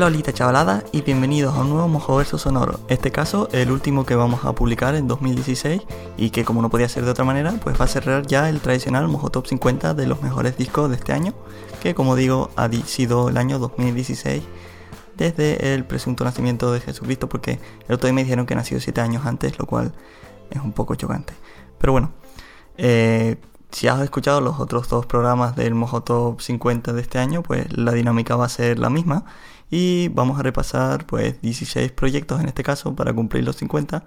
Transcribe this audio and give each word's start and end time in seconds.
Hola 0.00 0.06
Olita 0.06 0.32
chavalada 0.32 0.82
y 0.92 1.02
bienvenidos 1.02 1.54
a 1.54 1.60
un 1.60 1.68
nuevo 1.68 1.86
Mojoverso 1.86 2.38
sonoro. 2.38 2.80
Este 2.88 3.10
caso, 3.12 3.50
el 3.52 3.70
último 3.70 4.06
que 4.06 4.14
vamos 4.14 4.46
a 4.46 4.54
publicar 4.54 4.94
en 4.94 5.06
2016 5.06 5.82
y 6.16 6.30
que 6.30 6.42
como 6.42 6.62
no 6.62 6.70
podía 6.70 6.88
ser 6.88 7.04
de 7.04 7.10
otra 7.10 7.26
manera, 7.26 7.52
pues 7.62 7.78
va 7.78 7.84
a 7.84 7.88
cerrar 7.88 8.26
ya 8.26 8.48
el 8.48 8.62
tradicional 8.62 9.08
Mojo 9.08 9.28
Top 9.28 9.46
50 9.46 9.92
de 9.92 10.06
los 10.06 10.22
mejores 10.22 10.56
discos 10.56 10.88
de 10.88 10.96
este 10.96 11.12
año, 11.12 11.34
que 11.82 11.94
como 11.94 12.16
digo 12.16 12.48
ha 12.56 12.70
sido 12.86 13.28
el 13.28 13.36
año 13.36 13.58
2016 13.58 14.42
desde 15.18 15.74
el 15.74 15.84
presunto 15.84 16.24
nacimiento 16.24 16.72
de 16.72 16.80
Jesucristo, 16.80 17.28
porque 17.28 17.60
el 17.86 17.94
otro 17.94 18.06
día 18.06 18.14
me 18.14 18.22
dijeron 18.22 18.46
que 18.46 18.54
nació 18.54 18.80
7 18.80 19.02
años 19.02 19.26
antes, 19.26 19.58
lo 19.58 19.66
cual 19.66 19.92
es 20.48 20.62
un 20.62 20.72
poco 20.72 20.94
chocante. 20.94 21.34
Pero 21.76 21.92
bueno, 21.92 22.10
eh, 22.78 23.36
si 23.70 23.86
has 23.86 24.00
escuchado 24.00 24.40
los 24.40 24.60
otros 24.60 24.88
dos 24.88 25.04
programas 25.04 25.56
del 25.56 25.74
Mojo 25.74 26.02
Top 26.02 26.40
50 26.40 26.94
de 26.94 27.02
este 27.02 27.18
año, 27.18 27.42
pues 27.42 27.70
la 27.76 27.92
dinámica 27.92 28.34
va 28.34 28.46
a 28.46 28.48
ser 28.48 28.78
la 28.78 28.88
misma 28.88 29.26
y 29.70 30.08
vamos 30.08 30.38
a 30.38 30.42
repasar 30.42 31.06
pues 31.06 31.40
16 31.40 31.92
proyectos 31.92 32.40
en 32.40 32.48
este 32.48 32.62
caso 32.62 32.94
para 32.96 33.12
cumplir 33.12 33.44
los 33.44 33.56
50 33.56 34.04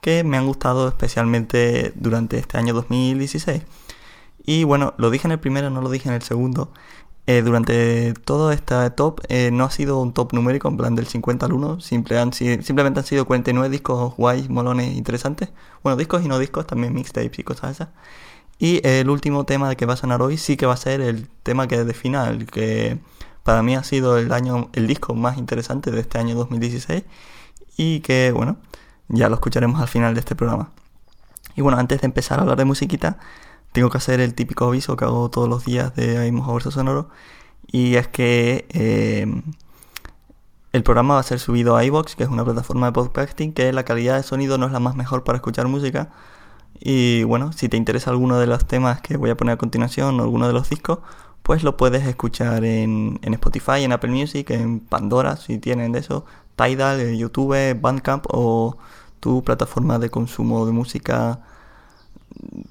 que 0.00 0.24
me 0.24 0.36
han 0.36 0.46
gustado 0.46 0.88
especialmente 0.88 1.92
durante 1.96 2.38
este 2.38 2.58
año 2.58 2.72
2016. 2.74 3.62
Y 4.46 4.64
bueno, 4.64 4.94
lo 4.96 5.10
dije 5.10 5.28
en 5.28 5.32
el 5.32 5.40
primero, 5.40 5.70
no 5.70 5.82
lo 5.82 5.90
dije 5.90 6.08
en 6.08 6.14
el 6.14 6.22
segundo. 6.22 6.72
Eh, 7.26 7.42
durante 7.42 8.14
todo 8.14 8.50
este 8.50 8.90
top 8.90 9.20
eh, 9.28 9.50
no 9.52 9.64
ha 9.64 9.70
sido 9.70 10.00
un 10.00 10.12
top 10.12 10.32
numérico 10.32 10.68
en 10.68 10.76
plan 10.76 10.96
del 10.96 11.06
50 11.06 11.46
al 11.46 11.52
1, 11.52 11.80
simplemente 11.80 13.00
han 13.00 13.04
sido 13.06 13.26
49 13.26 13.68
discos 13.68 14.16
guays, 14.16 14.48
molones, 14.48 14.96
interesantes. 14.96 15.50
Bueno, 15.82 15.96
discos 15.96 16.24
y 16.24 16.28
no 16.28 16.38
discos, 16.38 16.66
también 16.66 16.94
mixtapes 16.94 17.38
y 17.38 17.44
cosas 17.44 17.72
esas. 17.72 17.88
Y 18.58 18.86
el 18.86 19.08
último 19.10 19.44
tema 19.44 19.74
que 19.74 19.86
va 19.86 19.94
a 19.94 19.96
sonar 19.96 20.22
hoy 20.22 20.38
sí 20.38 20.56
que 20.56 20.66
va 20.66 20.74
a 20.74 20.76
ser 20.76 21.00
el 21.00 21.28
tema 21.42 21.68
que 21.68 21.84
defina 21.84 22.28
el 22.28 22.46
que 22.46 22.98
para 23.42 23.62
mí 23.62 23.74
ha 23.74 23.84
sido 23.84 24.18
el 24.18 24.32
año 24.32 24.70
el 24.72 24.86
disco 24.86 25.14
más 25.14 25.38
interesante 25.38 25.90
de 25.90 26.00
este 26.00 26.18
año 26.18 26.34
2016 26.34 27.04
y 27.76 28.00
que 28.00 28.32
bueno, 28.32 28.58
ya 29.08 29.28
lo 29.28 29.34
escucharemos 29.34 29.80
al 29.80 29.88
final 29.88 30.14
de 30.14 30.20
este 30.20 30.34
programa. 30.34 30.70
Y 31.56 31.62
bueno, 31.62 31.78
antes 31.78 32.00
de 32.00 32.06
empezar 32.06 32.38
a 32.38 32.42
hablar 32.42 32.58
de 32.58 32.64
musiquita, 32.64 33.18
tengo 33.72 33.90
que 33.90 33.98
hacer 33.98 34.20
el 34.20 34.34
típico 34.34 34.66
aviso 34.66 34.96
que 34.96 35.04
hago 35.04 35.30
todos 35.30 35.48
los 35.48 35.64
días 35.64 35.94
de 35.94 36.18
Aimos 36.18 36.52
Verso 36.52 36.70
Sonoro 36.70 37.08
y 37.66 37.96
es 37.96 38.08
que 38.08 38.66
eh, 38.70 39.26
el 40.72 40.82
programa 40.82 41.14
va 41.14 41.20
a 41.20 41.24
ser 41.24 41.40
subido 41.40 41.76
a 41.76 41.84
iBox, 41.84 42.14
que 42.16 42.22
es 42.24 42.28
una 42.28 42.44
plataforma 42.44 42.86
de 42.86 42.92
podcasting 42.92 43.52
que 43.52 43.72
la 43.72 43.84
calidad 43.84 44.16
de 44.16 44.22
sonido 44.22 44.58
no 44.58 44.66
es 44.66 44.72
la 44.72 44.80
más 44.80 44.94
mejor 44.96 45.24
para 45.24 45.36
escuchar 45.36 45.66
música. 45.66 46.10
Y 46.78 47.24
bueno, 47.24 47.52
si 47.52 47.68
te 47.68 47.76
interesa 47.76 48.10
alguno 48.10 48.38
de 48.38 48.46
los 48.46 48.66
temas 48.66 49.00
que 49.00 49.16
voy 49.16 49.30
a 49.30 49.36
poner 49.36 49.54
a 49.54 49.58
continuación 49.58 50.18
o 50.20 50.22
alguno 50.22 50.46
de 50.46 50.52
los 50.52 50.70
discos, 50.70 51.00
pues 51.50 51.64
lo 51.64 51.76
puedes 51.76 52.06
escuchar 52.06 52.64
en, 52.64 53.18
Spotify, 53.24 53.82
en 53.82 53.90
Apple 53.90 54.12
Music, 54.12 54.48
en 54.50 54.78
Pandora, 54.78 55.36
si 55.36 55.58
tienen 55.58 55.90
de 55.90 55.98
eso, 55.98 56.24
Tidal, 56.54 57.16
YouTube, 57.16 57.76
Bandcamp 57.80 58.24
o 58.28 58.76
tu 59.18 59.42
plataforma 59.42 59.98
de 59.98 60.10
consumo 60.10 60.64
de 60.64 60.70
música 60.70 61.40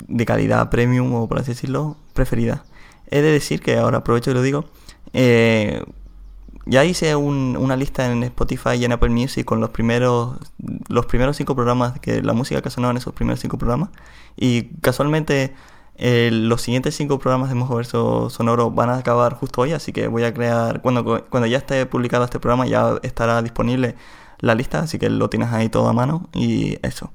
de 0.08 0.26
calidad 0.26 0.70
premium 0.70 1.14
o 1.14 1.28
por 1.28 1.40
así 1.40 1.52
decirlo, 1.52 1.98
preferida. 2.14 2.64
He 3.12 3.22
de 3.22 3.34
decir 3.34 3.60
que 3.60 3.78
ahora 3.78 3.98
aprovecho 3.98 4.32
y 4.32 4.34
lo 4.34 4.42
digo, 4.42 4.64
eh, 5.12 5.84
ya 6.66 6.86
hice 6.86 7.18
una 7.18 7.76
lista 7.76 8.10
en 8.10 8.24
Spotify 8.24 8.76
y 8.78 8.86
en 8.86 8.94
Apple 8.94 9.10
Music 9.10 9.44
con 9.44 9.60
los 9.60 9.72
primeros 9.72 10.38
los 10.88 11.06
primeros 11.06 11.36
cinco 11.36 11.54
programas 11.54 12.00
que 12.00 12.22
la 12.22 12.32
música 12.32 12.62
que 12.62 12.70
sonaba 12.70 12.92
en 12.92 12.98
esos 12.98 13.14
primeros 13.14 13.42
cinco 13.42 13.58
programas 13.58 13.90
y 14.38 14.70
casualmente 14.80 15.54
los 16.00 16.62
siguientes 16.62 16.96
cinco 16.96 17.20
programas 17.20 17.50
de 17.50 17.56
Mojoverso 17.56 18.30
Sonoro 18.30 18.72
van 18.72 18.90
a 18.90 18.98
acabar 18.98 19.34
justo 19.34 19.62
hoy, 19.62 19.74
así 19.74 19.92
que 19.92 20.08
voy 20.08 20.24
a 20.24 20.34
crear, 20.34 20.82
cuando, 20.82 21.26
cuando 21.30 21.48
ya 21.48 21.58
esté 21.58 21.86
publicado 21.86 22.24
este 22.24 22.40
programa 22.40 22.66
ya 22.66 23.00
estará 23.04 23.42
disponible 23.42 23.96
la 24.40 24.56
lista, 24.56 24.80
así 24.80 24.98
que 24.98 25.10
lo 25.10 25.30
tienes 25.30 25.52
ahí 25.52 25.70
todo 25.70 25.90
a 25.90 25.94
mano 25.94 26.30
y 26.34 26.80
eso. 26.84 27.12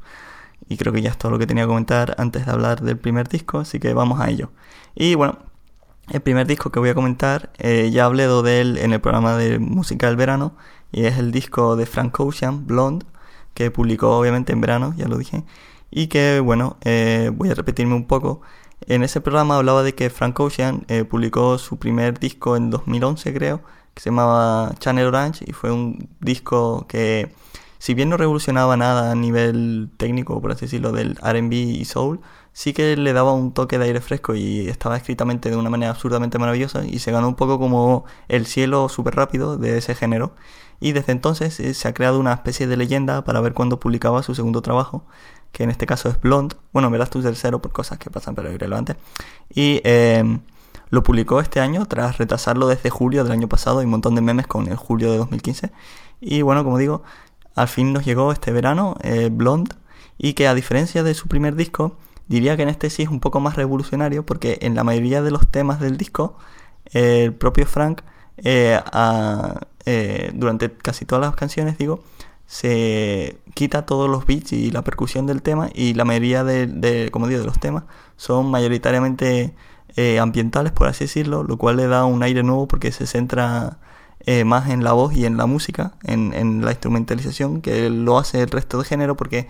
Y 0.68 0.76
creo 0.76 0.92
que 0.92 1.02
ya 1.02 1.10
es 1.10 1.18
todo 1.18 1.32
lo 1.32 1.38
que 1.38 1.46
tenía 1.46 1.64
que 1.64 1.68
comentar 1.68 2.14
antes 2.18 2.46
de 2.46 2.52
hablar 2.52 2.82
del 2.82 2.98
primer 2.98 3.28
disco, 3.28 3.58
así 3.58 3.80
que 3.80 3.94
vamos 3.94 4.20
a 4.20 4.30
ello. 4.30 4.50
Y 4.94 5.14
bueno, 5.14 5.38
el 6.10 6.20
primer 6.20 6.46
disco 6.46 6.70
que 6.70 6.80
voy 6.80 6.90
a 6.90 6.94
comentar, 6.94 7.52
eh, 7.58 7.90
ya 7.90 8.04
hablé 8.04 8.26
de 8.28 8.60
él 8.60 8.78
en 8.78 8.92
el 8.92 9.00
programa 9.00 9.36
de 9.36 9.58
música 9.58 10.06
del 10.08 10.16
verano, 10.16 10.56
y 10.92 11.06
es 11.06 11.18
el 11.18 11.32
disco 11.32 11.76
de 11.76 11.86
Frank 11.86 12.18
Ocean, 12.20 12.66
Blonde, 12.66 13.06
que 13.54 13.70
publicó 13.70 14.18
obviamente 14.18 14.52
en 14.52 14.60
verano, 14.60 14.94
ya 14.96 15.08
lo 15.08 15.16
dije, 15.16 15.44
y 15.90 16.08
que 16.08 16.40
bueno, 16.40 16.76
eh, 16.82 17.30
voy 17.34 17.50
a 17.50 17.54
repetirme 17.54 17.94
un 17.94 18.06
poco. 18.06 18.42
En 18.86 19.02
ese 19.02 19.20
programa 19.20 19.56
hablaba 19.56 19.82
de 19.82 19.94
que 19.94 20.10
Frank 20.10 20.38
Ocean 20.40 20.84
eh, 20.88 21.04
publicó 21.04 21.58
su 21.58 21.78
primer 21.78 22.18
disco 22.18 22.56
en 22.56 22.70
2011, 22.70 23.32
creo, 23.32 23.62
que 23.94 24.02
se 24.02 24.10
llamaba 24.10 24.74
Channel 24.78 25.06
Orange, 25.06 25.44
y 25.48 25.52
fue 25.52 25.70
un 25.72 26.08
disco 26.20 26.86
que, 26.88 27.32
si 27.78 27.94
bien 27.94 28.10
no 28.10 28.16
revolucionaba 28.16 28.76
nada 28.76 29.12
a 29.12 29.14
nivel 29.14 29.90
técnico, 29.96 30.40
por 30.40 30.52
así 30.52 30.66
decirlo, 30.66 30.92
del 30.92 31.16
RB 31.16 31.52
y 31.52 31.84
soul, 31.84 32.20
sí 32.52 32.72
que 32.72 32.96
le 32.96 33.12
daba 33.12 33.32
un 33.32 33.52
toque 33.52 33.78
de 33.78 33.86
aire 33.86 34.00
fresco 34.00 34.34
y 34.34 34.68
estaba 34.68 34.96
escritamente 34.96 35.50
de 35.50 35.56
una 35.56 35.70
manera 35.70 35.90
absurdamente 35.90 36.38
maravillosa 36.38 36.84
y 36.86 37.00
se 37.00 37.10
ganó 37.12 37.28
un 37.28 37.34
poco 37.34 37.58
como 37.58 38.04
el 38.28 38.46
cielo 38.46 38.88
súper 38.88 39.16
rápido 39.16 39.58
de 39.58 39.76
ese 39.78 39.94
género. 39.94 40.34
Y 40.80 40.92
desde 40.92 41.12
entonces 41.12 41.58
eh, 41.60 41.74
se 41.74 41.88
ha 41.88 41.94
creado 41.94 42.18
una 42.20 42.32
especie 42.32 42.66
de 42.66 42.76
leyenda 42.76 43.24
para 43.24 43.40
ver 43.40 43.54
cuándo 43.54 43.80
publicaba 43.80 44.22
su 44.22 44.34
segundo 44.34 44.62
trabajo, 44.62 45.04
que 45.54 45.62
en 45.62 45.70
este 45.70 45.86
caso 45.86 46.08
es 46.10 46.20
Blonde. 46.20 46.56
Bueno, 46.72 46.90
verás 46.90 47.10
tu 47.10 47.22
tercero 47.22 47.62
por 47.62 47.72
cosas 47.72 47.96
que 47.98 48.10
pasan, 48.10 48.34
pero 48.34 48.52
irrelevante. 48.52 48.96
Y 49.54 49.80
em, 49.84 50.40
lo 50.90 51.04
publicó 51.04 51.40
este 51.40 51.60
año 51.60 51.86
tras 51.86 52.18
retrasarlo 52.18 52.66
desde 52.66 52.90
julio 52.90 53.22
del 53.22 53.32
año 53.32 53.48
pasado. 53.48 53.78
Hay 53.78 53.84
un 53.84 53.92
montón 53.92 54.16
de 54.16 54.20
memes 54.20 54.48
con 54.48 54.66
el 54.66 54.76
julio 54.76 55.12
de 55.12 55.18
2015. 55.18 55.70
Y 56.20 56.42
bueno, 56.42 56.64
como 56.64 56.76
digo, 56.76 57.04
al 57.54 57.68
fin 57.68 57.92
nos 57.92 58.04
llegó 58.04 58.32
este 58.32 58.50
verano 58.50 58.96
eh, 59.02 59.30
Blonde. 59.32 59.76
Y 60.18 60.34
que 60.34 60.48
a 60.48 60.54
diferencia 60.54 61.04
de 61.04 61.14
su 61.14 61.28
primer 61.28 61.54
disco, 61.54 61.96
diría 62.26 62.56
que 62.56 62.64
en 62.64 62.68
este 62.68 62.90
sí 62.90 63.02
es 63.02 63.08
un 63.08 63.20
poco 63.20 63.38
más 63.38 63.54
revolucionario 63.54 64.26
porque 64.26 64.58
en 64.60 64.74
la 64.74 64.82
mayoría 64.82 65.22
de 65.22 65.30
los 65.30 65.46
temas 65.46 65.78
del 65.78 65.96
disco, 65.96 66.36
el 66.92 67.32
propio 67.32 67.64
Frank, 67.64 68.02
eh, 68.38 68.80
eh, 69.86 70.32
durante 70.34 70.72
casi 70.72 71.04
todas 71.04 71.24
las 71.24 71.36
canciones, 71.36 71.78
digo, 71.78 72.02
se 72.46 73.38
quita 73.54 73.86
todos 73.86 74.10
los 74.10 74.26
beats 74.26 74.52
y 74.52 74.70
la 74.70 74.82
percusión 74.82 75.26
del 75.26 75.42
tema 75.42 75.70
y 75.72 75.94
la 75.94 76.04
mayoría 76.04 76.44
de, 76.44 77.08
como 77.12 77.28
digo, 77.28 77.40
de 77.40 77.46
los 77.46 77.60
temas 77.60 77.84
son 78.16 78.50
mayoritariamente 78.50 79.54
eh, 79.96 80.18
ambientales, 80.18 80.72
por 80.72 80.88
así 80.88 81.04
decirlo, 81.04 81.44
lo 81.44 81.56
cual 81.56 81.76
le 81.76 81.86
da 81.86 82.04
un 82.04 82.22
aire 82.22 82.42
nuevo 82.42 82.68
porque 82.68 82.92
se 82.92 83.06
centra 83.06 83.78
eh, 84.26 84.44
más 84.44 84.68
en 84.70 84.82
la 84.84 84.92
voz 84.92 85.14
y 85.14 85.24
en 85.24 85.36
la 85.36 85.46
música, 85.46 85.94
en, 86.02 86.64
la 86.64 86.72
instrumentalización, 86.72 87.60
que 87.60 87.90
lo 87.90 88.18
hace 88.18 88.42
el 88.42 88.50
resto 88.50 88.78
de 88.78 88.84
género 88.84 89.16
porque 89.16 89.48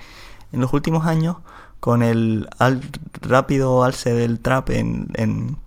en 0.53 0.61
los 0.61 0.73
últimos 0.73 1.07
años, 1.07 1.39
con 1.81 2.03
el 2.03 2.49
rápido 3.23 3.85
alce 3.85 4.13
del 4.15 4.41
trap 4.41 4.71
en, 4.71 5.09
en 5.15 5.59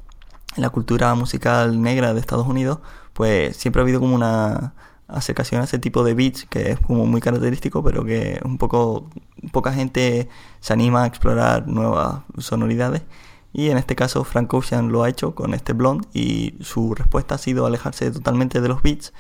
la 0.55 0.69
cultura 0.69 1.13
musical 1.15 1.81
negra 1.81 2.13
de 2.13 2.19
Estados 2.19 2.47
Unidos, 2.47 2.79
pues 3.13 3.57
siempre 3.57 3.81
ha 3.81 3.83
habido 3.83 3.99
como 3.99 4.15
una 4.15 4.73
acercación 5.07 5.61
a 5.61 5.63
ese 5.63 5.79
tipo 5.79 6.03
de 6.03 6.13
beats 6.13 6.45
que 6.45 6.71
es 6.71 6.79
como 6.79 7.05
muy 7.05 7.21
característico, 7.21 7.83
pero 7.83 8.03
que 8.03 8.39
un 8.43 8.57
poco 8.57 9.09
poca 9.51 9.73
gente 9.73 10.29
se 10.59 10.73
anima 10.73 11.03
a 11.03 11.07
explorar 11.07 11.67
nuevas 11.67 12.21
sonoridades. 12.37 13.03
Y 13.53 13.69
en 13.69 13.77
este 13.77 13.95
caso 13.95 14.23
Frank 14.23 14.53
Ocean 14.53 14.91
lo 14.91 15.03
ha 15.03 15.09
hecho 15.09 15.33
con 15.33 15.53
este 15.53 15.73
blonde 15.73 16.07
y 16.13 16.55
su 16.61 16.93
respuesta 16.93 17.35
ha 17.35 17.37
sido 17.37 17.65
alejarse 17.65 18.11
totalmente 18.11 18.61
de 18.61 18.67
los 18.67 18.81
beats, 18.81 19.13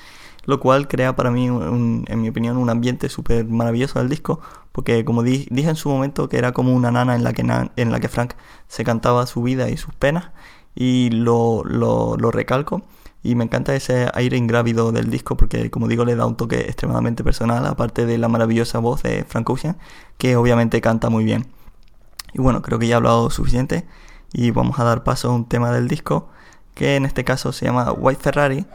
lo 0.45 0.59
cual 0.59 0.87
crea 0.87 1.15
para 1.15 1.31
mí, 1.31 1.47
en 1.47 2.21
mi 2.21 2.29
opinión, 2.29 2.57
un 2.57 2.69
ambiente 2.69 3.09
súper 3.09 3.45
maravilloso 3.45 3.99
del 3.99 4.09
disco, 4.09 4.39
porque 4.71 5.03
como 5.05 5.23
dije 5.23 5.47
en 5.51 5.75
su 5.75 5.89
momento 5.89 6.29
que 6.29 6.37
era 6.37 6.51
como 6.51 6.73
una 6.73 6.91
nana 6.91 7.15
en 7.15 7.23
la 7.23 7.33
que, 7.33 7.41
en 7.41 7.91
la 7.91 7.99
que 7.99 8.09
Frank 8.09 8.33
se 8.67 8.83
cantaba 8.83 9.25
su 9.25 9.41
vida 9.41 9.69
y 9.69 9.77
sus 9.77 9.93
penas, 9.95 10.31
y 10.75 11.09
lo, 11.09 11.63
lo 11.63 12.31
recalco 12.31 12.83
y 13.23 13.35
me 13.35 13.43
encanta 13.43 13.75
ese 13.75 14.09
aire 14.13 14.37
ingrávido 14.37 14.91
del 14.91 15.09
disco 15.09 15.35
porque, 15.35 15.69
como 15.69 15.87
digo, 15.87 16.05
le 16.05 16.15
da 16.15 16.25
un 16.25 16.35
toque 16.35 16.61
extremadamente 16.61 17.23
personal, 17.23 17.65
aparte 17.65 18.05
de 18.05 18.17
la 18.17 18.27
maravillosa 18.27 18.79
voz 18.79 19.03
de 19.03 19.25
Frank 19.27 19.49
Ocean, 19.49 19.77
que 20.17 20.35
obviamente 20.35 20.81
canta 20.81 21.09
muy 21.09 21.23
bien. 21.23 21.47
Y 22.33 22.39
bueno, 22.39 22.61
creo 22.61 22.79
que 22.79 22.87
ya 22.87 22.95
he 22.95 22.97
hablado 22.97 23.29
suficiente 23.29 23.87
y 24.33 24.51
vamos 24.51 24.79
a 24.79 24.83
dar 24.83 25.03
paso 25.03 25.29
a 25.29 25.35
un 25.35 25.47
tema 25.47 25.71
del 25.71 25.87
disco, 25.87 26.29
que 26.73 26.95
en 26.95 27.05
este 27.05 27.23
caso 27.23 27.51
se 27.51 27.65
llama 27.65 27.91
White 27.91 28.21
Ferrari, 28.21 28.65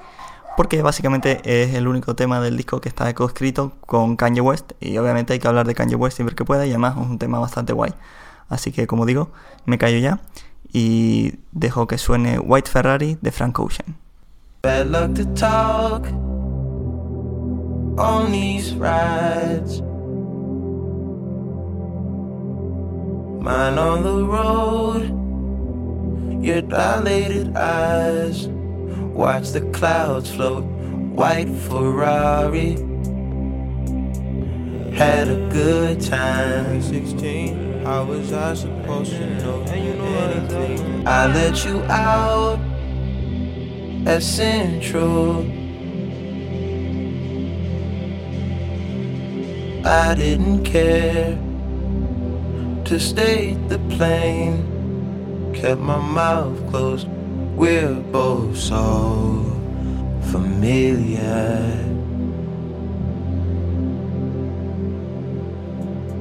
porque 0.57 0.83
básicamente 0.83 1.41
es 1.45 1.75
el 1.75 1.89
único 1.89 2.15
tema 2.15 2.41
del 2.41 2.57
disco 2.57 2.81
que 2.81 2.89
está 2.89 3.15
co-escrito 3.15 3.73
con 3.87 4.17
Kanye 4.17 4.41
West, 4.41 4.73
y 4.81 4.99
obviamente 4.99 5.33
hay 5.33 5.39
que 5.39 5.49
hablar 5.49 5.67
de 5.67 5.75
Kanye 5.75 5.95
West 5.95 6.17
siempre 6.17 6.35
que 6.35 6.45
pueda, 6.45 6.67
y 6.67 6.71
además 6.71 6.95
es 6.97 7.07
un 7.07 7.19
tema 7.19 7.39
bastante 7.39 7.73
guay. 7.73 7.95
Así 8.49 8.73
que, 8.73 8.87
como 8.87 9.07
digo, 9.07 9.31
me 9.65 9.79
callo 9.79 9.99
ya 9.99 10.21
y 10.73 11.39
dejo 11.53 11.87
que 11.87 11.97
suene 11.97 12.39
White 12.39 12.71
Ferrari 12.71 13.19
de 13.21 13.31
Frank 13.31 13.59
Ocean. 13.61 14.02
Bad 14.63 14.93
luck 14.93 15.15
to 15.17 15.25
talk 15.35 16.07
on 17.99 18.31
these 18.31 18.73
rides. 18.77 19.81
Mine 23.43 23.77
on 23.77 24.05
the 24.05 24.25
road, 24.25 25.03
your 26.45 26.63
dilated 26.63 27.57
eyes. 27.57 28.47
Watch 28.47 29.51
the 29.51 29.63
clouds 29.73 30.31
float 30.31 30.63
white 30.63 31.49
Ferrari. 31.49 32.77
Had 34.95 35.27
a 35.27 35.49
good 35.53 36.01
time. 36.01 36.81
16, 36.81 37.83
how 37.83 38.05
was 38.05 38.33
I 38.33 38.55
supposed 38.55 39.11
to 39.11 39.27
know 39.43 39.63
anything? 39.63 41.05
I 41.05 41.27
let 41.27 41.65
you 41.65 41.83
out 41.91 42.61
at 44.07 44.23
Central. 44.23 45.47
I 49.85 50.15
didn't 50.15 50.65
care 50.65 51.39
to 52.85 52.99
stay 52.99 53.55
the 53.69 53.79
plane. 53.97 55.53
Kept 55.55 55.81
my 55.81 55.99
mouth 55.99 56.59
closed. 56.71 57.09
We're 57.57 57.95
both 57.95 58.57
so 58.57 59.45
familiar. 60.31 61.79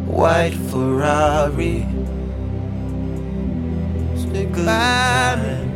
White 0.06 0.54
Ferrari. 0.70 1.88
Stick 4.16 4.56
by 4.56 5.71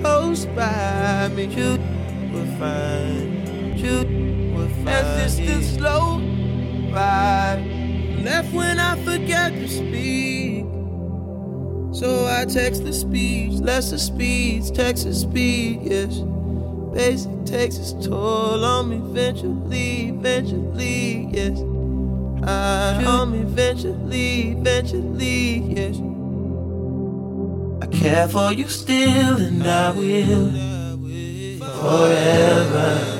close 0.00 0.46
by 0.46 1.28
me. 1.34 1.44
You 1.44 1.78
will 2.32 2.46
find, 2.58 3.78
you 3.78 4.54
will 4.54 4.68
find. 4.68 4.88
As 4.88 5.36
this 5.36 5.46
the 5.46 5.76
slow 5.78 6.20
ride. 6.92 7.64
Left 8.22 8.52
when 8.52 8.78
I 8.78 8.96
forget 9.02 9.52
to 9.52 9.66
speak. 9.66 10.66
So 11.92 12.26
I 12.26 12.44
text 12.44 12.84
the 12.84 12.92
speech, 12.92 13.60
lesser 13.60 13.98
speeds, 13.98 14.70
Texas 14.70 15.22
speed, 15.22 15.80
yes. 15.82 16.22
Basic 16.94 17.44
takes 17.46 17.76
its 17.76 17.92
toll 18.06 18.64
on 18.64 18.90
me 18.90 18.96
eventually, 18.96 20.08
eventually, 20.08 21.28
yes. 21.32 21.58
I 22.46 23.04
on 23.04 23.32
me 23.32 23.40
eventually, 23.40 24.52
eventually, 24.52 25.58
yes. 25.74 25.96
I 27.82 27.86
care 27.86 28.28
for 28.28 28.52
you 28.52 28.68
still, 28.68 29.36
and 29.36 29.66
I 29.66 29.90
will 29.92 30.50
forever. 31.80 33.16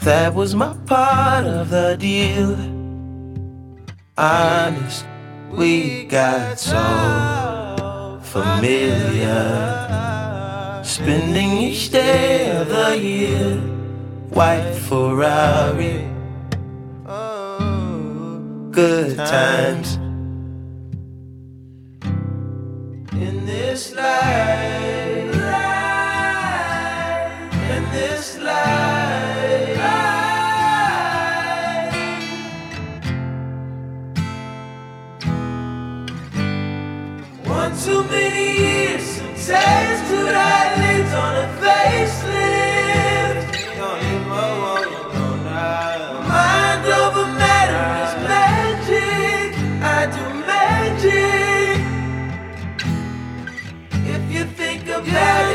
That 0.00 0.34
was 0.34 0.54
my 0.54 0.74
part 0.86 1.46
of 1.46 1.70
the 1.70 1.96
deal. 1.98 2.56
Honest, 4.16 5.04
we 5.50 6.04
got 6.04 6.58
so 6.58 8.20
familiar. 8.22 9.42
Spending 10.84 11.50
each 11.58 11.90
day 11.90 12.50
of 12.56 12.68
the 12.68 12.96
year, 12.98 13.58
white 14.30 14.74
Ferrari. 14.74 16.08
Good 18.70 19.16
times. 19.16 20.05
This 23.76 23.94
life, 23.94 25.34
in 27.74 27.84
this 27.92 28.38
life. 28.38 29.76
One 37.44 37.76
too 37.84 38.02
many 38.04 38.46
years, 38.60 39.02
some 39.02 39.34
tattooed 39.34 40.34
eyelids 40.34 41.12
on 41.12 41.34
a 41.34 41.46
facelift. 41.60 42.25
Yeah. 55.06 55.45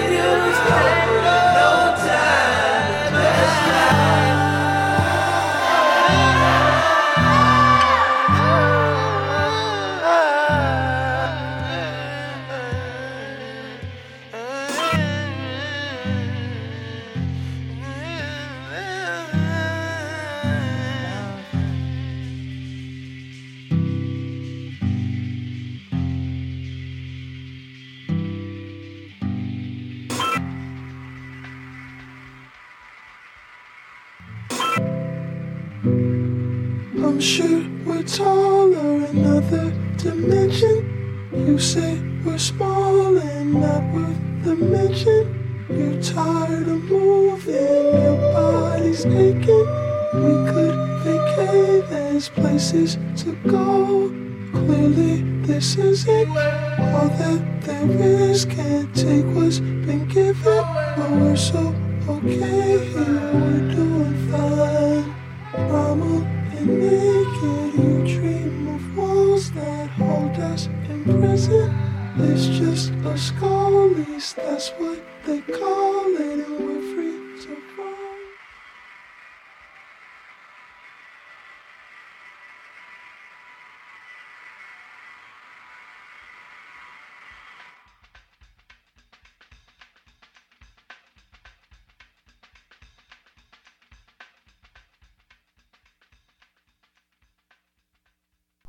Sure 37.21 37.63
we're 37.85 38.01
taller 38.01 39.05
in 39.05 39.25
other 39.25 39.69
dimension. 39.97 41.29
You 41.31 41.59
say 41.59 41.99
we're 42.25 42.39
small 42.39 43.15
and 43.15 43.53
not 43.53 43.83
worth 43.93 44.17
the 44.43 44.55
mention. 44.55 45.37
You're 45.69 46.01
tired 46.01 46.67
of 46.67 46.83
moving, 46.85 47.53
your 47.53 48.17
body's 48.33 49.05
aching. 49.05 49.67
We 50.15 50.33
could 50.49 50.75
vacate, 51.03 51.89
there's 51.89 52.29
places 52.29 52.97
to 53.17 53.33
go. 53.47 54.09
Clearly, 54.51 55.21
this 55.43 55.77
isn't 55.77 56.27
all 56.27 57.07
that 57.21 57.61
there 57.61 57.91
is. 58.31 58.45
Can't 58.45 58.93
take 58.95 59.25
what's 59.27 59.59
been 59.59 60.07
given, 60.07 60.63
but 60.97 61.11
we're 61.11 61.35
so 61.35 61.73
okay 62.09 62.79
here. 62.87 63.31
We're 63.33 63.75
doing 63.75 64.31
fine. 64.31 64.90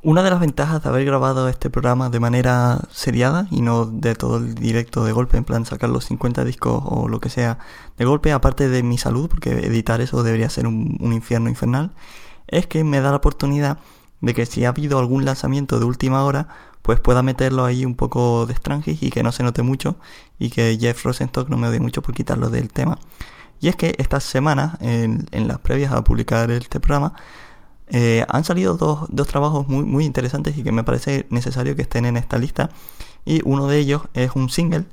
Una 0.05 0.25
de 0.25 0.31
las 0.31 0.41
ventajas 0.41 0.83
de 0.83 0.89
haber 0.89 1.05
grabado 1.05 1.49
este 1.49 1.71
programa 1.71 2.11
de 2.11 2.19
manera 2.19 2.81
seriada 2.91 3.47
y 3.53 3.63
no 3.63 3.87
de 3.87 4.17
todo 4.17 4.39
el 4.39 4.57
directo 4.57 5.05
de 5.05 5.13
golpe, 5.13 5.37
en 5.37 5.45
plan 5.45 5.65
sacar 5.65 5.91
los 5.91 6.07
50 6.07 6.45
discos 6.45 6.83
o 6.85 7.07
lo 7.07 7.21
que 7.21 7.31
sea 7.31 7.59
de 7.99 8.05
golpe, 8.05 8.33
aparte 8.33 8.69
de 8.69 8.83
mi 8.83 8.99
salud, 8.99 9.29
porque 9.29 9.51
editar 9.51 10.01
eso 10.01 10.25
debería 10.25 10.51
ser 10.51 10.67
un, 10.67 10.99
infierno 11.13 11.49
infernal, 11.49 11.93
es 12.49 12.67
que 12.67 12.83
me 12.83 13.01
da 13.01 13.11
la 13.11 13.19
oportunidad 13.19 13.79
de 14.21 14.35
que 14.35 14.45
si 14.45 14.65
ha 14.65 14.71
habido 14.71 14.99
algún 14.99 15.25
lanzamiento 15.25 15.79
de 15.79 15.85
última 15.85 16.25
hora, 16.25 16.49
pues 16.83 16.99
pueda 16.99 17.23
meterlo 17.23 17.65
ahí 17.65 17.85
un 17.85 17.95
poco 17.95 18.47
de 18.47 18.57
Strangis 18.57 19.05
y 19.05 19.11
que 19.11 19.23
no 19.23 19.31
se 19.31 19.45
note 19.45 19.63
mucho 19.63 19.95
y 20.37 20.51
que 20.51 20.77
Jeff 20.81 21.05
Rosenstock 21.05 21.49
no 21.49 21.57
me 21.57 21.69
odie 21.69 21.79
mucho 21.79 22.03
por 22.03 22.13
quitarlo 22.13 22.51
del 22.51 22.73
tema. 22.73 22.99
Y 23.61 23.69
es 23.69 23.77
que 23.77 23.95
esta 23.99 24.19
semana, 24.19 24.79
en, 24.81 25.29
en 25.31 25.47
las 25.47 25.59
previas 25.61 25.93
a 25.93 26.03
publicar 26.03 26.51
este 26.51 26.81
programa, 26.81 27.15
eh, 27.95 28.25
han 28.29 28.43
salido 28.43 28.77
dos, 28.79 29.07
dos 29.11 29.29
trabajos 29.29 29.69
muy, 29.69 29.85
muy 29.85 30.07
interesantes 30.07 30.57
y 30.57 30.63
que 30.63 30.73
me 30.73 30.83
parece 30.83 31.27
necesario 31.29 31.77
que 31.77 31.83
estén 31.83 32.07
en 32.07 32.17
esta 32.17 32.39
lista. 32.39 32.71
Y 33.27 33.43
uno 33.45 33.67
de 33.69 33.79
ellos 33.79 34.03
es 34.15 34.33
un 34.35 34.49
single 34.49 34.87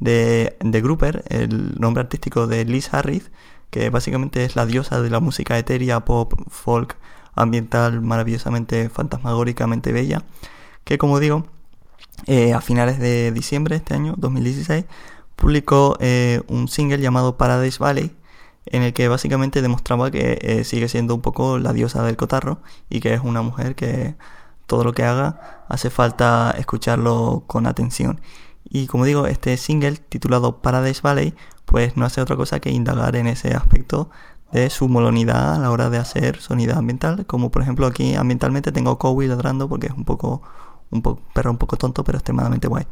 de, 0.00 0.56
de 0.60 0.80
Grouper, 0.80 1.22
el 1.28 1.78
nombre 1.78 2.02
artístico 2.02 2.48
de 2.48 2.64
Liz 2.64 2.92
Harris, 2.92 3.30
que 3.70 3.88
básicamente 3.88 4.44
es 4.44 4.56
la 4.56 4.66
diosa 4.66 5.00
de 5.00 5.10
la 5.10 5.20
música 5.20 5.56
etérea, 5.58 6.04
pop, 6.04 6.34
folk, 6.48 6.96
ambiental, 7.36 8.00
maravillosamente, 8.00 8.88
fantasmagóricamente 8.88 9.92
bella. 9.92 10.24
Que 10.82 10.98
como 10.98 11.20
digo, 11.20 11.46
eh, 12.26 12.52
a 12.52 12.60
finales 12.60 12.98
de 12.98 13.30
diciembre 13.30 13.74
de 13.74 13.78
este 13.78 13.94
año, 13.94 14.14
2016, 14.16 14.86
publicó 15.36 15.96
eh, 16.00 16.42
un 16.48 16.66
single 16.66 16.98
llamado 16.98 17.36
Paradise 17.36 17.78
Valley, 17.78 18.10
en 18.66 18.82
el 18.82 18.92
que 18.92 19.08
básicamente 19.08 19.62
demostraba 19.62 20.10
que 20.10 20.38
eh, 20.40 20.64
sigue 20.64 20.88
siendo 20.88 21.14
un 21.14 21.22
poco 21.22 21.58
la 21.58 21.72
diosa 21.72 22.02
del 22.02 22.16
cotarro 22.16 22.60
y 22.88 23.00
que 23.00 23.14
es 23.14 23.20
una 23.22 23.42
mujer 23.42 23.74
que 23.74 24.16
todo 24.66 24.84
lo 24.84 24.92
que 24.92 25.04
haga 25.04 25.64
hace 25.68 25.90
falta 25.90 26.54
escucharlo 26.58 27.44
con 27.46 27.66
atención. 27.66 28.20
Y 28.64 28.86
como 28.86 29.04
digo, 29.04 29.26
este 29.26 29.56
single 29.56 29.96
titulado 29.96 30.62
Paradise 30.62 31.00
Valley, 31.02 31.34
pues 31.64 31.96
no 31.96 32.04
hace 32.04 32.20
otra 32.20 32.36
cosa 32.36 32.60
que 32.60 32.70
indagar 32.70 33.16
en 33.16 33.26
ese 33.26 33.54
aspecto 33.54 34.10
de 34.52 34.70
su 34.70 34.88
molonidad 34.88 35.54
a 35.54 35.58
la 35.58 35.70
hora 35.70 35.90
de 35.90 35.98
hacer 35.98 36.40
sonido 36.40 36.76
ambiental, 36.76 37.26
como 37.26 37.50
por 37.50 37.62
ejemplo 37.62 37.86
aquí 37.86 38.14
ambientalmente 38.14 38.72
tengo 38.72 38.98
Cowie 38.98 39.28
ladrando 39.28 39.68
porque 39.68 39.86
es 39.88 39.92
un 39.92 40.04
poco 40.04 40.42
un 40.90 41.02
perro 41.02 41.52
un 41.52 41.58
poco 41.58 41.76
tonto 41.76 42.04
pero 42.04 42.18
extremadamente 42.18 42.68
guay. 42.68 42.86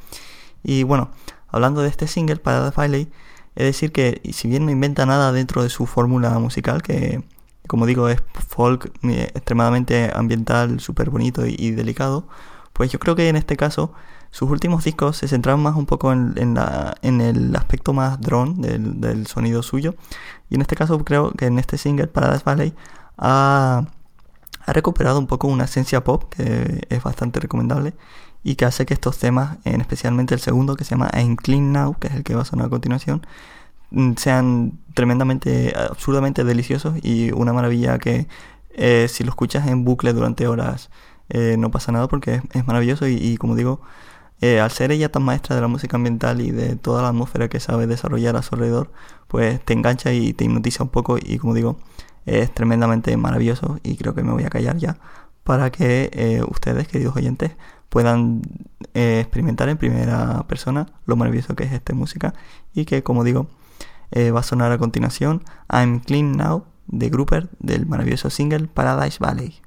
Y 0.62 0.82
bueno, 0.82 1.10
hablando 1.48 1.82
de 1.82 1.88
este 1.88 2.06
single 2.06 2.37
Paradise 2.37 2.75
Valley, 2.76 3.10
es 3.59 3.65
decir 3.65 3.91
que 3.91 4.23
si 4.33 4.47
bien 4.47 4.65
no 4.67 4.71
inventa 4.71 5.05
nada 5.05 5.33
dentro 5.33 5.65
de 5.65 5.69
su 5.69 5.85
fórmula 5.87 6.31
musical, 6.38 6.81
que 6.81 7.25
como 7.67 7.87
digo 7.87 8.09
es 8.09 8.23
folk 8.49 8.93
eh, 9.03 9.33
extremadamente 9.35 10.12
ambiental, 10.15 10.79
súper 10.79 11.11
bonito 11.11 11.45
y, 11.45 11.73
delicado, 11.73 12.29
pues 12.73 12.93
yo 12.93 13.00
creo 13.00 13.17
que 13.17 13.29
en 13.29 13.35
este 13.35 13.57
caso 13.57 13.93
sus 14.31 14.49
últimos 14.49 14.85
discos 14.85 15.17
se 15.17 15.27
centraron 15.27 15.61
más 15.61 15.75
un 15.75 15.87
poco 15.87 16.12
en, 16.12 16.55
la, 16.55 16.95
en 17.03 17.21
el 17.21 17.57
aspecto 17.57 17.93
más 17.93 18.21
drone 18.21 18.55
del, 18.61 19.27
sonido 19.27 19.65
suyo. 19.65 19.97
Y 20.50 20.55
en 20.55 20.61
este 20.61 20.77
caso 20.77 21.05
creo 21.05 21.33
que 21.33 21.47
en 21.47 21.59
este 21.59 21.79
single, 21.79 22.07
Paradise 22.07 22.45
Valley, 22.45 22.75
ha, 23.17 23.88
ha 24.67 24.73
recuperado 24.73 25.19
un 25.19 25.27
poco 25.27 25.49
una 25.49 25.65
esencia 25.65 26.05
pop 26.05 26.33
que 26.33 26.87
es 26.88 27.03
bastante 27.03 27.41
recomendable 27.41 27.95
y 28.42 28.57
que 28.57 28.64
hace 28.64 28.87
que 28.87 28.95
estos 28.95 29.18
temas, 29.18 29.59
en 29.64 29.80
especialmente 29.80 30.35
el 30.35 30.40
segundo 30.40 30.76
que 30.76 30.85
se 30.85 30.90
llama 30.90 31.11
I'm 31.14 31.37
Clean 31.37 31.73
Now, 31.73 31.97
que 31.99 32.09
es 32.09 32.14
el 32.14 32.25
que 32.25 32.35
va 32.35 32.42
a 32.42 32.45
sonar 32.45 32.66
a 32.66 32.71
continuación, 32.71 33.26
mm, 33.90 34.14
sean 34.16 34.78
tremendamente, 34.95 35.75
absurdamente 35.76 36.45
deliciosos 36.45 36.95
y 37.02 37.33
una 37.33 37.52
maravilla 37.52 37.99
que 37.99 38.28
eh, 38.80 39.09
si 39.09 39.25
lo 39.25 39.30
escuchas 39.30 39.66
en 39.66 39.85
bucle 39.85 40.12
durante 40.12 40.47
horas 40.47 40.90
eh, 41.30 41.57
no 41.59 41.71
pasa 41.71 41.90
nada 41.92 42.07
porque 42.09 42.42
es, 42.52 42.66
maravilloso 42.66 43.09
y, 43.09 43.37
como 43.37 43.57
digo, 43.57 43.80
eh, 44.40 44.61
al 44.61 44.71
ser 44.71 44.92
ella 44.92 45.11
tan 45.11 45.25
maestra 45.25 45.57
de 45.57 45.62
la 45.62 45.68
música 45.68 45.97
ambiental 45.97 46.40
y 46.40 46.52
de 46.52 46.76
toda 46.76 47.02
la 47.02 47.09
atmósfera 47.09 47.49
que 47.49 47.61
sabe 47.61 47.87
desarrollar 47.87 48.37
a 48.37 48.42
su 48.42 48.54
alrededor, 48.54 48.92
pues 49.28 49.61
te 49.64 49.73
engancha 49.75 50.12
y 50.12 50.33
te 50.33 50.45
hipnotiza 50.45 50.85
un 50.85 50.90
poco 50.90 51.18
y 51.18 51.38
como 51.38 51.54
digo, 51.54 51.78
es 52.26 52.52
tremendamente 52.54 53.16
maravilloso 53.16 53.80
y 53.83 53.97
creo 53.97 54.14
que 54.14 54.23
me 54.23 54.33
voy 54.33 54.45
a 54.45 54.50
callar 54.50 54.76
ya 54.78 54.99
para 55.45 55.71
que 55.71 56.42
ustedes, 56.49 56.88
queridos 56.88 57.16
oyentes, 57.16 57.52
puedan 57.88 58.42
eh, 58.95 59.21
experimentar 59.21 59.68
en 59.68 59.76
primera 59.76 60.47
persona 60.47 60.87
lo 61.07 61.16
maravilloso 61.16 61.54
que 61.54 61.64
es 61.64 61.73
esta 61.73 61.95
música 61.95 62.35
y 62.75 62.85
que 62.85 63.02
como 63.02 63.25
digo 63.25 63.49
eh, 64.11 64.30
va 64.30 64.40
a 64.40 64.42
sonar 64.42 64.73
a 64.73 64.78
continuación 64.78 65.42
I'm 65.71 66.00
Clean 66.00 66.37
Now 66.37 66.64
de 66.87 67.11
Grouper 67.11 67.49
del 67.59 67.87
maravilloso 67.87 68.30
single 68.30 68.68
Paradise 68.68 69.18
Valley. 69.21 69.61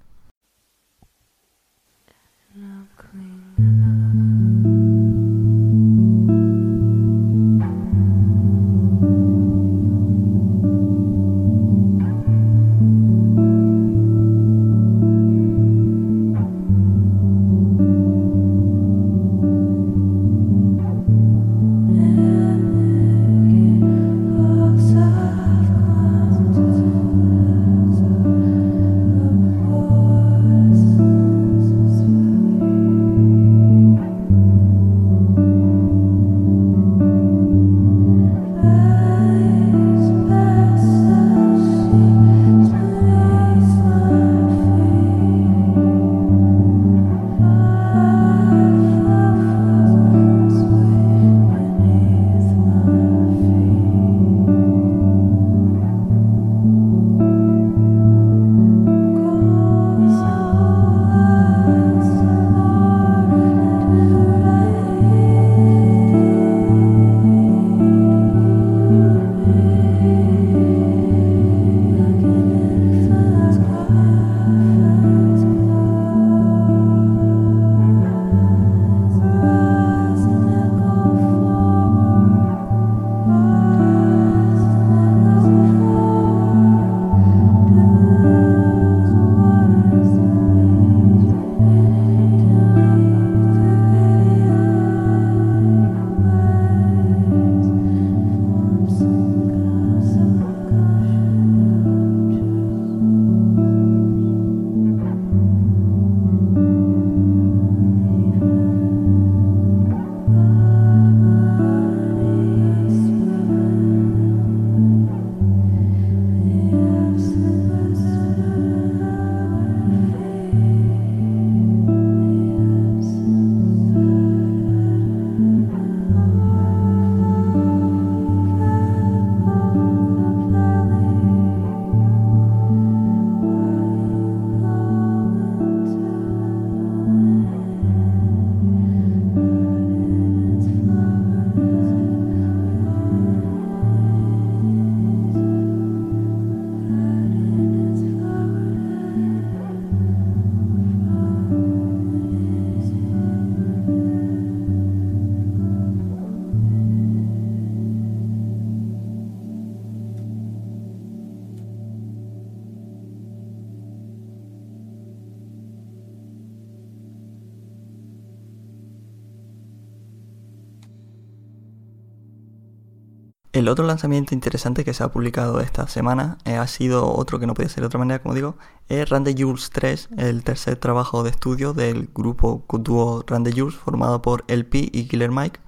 Otro 173.72 173.86
lanzamiento 173.86 174.34
interesante 174.34 174.84
que 174.84 174.94
se 174.94 175.04
ha 175.04 175.12
publicado 175.12 175.60
esta 175.62 175.88
semana 175.88 176.38
eh, 176.46 176.56
ha 176.56 176.68
sido 176.68 177.12
otro 177.13 177.40
que 177.40 177.48
no 177.48 177.54
puede 177.54 177.70
ser 177.70 177.82
de 177.82 177.88
otra 177.88 178.00
manera, 178.00 178.22
como 178.22 178.36
digo, 178.36 178.58
es 178.90 179.10
Randy 179.10 179.36
Jules 179.38 179.70
3, 179.72 180.10
el 180.18 180.44
tercer 180.44 180.75
trabajo 180.78 181.24
de 181.24 181.30
estudio 181.30 181.74
del 181.74 182.10
grupo 182.13 182.66
dúo 182.70 183.24
Randy 183.25 183.51
Jules 183.51 183.75
formado 183.75 184.22
por 184.22 184.44
LP 184.48 184.90
y 184.92 185.08
Killer 185.08 185.32
Mike. 185.32 185.60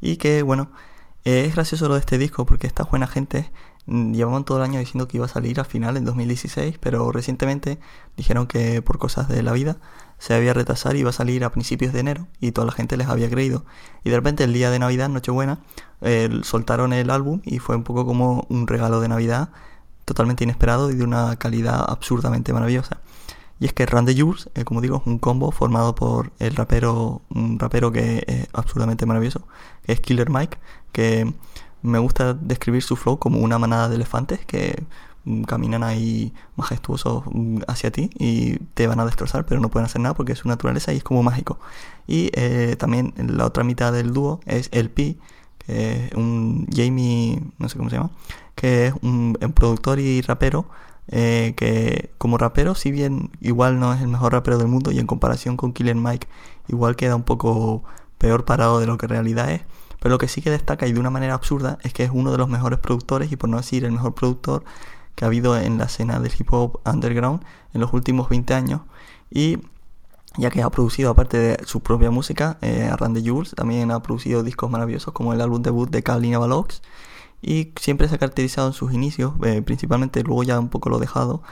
Y 0.00 0.16
que, 0.16 0.42
bueno, 0.42 0.70
es 1.24 1.54
gracioso 1.54 1.88
lo 1.88 1.94
de 1.94 2.00
este 2.00 2.18
disco 2.18 2.46
porque 2.46 2.66
esta 2.66 2.84
buena 2.84 3.06
gente 3.06 3.50
mm, 3.86 4.12
llevaban 4.12 4.44
todo 4.44 4.58
el 4.58 4.64
año 4.64 4.80
diciendo 4.80 5.06
que 5.06 5.18
iba 5.18 5.26
a 5.26 5.28
salir 5.28 5.60
al 5.60 5.66
final 5.66 5.96
en 5.96 6.04
2016, 6.04 6.78
pero 6.78 7.12
recientemente 7.12 7.78
dijeron 8.16 8.46
que 8.46 8.82
por 8.82 8.98
cosas 8.98 9.28
de 9.28 9.42
la 9.42 9.52
vida 9.52 9.78
se 10.22 10.34
había 10.34 10.54
retrasar 10.54 10.94
y 10.94 11.00
iba 11.00 11.10
a 11.10 11.12
salir 11.12 11.42
a 11.42 11.50
principios 11.50 11.92
de 11.92 11.98
enero 11.98 12.28
y 12.38 12.52
toda 12.52 12.64
la 12.64 12.72
gente 12.72 12.96
les 12.96 13.08
había 13.08 13.28
creído. 13.28 13.64
Y 14.04 14.10
de 14.10 14.14
repente 14.14 14.44
el 14.44 14.52
día 14.52 14.70
de 14.70 14.78
Navidad, 14.78 15.08
Nochebuena, 15.08 15.58
soltaron 16.44 16.92
el 16.92 17.10
álbum 17.10 17.40
y 17.44 17.58
fue 17.58 17.74
un 17.74 17.82
poco 17.82 18.06
como 18.06 18.46
un 18.48 18.68
regalo 18.68 19.00
de 19.00 19.08
Navidad 19.08 19.48
totalmente 20.04 20.44
inesperado 20.44 20.92
y 20.92 20.94
de 20.94 21.02
una 21.02 21.34
calidad 21.34 21.84
absurdamente 21.88 22.52
maravillosa. 22.52 23.00
Y 23.58 23.66
es 23.66 23.72
que 23.72 23.84
Run 23.84 24.06
the 24.06 24.14
Jules, 24.14 24.48
eh, 24.54 24.62
como 24.62 24.80
digo, 24.80 24.98
es 24.98 25.06
un 25.08 25.18
combo 25.18 25.50
formado 25.50 25.96
por 25.96 26.30
el 26.38 26.54
rapero, 26.54 27.22
un 27.30 27.58
rapero 27.58 27.90
que 27.90 28.22
es 28.28 28.46
absolutamente 28.52 29.06
maravilloso, 29.06 29.42
que 29.84 29.92
es 29.92 30.00
Killer 30.00 30.30
Mike, 30.30 30.56
que 30.92 31.34
me 31.82 31.98
gusta 31.98 32.34
describir 32.34 32.84
su 32.84 32.94
flow 32.94 33.18
como 33.18 33.40
una 33.40 33.58
manada 33.58 33.88
de 33.88 33.96
elefantes 33.96 34.46
que 34.46 34.84
caminan 35.46 35.82
ahí 35.82 36.32
majestuosos 36.56 37.24
mm, 37.30 37.60
hacia 37.68 37.90
ti 37.90 38.10
y 38.18 38.58
te 38.74 38.86
van 38.86 39.00
a 39.00 39.04
destrozar, 39.04 39.46
pero 39.46 39.60
no 39.60 39.70
pueden 39.70 39.86
hacer 39.86 40.00
nada 40.00 40.14
porque 40.14 40.32
es 40.32 40.38
su 40.38 40.48
naturaleza 40.48 40.92
y 40.92 40.98
es 40.98 41.04
como 41.04 41.22
mágico. 41.22 41.58
Y 42.06 42.30
eh, 42.34 42.76
también 42.78 43.14
la 43.16 43.46
otra 43.46 43.64
mitad 43.64 43.92
del 43.92 44.12
dúo 44.12 44.40
es 44.46 44.68
el 44.72 44.90
Pi, 44.90 45.18
que 45.58 46.06
es 46.06 46.14
un 46.14 46.66
Jamie, 46.74 47.42
no 47.58 47.68
sé 47.68 47.78
cómo 47.78 47.90
se 47.90 47.96
llama, 47.96 48.10
que 48.54 48.88
es 48.88 48.94
un 49.02 49.36
productor 49.54 50.00
y 50.00 50.20
rapero 50.22 50.66
eh, 51.08 51.54
que 51.56 52.10
como 52.18 52.38
rapero, 52.38 52.74
si 52.74 52.90
bien 52.92 53.30
igual 53.40 53.80
no 53.80 53.92
es 53.92 54.00
el 54.00 54.08
mejor 54.08 54.32
rapero 54.32 54.58
del 54.58 54.68
mundo 54.68 54.92
y 54.92 54.98
en 54.98 55.06
comparación 55.06 55.56
con 55.56 55.72
Killer 55.72 55.96
Mike, 55.96 56.28
igual 56.68 56.96
queda 56.96 57.16
un 57.16 57.24
poco 57.24 57.82
peor 58.18 58.44
parado 58.44 58.80
de 58.80 58.86
lo 58.86 58.98
que 58.98 59.06
realidad 59.06 59.50
es. 59.50 59.62
Pero 60.00 60.14
lo 60.14 60.18
que 60.18 60.28
sí 60.28 60.42
que 60.42 60.50
destaca 60.50 60.86
y 60.86 60.92
de 60.92 61.00
una 61.00 61.10
manera 61.10 61.34
absurda 61.34 61.78
es 61.82 61.92
que 61.92 62.04
es 62.04 62.10
uno 62.12 62.32
de 62.32 62.38
los 62.38 62.48
mejores 62.48 62.78
productores 62.78 63.30
y 63.30 63.36
por 63.36 63.48
no 63.48 63.56
decir 63.58 63.84
el 63.84 63.92
mejor 63.92 64.14
productor 64.14 64.64
que 65.14 65.24
ha 65.24 65.28
habido 65.28 65.56
en 65.58 65.78
la 65.78 65.84
escena 65.84 66.20
del 66.20 66.32
hip 66.38 66.52
hop 66.52 66.80
underground 66.84 67.42
en 67.74 67.80
los 67.80 67.92
últimos 67.92 68.28
20 68.28 68.54
años. 68.54 68.80
Y 69.30 69.58
ya 70.36 70.50
que 70.50 70.62
ha 70.62 70.70
producido, 70.70 71.10
aparte 71.10 71.38
de 71.38 71.64
su 71.66 71.80
propia 71.80 72.10
música, 72.10 72.58
eh, 72.62 72.90
Randy 72.96 73.26
Jules, 73.26 73.54
también 73.54 73.90
ha 73.90 74.02
producido 74.02 74.42
discos 74.42 74.70
maravillosos 74.70 75.12
como 75.12 75.32
el 75.32 75.40
álbum 75.40 75.62
debut 75.62 75.90
de 75.90 76.02
Kalina 76.02 76.38
Valox 76.38 76.82
y 77.42 77.72
siempre 77.80 78.08
se 78.08 78.14
ha 78.14 78.18
caracterizado 78.18 78.68
en 78.68 78.72
sus 78.72 78.92
inicios, 78.92 79.34
eh, 79.44 79.62
principalmente 79.62 80.22
luego 80.22 80.42
ya 80.44 80.58
un 80.58 80.68
poco 80.68 80.88
lo 80.88 80.98
dejado, 80.98 81.42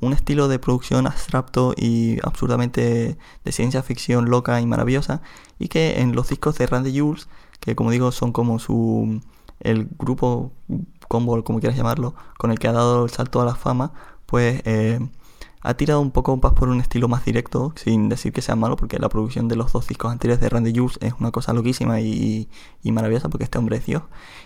un 0.00 0.12
estilo 0.12 0.48
de 0.48 0.58
producción 0.58 1.06
abstracto 1.06 1.72
y 1.76 2.18
absurdamente 2.22 3.16
de 3.44 3.52
ciencia 3.52 3.82
ficción 3.82 4.28
loca 4.28 4.60
y 4.60 4.66
maravillosa 4.66 5.22
y 5.58 5.68
que 5.68 6.00
en 6.00 6.14
los 6.14 6.28
discos 6.28 6.58
de 6.58 6.66
Randy 6.66 6.98
Jules, 6.98 7.28
que 7.60 7.74
como 7.74 7.90
digo 7.90 8.12
son 8.12 8.32
como 8.32 8.58
su 8.58 9.20
el 9.60 9.88
grupo 9.98 10.52
combo 11.08 11.42
como 11.44 11.60
quieras 11.60 11.76
llamarlo, 11.76 12.14
con 12.38 12.50
el 12.50 12.58
que 12.58 12.68
ha 12.68 12.72
dado 12.72 13.04
el 13.04 13.10
salto 13.10 13.40
a 13.40 13.44
la 13.44 13.54
fama, 13.54 13.92
pues 14.26 14.62
eh, 14.64 15.00
ha 15.62 15.74
tirado 15.74 16.00
un 16.00 16.10
poco 16.10 16.36
más 16.36 16.52
por 16.52 16.68
un 16.68 16.80
estilo 16.80 17.08
más 17.08 17.24
directo, 17.24 17.72
sin 17.76 18.08
decir 18.08 18.32
que 18.32 18.42
sea 18.42 18.56
malo, 18.56 18.76
porque 18.76 18.98
la 18.98 19.08
producción 19.08 19.48
de 19.48 19.56
los 19.56 19.72
dos 19.72 19.88
discos 19.88 20.12
anteriores 20.12 20.40
de 20.40 20.48
Randy 20.48 20.72
Jules 20.76 20.98
es 21.00 21.14
una 21.18 21.30
cosa 21.32 21.52
loquísima 21.52 22.00
y, 22.00 22.48
maravillosa, 22.84 23.28
porque 23.28 23.44
este 23.44 23.58
hombre 23.58 23.76
es 23.78 23.86
Dios. 23.86 24.02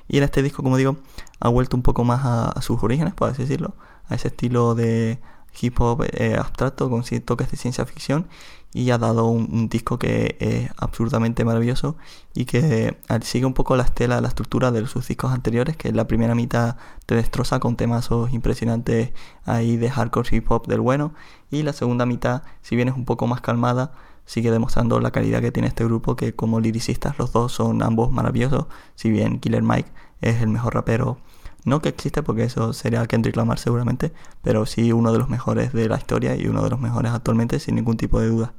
Y 0.08 0.18
en 0.18 0.24
este 0.24 0.42
disco, 0.42 0.62
como 0.62 0.76
digo, 0.76 0.96
ha 1.40 1.48
vuelto 1.48 1.76
un 1.76 1.82
poco 1.82 2.04
más 2.04 2.24
a, 2.24 2.48
a 2.48 2.62
sus 2.62 2.82
orígenes, 2.82 3.14
por 3.14 3.30
así 3.30 3.42
decirlo, 3.42 3.74
a 4.08 4.14
ese 4.14 4.28
estilo 4.28 4.74
de 4.74 5.20
hip 5.60 5.80
hop 5.80 6.04
eh, 6.12 6.36
abstracto 6.38 6.88
con 6.90 7.02
toques 7.02 7.50
de 7.50 7.56
ciencia 7.56 7.84
ficción 7.86 8.26
y 8.72 8.90
ha 8.90 8.98
dado 8.98 9.26
un, 9.26 9.68
disco 9.68 9.98
que 9.98 10.36
es 10.40 10.70
absurdamente 10.76 11.44
maravilloso 11.44 11.96
y 12.34 12.44
que 12.44 12.96
sigue 13.22 13.44
un 13.44 13.54
poco 13.54 13.76
la 13.76 13.82
estela, 13.82 14.20
la 14.20 14.28
estructura 14.28 14.70
de 14.70 14.86
sus 14.86 15.08
discos 15.08 15.32
anteriores, 15.32 15.76
que 15.76 15.92
la 15.92 16.06
primera 16.06 16.34
mitad 16.34 16.76
te 17.06 17.16
destroza 17.16 17.58
con 17.58 17.76
temas 17.76 18.08
impresionantes 18.30 19.10
ahí 19.44 19.76
de 19.76 19.90
hardcore 19.90 20.36
hip 20.36 20.50
hop 20.50 20.66
del 20.66 20.80
bueno 20.80 21.14
y 21.50 21.62
la 21.62 21.72
segunda 21.72 22.06
mitad, 22.06 22.42
si 22.62 22.76
bien 22.76 22.88
es 22.88 22.94
un 22.94 23.04
poco 23.04 23.26
más 23.26 23.40
calmada, 23.40 23.92
sigue 24.24 24.52
demostrando 24.52 25.00
la 25.00 25.10
calidad 25.10 25.40
que 25.40 25.50
tiene 25.50 25.68
este 25.68 25.84
grupo, 25.84 26.14
que 26.14 26.34
como 26.34 26.60
liricistas 26.60 27.18
los 27.18 27.32
dos 27.32 27.52
son 27.52 27.82
ambos 27.82 28.12
maravillosos, 28.12 28.66
si 28.94 29.10
bien 29.10 29.40
Killer 29.40 29.62
Mike 29.62 29.90
es 30.20 30.40
el 30.42 30.48
mejor 30.48 30.74
rapero 30.74 31.18
no 31.64 31.82
que 31.82 31.90
existe 31.90 32.22
porque 32.22 32.44
eso 32.44 32.72
sería 32.72 33.06
Kendrick 33.06 33.36
Lamar 33.36 33.58
seguramente, 33.58 34.12
pero 34.42 34.66
sí 34.66 34.92
uno 34.92 35.12
de 35.12 35.18
los 35.18 35.28
mejores 35.28 35.72
de 35.72 35.88
la 35.88 35.96
historia 35.98 36.36
y 36.36 36.46
uno 36.46 36.62
de 36.62 36.70
los 36.70 36.80
mejores 36.80 37.12
actualmente 37.12 37.58
sin 37.60 37.74
ningún 37.74 37.96
tipo 37.96 38.20
de 38.20 38.28
duda. 38.28 38.54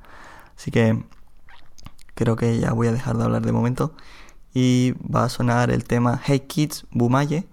Así 0.55 0.71
que 0.71 1.03
creo 2.15 2.35
que 2.35 2.59
ya 2.59 2.73
voy 2.73 2.87
a 2.87 2.91
dejar 2.91 3.17
de 3.17 3.23
hablar 3.23 3.45
de 3.45 3.51
momento 3.51 3.93
y 4.53 4.93
va 5.03 5.23
a 5.25 5.29
sonar 5.29 5.71
el 5.71 5.83
tema 5.85 6.21
Hey 6.23 6.41
Kids 6.41 6.85
Bumaye 6.91 7.47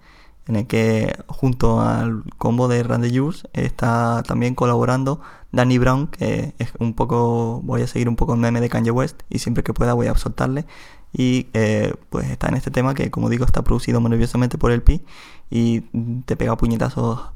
en 0.47 0.55
el 0.55 0.67
que 0.67 1.15
junto 1.27 1.79
al 1.81 2.23
combo 2.37 2.67
de 2.67 2.81
Randy 2.81 3.15
Jules 3.15 3.47
está 3.53 4.23
también 4.23 4.55
colaborando 4.55 5.21
Danny 5.51 5.77
Brown, 5.77 6.07
que 6.07 6.55
es 6.57 6.73
un 6.79 6.95
poco, 6.95 7.61
voy 7.63 7.83
a 7.83 7.87
seguir 7.87 8.09
un 8.09 8.15
poco 8.15 8.33
el 8.33 8.39
meme 8.39 8.59
de 8.59 8.69
Kanye 8.69 8.89
West 8.91 9.21
y 9.29 9.39
siempre 9.39 9.63
que 9.63 9.73
pueda 9.73 9.93
voy 9.93 10.07
a 10.07 10.15
soltarle 10.15 10.65
y 11.13 11.47
eh, 11.53 11.93
pues 12.09 12.29
está 12.29 12.47
en 12.47 12.55
este 12.55 12.71
tema 12.71 12.93
que 12.93 13.09
como 13.09 13.29
digo 13.29 13.45
está 13.45 13.63
producido 13.63 13.99
nerviosamente 13.99 14.57
por 14.57 14.71
el 14.71 14.81
Pi 14.81 15.01
y 15.49 15.81
te 16.25 16.35
pega 16.35 16.55
puñetazos 16.57 17.31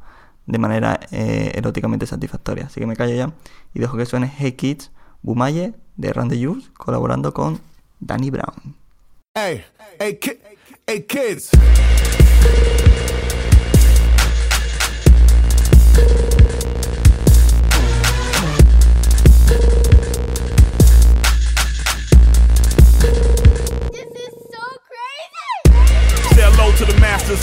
de 0.45 0.57
manera 0.57 0.99
eh, 1.11 1.51
eróticamente 1.55 2.05
satisfactoria. 2.05 2.65
Así 2.65 2.79
que 2.79 2.85
me 2.85 2.95
callo 2.95 3.15
ya 3.15 3.33
y 3.73 3.79
dejo 3.79 3.97
que 3.97 4.05
suene 4.05 4.31
Hey 4.37 4.53
Kids, 4.53 4.91
Bumaye 5.21 5.73
de 5.95 6.13
Randy 6.13 6.43
Jules 6.43 6.69
colaborando 6.77 7.33
con 7.33 7.59
Danny 7.99 8.29
Brown. 8.29 8.75
Hey, 9.35 9.63
hey, 9.99 10.19
hey 10.85 11.05
kids. 11.07 11.51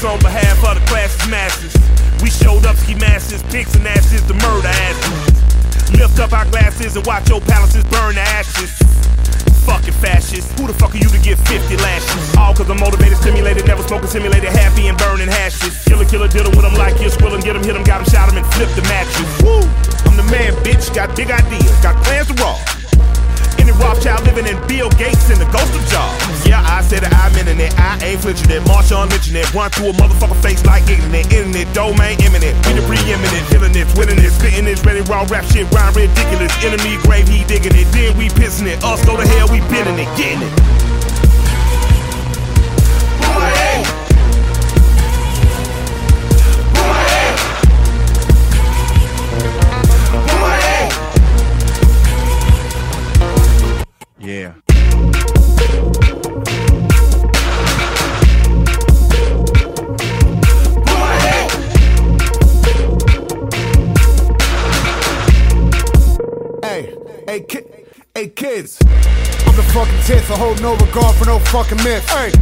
Masters 0.01 0.05
on 0.05 0.19
behalf 0.21 0.65
of 0.65 0.81
the 0.81 0.87
classes 0.87 1.29
masses. 1.29 1.75
We 2.23 2.31
showed 2.31 2.67
up 2.67 2.77
ski 2.77 2.95
masses, 2.95 3.43
pigs 3.45 3.75
and 3.75 3.87
asses, 3.87 4.27
the 4.27 4.35
murder 4.35 4.69
asses. 4.69 5.93
Lift 5.99 6.19
up 6.21 6.33
our 6.33 6.47
glasses 6.47 6.97
and 6.97 7.07
watch 7.07 7.29
your 7.29 7.41
palaces 7.41 7.85
burn 7.85 8.15
to 8.15 8.21
ashes. 8.21 8.71
Fucking 9.67 9.93
fascist, 9.95 10.59
who 10.59 10.67
the 10.67 10.75
fuck 10.75 10.95
are 10.95 10.99
you 10.99 11.09
to 11.09 11.21
get 11.21 11.39
50 11.39 11.77
lashes? 11.77 12.37
All 12.37 12.55
cause 12.55 12.69
I'm 12.71 12.81
motivated, 12.81 13.19
stimulated, 13.19 13.67
never 13.67 13.83
smoking 13.83 14.09
simulated, 14.09 14.51
happy 14.51 14.89
and 14.89 14.97
burning 14.99 15.29
hashes. 15.29 15.85
Killer, 15.85 16.05
killer, 16.07 16.29
diddle 16.29 16.51
with 16.53 16.63
them 16.63 16.75
like 16.75 17.01
you're 17.01 17.11
squilling, 17.11 17.41
get 17.41 17.53
them, 17.55 17.63
hit 17.63 17.75
them, 17.75 17.85
got 17.85 18.03
them, 18.03 18.09
shot 18.09 18.29
them, 18.29 18.39
and 18.39 18.47
flip 18.55 18.71
the 18.75 18.83
matches. 18.89 19.29
Woo! 19.45 19.61
I'm 20.09 20.17
the 20.17 20.27
man, 20.33 20.53
bitch, 20.65 20.93
got 20.95 21.15
big 21.15 21.31
ideas, 21.31 21.77
got 21.83 21.97
plans 22.05 22.29
to 22.29 22.35
rob. 22.43 22.80
Any 23.71 23.79
Rothschild 23.79 24.27
living 24.27 24.47
in 24.47 24.59
Bill 24.67 24.91
Gates 24.99 25.31
and 25.31 25.39
the 25.39 25.47
ghost 25.55 25.71
of 25.79 25.87
Jobs. 25.87 26.43
Yeah, 26.43 26.59
I 26.59 26.83
said 26.83 27.07
that 27.07 27.15
I'm 27.15 27.31
in 27.39 27.47
it. 27.55 27.71
I 27.79 28.03
ain't 28.03 28.21
flinching 28.21 28.51
it. 28.51 28.63
Marshawn 28.67 29.09
mention 29.11 29.37
it. 29.37 29.47
Run 29.55 29.71
through 29.71 29.91
a 29.91 29.93
motherfucker 29.95 30.35
face 30.43 30.65
like 30.67 30.91
internet. 30.91 31.31
Internet 31.31 31.73
domain 31.73 32.19
imminent. 32.19 32.59
Be 32.67 32.75
the 32.75 32.83
preeminent. 32.83 33.47
Killing 33.47 33.75
it, 33.79 33.87
winning 33.95 34.19
it, 34.19 34.35
spitting 34.35 34.67
it, 34.67 34.83
ready 34.83 35.03
raw 35.07 35.23
rap 35.31 35.45
shit. 35.47 35.71
Rhyme 35.71 35.95
ridiculous. 35.95 36.51
Enemy 36.67 36.99
grave, 37.07 37.29
he 37.29 37.45
digging 37.47 37.79
it. 37.79 37.87
Then 37.95 38.19
we 38.19 38.27
pissing 38.35 38.67
it. 38.67 38.83
Us 38.83 39.05
go 39.07 39.15
to 39.17 39.27
hell, 39.39 39.47
we 39.47 39.61
bending 39.71 40.03
it. 40.03 40.11
Getting 40.19 40.43
it. 40.43 40.90
Tits, 70.11 70.31
I 70.31 70.37
hold 70.37 70.61
no 70.61 70.75
regard 70.75 71.15
for 71.17 71.27
no 71.27 71.39
fucking 71.39 71.79
myth. 71.85 72.05
Hey, 72.11 72.33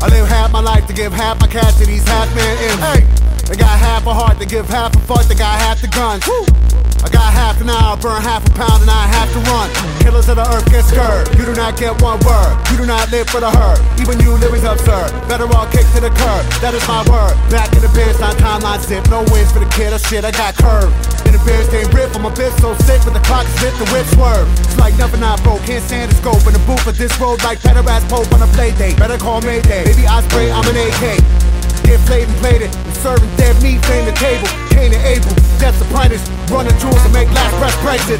I 0.00 0.06
live 0.08 0.28
half 0.28 0.52
my 0.52 0.60
life 0.60 0.86
to 0.86 0.92
give 0.92 1.12
half 1.12 1.40
my 1.40 1.48
cash 1.48 1.74
to 1.78 1.86
these 1.86 2.06
half 2.06 2.32
men 2.34 2.54
in. 2.70 2.78
Hey, 2.78 3.00
they 3.48 3.56
got 3.56 3.76
half 3.78 4.06
a 4.06 4.14
heart 4.14 4.38
to 4.38 4.46
give 4.46 4.68
half 4.68 4.94
a 4.94 5.00
fuck, 5.00 5.24
they 5.26 5.34
got 5.34 5.58
half 5.58 5.80
the 5.80 5.88
guns. 5.88 6.26
Woo. 6.28 6.77
I 7.04 7.08
got 7.08 7.30
half 7.32 7.60
an 7.60 7.70
hour, 7.70 7.96
burn 7.96 8.20
half 8.22 8.42
a 8.46 8.50
pound, 8.58 8.82
and 8.82 8.90
I 8.90 9.06
have 9.06 9.30
to 9.32 9.40
run. 9.46 9.70
Killers 10.02 10.28
of 10.28 10.36
the 10.36 10.46
earth 10.50 10.66
get 10.70 10.84
scared. 10.84 11.30
You 11.38 11.46
do 11.46 11.54
not 11.54 11.78
get 11.78 11.94
one 12.02 12.18
word. 12.26 12.58
You 12.70 12.76
do 12.78 12.86
not 12.86 13.10
live 13.10 13.30
for 13.30 13.38
the 13.40 13.50
herd. 13.50 13.78
Even 14.02 14.18
you 14.18 14.34
living's 14.34 14.66
absurd. 14.66 15.14
Better 15.30 15.46
all 15.54 15.66
kick 15.70 15.86
to 15.94 16.00
the 16.02 16.10
curb. 16.10 16.42
That 16.58 16.74
is 16.74 16.82
my 16.90 17.06
word. 17.06 17.38
Back 17.50 17.70
in 17.74 17.82
the 17.82 17.92
bench, 17.94 18.18
time 18.18 18.34
timeline 18.42 18.82
zip. 18.82 19.06
No 19.10 19.22
wins 19.30 19.52
for 19.52 19.62
the 19.62 19.70
kid. 19.70 19.94
Oh 19.94 19.98
shit, 19.98 20.24
I 20.24 20.32
got 20.32 20.58
curved. 20.58 20.90
In 21.26 21.32
the 21.36 21.42
bench, 21.46 21.70
game 21.70 21.86
rip. 21.94 22.10
I'm 22.18 22.26
a 22.26 22.32
bitch 22.34 22.54
so 22.58 22.74
sick, 22.82 22.98
but 23.06 23.14
the 23.14 23.22
clock 23.22 23.46
is 23.46 23.54
lit, 23.62 23.74
the 23.78 23.86
whip 23.94 24.06
swerve. 24.18 24.48
It's 24.66 24.78
like 24.78 24.98
nothing 24.98 25.22
I 25.22 25.38
broke. 25.46 25.62
Can't 25.62 25.84
stand 25.84 26.10
the 26.10 26.16
scope 26.18 26.42
in 26.46 26.52
the 26.52 26.62
booth 26.66 26.86
of 26.86 26.98
this 26.98 27.14
road 27.20 27.42
like 27.46 27.62
pederast 27.62 28.08
pope 28.10 28.26
on 28.34 28.42
a 28.42 28.50
play 28.58 28.74
date. 28.74 28.98
Better 28.98 29.18
call 29.18 29.40
Mayday. 29.42 29.84
Baby, 29.86 30.06
I 30.06 30.22
spray, 30.26 30.50
I'm 30.50 30.66
an 30.66 30.76
AK. 30.76 31.57
Get 31.82 32.00
played 32.06 32.28
and 32.28 32.36
played 32.38 32.62
it. 32.62 32.72
Serving 32.94 33.28
dead 33.36 33.60
meat, 33.62 33.84
flame 33.84 34.04
the 34.04 34.12
table. 34.12 34.48
Cain 34.70 34.92
and 34.92 35.04
Abel, 35.04 35.34
death's 35.58 35.80
apprentice. 35.80 36.26
Running 36.50 36.76
jewels 36.78 37.02
to 37.02 37.08
make 37.10 37.28
last 37.32 37.54
breath 37.58 37.76
Brexit. 37.82 38.18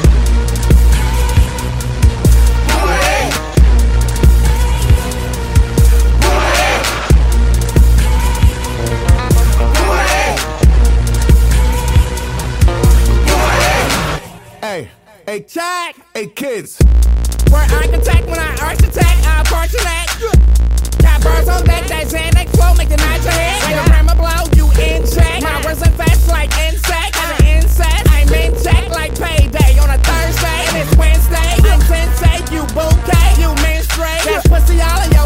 Hey. 14.61 14.90
Hey, 15.27 15.42
check. 15.42 15.97
Hey, 16.14 16.27
kids. 16.27 16.79
Where 17.51 17.62
architect 17.62 18.27
when 18.29 18.38
I 18.38 18.57
architect, 18.62 19.27
I 19.27 19.42
portrait. 19.47 20.58
Got 21.03 21.23
birds 21.23 21.49
on 21.49 21.65
deck, 21.65 21.87
that 21.89 22.07
Xanax 22.07 22.49
flow, 22.57 22.75
make 22.75 22.89
the 22.89 22.97
night 22.97 23.23
your 23.23 23.33
head. 23.33 23.63
When 23.65 23.77
the 23.77 23.93
hammer 23.93 24.17
blow, 24.17 24.47
you 24.55 24.67
in 24.79 25.07
check. 25.07 25.43
My 25.43 25.61
words 25.65 25.83
infest 25.83 26.29
like 26.29 26.51
insect, 26.67 27.17
I'm 27.19 27.41
an 27.41 27.47
incest. 27.59 28.05
I'm 28.11 28.29
in 28.33 28.53
check 28.63 28.89
like 28.91 29.19
payday 29.19 29.79
on 29.79 29.91
a 29.91 29.99
Thursday, 29.99 30.61
and 30.71 30.77
it's 30.85 30.95
Wednesday. 30.97 31.51
I'm 31.67 31.81
sensei, 31.89 32.39
you 32.55 32.63
bouquet, 32.77 33.41
you 33.41 33.51
menstruate. 33.67 34.23
That's 34.25 34.47
pussy 34.47 34.81
all 34.81 35.03
of 35.03 35.11
your 35.13 35.17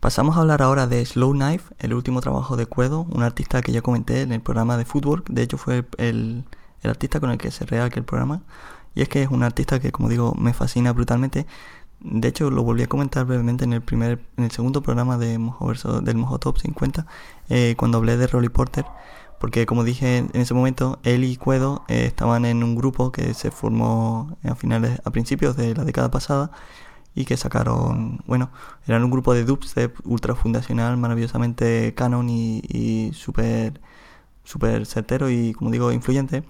Pasamos 0.00 0.36
a 0.36 0.40
hablar 0.40 0.60
ahora 0.60 0.86
de 0.86 1.04
Slow 1.04 1.32
Knife, 1.32 1.74
el 1.78 1.94
último 1.94 2.20
trabajo 2.20 2.56
de 2.56 2.66
Cuedo, 2.66 3.06
un 3.10 3.22
artista 3.22 3.62
que 3.62 3.72
ya 3.72 3.80
comenté 3.80 4.20
en 4.22 4.32
el 4.32 4.40
programa 4.42 4.76
de 4.76 4.84
Footwork. 4.84 5.28
De 5.30 5.42
hecho, 5.42 5.56
fue 5.56 5.86
el, 5.96 6.44
el 6.82 6.90
artista 6.90 7.20
con 7.20 7.30
el 7.30 7.38
que 7.38 7.50
cerré 7.50 7.80
aquel 7.80 8.04
programa. 8.04 8.42
Y 8.94 9.02
es 9.02 9.08
que 9.08 9.22
es 9.22 9.30
un 9.30 9.42
artista 9.42 9.80
que, 9.80 9.92
como 9.92 10.08
digo, 10.08 10.34
me 10.38 10.52
fascina 10.52 10.92
brutalmente. 10.92 11.46
De 12.00 12.28
hecho, 12.28 12.50
lo 12.50 12.62
volví 12.62 12.82
a 12.82 12.86
comentar 12.86 13.24
brevemente 13.24 13.64
en 13.64 13.72
el 13.72 13.80
primer, 13.82 14.20
en 14.36 14.44
el 14.44 14.50
segundo 14.50 14.82
programa 14.82 15.16
de 15.16 15.38
Mojo 15.38 15.66
Verso- 15.66 16.00
del 16.02 16.16
Mojo 16.16 16.38
Top 16.38 16.58
50, 16.58 17.06
eh, 17.48 17.74
cuando 17.78 17.96
hablé 17.98 18.18
de 18.18 18.26
Rolly 18.26 18.50
Porter. 18.50 18.84
Porque, 19.40 19.64
como 19.66 19.84
dije 19.84 20.18
en 20.18 20.30
ese 20.34 20.52
momento, 20.54 20.98
él 21.02 21.24
y 21.24 21.36
Cuedo 21.36 21.82
eh, 21.88 22.04
estaban 22.06 22.44
en 22.44 22.62
un 22.62 22.76
grupo 22.76 23.10
que 23.10 23.32
se 23.34 23.50
formó 23.50 24.36
a 24.44 24.54
finales, 24.54 25.00
a 25.04 25.10
principios 25.10 25.56
de 25.56 25.74
la 25.74 25.84
década 25.84 26.10
pasada 26.10 26.50
y 27.14 27.24
que 27.24 27.36
sacaron, 27.36 28.20
bueno, 28.26 28.50
eran 28.86 29.04
un 29.04 29.10
grupo 29.10 29.34
de 29.34 29.44
dubstep 29.44 29.96
ultra 30.04 30.34
fundacional, 30.34 30.96
maravillosamente 30.96 31.94
canon 31.94 32.28
y, 32.28 32.62
y 32.68 33.12
súper 33.14 33.80
súper 34.44 34.86
certero 34.86 35.30
y, 35.30 35.54
como 35.54 35.70
digo, 35.70 35.90
influyente, 35.90 36.44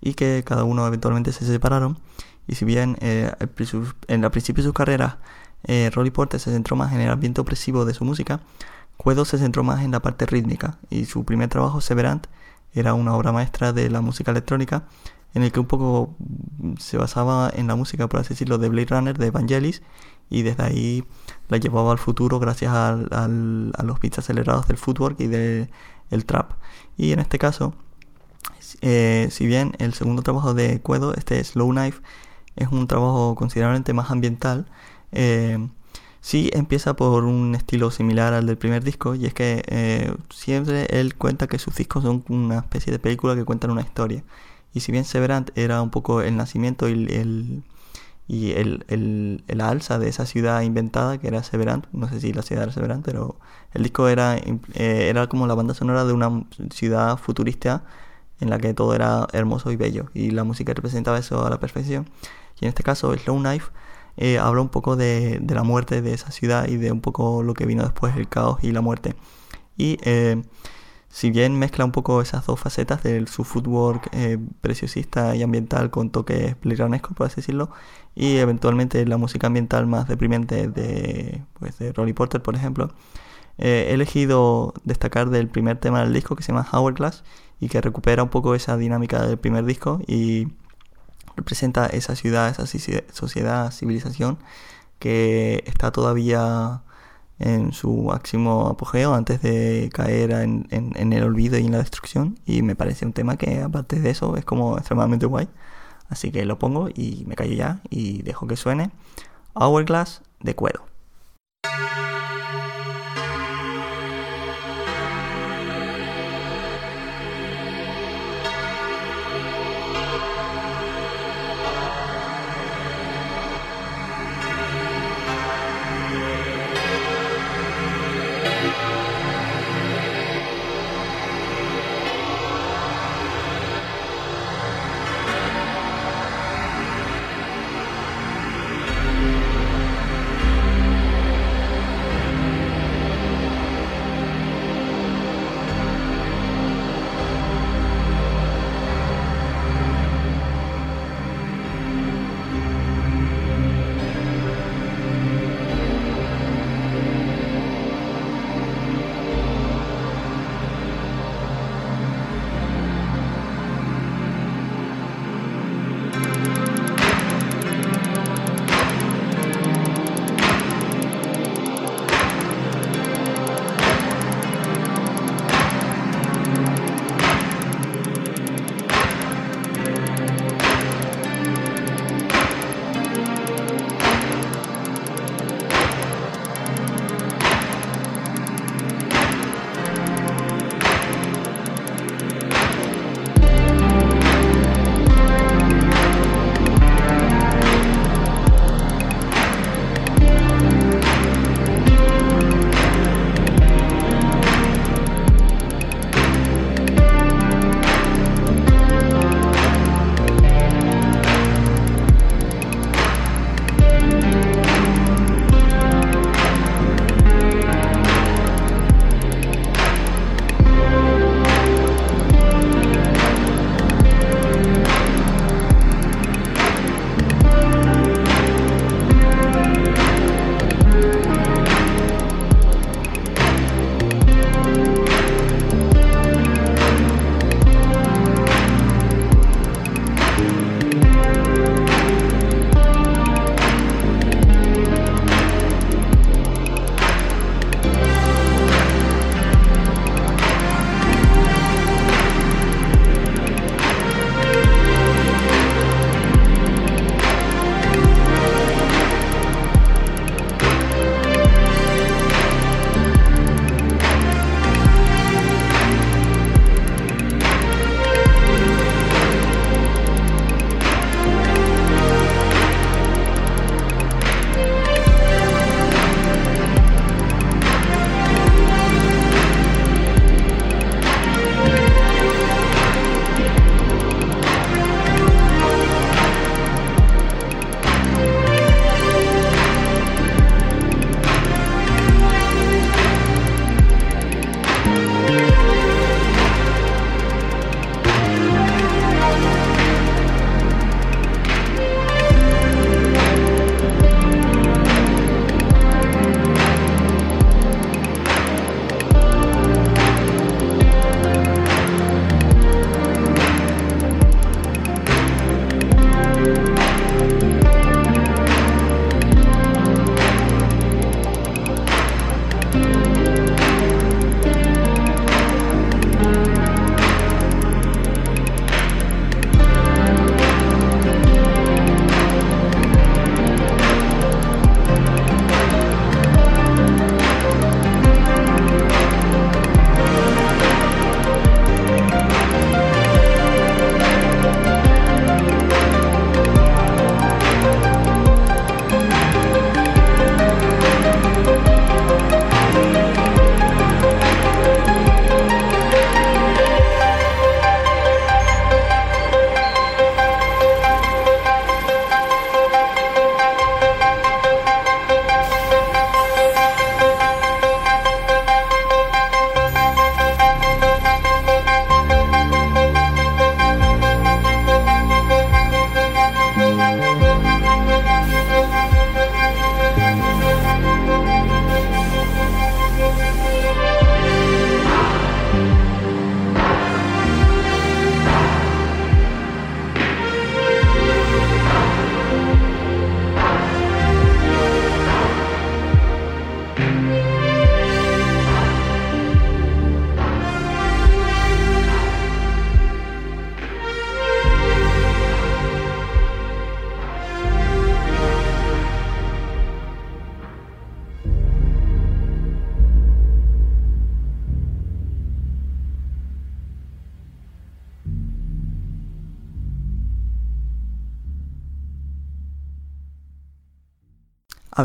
y 0.00 0.14
que 0.14 0.44
cada 0.46 0.64
uno 0.64 0.86
eventualmente 0.86 1.32
se 1.32 1.44
separaron. 1.44 1.98
Y 2.46 2.54
si 2.54 2.64
bien 2.64 2.96
eh, 3.00 3.32
al 3.40 3.50
en 4.08 4.24
el 4.24 4.30
principio 4.30 4.62
de 4.62 4.68
sus 4.68 4.74
carreras 4.74 5.16
eh, 5.64 5.90
Rolly 5.92 6.10
Porter 6.10 6.38
se 6.38 6.52
centró 6.52 6.76
más 6.76 6.92
en 6.92 7.00
el 7.00 7.10
ambiente 7.10 7.40
opresivo 7.40 7.84
de 7.84 7.94
su 7.94 8.04
música, 8.04 8.40
Cuedo 8.96 9.24
se 9.24 9.38
centró 9.38 9.62
más 9.62 9.82
en 9.84 9.92
la 9.92 10.00
parte 10.00 10.26
rítmica, 10.26 10.78
y 10.90 11.04
su 11.04 11.24
primer 11.24 11.48
trabajo, 11.48 11.80
Severant, 11.80 12.26
era 12.74 12.94
una 12.94 13.14
obra 13.14 13.32
maestra 13.32 13.72
de 13.72 13.88
la 13.90 14.00
música 14.00 14.32
electrónica, 14.32 14.84
en 15.34 15.42
el 15.42 15.52
que 15.52 15.60
un 15.60 15.66
poco 15.66 16.16
se 16.78 16.96
basaba 16.96 17.50
en 17.54 17.66
la 17.66 17.76
música, 17.76 18.08
por 18.08 18.20
así 18.20 18.30
decirlo, 18.30 18.58
de 18.58 18.68
Blade 18.68 18.86
Runner, 18.86 19.18
de 19.18 19.30
Vangelis, 19.30 19.82
y 20.30 20.42
desde 20.42 20.62
ahí 20.64 21.04
la 21.48 21.58
llevaba 21.58 21.92
al 21.92 21.98
futuro 21.98 22.38
gracias 22.38 22.72
al- 22.72 23.08
al- 23.12 23.72
a 23.76 23.82
los 23.82 24.00
beats 24.00 24.18
acelerados 24.18 24.66
del 24.68 24.76
footwork 24.76 25.20
y 25.20 25.26
del 25.26 25.70
el 26.10 26.24
trap. 26.24 26.52
Y 26.96 27.12
en 27.12 27.20
este 27.20 27.38
caso, 27.38 27.74
eh, 28.80 29.28
si 29.30 29.46
bien 29.46 29.72
el 29.78 29.94
segundo 29.94 30.22
trabajo 30.22 30.54
de 30.54 30.80
Cuedo, 30.80 31.14
este 31.14 31.42
Slow 31.44 31.70
Knife, 31.70 32.00
es 32.56 32.68
un 32.68 32.86
trabajo 32.86 33.34
considerablemente 33.34 33.92
más 33.92 34.10
ambiental, 34.10 34.66
eh, 35.12 35.58
sí 36.20 36.50
empieza 36.52 36.94
por 36.96 37.24
un 37.24 37.54
estilo 37.54 37.90
similar 37.90 38.34
al 38.34 38.46
del 38.46 38.58
primer 38.58 38.84
disco, 38.84 39.14
y 39.14 39.26
es 39.26 39.34
que 39.34 39.62
eh, 39.68 40.14
siempre 40.30 40.86
él 40.90 41.14
cuenta 41.14 41.46
que 41.46 41.58
sus 41.58 41.74
discos 41.76 42.02
son 42.04 42.24
una 42.28 42.58
especie 42.58 42.92
de 42.92 42.98
película 42.98 43.34
que 43.36 43.44
cuentan 43.44 43.70
una 43.70 43.82
historia. 43.82 44.24
Y 44.78 44.80
si 44.80 44.92
bien 44.92 45.04
Severant 45.04 45.50
era 45.58 45.82
un 45.82 45.90
poco 45.90 46.22
el 46.22 46.36
nacimiento 46.36 46.88
y 46.88 46.92
el, 46.92 47.64
y 48.28 48.52
el, 48.52 48.84
el, 48.86 49.42
el 49.48 49.60
alza 49.60 49.98
de 49.98 50.08
esa 50.08 50.24
ciudad 50.24 50.62
inventada 50.62 51.18
que 51.18 51.26
era 51.26 51.42
Severant, 51.42 51.86
no 51.90 52.08
sé 52.08 52.20
si 52.20 52.32
la 52.32 52.42
ciudad 52.42 52.62
era 52.62 52.72
Severant, 52.72 53.04
pero 53.04 53.34
el 53.74 53.82
disco 53.82 54.06
era, 54.06 54.36
eh, 54.36 55.08
era 55.10 55.26
como 55.26 55.48
la 55.48 55.54
banda 55.54 55.74
sonora 55.74 56.04
de 56.04 56.12
una 56.12 56.44
ciudad 56.70 57.16
futurista 57.18 57.82
en 58.38 58.50
la 58.50 58.60
que 58.60 58.72
todo 58.72 58.94
era 58.94 59.26
hermoso 59.32 59.72
y 59.72 59.76
bello 59.76 60.10
y 60.14 60.30
la 60.30 60.44
música 60.44 60.72
representaba 60.74 61.18
eso 61.18 61.44
a 61.44 61.50
la 61.50 61.58
perfección. 61.58 62.08
Y 62.60 62.66
en 62.66 62.68
este 62.68 62.84
caso, 62.84 63.12
Slow 63.16 63.40
Knife 63.40 63.72
eh, 64.16 64.38
habla 64.38 64.60
un 64.60 64.68
poco 64.68 64.94
de, 64.94 65.40
de 65.42 65.54
la 65.56 65.64
muerte 65.64 66.02
de 66.02 66.14
esa 66.14 66.30
ciudad 66.30 66.68
y 66.68 66.76
de 66.76 66.92
un 66.92 67.00
poco 67.00 67.42
lo 67.42 67.54
que 67.54 67.66
vino 67.66 67.82
después, 67.82 68.14
el 68.16 68.28
caos 68.28 68.62
y 68.62 68.70
la 68.70 68.80
muerte. 68.80 69.16
Y 69.76 69.98
eh, 70.02 70.40
si 71.18 71.30
bien 71.32 71.58
mezcla 71.58 71.84
un 71.84 71.90
poco 71.90 72.22
esas 72.22 72.46
dos 72.46 72.60
facetas 72.60 73.02
de 73.02 73.26
su 73.26 73.42
footwork 73.42 74.08
eh, 74.12 74.38
preciosista 74.60 75.34
y 75.34 75.42
ambiental 75.42 75.90
con 75.90 76.10
toques 76.10 76.54
bliranescos, 76.60 77.16
por 77.16 77.26
así 77.26 77.36
decirlo, 77.36 77.70
y 78.14 78.36
eventualmente 78.36 79.04
la 79.04 79.16
música 79.16 79.48
ambiental 79.48 79.88
más 79.88 80.06
deprimente 80.06 80.68
de, 80.68 81.42
pues, 81.58 81.76
de 81.78 81.92
Rolly 81.92 82.12
Porter, 82.12 82.40
por 82.40 82.54
ejemplo, 82.54 82.92
eh, 83.58 83.88
he 83.90 83.94
elegido 83.94 84.74
destacar 84.84 85.28
del 85.30 85.48
primer 85.48 85.78
tema 85.80 86.02
del 86.02 86.12
disco 86.12 86.36
que 86.36 86.44
se 86.44 86.52
llama 86.52 86.68
Hourglass 86.70 87.24
y 87.58 87.68
que 87.68 87.80
recupera 87.80 88.22
un 88.22 88.28
poco 88.28 88.54
esa 88.54 88.76
dinámica 88.76 89.26
del 89.26 89.38
primer 89.38 89.64
disco 89.64 90.00
y 90.06 90.46
representa 91.34 91.86
esa 91.86 92.14
ciudad, 92.14 92.48
esa 92.48 92.62
socie- 92.62 93.04
sociedad, 93.12 93.72
civilización 93.72 94.38
que 95.00 95.64
está 95.66 95.90
todavía 95.90 96.82
en 97.38 97.72
su 97.72 97.92
máximo 98.04 98.66
apogeo 98.68 99.14
antes 99.14 99.40
de 99.42 99.90
caer 99.92 100.32
en, 100.32 100.66
en- 100.70 101.12
el 101.12 101.22
olvido 101.22 101.58
y 101.58 101.66
en 101.66 101.72
la 101.72 101.78
destrucción. 101.78 102.38
Y 102.46 102.62
me 102.62 102.74
parece 102.76 103.06
un 103.06 103.12
tema 103.12 103.36
que 103.36 103.62
aparte 103.62 104.00
de 104.00 104.10
eso 104.10 104.36
es 104.36 104.44
como 104.44 104.76
extremadamente 104.78 105.26
guay. 105.26 105.48
Así 106.08 106.30
que 106.32 106.44
lo 106.44 106.58
pongo 106.58 106.88
y 106.88 107.24
me 107.26 107.34
callo 107.36 107.54
ya 107.54 107.80
y 107.90 108.22
dejo 108.22 108.46
que 108.46 108.56
suene. 108.56 108.90
Hourglass 109.54 110.22
de 110.40 110.54
Cuedo 110.54 110.84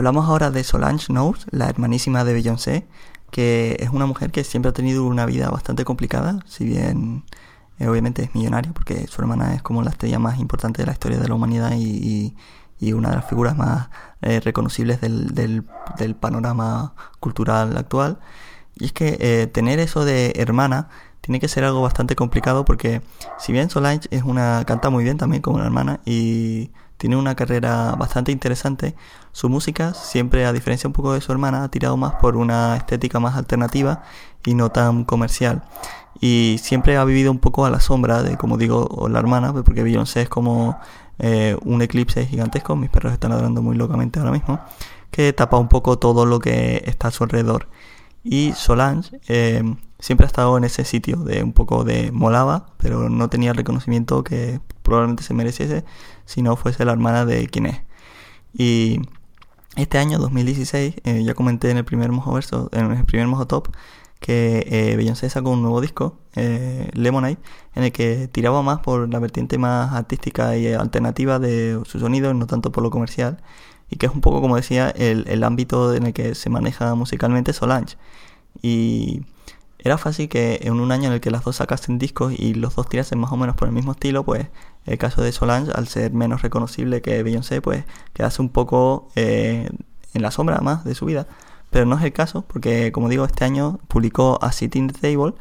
Hablamos 0.03 0.27
ahora 0.27 0.51
de 0.51 0.65
Solange 0.65 1.05
Knowles, 1.07 1.45
la 1.51 1.69
hermanísima 1.69 2.25
de 2.25 2.33
Beyoncé, 2.33 2.85
que 3.31 3.77
es 3.79 3.89
una 3.91 4.05
mujer 4.05 4.31
que 4.31 4.43
siempre 4.43 4.67
ha 4.67 4.73
tenido 4.73 5.05
una 5.05 5.25
vida 5.25 5.49
bastante 5.49 5.85
complicada, 5.85 6.41
si 6.45 6.65
bien 6.65 7.23
eh, 7.79 7.87
obviamente 7.87 8.21
es 8.21 8.35
millonaria, 8.35 8.73
porque 8.73 9.07
su 9.07 9.21
hermana 9.21 9.55
es 9.55 9.61
como 9.61 9.81
la 9.81 9.91
estrella 9.91 10.19
más 10.19 10.39
importante 10.39 10.81
de 10.81 10.87
la 10.87 10.91
historia 10.91 11.19
de 11.19 11.29
la 11.29 11.35
humanidad 11.35 11.71
y, 11.77 12.35
y, 12.81 12.91
una 12.91 13.11
de 13.11 13.15
las 13.15 13.29
figuras 13.29 13.55
más 13.55 13.87
eh, 14.21 14.41
reconocibles 14.41 14.99
del, 14.99 15.33
del, 15.33 16.15
panorama 16.19 16.95
cultural 17.21 17.77
actual. 17.77 18.19
Y 18.75 18.87
es 18.87 18.91
que 18.91 19.15
eh, 19.21 19.47
tener 19.47 19.79
eso 19.79 20.03
de 20.03 20.33
hermana 20.35 20.89
tiene 21.21 21.39
que 21.39 21.47
ser 21.47 21.63
algo 21.63 21.81
bastante 21.81 22.17
complicado 22.17 22.65
porque 22.65 23.01
si 23.39 23.53
bien 23.53 23.69
Solange 23.69 24.09
es 24.11 24.23
una 24.23 24.65
canta 24.67 24.89
muy 24.89 25.05
bien 25.05 25.17
también 25.17 25.41
como 25.41 25.55
una 25.55 25.65
hermana 25.65 26.01
y 26.03 26.71
tiene 27.03 27.17
una 27.17 27.35
carrera 27.35 27.95
bastante 27.97 28.31
interesante, 28.31 28.95
su 29.33 29.49
música 29.49 29.93
siempre 29.93 30.45
a 30.45 30.53
diferencia 30.53 30.87
un 30.87 30.93
poco 30.93 31.11
de 31.11 31.19
su 31.19 31.33
hermana 31.33 31.65
ha 31.65 31.67
tirado 31.67 31.97
más 31.97 32.13
por 32.13 32.37
una 32.37 32.77
estética 32.77 33.19
más 33.19 33.35
alternativa 33.35 34.03
y 34.45 34.53
no 34.53 34.71
tan 34.71 35.03
comercial. 35.03 35.63
Y 36.21 36.61
siempre 36.61 36.95
ha 36.95 37.03
vivido 37.03 37.29
un 37.29 37.39
poco 37.39 37.65
a 37.65 37.69
la 37.69 37.81
sombra 37.81 38.23
de 38.23 38.37
como 38.37 38.57
digo 38.57 39.09
la 39.09 39.19
hermana 39.19 39.51
porque 39.51 39.83
Beyoncé 39.83 40.21
es 40.21 40.29
como 40.29 40.79
eh, 41.19 41.57
un 41.65 41.81
eclipse 41.81 42.25
gigantesco. 42.25 42.77
Mis 42.77 42.89
perros 42.89 43.11
están 43.11 43.31
ladrando 43.31 43.61
muy 43.61 43.75
locamente 43.75 44.19
ahora 44.19 44.31
mismo 44.31 44.61
que 45.11 45.33
tapa 45.33 45.57
un 45.57 45.67
poco 45.67 45.99
todo 45.99 46.25
lo 46.25 46.39
que 46.39 46.83
está 46.85 47.09
a 47.09 47.11
su 47.11 47.25
alrededor. 47.25 47.67
Y 48.23 48.53
Solange 48.53 49.19
eh, 49.27 49.61
siempre 49.99 50.25
ha 50.25 50.27
estado 50.27 50.57
en 50.57 50.63
ese 50.63 50.85
sitio 50.85 51.17
de 51.17 51.43
un 51.43 51.51
poco 51.51 51.83
de 51.83 52.13
molaba, 52.13 52.67
pero 52.77 53.09
no 53.09 53.29
tenía 53.29 53.51
el 53.51 53.57
reconocimiento 53.57 54.23
que 54.23 54.61
probablemente 54.83 55.23
se 55.23 55.33
mereciese 55.33 55.83
si 56.25 56.41
no 56.41 56.55
fuese 56.55 56.85
la 56.85 56.93
hermana 56.93 57.25
de 57.25 57.47
quien 57.47 57.65
es. 57.67 57.81
Y 58.53 59.01
este 59.75 59.97
año, 59.97 60.19
2016, 60.19 60.95
eh, 61.03 61.23
ya 61.23 61.33
comenté 61.33 61.71
en 61.71 61.77
el 61.77 61.85
primer 61.85 62.11
Mojo 62.11 62.33
Verso, 62.33 62.69
en 62.73 62.91
el 62.91 63.05
primer 63.05 63.27
Mojo 63.27 63.47
Top, 63.47 63.69
que 64.19 64.65
eh, 64.69 64.95
Beyoncé 64.95 65.29
sacó 65.29 65.51
un 65.51 65.61
nuevo 65.61 65.81
disco, 65.81 66.19
eh, 66.35 66.89
Lemonade, 66.93 67.37
en 67.75 67.83
el 67.83 67.91
que 67.91 68.27
tiraba 68.29 68.61
más 68.61 68.79
por 68.79 69.11
la 69.11 69.19
vertiente 69.19 69.57
más 69.57 69.93
artística 69.93 70.55
y 70.57 70.73
alternativa 70.73 71.39
de 71.39 71.81
su 71.85 71.99
sonido, 71.99 72.33
no 72.33 72.47
tanto 72.47 72.71
por 72.71 72.83
lo 72.83 72.89
comercial 72.89 73.41
y 73.93 73.97
que 73.97 74.07
es 74.07 74.11
un 74.13 74.21
poco, 74.21 74.41
como 74.41 74.55
decía, 74.55 74.89
el, 74.89 75.25
el 75.27 75.43
ámbito 75.43 75.93
en 75.93 76.07
el 76.07 76.13
que 76.13 76.35
se 76.35 76.49
maneja 76.49 76.95
musicalmente 76.95 77.53
Solange. 77.53 77.97
Y 78.61 79.21
era 79.83 79.97
fácil 79.97 80.29
que 80.29 80.59
en 80.63 80.79
un 80.79 80.91
año 80.93 81.07
en 81.07 81.13
el 81.13 81.21
que 81.21 81.29
las 81.29 81.43
dos 81.43 81.57
sacasen 81.57 81.99
discos 81.99 82.33
y 82.37 82.53
los 82.53 82.75
dos 82.75 82.87
tirasen 82.87 83.19
más 83.19 83.33
o 83.33 83.37
menos 83.37 83.55
por 83.57 83.67
el 83.67 83.73
mismo 83.73 83.91
estilo, 83.91 84.23
pues 84.23 84.47
el 84.85 84.97
caso 84.97 85.21
de 85.21 85.33
Solange, 85.33 85.73
al 85.73 85.89
ser 85.89 86.13
menos 86.13 86.41
reconocible 86.41 87.01
que 87.01 87.21
Beyoncé, 87.21 87.61
pues 87.61 87.83
quedase 88.13 88.41
un 88.41 88.47
poco 88.49 89.09
eh, 89.15 89.69
en 90.13 90.21
la 90.21 90.31
sombra 90.31 90.61
más 90.61 90.85
de 90.85 90.95
su 90.95 91.05
vida. 91.05 91.27
Pero 91.69 91.85
no 91.85 91.97
es 91.97 92.03
el 92.03 92.13
caso, 92.13 92.45
porque 92.47 92.93
como 92.93 93.09
digo, 93.09 93.25
este 93.25 93.43
año 93.43 93.79
publicó 93.89 94.39
A 94.41 94.53
Sitting 94.53 94.87
the 94.87 94.99
Table, 94.99 95.33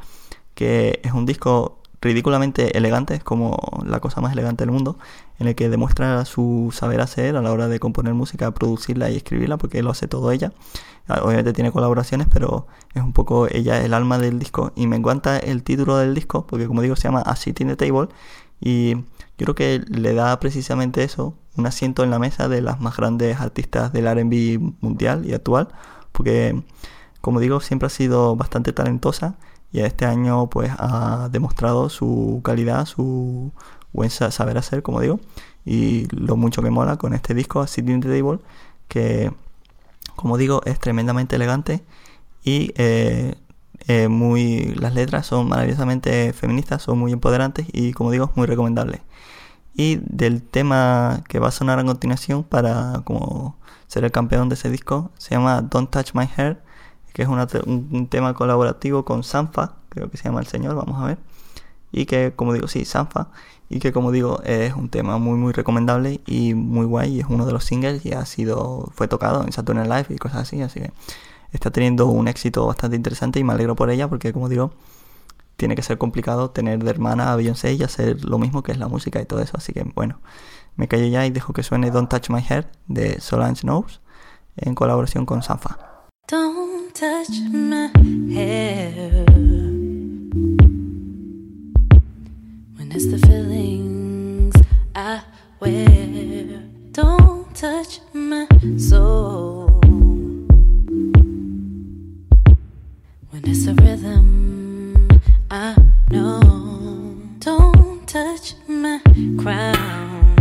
que 0.55 1.01
es 1.05 1.13
un 1.13 1.25
disco 1.25 1.79
ridículamente 2.01 2.77
elegante, 2.77 3.15
es 3.15 3.23
como 3.23 3.57
la 3.87 4.01
cosa 4.01 4.21
más 4.21 4.33
elegante 4.33 4.65
del 4.65 4.73
mundo, 4.73 4.99
en 5.43 5.49
el 5.49 5.55
que 5.55 5.69
demuestra 5.69 6.25
su 6.25 6.71
saber 6.73 7.01
hacer 7.01 7.37
a 7.37 7.43
la 7.43 7.53
hora 7.53 7.69
de 7.69 7.79
componer 7.79 8.15
música, 8.15 8.51
producirla 8.53 9.11
y 9.11 9.17
escribirla, 9.17 9.59
porque 9.59 9.83
lo 9.83 9.91
hace 9.91 10.09
todo 10.09 10.31
ella. 10.33 10.53
Ah, 11.09 11.21
obviamente 11.23 11.53
tiene 11.53 11.73
colaboraciones, 11.73 12.29
pero 12.33 12.67
es 12.95 13.03
un 13.03 13.13
poco 13.13 13.49
ella 13.49 13.85
el 13.85 13.95
alma 13.95 14.19
del 14.19 14.39
disco. 14.39 14.73
Y 14.77 14.87
me 14.87 14.97
encanta 14.97 15.39
el 15.39 15.63
título 15.63 15.99
del 15.99 16.15
disco, 16.15 16.47
porque 16.47 16.67
como 16.67 16.83
digo, 16.83 16.97
se 16.97 17.05
llama 17.05 17.23
A 17.23 17.37
Seat 17.37 17.61
in 17.61 17.69
the 17.69 17.77
Table. 17.77 18.09
Y 18.61 18.95
yo 19.39 19.45
creo 19.47 19.55
que 19.55 19.85
le 19.89 20.15
da 20.15 20.39
precisamente 20.41 21.03
eso, 21.05 21.35
un 21.57 21.67
asiento 21.67 22.05
en 22.05 22.11
la 22.11 22.19
mesa 22.19 22.49
de 22.49 22.63
las 22.63 22.81
más 22.81 22.97
grandes 22.97 23.41
artistas 23.41 23.93
del 23.93 24.07
RB 24.07 24.75
mundial 24.81 25.27
y 25.27 25.35
actual, 25.35 25.69
porque 26.13 26.63
como 27.21 27.41
digo, 27.41 27.61
siempre 27.61 27.87
ha 27.87 27.91
sido 27.91 28.37
bastante 28.37 28.73
talentosa 28.73 29.37
y 29.73 29.81
este 29.81 30.05
año 30.07 30.51
pues 30.51 30.73
ha 30.79 31.29
demostrado 31.31 31.89
su 31.89 32.41
calidad, 32.45 32.85
su 32.87 33.53
buen 33.93 34.11
saber 34.11 34.59
hacer, 34.59 34.83
como 34.83 35.01
digo, 35.01 35.21
y 35.65 36.07
lo 36.15 36.37
mucho 36.37 36.63
que 36.63 36.71
mola 36.71 36.97
con 36.97 37.15
este 37.15 37.35
disco 37.35 37.67
Sitting 37.67 38.01
the 38.01 38.09
Table, 38.09 38.39
que 38.89 39.33
como 40.17 40.37
digo 40.37 40.63
es 40.65 40.79
tremendamente 40.79 41.37
elegante 41.37 41.83
y 42.45 42.73
eh, 42.77 43.35
eh, 43.89 44.09
muy 44.09 44.75
las 44.77 44.95
letras 44.95 45.27
son 45.27 45.49
maravillosamente 45.49 46.33
feministas, 46.33 46.83
son 46.83 46.99
muy 46.99 47.13
empoderantes 47.13 47.67
y 47.73 47.93
como 47.93 48.11
digo 48.11 48.31
muy 48.35 48.47
recomendable. 48.47 49.03
Y 49.75 49.97
del 50.03 50.43
tema 50.43 51.25
que 51.29 51.39
va 51.39 51.49
a 51.49 51.51
sonar 51.51 51.79
a 51.79 51.85
continuación 51.85 52.45
para 52.45 53.03
como 53.05 53.57
ser 53.87 54.05
el 54.05 54.13
campeón 54.13 54.49
de 54.49 54.55
ese 54.55 54.71
disco 54.71 55.11
se 55.19 55.35
llama 55.35 55.63
Don't 55.63 55.91
Touch 55.91 56.15
My 56.15 56.29
Hair 56.37 56.63
que 57.13 57.23
es 57.23 57.29
un, 57.29 58.07
tema 58.09 58.35
colaborativo 58.35 59.05
con 59.05 59.23
Sanfa, 59.23 59.75
creo 59.91 60.11
que 60.11 60.17
se 60.17 60.25
llama 60.25 60.41
el 60.41 60.47
señor, 60.47 60.75
vamos 60.75 61.01
a 61.01 61.07
ver. 61.07 61.19
Y 61.93 62.07
que, 62.07 62.33
como 62.35 62.55
digo, 62.55 62.69
sí, 62.69 62.85
Sanfa. 62.85 63.29
Y 63.69 63.79
que, 63.79 63.93
como 63.93 64.11
digo, 64.11 64.43
es 64.45 64.75
un 64.75 64.89
tema 64.89 65.19
muy, 65.19 65.39
muy 65.39 65.53
recomendable 65.53 66.21
y 66.27 66.55
muy 66.55 66.87
guay. 66.87 67.17
Y 67.17 67.21
es 67.21 67.27
uno 67.29 67.47
de 67.47 67.53
los 67.53 67.65
singles 67.65 68.05
y 68.05 68.13
ha 68.13 68.25
sido, 68.27 68.91
fue 68.95 69.09
tocado 69.09 69.45
en 69.45 69.53
Saturn 69.53 69.83
Live 69.85 70.07
y 70.09 70.17
cosas 70.17 70.43
así. 70.43 70.61
Así 70.63 70.81
que 70.81 70.93
está 71.53 71.71
teniendo 71.71 72.07
un 72.07 72.29
éxito 72.29 72.67
bastante 72.67 72.97
interesante 72.97 73.39
y 73.39 73.45
me 73.45 73.53
alegro 73.53 73.77
por 73.77 73.91
ella 73.91 74.09
porque, 74.09 74.33
como 74.33 74.49
digo, 74.49 74.73
tiene 75.57 75.77
que 75.77 75.83
ser 75.83 75.99
complicado 75.99 76.51
tener 76.51 76.83
de 76.83 76.91
hermana 76.91 77.33
a 77.33 77.37
Beyoncé 77.37 77.75
y 77.75 77.83
hacer 77.83 78.25
lo 78.25 78.39
mismo 78.39 78.63
que 78.63 78.73
es 78.73 78.79
la 78.79 78.89
música 78.89 79.21
y 79.21 79.27
todo 79.27 79.41
eso. 79.41 79.57
Así 79.57 79.73
que, 79.73 79.85
bueno, 79.95 80.21
me 80.77 80.89
callo 80.89 81.07
ya 81.07 81.27
y 81.27 81.31
dejo 81.31 81.53
que 81.53 81.63
suene 81.63 81.91
Don't 81.91 82.11
Touch 82.11 82.31
My 82.31 82.43
Hair 82.49 82.71
de 82.89 83.21
Solange 83.21 83.63
Knowles 83.63 84.01
en 84.57 84.75
colaboración 84.75 85.27
con 85.27 85.43
Sanfa. 85.43 85.79
Don't 86.29 86.93
touch 86.95 87.29
my 87.53 87.91
hair 88.35 89.72
it's 92.95 93.07
the 93.07 93.19
feelings 93.27 94.55
I 94.95 95.23
wear. 95.61 96.63
Don't 96.93 97.55
touch 97.57 98.01
my 98.13 98.47
soul 98.77 99.81
when 103.31 103.43
it's 103.45 103.65
the 103.65 103.75
rhythm 103.81 105.09
I 105.51 105.75
know. 106.11 107.17
Don't 107.39 108.07
touch 108.07 108.55
my 108.69 109.01
crown. 109.39 110.37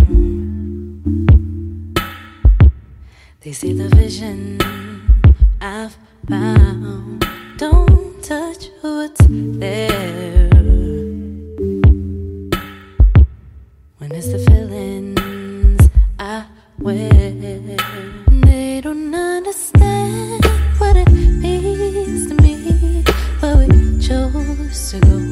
They 3.39 3.53
see 3.53 3.71
the 3.71 3.87
vision 3.95 4.59
I've 5.61 5.95
found. 6.27 7.25
Don't 7.57 8.21
touch 8.21 8.67
what's 8.81 9.25
there. 9.29 10.50
It's 14.23 14.33
the 14.33 14.37
feelings 14.51 15.89
I 16.19 16.45
wear, 16.77 17.09
they 17.09 18.79
don't 18.79 19.15
understand 19.15 20.45
what 20.77 20.95
it 20.95 21.11
means 21.11 22.27
to 22.27 22.35
me. 22.35 23.03
Where 23.39 23.57
we 23.57 23.97
chose 23.99 24.91
to 24.91 24.99
go, 24.99 25.30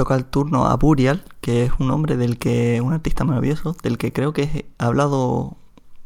toca 0.00 0.14
el 0.14 0.24
turno 0.24 0.64
a 0.64 0.76
Burial, 0.76 1.22
que 1.42 1.64
es 1.64 1.72
un 1.78 1.90
hombre 1.90 2.16
del 2.16 2.38
que, 2.38 2.80
un 2.80 2.94
artista 2.94 3.24
maravilloso, 3.24 3.76
del 3.82 3.98
que 3.98 4.14
creo 4.14 4.32
que 4.32 4.44
he 4.44 4.66
hablado, 4.78 5.58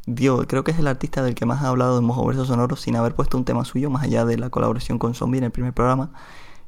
Dios, 0.05 0.47
creo 0.49 0.65
que 0.65 0.71
es 0.71 0.79
el 0.79 0.87
artista 0.87 1.23
del 1.23 1.33
que 1.33 1.45
más 1.45 1.63
ha 1.63 1.69
hablado 1.69 1.97
en 1.97 2.03
Mojo 2.03 2.25
Verso 2.25 2.43
Sonoro 2.43 2.75
sin 2.75 2.97
haber 2.97 3.15
puesto 3.15 3.37
un 3.37 3.45
tema 3.45 3.63
suyo, 3.63 3.89
más 3.89 4.03
allá 4.03 4.25
de 4.25 4.37
la 4.37 4.49
colaboración 4.49 4.99
con 4.99 5.13
Zombie 5.13 5.37
en 5.37 5.45
el 5.45 5.51
primer 5.51 5.71
programa. 5.71 6.11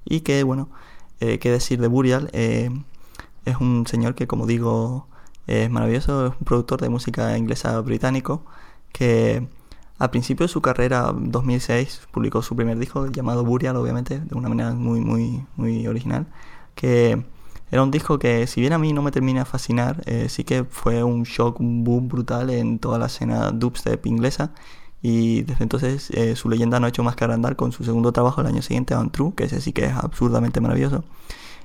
Y 0.06 0.22
que, 0.22 0.42
bueno, 0.44 0.70
eh, 1.20 1.38
qué 1.40 1.52
decir 1.52 1.82
de 1.82 1.88
Burial, 1.90 2.30
eh, 2.32 2.70
es 3.44 3.58
un 3.58 3.86
señor 3.88 4.16
que, 4.16 4.26
como 4.26 4.46
digo, 4.46 5.08
es 5.48 5.70
maravilloso, 5.70 6.28
es 6.28 6.32
un 6.32 6.46
productor 6.46 6.80
de 6.80 6.88
música 6.88 7.38
inglesa 7.38 7.78
británico, 7.82 8.46
que 8.94 9.46
a 10.00 10.12
principio 10.12 10.46
de 10.46 10.54
su 10.54 10.62
carrera, 10.62 11.14
2006, 11.14 12.08
publicó 12.10 12.42
su 12.42 12.56
primer 12.56 12.80
disco 12.80 13.08
llamado 13.08 13.44
Burial, 13.44 13.76
obviamente, 13.76 14.18
de 14.22 14.34
una 14.38 14.48
manera 14.48 14.72
muy, 14.74 15.02
muy, 15.02 15.46
muy 15.58 15.88
original 15.88 16.28
que 16.78 17.26
era 17.72 17.84
un 17.84 17.92
disco 17.92 18.18
que 18.20 18.48
si 18.48 18.62
bien 18.62 18.72
a 18.74 18.78
mí 18.78 18.94
no 18.94 19.02
me 19.02 19.12
termina 19.12 19.42
de 19.42 19.46
fascinar, 19.46 20.02
eh, 20.06 20.28
sí 20.30 20.44
que 20.46 20.64
fue 20.64 21.04
un 21.04 21.24
shock, 21.24 21.60
un 21.60 21.84
boom 21.84 22.08
brutal 22.08 22.50
en 22.50 22.80
toda 22.80 22.98
la 23.00 23.08
escena 23.08 23.52
dubstep 23.52 24.06
inglesa. 24.06 24.52
Y 25.02 25.44
desde 25.44 25.64
entonces 25.64 26.10
eh, 26.12 26.36
su 26.36 26.50
leyenda 26.50 26.80
no 26.80 26.86
ha 26.86 26.90
hecho 26.90 27.04
más 27.04 27.16
que 27.16 27.24
agrandar 27.26 27.56
con 27.56 27.72
su 27.72 27.84
segundo 27.84 28.12
trabajo 28.14 28.42
el 28.42 28.48
año 28.48 28.62
siguiente, 28.62 28.96
Untrue, 28.96 29.34
que 29.36 29.46
ese 29.46 29.62
sí 29.62 29.74
que 29.74 29.86
es 29.86 29.94
absurdamente 29.94 30.62
maravilloso. 30.62 31.04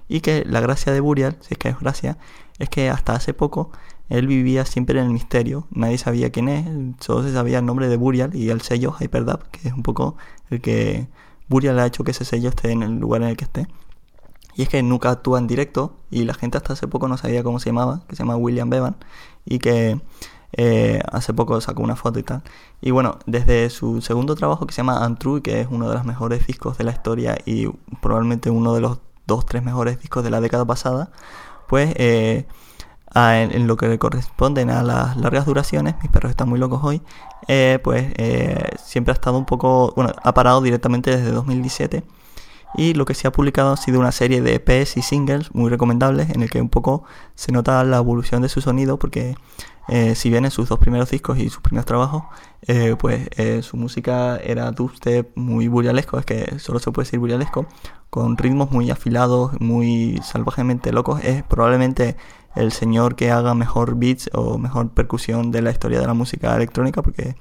Y 0.08 0.20
que 0.20 0.44
la 0.46 0.60
gracia 0.60 0.92
de 0.92 1.00
Burial, 1.00 1.36
si 1.40 1.54
es 1.54 1.58
que 1.58 1.68
es 1.68 1.78
gracia, 1.78 2.18
es 2.58 2.68
que 2.68 2.90
hasta 2.90 3.14
hace 3.14 3.34
poco 3.34 3.70
él 4.08 4.26
vivía 4.26 4.64
siempre 4.66 4.98
en 4.98 5.06
el 5.06 5.12
misterio, 5.12 5.66
nadie 5.70 5.98
sabía 5.98 6.30
quién 6.30 6.48
es, 6.48 6.66
solo 7.00 7.22
se 7.22 7.32
sabía 7.32 7.60
el 7.60 7.66
nombre 7.66 7.88
de 7.88 7.96
Burial 7.96 8.34
y 8.34 8.50
el 8.50 8.60
sello 8.60 8.94
Hyperdub, 8.98 9.48
que 9.50 9.68
es 9.68 9.74
un 9.74 9.82
poco 9.82 10.16
el 10.50 10.60
que 10.60 11.08
Burial 11.48 11.78
ha 11.78 11.86
hecho 11.86 12.04
que 12.04 12.10
ese 12.10 12.24
sello 12.24 12.50
esté 12.50 12.72
en 12.72 12.82
el 12.82 12.98
lugar 12.98 13.22
en 13.22 13.28
el 13.28 13.36
que 13.36 13.44
esté. 13.44 13.68
Y 14.54 14.62
es 14.62 14.68
que 14.68 14.82
nunca 14.82 15.10
actúa 15.10 15.38
en 15.38 15.46
directo 15.46 15.94
y 16.10 16.24
la 16.24 16.34
gente 16.34 16.58
hasta 16.58 16.74
hace 16.74 16.86
poco 16.88 17.08
no 17.08 17.16
sabía 17.16 17.42
cómo 17.42 17.58
se 17.58 17.70
llamaba, 17.70 18.02
que 18.08 18.16
se 18.16 18.22
llama 18.22 18.36
William 18.36 18.68
Bevan 18.70 18.96
y 19.44 19.58
que 19.58 20.00
eh, 20.54 21.00
hace 21.10 21.32
poco 21.32 21.60
sacó 21.60 21.82
una 21.82 21.96
foto 21.96 22.18
y 22.18 22.22
tal. 22.22 22.42
Y 22.80 22.90
bueno, 22.90 23.18
desde 23.26 23.70
su 23.70 24.00
segundo 24.02 24.34
trabajo 24.34 24.66
que 24.66 24.74
se 24.74 24.78
llama 24.78 25.06
Untrue, 25.06 25.40
que 25.42 25.60
es 25.62 25.68
uno 25.70 25.88
de 25.88 25.94
los 25.94 26.04
mejores 26.04 26.46
discos 26.46 26.76
de 26.78 26.84
la 26.84 26.92
historia 26.92 27.38
y 27.46 27.68
probablemente 28.00 28.50
uno 28.50 28.74
de 28.74 28.80
los 28.82 28.98
dos, 29.26 29.46
tres 29.46 29.62
mejores 29.62 30.00
discos 30.00 30.22
de 30.24 30.30
la 30.30 30.40
década 30.40 30.64
pasada, 30.66 31.10
pues 31.68 31.94
eh, 31.96 32.46
a- 33.14 33.40
en, 33.40 33.66
lo 33.66 33.76
que 33.76 33.88
le 33.88 33.98
corresponden 33.98 34.70
a 34.70 34.82
las 34.82 35.16
largas 35.16 35.46
duraciones, 35.46 35.94
mis 36.02 36.10
perros 36.10 36.30
están 36.30 36.48
muy 36.48 36.58
locos 36.58 36.80
hoy, 36.82 37.02
eh, 37.48 37.78
pues 37.82 38.12
eh, 38.16 38.70
siempre 38.82 39.12
ha 39.12 39.14
estado 39.14 39.38
un 39.38 39.44
poco, 39.46 39.92
bueno, 39.96 40.12
ha 40.22 40.34
parado 40.34 40.60
directamente 40.60 41.10
desde 41.16 41.30
2017 41.32 42.04
y 42.74 42.94
lo 42.94 43.04
que 43.04 43.14
se 43.14 43.28
ha 43.28 43.32
publicado 43.32 43.72
ha 43.72 43.76
sido 43.76 44.00
una 44.00 44.12
serie 44.12 44.40
de 44.40 44.54
EPs 44.54 44.96
y 44.96 45.02
singles 45.02 45.54
muy 45.54 45.70
recomendables 45.70 46.30
en 46.30 46.42
el 46.42 46.50
que 46.50 46.60
un 46.60 46.68
poco 46.68 47.04
se 47.34 47.52
nota 47.52 47.82
la 47.84 47.98
evolución 47.98 48.42
de 48.42 48.48
su 48.48 48.60
sonido 48.60 48.98
porque 48.98 49.36
eh, 49.88 50.14
si 50.14 50.30
bien 50.30 50.44
en 50.44 50.50
sus 50.50 50.68
dos 50.68 50.78
primeros 50.78 51.10
discos 51.10 51.38
y 51.38 51.48
sus 51.48 51.60
primeros 51.60 51.86
trabajos 51.86 52.22
eh, 52.62 52.94
pues 52.98 53.28
eh, 53.36 53.62
su 53.62 53.76
música 53.76 54.36
era 54.36 54.70
dubstep 54.70 55.36
muy 55.36 55.66
burlesco, 55.68 56.18
es 56.18 56.24
que 56.24 56.58
solo 56.60 56.78
se 56.78 56.92
puede 56.92 57.06
decir 57.06 57.18
burlesco, 57.18 57.66
con 58.08 58.36
ritmos 58.36 58.70
muy 58.70 58.90
afilados, 58.90 59.52
muy 59.60 60.20
salvajemente 60.22 60.92
locos, 60.92 61.20
es 61.24 61.42
probablemente 61.42 62.16
el 62.54 62.70
señor 62.70 63.16
que 63.16 63.30
haga 63.30 63.54
mejor 63.54 63.96
beats 63.96 64.30
o 64.34 64.58
mejor 64.58 64.90
percusión 64.90 65.50
de 65.50 65.62
la 65.62 65.70
historia 65.70 66.00
de 66.00 66.06
la 66.06 66.14
música 66.14 66.54
electrónica 66.54 67.02
porque 67.02 67.34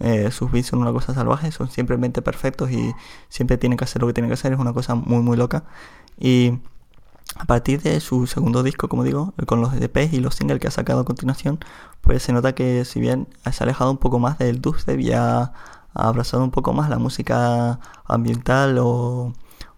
eh, 0.00 0.30
sus 0.30 0.50
beats 0.50 0.68
son 0.68 0.80
una 0.80 0.92
cosa 0.92 1.14
salvaje, 1.14 1.52
son 1.52 1.70
simplemente 1.70 2.22
perfectos 2.22 2.70
y 2.70 2.94
siempre 3.28 3.58
tienen 3.58 3.78
que 3.78 3.84
hacer 3.84 4.02
lo 4.02 4.08
que 4.08 4.14
tienen 4.14 4.30
que 4.30 4.34
hacer, 4.34 4.52
es 4.52 4.58
una 4.58 4.72
cosa 4.72 4.94
muy 4.94 5.22
muy 5.22 5.36
loca. 5.36 5.64
Y 6.18 6.58
a 7.36 7.44
partir 7.46 7.82
de 7.82 8.00
su 8.00 8.26
segundo 8.26 8.62
disco, 8.62 8.88
como 8.88 9.04
digo, 9.04 9.34
con 9.46 9.60
los 9.60 9.72
EPs 9.74 10.12
y 10.12 10.20
los 10.20 10.34
singles 10.36 10.60
que 10.60 10.68
ha 10.68 10.70
sacado 10.70 11.00
a 11.00 11.04
continuación, 11.04 11.58
pues 12.00 12.22
se 12.22 12.32
nota 12.32 12.54
que 12.54 12.84
si 12.84 13.00
bien 13.00 13.28
se 13.50 13.62
ha 13.62 13.64
alejado 13.64 13.90
un 13.90 13.98
poco 13.98 14.18
más 14.18 14.38
del 14.38 14.60
dubstep 14.60 15.00
y 15.00 15.12
ha, 15.12 15.52
abrazado 15.94 16.42
un 16.44 16.50
poco 16.50 16.72
más 16.72 16.90
la 16.90 16.98
música 16.98 17.78
ambiental 18.04 18.78
o, 18.78 19.32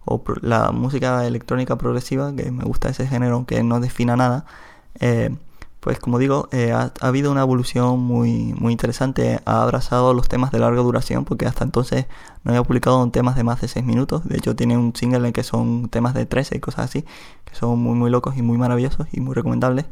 o 0.05 0.23
la 0.41 0.71
música 0.71 1.25
electrónica 1.27 1.77
progresiva, 1.77 2.35
que 2.35 2.51
me 2.51 2.63
gusta 2.63 2.89
ese 2.89 3.07
género 3.07 3.35
aunque 3.35 3.63
no 3.63 3.79
defina 3.79 4.15
nada, 4.15 4.45
eh, 4.99 5.35
pues 5.87 5.99
como 5.99 6.19
digo, 6.19 6.49
eh, 6.51 6.73
ha, 6.73 6.91
ha 6.99 7.07
habido 7.07 7.31
una 7.31 7.43
evolución 7.43 8.01
muy, 8.01 8.53
muy 8.59 8.73
interesante. 8.73 9.39
Ha 9.45 9.63
abrazado 9.63 10.13
los 10.13 10.27
temas 10.27 10.51
de 10.51 10.59
larga 10.59 10.81
duración, 10.81 11.23
porque 11.23 11.45
hasta 11.45 11.63
entonces 11.63 12.07
no 12.43 12.51
había 12.51 12.61
publicado 12.61 13.09
temas 13.09 13.37
de 13.37 13.45
más 13.45 13.61
de 13.61 13.69
6 13.69 13.85
minutos. 13.85 14.27
De 14.27 14.35
hecho, 14.35 14.53
tiene 14.53 14.77
un 14.77 14.93
single 14.93 15.19
en 15.19 15.25
el 15.27 15.31
que 15.31 15.43
son 15.43 15.87
temas 15.87 16.13
de 16.13 16.25
13 16.25 16.57
y 16.57 16.59
cosas 16.59 16.83
así, 16.83 17.05
que 17.45 17.55
son 17.55 17.79
muy, 17.79 17.95
muy 17.95 18.09
locos 18.09 18.35
y 18.35 18.41
muy 18.41 18.57
maravillosos 18.57 19.07
y 19.13 19.21
muy 19.21 19.33
recomendables. 19.33 19.85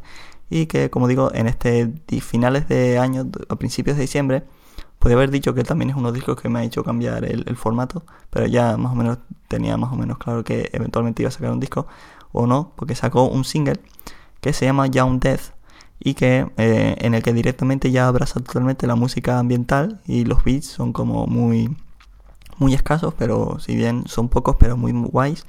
Y 0.49 0.65
que, 0.65 0.89
como 0.89 1.07
digo, 1.07 1.31
en 1.33 1.47
este 1.47 1.93
finales 2.19 2.67
de 2.67 2.99
año, 2.99 3.29
a 3.47 3.55
principios 3.55 3.95
de 3.95 4.01
diciembre, 4.01 4.43
Podría 4.99 5.15
haber 5.15 5.31
dicho 5.31 5.53
que 5.53 5.63
también 5.63 5.91
es 5.91 5.95
uno 5.95 6.07
de 6.07 6.11
los 6.11 6.15
discos 6.15 6.41
que 6.41 6.49
me 6.49 6.59
ha 6.59 6.63
hecho 6.63 6.83
cambiar 6.83 7.23
el, 7.23 7.45
el 7.47 7.55
formato, 7.55 8.03
pero 8.31 8.47
ya 8.47 8.75
más 8.75 8.91
o 8.91 8.95
menos 8.95 9.19
tenía 9.47 9.77
más 9.77 9.93
o 9.93 9.95
menos 9.95 10.17
claro 10.17 10.43
que 10.43 10.69
eventualmente 10.73 11.21
iba 11.21 11.29
a 11.29 11.31
sacar 11.31 11.51
un 11.51 11.59
disco 11.61 11.87
o 12.33 12.47
no, 12.47 12.73
porque 12.75 12.95
sacó 12.95 13.23
un 13.23 13.45
single 13.45 13.79
que 14.41 14.51
se 14.53 14.65
llama 14.65 14.87
Young 14.87 15.19
Death 15.19 15.54
y 16.05 16.13
que 16.13 16.47
eh, 16.57 16.95
en 16.99 17.15
el 17.15 17.23
que 17.23 17.33
directamente 17.33 17.89
ya 17.89 18.07
abraza 18.07 18.39
totalmente 18.39 18.85
la 18.85 18.95
música 18.95 19.39
ambiental 19.39 20.01
y 20.05 20.23
los 20.23 20.43
beats 20.43 20.67
son 20.67 20.93
como 20.93 21.25
muy 21.25 21.75
muy 22.57 22.75
escasos, 22.75 23.15
pero 23.17 23.57
si 23.59 23.75
bien 23.75 24.03
son 24.05 24.29
pocos, 24.29 24.55
pero 24.59 24.77
muy, 24.77 24.91
guays. 24.93 25.45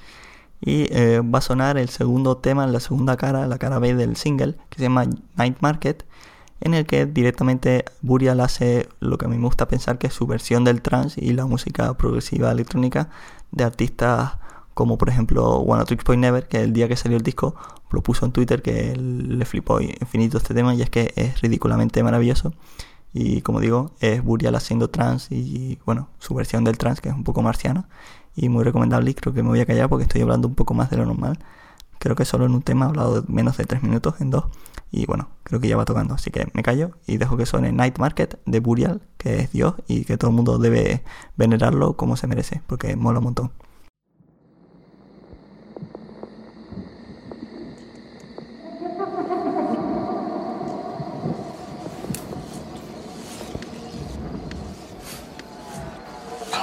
Y 0.63 0.87
eh, 0.91 1.21
va 1.21 1.39
a 1.41 1.43
sonar 1.43 1.77
el 1.77 1.91
segundo 1.91 2.39
tema, 2.39 2.67
la 2.67 2.81
segunda 2.81 3.19
cara, 3.19 3.47
la 3.47 3.59
cara 3.59 3.79
B 3.79 3.95
del 3.95 4.17
single, 4.17 4.57
que 4.71 4.79
se 4.79 4.85
llama 4.85 5.05
Night 5.37 5.59
Market, 5.61 6.05
en 6.63 6.73
el 6.73 6.87
que 6.87 7.05
directamente 7.05 7.85
Burial 8.01 8.41
hace 8.41 8.89
lo 8.99 9.19
que 9.19 9.27
a 9.27 9.29
mí 9.29 9.37
me 9.37 9.45
gusta 9.45 9.69
pensar 9.69 9.99
que 9.99 10.07
es 10.07 10.15
su 10.15 10.27
versión 10.27 10.65
del 10.65 10.81
trance 10.81 11.23
y 11.23 11.35
la 11.35 11.45
música 11.45 11.93
progresiva 11.99 12.51
electrónica 12.51 13.11
de 13.53 13.65
artistas 13.65 14.39
como 14.77 14.99
por 14.99 15.09
ejemplo 15.09 15.57
One 15.57 15.87
Tricks 15.87 16.05
Point 16.05 16.21
Never, 16.21 16.49
que 16.49 16.61
el 16.61 16.75
día 16.75 16.87
que 16.87 16.97
salió 16.97 17.17
el 17.17 17.23
disco 17.23 17.55
lo 17.91 18.03
puso 18.03 18.27
en 18.27 18.33
Twitter, 18.33 18.61
que 18.61 18.95
le 18.95 19.43
flipó 19.47 19.81
infinito 19.81 20.37
este 20.37 20.53
tema 20.53 20.75
y 20.75 20.83
es 20.83 20.91
que 20.91 21.15
es 21.17 21.41
ridículamente 21.41 22.03
maravilloso. 22.03 22.53
Y 23.15 23.41
como 23.41 23.61
digo, 23.61 23.93
es 24.01 24.23
Burial 24.23 24.55
haciendo 24.55 24.91
trance 24.91 25.35
y 25.35 25.79
bueno, 25.87 26.11
su 26.19 26.35
versión 26.35 26.63
del 26.63 26.77
trance 26.77 27.01
que 27.01 27.09
es 27.09 27.15
un 27.15 27.25
poco 27.25 27.41
marciana 27.41 27.89
y 28.35 28.51
muy 28.51 28.65
recomendable 28.65 29.13
y 29.13 29.15
creo 29.15 29.33
que 29.33 29.43
me 29.43 29.49
voy 29.49 29.61
a 29.61 29.65
callar 29.65 29.89
porque 29.89 30.03
estoy 30.03 30.21
hablando 30.21 30.47
un 30.47 30.55
poco 30.55 30.75
más 30.75 30.91
de 30.91 30.99
lo 30.99 31.07
normal. 31.07 31.39
Creo 31.99 32.15
que 32.15 32.27
solo 32.27 32.45
en 32.45 32.53
un 32.53 32.61
tema 32.61 32.85
he 32.85 32.89
hablado 32.91 33.25
menos 33.29 33.57
de 33.57 33.65
3 33.65 33.83
minutos, 33.83 34.21
en 34.21 34.29
dos. 34.29 34.45
Y 34.91 35.07
bueno, 35.07 35.31
creo 35.43 35.59
que 35.59 35.69
ya 35.69 35.79
va 35.79 35.87
tocando. 35.87 36.13
Así 36.13 36.31
que 36.31 36.49
me 36.53 36.63
callo 36.63 36.91
y 37.07 37.17
dejo 37.17 37.39
que 37.39 37.47
suene 37.47 37.73
Night 37.73 37.97
Market 37.99 38.39
de 38.45 38.61
Burial, 38.61 39.01
que 39.17 39.41
es 39.41 39.53
Dios 39.53 39.75
y 39.89 40.05
que 40.05 40.19
todo 40.19 40.29
el 40.33 40.37
mundo 40.37 40.59
debe 40.59 41.03
venerarlo 41.39 41.97
como 41.97 42.19
se 42.19 42.27
merece, 42.27 42.61
porque 42.67 42.95
mola 42.95 43.21
un 43.21 43.25
montón. 43.25 43.53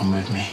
Come 0.04 0.12
with 0.12 0.30
me. 0.32 0.53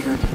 The 0.00 0.27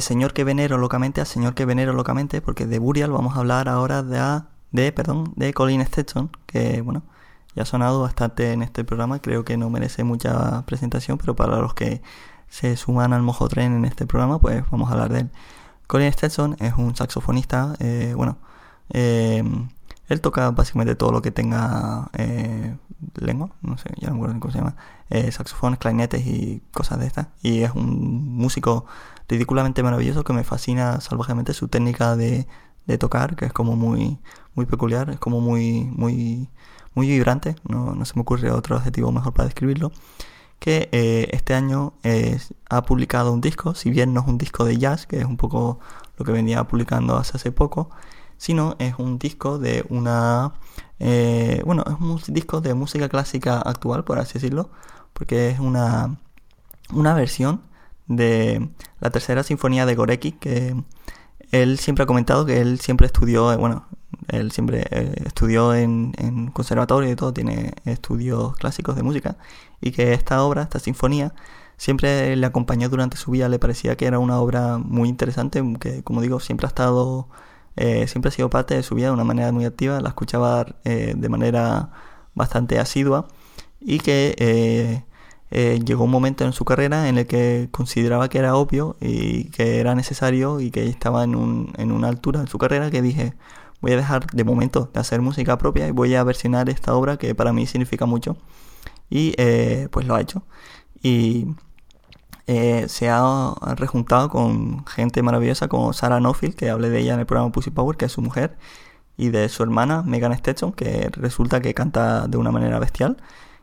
de 0.00 0.02
Señor 0.02 0.32
que 0.32 0.44
venero 0.44 0.78
locamente 0.78 1.20
a 1.20 1.26
Señor 1.26 1.54
que 1.54 1.66
venero 1.66 1.92
locamente, 1.92 2.40
porque 2.40 2.66
de 2.66 2.78
Burial 2.78 3.12
vamos 3.12 3.36
a 3.36 3.40
hablar 3.40 3.68
ahora 3.68 4.02
de, 4.02 4.42
de, 4.72 4.92
perdón, 4.92 5.34
de 5.36 5.52
Colin 5.52 5.84
Stetson, 5.84 6.30
que 6.46 6.80
bueno, 6.80 7.02
ya 7.54 7.64
ha 7.64 7.66
sonado 7.66 8.00
bastante 8.00 8.52
en 8.52 8.62
este 8.62 8.82
programa, 8.82 9.18
creo 9.18 9.44
que 9.44 9.58
no 9.58 9.68
merece 9.68 10.02
mucha 10.02 10.64
presentación, 10.64 11.18
pero 11.18 11.36
para 11.36 11.58
los 11.58 11.74
que 11.74 12.00
se 12.48 12.78
suman 12.78 13.12
al 13.12 13.20
mojo 13.20 13.46
tren 13.48 13.74
en 13.74 13.84
este 13.84 14.06
programa, 14.06 14.38
pues 14.38 14.64
vamos 14.70 14.88
a 14.88 14.94
hablar 14.94 15.12
de 15.12 15.20
él. 15.20 15.30
Colin 15.86 16.10
Stetson 16.10 16.56
es 16.60 16.72
un 16.78 16.96
saxofonista, 16.96 17.74
eh, 17.78 18.14
bueno, 18.16 18.38
eh, 18.88 19.44
él 20.08 20.20
toca 20.22 20.50
básicamente 20.50 20.94
todo 20.94 21.12
lo 21.12 21.20
que 21.20 21.30
tenga 21.30 22.10
eh, 22.14 22.74
lengua, 23.16 23.50
no 23.62 23.76
sé, 23.76 23.90
ya 23.98 24.08
no 24.08 24.14
me 24.14 24.20
acuerdo 24.20 24.40
cómo 24.40 24.52
se 24.52 24.58
llama, 24.58 24.76
eh, 25.10 25.30
saxofones, 25.30 25.78
clarinetes 25.78 26.26
y 26.26 26.62
cosas 26.72 26.98
de 27.00 27.06
estas. 27.06 27.28
Y 27.42 27.60
es 27.60 27.72
un 27.74 28.36
músico 28.36 28.86
ridículamente 29.30 29.82
maravilloso 29.82 30.24
que 30.24 30.32
me 30.32 30.44
fascina 30.44 31.00
salvajemente 31.00 31.54
su 31.54 31.68
técnica 31.68 32.16
de, 32.16 32.48
de 32.86 32.98
tocar, 32.98 33.36
que 33.36 33.46
es 33.46 33.52
como 33.52 33.76
muy, 33.76 34.18
muy 34.54 34.66
peculiar, 34.66 35.10
es 35.10 35.18
como 35.18 35.40
muy, 35.40 35.84
muy, 35.84 36.48
muy 36.94 37.06
vibrante, 37.06 37.54
no, 37.68 37.94
no 37.94 38.04
se 38.04 38.14
me 38.16 38.22
ocurre 38.22 38.50
otro 38.50 38.76
adjetivo 38.76 39.12
mejor 39.12 39.32
para 39.32 39.46
describirlo. 39.46 39.92
Que 40.58 40.90
eh, 40.92 41.28
este 41.32 41.54
año 41.54 41.94
ha 42.68 42.82
publicado 42.82 43.32
un 43.32 43.40
disco, 43.40 43.74
si 43.74 43.88
bien 43.88 44.12
no 44.12 44.20
es 44.20 44.26
un 44.26 44.36
disco 44.36 44.64
de 44.64 44.76
jazz, 44.76 45.06
que 45.06 45.18
es 45.18 45.24
un 45.24 45.38
poco 45.38 45.78
lo 46.18 46.24
que 46.24 46.32
venía 46.32 46.64
publicando 46.64 47.16
hace, 47.16 47.38
hace 47.38 47.50
poco, 47.50 47.88
sino 48.36 48.76
es 48.78 48.94
un 48.98 49.18
disco 49.18 49.58
de 49.58 49.86
una... 49.88 50.52
Eh, 50.98 51.62
bueno, 51.64 51.82
es 51.86 51.94
un 51.98 52.34
disco 52.34 52.60
de 52.60 52.74
música 52.74 53.08
clásica 53.08 53.58
actual, 53.60 54.04
por 54.04 54.18
así 54.18 54.34
decirlo, 54.34 54.70
porque 55.14 55.48
es 55.48 55.60
una, 55.60 56.18
una 56.92 57.14
versión 57.14 57.62
de 58.10 58.68
la 59.00 59.10
tercera 59.10 59.42
sinfonía 59.44 59.86
de 59.86 59.94
Gorecki, 59.94 60.32
que 60.32 60.74
él 61.52 61.78
siempre 61.78 62.02
ha 62.02 62.06
comentado 62.06 62.44
que 62.44 62.60
él 62.60 62.80
siempre 62.80 63.06
estudió, 63.06 63.52
eh, 63.52 63.56
bueno, 63.56 63.86
él 64.28 64.50
siempre 64.50 64.84
eh, 64.90 65.14
estudió 65.24 65.74
en, 65.74 66.12
en, 66.18 66.50
conservatorio 66.50 67.10
y 67.10 67.16
todo, 67.16 67.32
tiene 67.32 67.72
estudios 67.84 68.56
clásicos 68.56 68.96
de 68.96 69.04
música, 69.04 69.36
y 69.80 69.92
que 69.92 70.12
esta 70.12 70.42
obra, 70.42 70.62
esta 70.62 70.80
sinfonía, 70.80 71.32
siempre 71.76 72.36
le 72.36 72.46
acompañó 72.46 72.88
durante 72.88 73.16
su 73.16 73.30
vida, 73.30 73.48
le 73.48 73.60
parecía 73.60 73.96
que 73.96 74.06
era 74.06 74.18
una 74.18 74.40
obra 74.40 74.78
muy 74.78 75.08
interesante, 75.08 75.62
que 75.80 76.02
como 76.02 76.20
digo, 76.20 76.40
siempre 76.40 76.66
ha 76.66 76.68
estado 76.68 77.28
eh, 77.76 78.08
siempre 78.08 78.30
ha 78.30 78.32
sido 78.32 78.50
parte 78.50 78.74
de 78.74 78.82
su 78.82 78.94
vida 78.96 79.06
de 79.06 79.12
una 79.12 79.24
manera 79.24 79.52
muy 79.52 79.64
activa, 79.64 80.00
la 80.00 80.08
escuchaba 80.08 80.66
eh, 80.84 81.14
de 81.16 81.28
manera 81.28 81.90
bastante 82.34 82.78
asidua 82.80 83.28
y 83.80 84.00
que 84.00 85.04
llegó 85.50 86.04
un 86.04 86.10
momento 86.10 86.44
en 86.44 86.52
su 86.52 86.64
carrera 86.64 87.08
en 87.08 87.18
el 87.18 87.26
que 87.26 87.68
consideraba 87.72 88.28
que 88.28 88.38
era 88.38 88.54
obvio 88.54 88.96
y 89.00 89.50
que 89.50 89.80
era 89.80 89.94
necesario 89.94 90.60
y 90.60 90.70
que 90.70 90.86
estaba 90.86 91.24
en, 91.24 91.34
un, 91.34 91.72
en 91.76 91.90
una 91.92 92.08
altura 92.08 92.40
en 92.40 92.46
su 92.46 92.58
carrera 92.58 92.90
que 92.90 93.02
dije 93.02 93.34
voy 93.80 93.92
a 93.92 93.96
dejar 93.96 94.26
de 94.26 94.44
momento 94.44 94.90
de 94.92 95.00
hacer 95.00 95.20
música 95.22 95.58
propia 95.58 95.88
y 95.88 95.90
voy 95.90 96.14
a 96.14 96.22
versionar 96.22 96.68
esta 96.68 96.94
obra 96.94 97.16
que 97.16 97.34
para 97.34 97.52
mí 97.52 97.66
significa 97.66 98.06
mucho 98.06 98.36
y 99.08 99.34
pues 99.90 100.06
lo 100.06 100.14
ha 100.14 100.20
hecho 100.20 100.44
y 101.02 101.48
eh, 102.52 102.88
se 102.88 103.08
ha 103.08 103.54
rejuntado 103.76 104.28
con 104.28 104.84
gente 104.86 105.22
maravillosa 105.22 105.68
como 105.68 105.92
Sarah 105.92 106.18
Nofield, 106.18 106.56
que 106.56 106.68
hablé 106.68 106.90
de 106.90 106.98
ella 106.98 107.14
en 107.14 107.20
el 107.20 107.26
programa 107.26 107.52
Pussy 107.52 107.70
Power, 107.70 107.96
que 107.96 108.06
es 108.06 108.12
su 108.12 108.22
mujer, 108.22 108.56
y 109.16 109.28
de 109.30 109.48
su 109.48 109.62
hermana 109.62 110.02
Megan 110.02 110.36
Stetson, 110.36 110.72
que 110.72 111.10
resulta 111.12 111.60
que 111.60 111.74
canta 111.74 112.26
de 112.26 112.38
una 112.38 112.50
manera 112.50 112.80
bestial. 112.80 113.18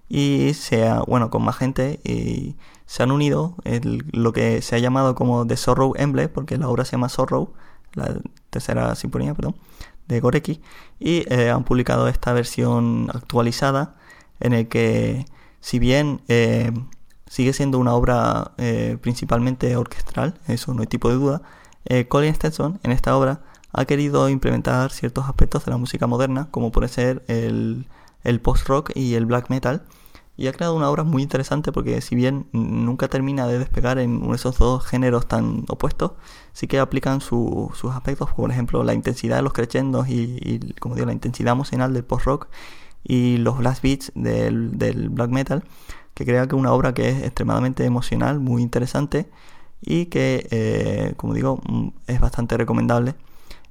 Y 0.09 0.53
se 0.53 0.87
ha, 0.87 1.01
bueno, 1.01 1.29
con 1.29 1.43
más 1.43 1.57
gente 1.57 1.99
y 2.03 2.55
se 2.85 3.03
han 3.03 3.11
unido 3.11 3.55
en 3.65 4.03
lo 4.11 4.31
que 4.33 4.61
se 4.61 4.75
ha 4.75 4.79
llamado 4.79 5.15
como 5.15 5.45
The 5.45 5.57
Sorrow 5.57 5.93
Emblem, 5.97 6.29
porque 6.33 6.57
la 6.57 6.69
obra 6.69 6.85
se 6.85 6.93
llama 6.93 7.09
Sorrow, 7.09 7.53
la 7.93 8.15
tercera 8.49 8.95
sinfonía, 8.95 9.33
perdón, 9.33 9.55
de 10.07 10.19
Gorecki, 10.21 10.61
y 10.99 11.25
eh, 11.33 11.49
han 11.49 11.65
publicado 11.65 12.07
esta 12.07 12.31
versión 12.31 13.09
actualizada 13.13 13.95
en 14.39 14.53
el 14.53 14.67
que, 14.67 15.25
si 15.59 15.79
bien 15.79 16.21
eh, 16.29 16.71
sigue 17.27 17.53
siendo 17.53 17.77
una 17.79 17.93
obra 17.93 18.51
eh, 18.57 18.97
principalmente 19.01 19.75
orquestral, 19.75 20.39
eso 20.47 20.73
no 20.73 20.81
hay 20.81 20.87
tipo 20.87 21.09
de 21.09 21.15
duda. 21.15 21.41
Eh, 21.85 22.07
Colin 22.07 22.33
Stetson 22.33 22.79
en 22.83 22.91
esta 22.91 23.17
obra 23.17 23.41
ha 23.73 23.85
querido 23.85 24.29
implementar 24.29 24.91
ciertos 24.91 25.25
aspectos 25.25 25.65
de 25.65 25.71
la 25.71 25.77
música 25.77 26.07
moderna, 26.07 26.47
como 26.51 26.71
puede 26.71 26.87
ser 26.87 27.23
el, 27.27 27.87
el 28.23 28.39
post-rock 28.39 28.91
y 28.95 29.15
el 29.15 29.25
black 29.25 29.49
metal, 29.49 29.83
y 30.37 30.47
ha 30.47 30.53
creado 30.53 30.75
una 30.75 30.89
obra 30.89 31.03
muy 31.03 31.23
interesante 31.23 31.71
porque 31.71 31.99
si 32.01 32.15
bien 32.15 32.47
nunca 32.53 33.07
termina 33.07 33.47
de 33.47 33.57
despegar 33.57 33.97
en 33.97 34.31
esos 34.33 34.59
dos 34.59 34.85
géneros 34.85 35.27
tan 35.27 35.65
opuestos, 35.67 36.11
sí 36.53 36.67
que 36.67 36.79
aplican 36.79 37.21
sus 37.21 37.83
aspectos, 37.91 38.29
por 38.31 38.51
ejemplo 38.51 38.83
la 38.83 38.93
intensidad 38.93 39.37
de 39.37 39.41
los 39.41 39.53
crescendos 39.53 40.07
y, 40.07 40.59
como 40.79 40.93
digo, 40.95 41.07
la 41.07 41.13
intensidad 41.13 41.53
emocional 41.53 41.91
del 41.93 42.03
post-rock 42.03 42.49
y 43.03 43.37
los 43.37 43.57
blast 43.57 43.81
beats 43.81 44.11
del, 44.13 44.77
del 44.77 45.09
black 45.09 45.31
metal, 45.31 45.63
que 46.13 46.25
crea 46.25 46.47
que 46.47 46.55
una 46.55 46.71
obra 46.71 46.93
que 46.93 47.09
es 47.09 47.23
extremadamente 47.23 47.85
emocional, 47.85 48.39
muy 48.39 48.61
interesante 48.61 49.29
y 49.81 50.05
que, 50.07 50.47
eh, 50.51 51.13
como 51.17 51.33
digo, 51.33 51.61
mm, 51.67 51.89
es 52.07 52.19
bastante 52.19 52.57
recomendable. 52.57 53.15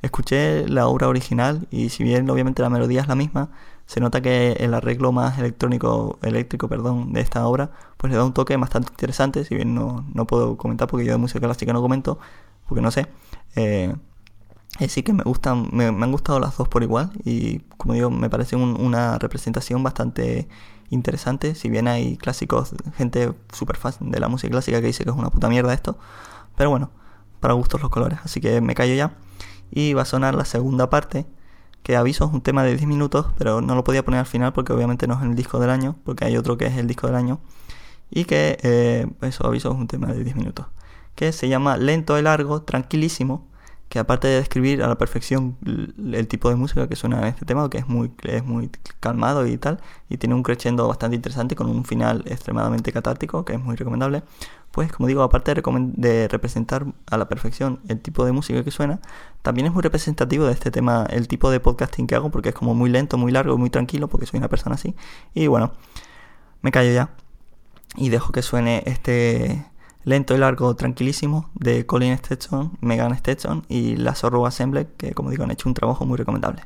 Escuché 0.03 0.69
la 0.69 0.89
obra 0.89 1.09
original 1.09 1.67
y 1.71 1.89
si 1.91 2.05
bien 2.05 2.29
obviamente 2.31 2.63
la 2.63 2.71
melodía 2.71 3.01
es 3.01 3.09
la 3.09 3.15
misma, 3.15 3.51
se 3.87 4.01
nota 4.01 4.21
que 4.21 4.53
el 4.53 4.75
arreglo 4.75 5.13
más 5.13 5.39
electrónico, 5.39 6.19
eléctrico 6.23 6.69
perdón, 6.69 7.13
de 7.13 7.21
esta 7.21 7.47
obra 7.47 7.71
pues 7.97 8.11
le 8.13 8.19
da 8.19 8.25
un 8.25 8.35
toque 8.35 8.57
bastante 8.57 8.91
interesante, 8.91 9.45
si 9.45 9.55
bien 9.55 9.75
no, 9.75 10.05
no 10.13 10.27
puedo 10.27 10.57
comentar 10.57 10.89
porque 10.89 11.07
yo 11.07 11.13
de 11.13 11.19
música 11.19 11.41
clásica 11.41 11.73
no 11.73 11.81
comento, 11.81 12.19
porque 12.69 12.83
no 12.83 12.91
sé. 12.91 13.07
Eh, 13.55 13.95
sí 14.89 15.03
que 15.03 15.13
me 15.13 15.23
gustan, 15.23 15.69
me, 15.73 15.87
han 15.87 16.13
gustado 16.13 16.41
las 16.41 16.57
dos 16.57 16.69
por 16.69 16.83
igual 16.83 17.11
y 17.25 17.61
como 17.79 17.95
digo, 17.95 18.11
me 18.11 18.29
parece 18.29 18.57
una 18.57 19.19
representación 19.19 19.83
bastante 19.83 20.49
interesante, 20.91 21.55
si 21.55 21.69
bien 21.71 21.89
hay 21.89 22.17
clásicos, 22.17 22.75
gente 22.97 23.33
súper 23.53 23.77
fácil 23.77 24.11
de 24.11 24.21
la 24.21 24.29
música 24.29 24.51
clásica 24.51 24.81
que 24.81 24.89
dice 24.89 25.05
que 25.05 25.11
es 25.11 25.17
una 25.17 25.31
puta 25.31 25.49
mierda 25.49 25.73
esto, 25.73 25.99
pero 26.57 26.71
bueno, 26.71 26.91
para 27.41 27.55
gustos 27.55 27.81
los 27.81 27.91
colores, 27.91 28.19
así 28.25 28.41
que 28.41 28.61
me 28.61 28.75
callo 28.75 28.95
ya 28.95 29.17
y 29.71 29.95
va 29.95 30.03
a 30.03 30.05
sonar 30.05 30.35
la 30.35 30.45
segunda 30.45 30.91
parte 30.91 31.27
que 31.87 31.95
aviso 31.95 32.25
es 32.25 32.33
un 32.33 32.41
tema 32.41 32.65
de 32.65 32.71
10 32.71 32.89
minutos, 32.89 33.27
pero 33.39 33.61
no 33.61 33.77
lo 33.77 33.85
podía 33.85 34.05
poner 34.05 34.19
al 34.19 34.27
final 34.27 34.53
porque 34.53 34.73
obviamente 34.73 35.07
no 35.07 35.15
es 35.15 35.23
el 35.23 35.37
disco 35.37 35.61
del 35.61 35.71
año, 35.71 35.95
porque 36.03 36.25
hay 36.25 36.37
otro 36.37 36.59
que 36.59 36.67
es 36.67 36.77
el 36.77 36.89
disco 36.89 37.07
del 37.07 37.15
año, 37.15 37.39
y 38.11 38.25
que 38.25 38.59
eh, 38.65 39.07
eso 39.23 39.47
aviso 39.47 39.71
es 39.71 39.77
un 39.77 39.87
tema 39.87 40.09
de 40.09 40.25
10 40.25 40.35
minutos, 40.35 40.67
que 41.15 41.31
se 41.31 41.49
llama 41.49 41.77
Lento 41.77 42.19
y 42.19 42.23
Largo, 42.23 42.63
Tranquilísimo, 42.63 43.47
que 43.89 44.01
aparte 44.01 44.27
de 44.27 44.35
describir 44.35 44.83
a 44.83 44.89
la 44.89 44.99
perfección 44.99 45.59
el 45.65 46.27
tipo 46.27 46.49
de 46.49 46.57
música 46.57 46.89
que 46.89 46.97
suena 46.97 47.21
en 47.21 47.27
este 47.27 47.45
tema, 47.45 47.71
que 47.71 47.79
es 47.79 47.87
muy, 47.87 48.11
es 48.25 48.45
muy 48.45 48.69
calmado 48.99 49.47
y 49.47 49.57
tal, 49.57 49.79
y 50.09 50.17
tiene 50.17 50.35
un 50.35 50.43
crescendo 50.43 50.89
bastante 50.89 51.15
interesante 51.15 51.55
con 51.55 51.69
un 51.69 51.85
final 51.85 52.25
extremadamente 52.27 52.91
catártico, 52.91 53.45
que 53.45 53.53
es 53.53 53.61
muy 53.61 53.77
recomendable, 53.77 54.25
pues 54.77 54.93
como 54.93 55.07
digo, 55.07 55.23
aparte 55.23 55.55
de, 55.55 56.29
representar 56.29 56.85
a 57.07 57.17
la 57.17 57.31
perfección 57.31 57.81
el 57.89 57.99
tipo 57.99 58.27
de 58.27 58.33
música 58.33 58.63
que 58.63 58.71
suena, 58.71 59.01
también 59.41 59.67
es 59.67 59.73
muy 59.73 59.81
representativo 59.83 60.45
de 60.45 60.53
este 60.53 60.71
tema, 60.71 61.07
el 61.09 61.29
tipo 61.29 61.51
de 61.51 61.61
podcasting 61.61 62.07
que 62.07 62.15
hago, 62.15 62.31
porque 62.31 62.51
es 62.51 62.55
como 62.55 62.75
muy 62.75 62.91
lento, 62.91 63.17
muy 63.17 63.33
largo, 63.33 63.57
muy 63.57 63.71
tranquilo, 63.71 64.09
porque 64.09 64.27
soy 64.27 64.37
una 64.37 64.51
persona 64.51 64.75
así. 64.75 64.95
Y 65.33 65.47
bueno, 65.47 65.73
me 66.61 66.73
callo 66.73 66.93
ya 66.93 67.09
y 67.97 68.11
dejo 68.11 68.33
que 68.33 68.43
suene 68.43 68.83
este 68.85 69.65
lento 70.05 70.35
y 70.35 70.39
largo, 70.39 70.77
tranquilísimo, 70.77 71.49
de 71.55 71.87
Colin 71.87 72.15
Stetson, 72.19 72.77
Megan 72.83 73.17
Stetson 73.17 73.65
y 73.71 73.97
la 73.97 74.15
Zorro 74.15 74.45
Assemble, 74.45 74.89
que 74.99 75.13
como 75.13 75.31
digo 75.31 75.45
han 75.45 75.53
hecho 75.53 75.71
un 75.71 75.75
trabajo 75.75 76.05
muy 76.05 76.19
recomendable. 76.19 76.65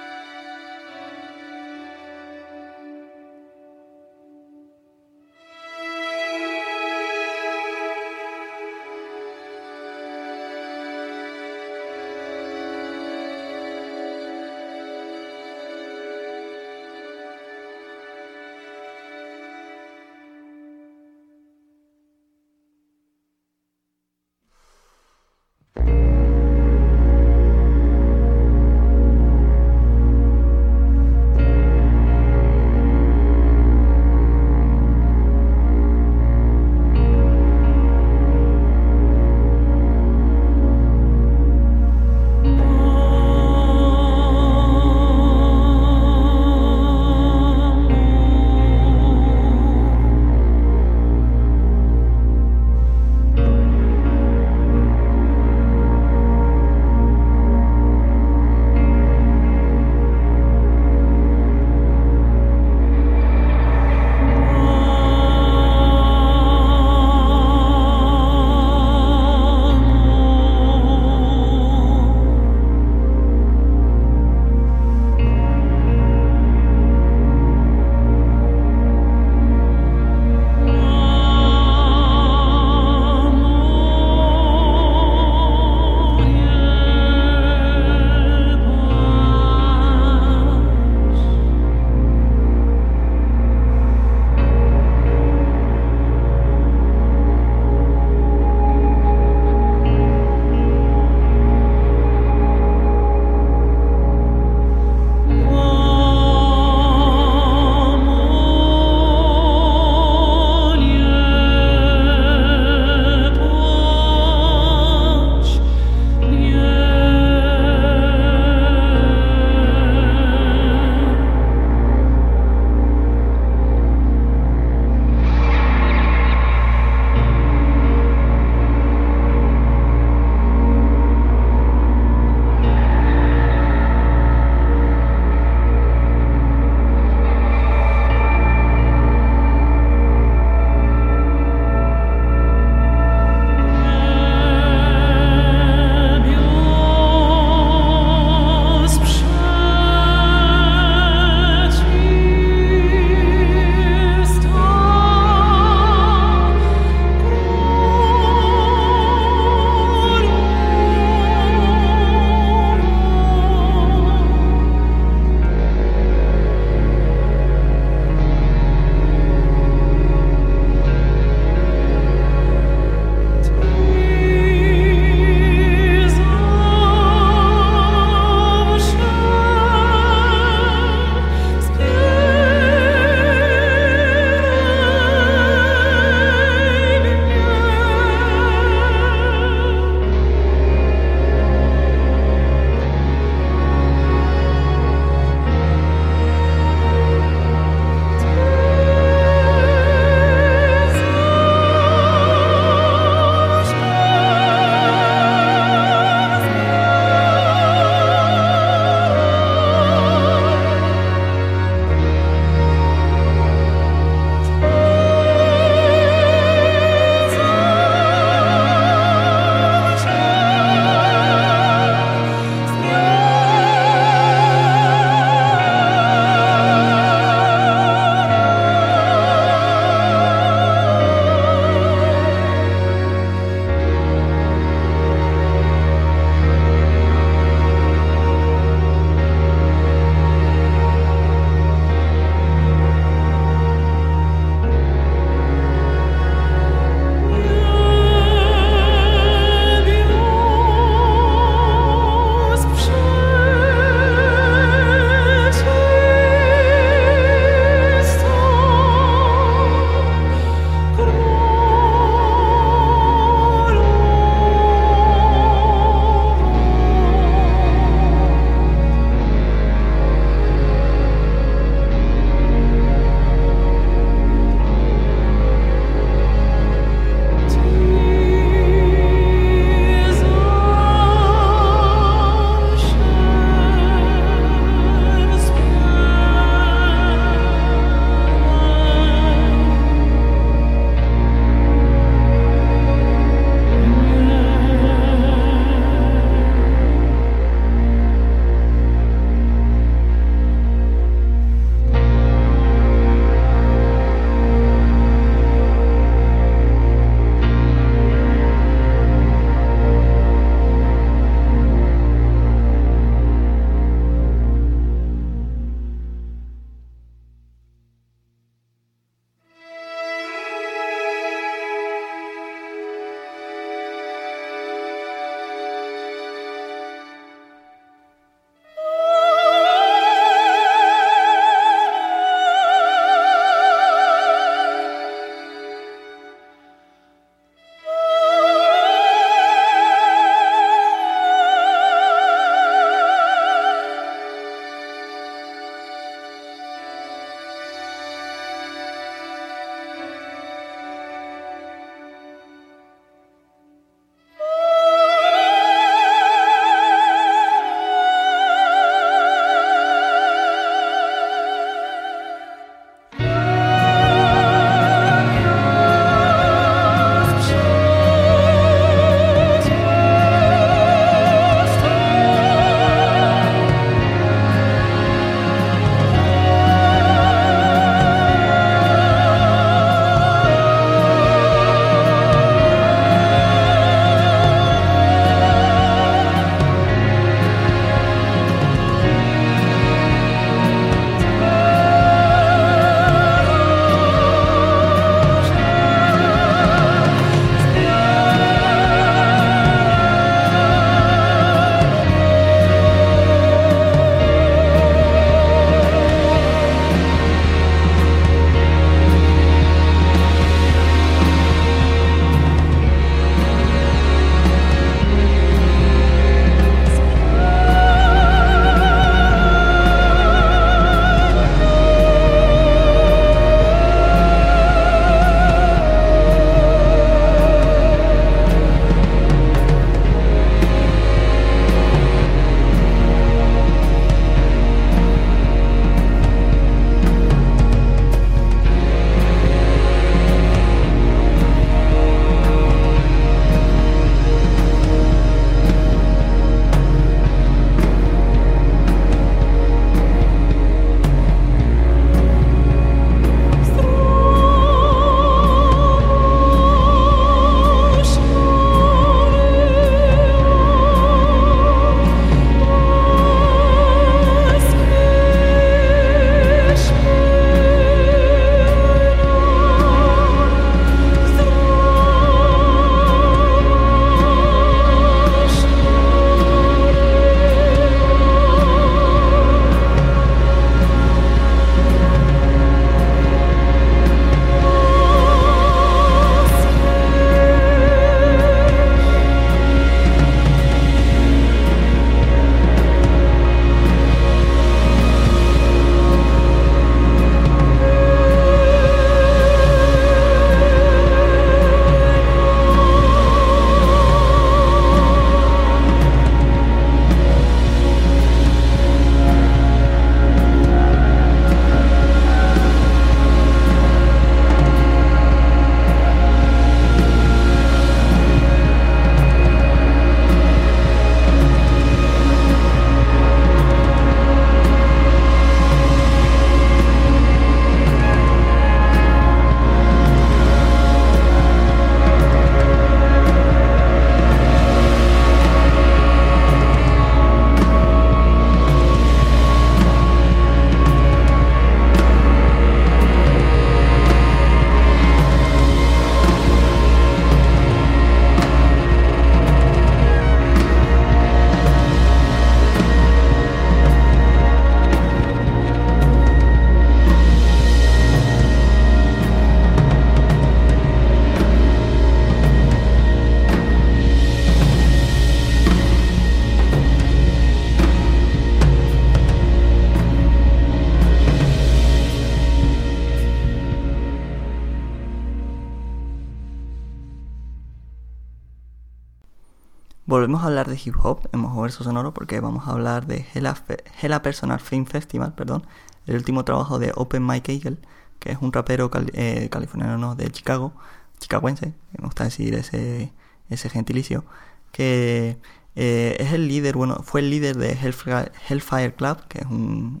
Hip 580.86 580.94
hop 581.02 581.28
en 581.32 581.40
Mojo 581.40 581.62
Verso 581.62 581.84
Sonoro 581.84 582.14
porque 582.14 582.40
vamos 582.40 582.66
a 582.66 582.72
hablar 582.72 583.06
de 583.06 583.26
Hella, 583.34 583.54
Hella 584.00 584.22
Personal 584.22 584.60
Film 584.60 584.86
Festival, 584.86 585.34
perdón, 585.34 585.66
el 586.06 586.16
último 586.16 586.44
trabajo 586.44 586.78
de 586.78 586.92
Open 586.94 587.26
Mike 587.26 587.52
Eagle, 587.52 587.78
que 588.18 588.32
es 588.32 588.38
un 588.40 588.52
rapero 588.52 588.90
eh, 589.12 589.48
californiano 589.50 590.14
de 590.14 590.30
Chicago, 590.30 590.72
chicaguense, 591.18 591.74
me 591.96 592.04
gusta 592.04 592.24
decir 592.24 592.54
ese, 592.54 593.12
ese 593.50 593.68
gentilicio, 593.68 594.24
que 594.72 595.38
eh, 595.74 596.16
es 596.20 596.32
el 596.32 596.48
líder, 596.48 596.76
bueno, 596.76 597.02
fue 597.02 597.20
el 597.20 597.30
líder 597.30 597.56
de 597.56 597.72
Hellfire, 597.72 598.94
Club, 598.94 599.26
que 599.28 599.40
es 599.40 599.46
un, 599.46 600.00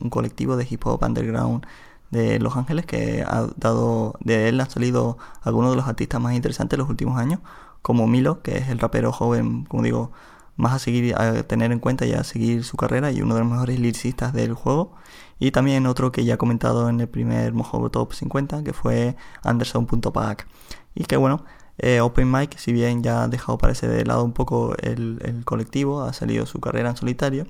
un, 0.00 0.10
colectivo 0.10 0.56
de 0.56 0.66
hip 0.68 0.84
hop 0.86 1.02
underground 1.02 1.66
de 2.10 2.38
Los 2.38 2.56
Ángeles 2.56 2.86
que 2.86 3.24
ha 3.26 3.48
dado, 3.56 4.14
de 4.20 4.48
él 4.48 4.60
han 4.60 4.70
salido 4.70 5.18
algunos 5.42 5.70
de 5.70 5.76
los 5.76 5.86
artistas 5.86 6.20
más 6.20 6.34
interesantes 6.34 6.76
de 6.76 6.78
los 6.78 6.88
últimos 6.88 7.18
años, 7.18 7.40
como 7.84 8.06
Milo, 8.06 8.40
que 8.40 8.56
es 8.56 8.70
el 8.70 8.78
rapero 8.78 9.12
joven, 9.12 9.66
como 9.66 9.82
digo, 9.82 10.10
más 10.56 10.72
a 10.72 10.78
seguir, 10.78 11.14
a 11.16 11.42
tener 11.42 11.70
en 11.70 11.80
cuenta 11.80 12.06
y 12.06 12.14
a 12.14 12.24
seguir 12.24 12.64
su 12.64 12.78
carrera 12.78 13.12
y 13.12 13.20
uno 13.20 13.34
de 13.34 13.40
los 13.42 13.50
mejores 13.50 13.78
lyricistas 13.78 14.32
del 14.32 14.54
juego. 14.54 14.94
Y 15.38 15.50
también 15.50 15.86
otro 15.86 16.10
que 16.10 16.24
ya 16.24 16.34
he 16.34 16.38
comentado 16.38 16.88
en 16.88 17.00
el 17.00 17.08
primer 17.08 17.52
Mojo 17.52 17.90
Top 17.90 18.14
50, 18.14 18.64
que 18.64 18.72
fue 18.72 19.16
Anderson.pack. 19.42 20.46
Y 20.94 21.04
que 21.04 21.18
bueno, 21.18 21.44
eh, 21.76 22.00
Open 22.00 22.32
Mic, 22.32 22.56
si 22.56 22.72
bien 22.72 23.02
ya 23.02 23.24
ha 23.24 23.28
dejado 23.28 23.58
parecer 23.58 23.90
de 23.90 24.06
lado 24.06 24.24
un 24.24 24.32
poco 24.32 24.74
el, 24.78 25.42
colectivo, 25.44 26.04
ha 26.04 26.14
salido 26.14 26.46
su 26.46 26.60
carrera 26.60 26.88
en 26.88 26.96
solitario 26.96 27.46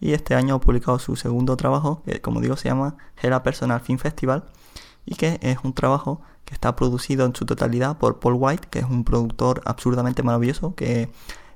y 0.00 0.14
este 0.14 0.34
año 0.34 0.56
ha 0.56 0.60
publicado 0.60 0.98
su 0.98 1.14
segundo 1.14 1.56
trabajo, 1.56 2.02
que 2.04 2.20
como 2.20 2.40
digo 2.40 2.56
se 2.56 2.68
llama 2.68 2.96
Hera 3.22 3.44
Personal 3.44 3.80
Film 3.80 4.00
Festival 4.00 4.46
y 5.04 5.14
que 5.14 5.38
es 5.42 5.58
un 5.62 5.74
trabajo 5.74 6.22
que 6.46 6.54
está 6.54 6.74
producido 6.76 7.26
en 7.26 7.34
su 7.34 7.44
totalidad 7.44 7.98
por 7.98 8.20
Paul 8.20 8.36
White, 8.38 8.68
que 8.70 8.78
es 8.78 8.86
un 8.86 9.04
productor 9.04 9.60
absurdamente 9.66 10.22
maravilloso, 10.22 10.74
que 10.74 11.10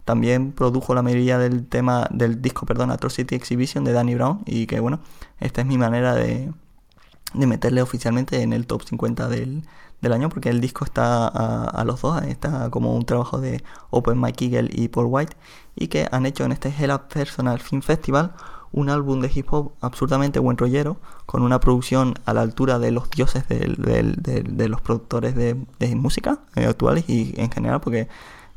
también 0.05 0.53
produjo 0.53 0.95
la 0.95 1.03
mayoría 1.03 1.39
del 1.39 1.67
tema 1.67 2.09
del 2.11 2.43
disco, 2.43 2.67
perdón, 2.67 2.91
Atrocity 2.91 3.37
Exhibition 3.37 3.85
de 3.85 3.93
Danny 3.93 4.17
Brown 4.17 4.43
y 4.45 4.67
que 4.67 4.81
bueno, 4.81 5.01
esta 5.39 5.61
es 5.61 5.67
mi 5.67 5.79
manera 5.79 6.15
de, 6.15 6.53
de 7.35 7.47
meterle 7.47 7.81
oficialmente 7.81 8.43
en 8.43 8.53
el 8.53 8.67
top 8.67 8.83
50 8.83 9.29
del, 9.29 9.63
del 10.01 10.13
año 10.13 10.29
porque 10.29 10.49
el 10.49 10.61
disco 10.61 10.85
está 10.85 11.29
a, 11.29 11.85
los 11.85 12.03
dos, 12.03 12.23
está 12.25 12.71
como 12.71 12.95
un 12.95 13.05
trabajo 13.05 13.41
de 13.41 13.63
Open 13.91 14.21
Mike 14.21 14.47
Eagle 14.47 14.71
y 14.73 14.89
Paul 14.89 15.07
White 15.09 15.37
y 15.77 15.89
que 15.89 16.09
han 16.11 16.27
hecho 16.27 16.45
en 16.45 16.53
este 16.53 16.75
Hella 16.77 17.09
Personal 17.09 17.61
Film 17.61 17.83
Festival 17.83 18.33
un 18.73 18.89
álbum 18.89 19.21
de 19.21 19.31
hip 19.35 19.47
hop 19.53 19.73
absurdamente 19.81 20.39
buen 20.39 20.57
rollero 20.57 20.97
con 21.27 21.43
una 21.43 21.61
producción 21.61 22.15
a 22.25 22.35
la 22.35 22.43
altura 22.43 22.79
de 22.79 22.91
los 22.93 23.11
dioses 23.11 23.49
de 23.49 24.69
los 24.69 24.81
productores 24.81 25.35
de, 25.35 25.57
música 25.97 26.41
eh, 26.55 26.67
actuales 26.67 27.05
y 27.09 27.35
en 27.37 27.51
general 27.51 27.81
porque 27.81 28.09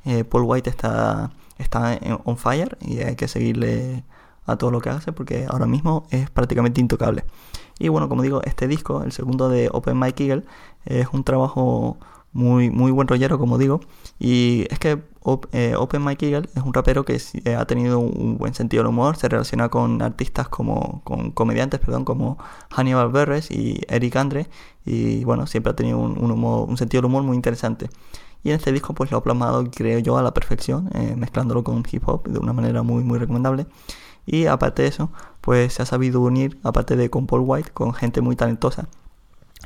eh, 0.05 0.23
Paul 0.23 0.43
White 0.43 0.69
está, 0.69 1.31
está 1.57 1.99
on 2.25 2.37
fire 2.37 2.77
y 2.81 2.99
hay 2.99 3.15
que 3.15 3.27
seguirle 3.27 4.03
a 4.45 4.57
todo 4.57 4.71
lo 4.71 4.81
que 4.81 4.89
hace 4.89 5.11
porque 5.11 5.45
ahora 5.49 5.65
mismo 5.65 6.05
es 6.11 6.29
prácticamente 6.29 6.81
intocable. 6.81 7.23
Y 7.79 7.87
bueno, 7.87 8.09
como 8.09 8.21
digo, 8.21 8.41
este 8.43 8.67
disco, 8.67 9.03
el 9.03 9.11
segundo 9.11 9.49
de 9.49 9.69
Open 9.71 9.99
Mike 9.99 10.25
Eagle, 10.25 10.43
es 10.85 11.07
un 11.11 11.23
trabajo 11.23 11.97
muy, 12.33 12.69
muy 12.69 12.91
buen 12.91 13.07
rollero, 13.07 13.39
como 13.39 13.57
digo. 13.57 13.81
Y 14.19 14.65
es 14.69 14.79
que 14.79 15.01
eh, 15.51 15.75
Open 15.77 16.03
Mike 16.03 16.29
Eagle 16.29 16.49
es 16.53 16.63
un 16.63 16.73
rapero 16.73 17.05
que 17.05 17.21
eh, 17.45 17.55
ha 17.55 17.65
tenido 17.65 17.99
un 17.99 18.37
buen 18.37 18.53
sentido 18.53 18.83
del 18.83 18.89
humor, 18.89 19.15
se 19.15 19.29
relaciona 19.29 19.69
con 19.69 20.01
artistas 20.01 20.49
como, 20.49 21.01
con 21.03 21.31
comediantes, 21.31 21.79
perdón, 21.79 22.03
como 22.03 22.37
Hannibal 22.71 23.09
Buress 23.09 23.49
y 23.49 23.81
Eric 23.87 24.15
Andre. 24.17 24.49
Y 24.85 25.23
bueno, 25.23 25.47
siempre 25.47 25.71
ha 25.71 25.75
tenido 25.75 25.97
un, 25.97 26.31
humor, 26.31 26.67
un 26.69 26.77
sentido 26.77 27.01
del 27.01 27.05
humor 27.09 27.23
muy 27.23 27.35
interesante. 27.35 27.89
Y 28.43 28.49
en 28.49 28.55
este 28.57 28.73
disco 28.73 28.93
pues 28.93 29.11
lo 29.11 29.17
ha 29.17 29.23
plasmado, 29.23 29.63
creo 29.71 29.99
yo, 29.99 30.17
a 30.17 30.21
la 30.21 30.33
perfección, 30.33 30.89
eh, 30.93 31.15
mezclándolo 31.15 31.63
con 31.63 31.83
hip 31.89 32.07
hop 32.07 32.27
de 32.27 32.39
una 32.39 32.51
manera 32.51 32.83
muy, 32.83 33.03
muy 33.03 33.17
recomendable. 33.17 33.65
Y 34.25 34.47
aparte 34.47 34.83
de 34.83 34.89
eso, 34.89 35.11
pues 35.41 35.73
se 35.73 35.83
ha 35.83 35.85
sabido 35.85 36.21
unir, 36.21 36.59
aparte 36.63 36.95
de 36.97 37.09
con 37.09 37.27
Paul 37.27 37.43
White, 37.45 37.71
con 37.71 37.93
gente 37.93 38.21
muy 38.21 38.35
talentosa. 38.35 38.87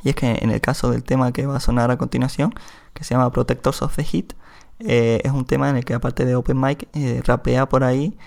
Y 0.03 0.09
es 0.09 0.15
que 0.15 0.37
en 0.41 0.51
el 0.51 0.61
caso 0.61 0.91
del 0.91 1.03
tema 1.03 1.31
que 1.31 1.45
va 1.47 1.57
a 1.57 1.59
sonar 1.59 1.91
a 1.91 1.97
continuación, 1.97 2.53
que 2.93 3.03
se 3.03 3.15
llama 3.15 3.31
Protectors 3.31 3.81
of 3.81 3.95
the 3.95 4.03
Heat, 4.03 4.33
eh, 4.79 5.21
es 5.23 5.31
un 5.31 5.45
tema 5.45 5.69
en 5.69 5.77
el 5.77 5.85
que 5.85 5.93
aparte 5.93 6.25
de 6.25 6.35
Open 6.35 6.59
Mic, 6.59 6.87
eh, 6.93 7.21
rapea 7.23 7.67
por 7.67 7.83
ahí 7.83 8.17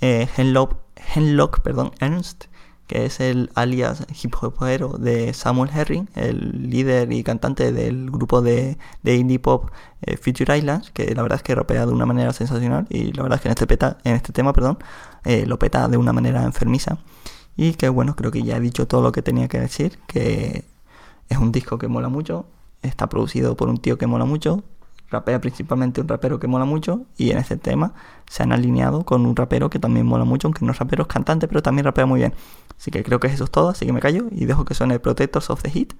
eh, 0.00 0.28
Henlock, 0.36 1.60
perdón, 1.62 1.92
Ernst, 2.00 2.46
que 2.86 3.06
es 3.06 3.20
el 3.20 3.50
alias 3.54 4.04
hip 4.22 4.34
hopero 4.40 4.98
de 4.98 5.32
Samuel 5.32 5.70
Herring, 5.72 6.08
el 6.16 6.70
líder 6.70 7.12
y 7.12 7.22
cantante 7.22 7.72
del 7.72 8.10
grupo 8.10 8.42
de, 8.42 8.78
indie 9.04 9.38
pop 9.38 9.70
Future 10.20 10.58
Islands, 10.58 10.90
que 10.90 11.14
la 11.14 11.22
verdad 11.22 11.36
es 11.36 11.42
que 11.44 11.54
rapea 11.54 11.86
de 11.86 11.92
una 11.92 12.06
manera 12.06 12.32
sensacional 12.32 12.86
y 12.90 13.12
la 13.12 13.22
verdad 13.22 13.36
es 13.36 13.42
que 13.42 13.48
en 13.48 13.52
este, 13.52 13.66
peta, 13.68 13.98
en 14.02 14.16
este 14.16 14.32
tema 14.32 14.52
perdón, 14.52 14.78
lo 15.46 15.58
peta 15.58 15.86
de 15.88 15.98
una 15.98 16.12
manera 16.12 16.42
enfermiza. 16.42 16.98
Y 17.56 17.74
que 17.74 17.88
bueno, 17.88 18.16
creo 18.16 18.32
que 18.32 18.42
ya 18.42 18.56
he 18.56 18.60
dicho 18.60 18.88
todo 18.88 19.02
lo 19.02 19.12
que 19.12 19.22
tenía 19.22 19.46
que 19.46 19.60
decir, 19.60 19.98
que 20.08 20.64
es 21.28 21.38
un 21.38 21.52
disco 21.52 21.78
que 21.78 21.86
mola 21.86 22.08
mucho, 22.08 22.46
está 22.82 23.08
producido 23.08 23.56
por 23.56 23.68
un 23.68 23.78
tío 23.78 23.98
que 23.98 24.06
mola 24.08 24.24
mucho, 24.24 24.64
rapea 25.10 25.40
principalmente 25.40 26.00
un 26.00 26.08
rapero 26.08 26.38
que 26.38 26.46
mola 26.46 26.64
mucho 26.64 27.06
y 27.16 27.30
en 27.30 27.38
este 27.38 27.56
tema 27.56 27.94
se 28.28 28.42
han 28.42 28.52
alineado 28.52 29.04
con 29.04 29.26
un 29.26 29.36
rapero 29.36 29.70
que 29.70 29.78
también 29.78 30.06
mola 30.06 30.24
mucho, 30.24 30.46
aunque 30.46 30.64
no 30.64 30.72
es 30.72 30.78
rapero, 30.78 31.02
es 31.02 31.08
cantante, 31.08 31.48
pero 31.48 31.62
también 31.62 31.84
rapea 31.84 32.06
muy 32.06 32.20
bien. 32.20 32.34
Así 32.78 32.90
que 32.90 33.02
creo 33.02 33.20
que 33.20 33.26
eso 33.26 33.44
es 33.44 33.50
todo, 33.50 33.70
así 33.70 33.86
que 33.86 33.92
me 33.92 34.00
callo 34.00 34.28
y 34.30 34.46
dejo 34.46 34.64
que 34.64 34.74
suene 34.74 34.98
Protectors 34.98 35.50
of 35.50 35.62
the 35.62 35.70
Heat 35.70 35.94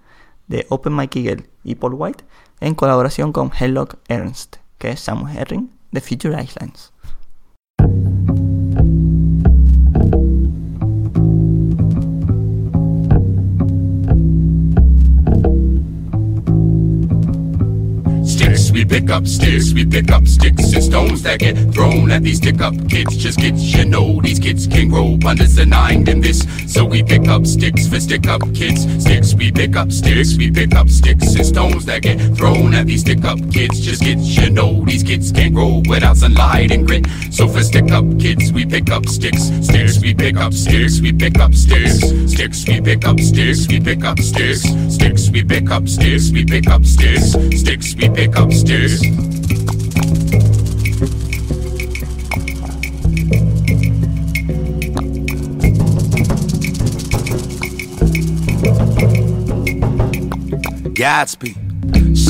de 0.46 0.66
Open 0.68 0.96
Mike 0.96 1.20
Eagle 1.20 1.50
y 1.64 1.74
Paul 1.74 1.94
White 1.94 2.24
en 2.60 2.74
colaboración 2.74 3.32
con 3.32 3.50
Hellock 3.58 3.96
Ernst, 4.08 4.56
que 4.78 4.90
es 4.90 5.00
Samuel 5.00 5.36
Herring 5.36 5.70
de 5.90 6.00
Future 6.00 6.42
Islands. 6.42 6.92
We 18.72 18.84
pick 18.84 19.10
up 19.10 19.26
sticks, 19.26 19.72
we 19.72 19.84
pick 19.84 20.10
up 20.10 20.26
sticks 20.26 20.72
and 20.72 20.82
stones 20.82 21.22
that 21.22 21.40
get 21.40 21.56
thrown 21.74 22.10
at 22.10 22.22
these 22.22 22.38
stick 22.38 22.60
up 22.60 22.74
kids. 22.88 23.16
Just 23.16 23.38
kids, 23.38 23.74
you 23.74 23.84
know, 23.84 24.20
these 24.20 24.38
kids 24.38 24.66
can 24.66 24.88
grow 24.88 25.18
undesigned 25.24 26.08
in 26.08 26.20
this. 26.20 26.46
So 26.72 26.84
we 26.84 27.02
pick 27.02 27.28
up 27.28 27.46
sticks 27.46 27.88
for 27.88 28.00
stick 28.00 28.26
up 28.28 28.42
kids. 28.54 28.82
Sticks, 29.02 29.34
we 29.34 29.50
pick 29.50 29.76
up 29.76 29.90
sticks, 29.90 30.36
we 30.36 30.50
pick 30.50 30.74
up 30.74 30.88
sticks 30.88 31.34
and 31.34 31.46
stones 31.46 31.84
that 31.86 32.02
get 32.02 32.18
thrown 32.36 32.74
at 32.74 32.86
these 32.86 33.00
stick 33.00 33.24
up 33.24 33.38
kids. 33.50 33.80
Just 33.80 34.02
kids, 34.02 34.36
you 34.36 34.50
know, 34.50 34.84
these 34.84 35.02
kids 35.02 35.32
can't 35.32 35.54
grow 35.54 35.82
without 35.88 36.16
sunlight 36.16 36.70
and 36.70 36.86
grit. 36.86 37.06
So 37.30 37.48
for 37.48 37.62
stick 37.62 37.90
up 37.90 38.04
kids, 38.18 38.52
we 38.52 38.66
pick 38.66 38.90
up 38.90 39.06
sticks. 39.06 39.50
Sticks, 39.66 40.00
we 40.00 40.14
pick 40.14 40.36
up 40.36 40.52
sticks, 40.52 41.00
we 41.00 41.12
pick 41.12 41.38
up 41.38 41.54
sticks. 41.54 42.00
Sticks, 42.32 42.66
we 42.66 42.80
pick 42.80 43.06
up 43.06 43.18
sticks, 43.20 43.68
we 43.68 43.80
pick 43.80 44.04
up 44.04 44.18
sticks. 44.18 44.62
Sticks, 44.94 45.30
we 45.30 45.42
pick 45.42 45.70
up 45.70 45.88
sticks, 45.88 46.30
we 46.30 46.44
pick 46.44 46.68
up 46.68 46.84
sticks. 46.84 47.32
Sticks, 47.60 47.94
we 47.96 48.08
pick 48.08 48.36
up 48.36 48.52
sticks 48.52 48.59
gangsters. 48.64 49.00
Godspeed 60.94 61.69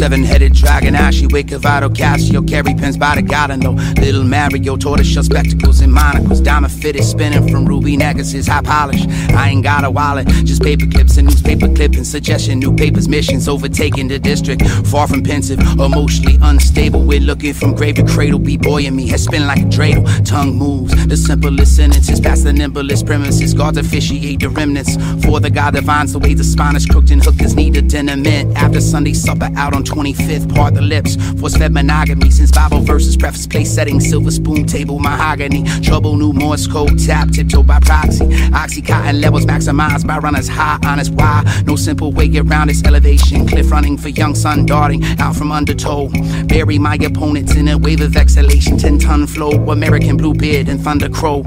headed 0.00 0.54
dragon, 0.54 0.94
ashy 0.94 1.26
wake 1.26 1.52
of 1.52 1.60
Vado 1.60 1.90
Casio, 1.90 2.46
carry 2.48 2.74
pins 2.74 2.96
by 2.96 3.16
the 3.16 3.22
god 3.22 3.50
and 3.50 3.62
Little 3.98 4.24
Mario, 4.24 4.76
tortoiseshell 4.76 5.24
spectacles 5.24 5.82
and 5.82 5.92
monocles, 5.92 6.40
diamond 6.40 6.72
fitted, 6.72 7.04
spinning 7.04 7.46
from 7.48 7.66
ruby 7.66 7.98
necklaces, 7.98 8.46
high 8.46 8.62
polish. 8.62 9.06
I 9.34 9.50
ain't 9.50 9.62
got 9.62 9.84
a 9.84 9.90
wallet, 9.90 10.26
just 10.28 10.62
paper 10.62 10.86
clips 10.86 11.18
and 11.18 11.28
newspaper 11.28 11.68
clipping, 11.68 12.04
suggestion, 12.04 12.60
new 12.60 12.74
papers, 12.74 13.08
missions, 13.08 13.46
overtaking 13.46 14.08
the 14.08 14.18
district. 14.18 14.66
Far 14.86 15.06
from 15.06 15.22
pensive, 15.22 15.60
emotionally 15.78 16.38
unstable. 16.40 17.02
We're 17.02 17.20
looking 17.20 17.52
from 17.52 17.74
grave 17.74 17.96
to 17.96 18.06
cradle, 18.06 18.38
be 18.38 18.56
boying 18.56 18.96
me, 18.96 19.06
head 19.06 19.20
spin 19.20 19.46
like 19.46 19.58
a 19.58 19.66
dreidel. 19.66 20.24
Tongue 20.24 20.54
moves, 20.54 20.94
the 21.08 21.16
simplest 21.16 21.76
sentences, 21.76 22.20
past 22.20 22.44
the 22.44 22.52
nimblest 22.52 23.04
premises. 23.04 23.52
Guards 23.52 23.76
officiate 23.76 24.40
the 24.40 24.48
remnants 24.48 24.96
for 25.26 25.40
the 25.40 25.50
God 25.50 25.74
divines, 25.74 26.14
the 26.14 26.18
way 26.18 26.32
the 26.32 26.44
spine 26.44 26.74
is 26.74 26.86
crooked 26.86 27.10
and 27.10 27.22
hookers 27.22 27.54
need 27.54 27.76
a 27.76 27.82
tenement. 27.82 28.56
After 28.56 28.80
Sunday 28.80 29.12
supper 29.12 29.50
out 29.56 29.74
on 29.74 29.84
25th, 29.90 30.54
part 30.54 30.74
the 30.74 30.80
lips. 30.80 31.16
Force 31.40 31.56
fed 31.56 31.72
monogamy 31.72 32.30
since 32.30 32.50
Bible 32.50 32.80
verses, 32.80 33.16
preface, 33.16 33.46
place 33.46 33.72
setting, 33.74 34.00
silver 34.00 34.30
spoon 34.30 34.66
table, 34.66 34.98
mahogany. 34.98 35.64
Trouble, 35.82 36.16
new 36.16 36.32
Morse 36.32 36.66
code, 36.66 36.98
tap, 36.98 37.30
tiptoe 37.30 37.62
by 37.62 37.80
proxy. 37.80 38.24
Oxycontin 38.52 39.20
levels 39.20 39.44
maximized 39.46 40.06
by 40.06 40.18
runners 40.18 40.48
high, 40.48 40.78
honest 40.84 41.12
why. 41.12 41.42
No 41.66 41.76
simple 41.76 42.12
way 42.12 42.30
around 42.36 42.68
this 42.68 42.82
elevation. 42.84 43.46
Cliff 43.46 43.70
running 43.70 43.98
for 43.98 44.08
young 44.08 44.34
sun 44.34 44.66
darting 44.66 45.02
out 45.18 45.34
from 45.36 45.50
undertow. 45.52 46.08
Bury 46.46 46.78
my 46.78 46.96
opponents 47.04 47.54
in 47.56 47.68
a 47.68 47.76
wave 47.76 48.00
of 48.00 48.16
exhalation. 48.16 48.78
10 48.78 48.98
ton 48.98 49.26
flow, 49.26 49.50
American 49.70 50.16
blue 50.16 50.34
beard 50.34 50.68
and 50.68 50.80
thunder 50.80 51.08
crow. 51.08 51.42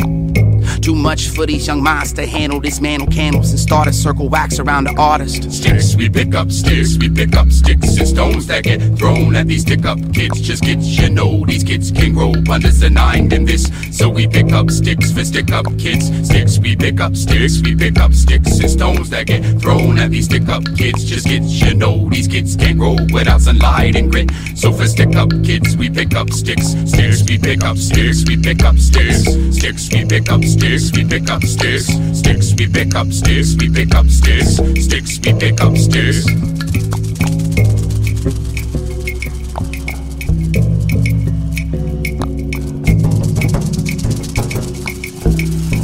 Too 0.84 0.96
much 0.96 1.30
for 1.30 1.46
these 1.46 1.66
young 1.66 1.82
minds 1.82 2.12
to 2.12 2.26
handle. 2.26 2.60
Dismantle 2.60 3.08
candles 3.08 3.52
and 3.52 3.60
start 3.60 3.88
a 3.88 3.94
circle 3.94 4.28
wax 4.28 4.60
around 4.60 4.84
the 4.84 4.94
artist. 4.98 5.50
Sticks, 5.50 5.96
we 5.96 6.10
pick 6.10 6.36
up 6.36 6.52
sticks, 6.52 6.98
we 6.98 7.10
pick 7.10 7.38
up 7.38 7.50
sticks 7.52 7.98
and 7.98 8.06
stones 8.06 8.48
that 8.48 8.66
get 8.66 8.82
thrown 8.98 9.34
at 9.38 9.48
these 9.48 9.62
stick 9.62 9.86
up 9.86 9.98
kids. 10.14 10.42
Just 10.42 10.62
kids, 10.64 11.00
you 11.00 11.10
know 11.10 11.46
these 11.48 11.64
kids 11.64 11.90
can 11.90 12.12
grow 12.12 12.34
undesigned 12.50 13.32
in 13.32 13.46
this. 13.46 13.72
So 13.98 14.10
we 14.10 14.28
pick 14.28 14.52
up 14.52 14.70
sticks 14.70 15.14
for 15.14 15.24
stick 15.24 15.54
up 15.54 15.68
kids. 15.78 16.06
Sticks, 16.28 16.60
we 16.60 16.76
pick 16.76 17.00
up 17.00 17.16
sticks, 17.16 17.62
we 17.62 17.78
pick 17.78 17.98
up 17.98 18.12
sticks 18.12 18.60
and 18.60 18.70
stones 18.70 19.10
that 19.12 19.28
get 19.28 19.42
thrown 19.62 19.98
at 20.00 20.12
these 20.12 20.26
stick 20.26 20.50
up 20.50 20.66
kids. 20.76 21.06
Just 21.06 21.28
kids, 21.28 21.62
you 21.62 21.76
know 21.76 22.10
these 22.10 22.28
kids 22.28 22.58
can't 22.58 22.78
grow 22.78 22.98
without 23.14 23.40
sunlight 23.40 23.96
and 23.96 24.12
grit. 24.12 24.30
So 24.56 24.74
for 24.74 24.86
stick 24.86 25.16
up 25.16 25.30
kids, 25.46 25.78
we 25.78 25.90
pick 25.90 26.14
up 26.14 26.30
sticks. 26.32 26.76
Sticks, 26.92 27.24
we 27.24 27.38
pick 27.38 27.64
up 27.64 27.78
sticks, 27.78 28.26
we 28.28 28.36
pick 28.36 28.66
up 28.66 28.76
sticks. 28.76 29.24
Sticks, 29.56 29.90
we 29.94 30.04
pick 30.04 30.30
up 30.30 30.44
sticks, 30.44 30.73
we 30.74 31.06
pick 31.06 31.30
up 31.30 31.44
sticks. 31.44 31.86
Sticks, 32.18 32.56
we 32.58 32.68
pick 32.68 32.96
up 32.96 33.12
sticks, 33.12 33.56
we 33.60 33.70
pick 33.70 33.94
up 33.94 34.08
sticks. 34.08 34.56
Sticks, 34.84 35.20
we 35.20 35.32
pick 35.38 35.62
up 35.62 35.78
sticks. 35.78 36.26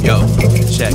Yo, 0.02 0.26
check. 0.74 0.94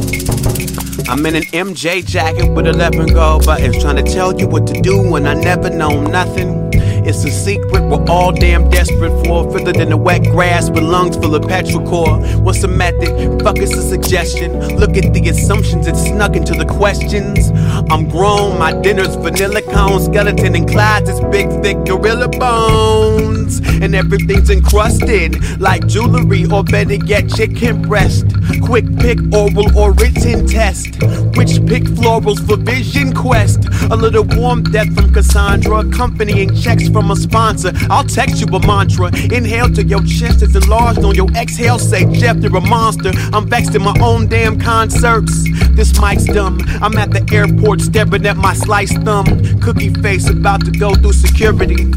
I'm 1.08 1.26
in 1.26 1.36
an 1.36 1.44
MJ 1.54 2.06
jacket 2.06 2.52
with 2.52 2.68
11 2.68 3.14
gold 3.14 3.46
buttons, 3.46 3.82
trying 3.82 4.04
to 4.04 4.12
tell 4.12 4.38
you 4.38 4.46
what 4.46 4.68
to 4.68 4.82
do 4.82 5.10
when 5.10 5.26
I 5.26 5.36
never 5.36 5.70
know 5.70 6.02
nothing. 6.02 6.70
It's 7.08 7.24
a 7.24 7.30
secret 7.30 7.84
we're 7.84 8.04
all 8.10 8.32
damn 8.32 8.68
desperate 8.72 9.12
for. 9.26 9.52
Further 9.52 9.72
than 9.72 9.90
the 9.90 9.98
wet 9.98 10.24
grass 10.24 10.72
with 10.72 10.82
lungs 10.82 11.16
full 11.16 11.36
of 11.36 11.44
petrichor. 11.44 12.42
What's 12.42 12.62
the 12.62 12.68
method? 12.68 13.44
Fuck 13.44 13.58
it's 13.60 13.76
a 13.76 13.84
suggestion. 13.84 14.78
Look 14.78 14.98
at 14.98 15.14
the 15.14 15.30
assumptions, 15.30 15.86
it's 15.86 16.02
snuck 16.02 16.36
into 16.36 16.54
the 16.54 16.66
questions. 16.66 17.52
I'm 17.92 18.10
grown, 18.10 18.58
my 18.58 18.74
dinner's 18.82 19.16
vanilla 19.16 19.62
cone, 19.62 20.02
skeleton 20.02 20.56
and 20.56 20.68
clouds. 20.68 21.08
It's 21.08 21.20
big 21.32 21.48
thick 21.62 21.78
gorilla 21.86 22.28
bones. 22.28 23.60
And 23.82 23.94
everything's 23.94 24.50
encrusted 24.50 25.60
like 25.62 25.86
jewelry 25.86 26.46
or 26.52 26.64
better 26.64 26.96
yet 26.96 27.30
chicken 27.30 27.84
breast. 27.84 28.26
Quick 28.64 28.86
pick 28.98 29.20
oral 29.32 29.78
or 29.78 29.92
written 29.92 30.48
test. 30.48 30.96
Which 31.38 31.64
pick 31.68 31.84
florals 31.84 32.44
for 32.48 32.58
vision 32.58 33.14
quest. 33.14 33.66
A 33.92 33.96
little 33.96 34.24
warm 34.24 34.64
death 34.64 34.92
from 34.96 35.14
Cassandra, 35.14 35.80
accompanying 35.80 36.56
checks 36.56 36.90
from 36.96 37.12
a 37.12 37.16
sponsor. 37.18 37.74
I'll 37.90 38.06
text 38.06 38.40
you 38.40 38.48
a 38.56 38.66
mantra. 38.66 39.08
Inhale 39.30 39.68
till 39.70 39.86
your 39.86 40.02
chest 40.04 40.42
is 40.42 40.56
enlarged 40.56 41.04
on 41.04 41.14
your 41.14 41.30
exhale. 41.32 41.78
Say, 41.78 42.06
Jeff, 42.14 42.38
you're 42.38 42.56
a 42.56 42.62
monster. 42.62 43.12
I'm 43.34 43.50
vexed 43.50 43.76
in 43.76 43.82
my 43.82 43.94
own 44.00 44.28
damn 44.28 44.58
concerts. 44.58 45.44
This 45.72 46.00
mic's 46.00 46.24
dumb. 46.24 46.58
I'm 46.82 46.98
at 46.98 47.12
the 47.12 47.28
airport 47.36 47.82
staring 47.82 48.26
at 48.26 48.38
my 48.38 48.54
sliced 48.54 48.98
thumb. 49.00 49.26
Cookie 49.60 49.94
face 49.96 50.30
about 50.30 50.64
to 50.64 50.72
go 50.72 50.96
through 50.96 51.12
security. 51.12 51.92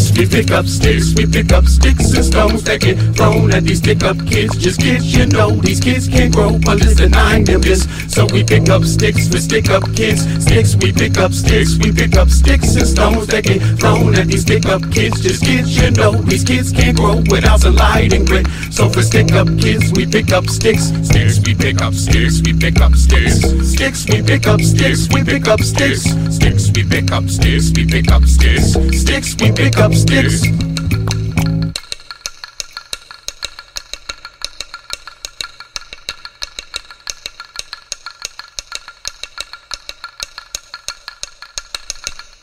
Sticks, 0.00 0.18
we 0.18 0.26
pick 0.26 0.50
up 0.50 0.66
sticks, 0.66 1.14
we 1.14 1.26
pick 1.26 1.52
up 1.52 1.66
sticks 1.66 2.12
and 2.14 2.24
stones 2.24 2.64
that 2.64 2.80
get 2.80 2.96
thrown 3.14 3.52
at 3.52 3.64
these 3.64 3.78
stick 3.78 4.02
up 4.02 4.16
kids. 4.26 4.56
Just 4.56 4.80
kids, 4.80 5.14
you 5.14 5.26
know, 5.26 5.50
these 5.50 5.78
kids 5.78 6.08
can't 6.08 6.32
grow 6.34 6.54
unless 6.66 6.96
denying 6.96 7.44
them 7.44 7.60
this. 7.60 7.84
So 8.08 8.24
we 8.32 8.42
pick 8.42 8.70
up 8.70 8.82
sticks 8.84 9.28
for 9.28 9.36
stick 9.36 9.68
up 9.68 9.84
kids. 9.94 10.24
Sticks, 10.42 10.74
we 10.76 10.90
pick 10.92 11.18
up 11.18 11.32
sticks, 11.32 11.76
we 11.76 11.92
pick 11.92 12.16
up 12.16 12.30
sticks 12.30 12.76
and 12.76 12.86
stones 12.86 13.26
that 13.26 13.44
get 13.44 13.60
thrown 13.78 14.14
at 14.14 14.28
these 14.28 14.40
stick 14.40 14.64
up 14.66 14.80
kids. 14.90 15.20
Just 15.20 15.44
kids, 15.44 15.76
you 15.76 15.90
know, 15.90 16.12
these 16.12 16.44
kids 16.44 16.72
can't 16.72 16.96
grow 16.96 17.16
without 17.28 17.60
some 17.60 17.76
light 17.76 18.14
and 18.14 18.26
grit. 18.26 18.46
So 18.72 18.88
for 18.88 19.02
stick 19.02 19.32
up 19.32 19.48
kids, 19.60 19.92
we 19.92 20.06
pick 20.06 20.32
up 20.32 20.46
sticks. 20.46 20.88
Sticks, 21.04 21.40
we 21.44 21.54
pick 21.54 21.82
up 21.82 21.92
sticks, 21.92 22.40
we 22.40 22.56
pick 22.56 22.80
up 22.80 22.94
sticks. 22.94 23.44
Sticks, 23.68 24.08
we 24.08 24.22
pick 24.22 24.46
up 24.46 24.60
sticks, 24.62 25.08
we 25.12 25.22
pick 25.22 25.46
up 25.46 25.60
sticks. 25.60 26.08
Sticks, 26.32 26.70
we 26.72 26.88
pick 26.88 27.12
up 27.12 27.28
sticks, 27.28 27.70
we 27.76 27.84
pick 27.84 28.10
up 28.10 28.24
sticks. 28.24 28.72
Sticks, 28.96 29.36
we 29.36 29.52
pick 29.52 29.76
up 29.76 29.89
sticks. 29.94 30.42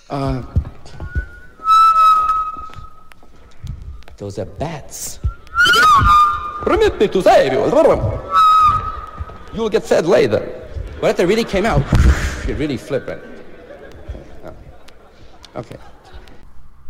Uh, 0.10 0.42
those 4.18 4.40
are 4.40 4.46
bats. 4.46 5.20
Permit 6.62 7.00
me 7.00 7.08
to 7.08 7.22
say, 7.22 7.52
you. 7.52 7.60
You'll 9.54 9.70
get 9.70 9.84
fed 9.84 10.06
later. 10.06 10.54
But 11.00 11.12
if 11.12 11.18
they 11.18 11.26
really 11.26 11.44
came 11.44 11.66
out, 11.66 11.82
you're 12.48 12.58
really 12.58 12.78
flippant. 12.78 13.22
Okay. 15.56 15.78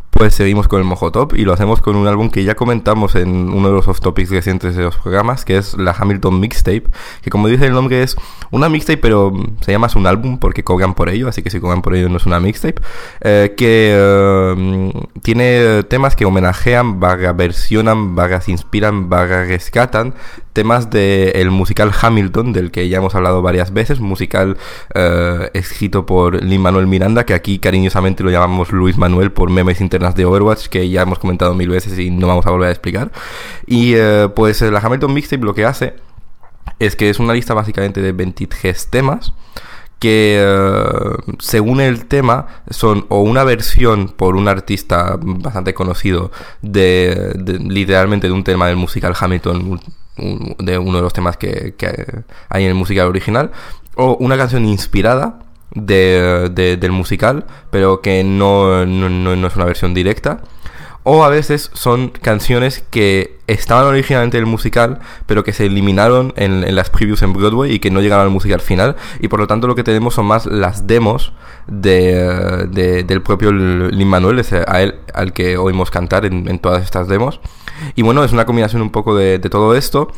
Pues 0.10 0.34
seguimos 0.34 0.68
con 0.68 0.80
el 0.80 0.86
Mojo 0.86 1.12
Top 1.12 1.34
y 1.36 1.44
lo 1.44 1.54
hacemos 1.54 1.80
con 1.82 1.96
un 1.96 2.08
álbum 2.08 2.30
que 2.30 2.44
ya 2.44 2.56
comentamos 2.56 3.16
en 3.16 3.50
uno 3.50 3.68
de 3.68 3.76
los 3.76 3.88
off 3.88 4.00
topics 4.00 4.32
recientes 4.32 4.76
de 4.76 4.84
los 4.84 4.96
programas, 4.96 5.46
que 5.46 5.58
es 5.58 5.78
la 5.78 5.92
Hamilton 5.92 6.40
Mixtape, 6.40 6.86
que 7.22 7.30
como 7.30 7.48
dice 7.48 7.68
el 7.68 7.74
nombre 7.74 8.02
es 8.02 8.16
una 8.50 8.68
mixtape, 8.68 8.98
pero 8.98 9.32
se 9.62 9.72
llama 9.72 9.88
un 9.96 10.08
álbum 10.08 10.40
porque 10.40 10.64
cobran 10.64 10.96
por 10.96 11.10
ello, 11.10 11.28
así 11.28 11.44
que 11.44 11.50
si 11.50 11.60
cobran 11.60 11.82
por 11.82 11.96
ello 11.96 12.10
no 12.10 12.18
es 12.18 12.26
una 12.26 12.40
mixtape, 12.40 12.82
eh, 13.22 13.54
que 13.56 13.94
eh, 13.96 14.92
tiene 15.22 15.84
temas 15.84 16.16
que 16.16 16.26
homenajean, 16.26 17.00
vaga 17.00 17.34
versionan, 17.34 18.16
vagas 18.16 18.50
inspiran, 18.50 19.10
vaga 19.10 19.44
rescatan 19.44 20.14
temas 20.58 20.90
del 20.90 21.52
musical 21.52 21.92
Hamilton, 22.02 22.52
del 22.52 22.72
que 22.72 22.90
ya 22.90 22.98
hemos 22.98 23.14
hablado 23.14 23.44
varias 23.44 23.72
veces, 23.72 24.00
musical 24.00 24.58
eh, 24.96 25.52
escrito 25.54 26.08
por 26.08 26.44
Lin 26.44 26.60
Manuel 26.64 26.88
Miranda, 26.88 27.28
que 27.28 27.36
aquí 27.36 27.60
cariñosamente 27.60 28.24
lo 28.24 28.32
llamamos 28.32 28.72
Luis 28.72 28.98
Manuel 28.98 29.32
por 29.32 29.52
memes 29.52 29.82
de 30.00 30.26
Overwatch, 30.26 30.68
que 30.68 30.90
ya 30.90 31.02
hemos 31.02 31.20
comentado 31.20 31.54
mil 31.54 31.70
veces 31.70 31.98
y 32.00 32.10
no 32.10 32.28
vamos 32.28 32.46
a 32.46 32.52
volver 32.52 32.70
a 32.70 32.72
explicar. 32.72 33.12
Y 33.66 33.94
eh, 33.96 34.30
pues 34.36 34.62
la 34.62 34.80
Hamilton 34.80 35.14
Mixtape 35.14 35.44
lo 35.44 35.54
que 35.54 35.66
hace 35.66 35.96
es 36.80 36.96
que 36.96 37.10
es 37.10 37.20
una 37.20 37.34
lista 37.34 37.54
básicamente 37.54 38.02
de 38.02 38.12
23 38.12 38.88
temas 38.88 39.34
que 40.00 40.38
eh, 40.40 41.34
según 41.40 41.82
el 41.82 42.06
tema 42.06 42.48
son 42.70 43.06
o 43.10 43.22
una 43.22 43.44
versión 43.44 44.10
por 44.10 44.36
un 44.36 44.48
artista 44.48 45.18
bastante 45.20 45.74
conocido 45.74 46.32
de, 46.62 47.34
literalmente 47.68 48.28
de 48.28 48.34
un 48.34 48.44
tema 48.44 48.68
del 48.68 48.76
musical 48.76 49.16
Hamilton 49.20 49.80
de 50.60 50.78
uno 50.78 50.98
de 50.98 51.04
los 51.04 51.14
temas 51.14 51.38
que, 51.38 51.76
hay 52.50 52.64
en 52.64 52.70
el 52.70 52.76
musical 52.76 53.08
original, 53.08 53.52
o 53.96 54.18
una 54.20 54.38
canción 54.38 54.66
inspirada 54.66 55.40
de, 55.74 56.50
de, 56.52 56.78
del 56.78 56.92
musical, 56.92 57.46
pero 57.72 58.02
que 58.02 58.24
no, 58.24 58.86
no, 58.86 59.10
no, 59.10 59.48
es 59.48 59.56
una 59.56 59.66
versión 59.66 59.94
directa. 59.94 60.42
O 61.10 61.24
a 61.24 61.30
veces 61.30 61.72
son 61.74 62.10
canciones 62.10 62.84
que 62.90 63.38
estaban 63.48 63.86
originalmente 63.86 64.38
en 64.38 64.44
el 64.44 64.50
musical, 64.50 65.00
pero 65.26 65.46
que 65.46 65.54
se 65.54 65.66
eliminaron 65.66 66.34
en, 66.36 66.66
en, 66.66 66.76
las 66.76 66.90
previews 66.90 67.22
en 67.22 67.32
Broadway 67.32 67.72
y 67.72 67.80
que 67.80 67.90
no 67.90 68.02
llegaron 68.02 68.26
al 68.26 68.32
musical 68.32 68.60
final. 68.60 68.98
Y 69.22 69.30
por 69.30 69.40
lo 69.40 69.48
tanto 69.48 69.68
lo 69.68 69.76
que 69.76 69.86
tenemos 69.86 70.16
son 70.16 70.26
más 70.26 70.46
las 70.48 70.86
demos 70.86 71.32
de, 71.68 72.68
de 72.70 73.04
del 73.04 73.22
propio 73.22 73.54
Lin 73.54 74.08
Manuel, 74.08 74.46
a 74.68 74.82
él, 74.82 74.96
al 75.14 75.32
que 75.32 75.56
oímos 75.56 75.92
cantar 75.92 76.26
en, 76.26 76.50
en 76.50 76.60
todas 76.60 76.84
estas 76.84 77.08
demos. 77.08 77.40
Y 77.96 78.02
bueno, 78.02 78.26
es 78.26 78.34
una 78.34 78.46
combinación 78.46 78.82
un 78.82 78.92
poco 78.92 79.16
de 79.16 79.40
todo 79.40 79.76
esto 79.76 80.12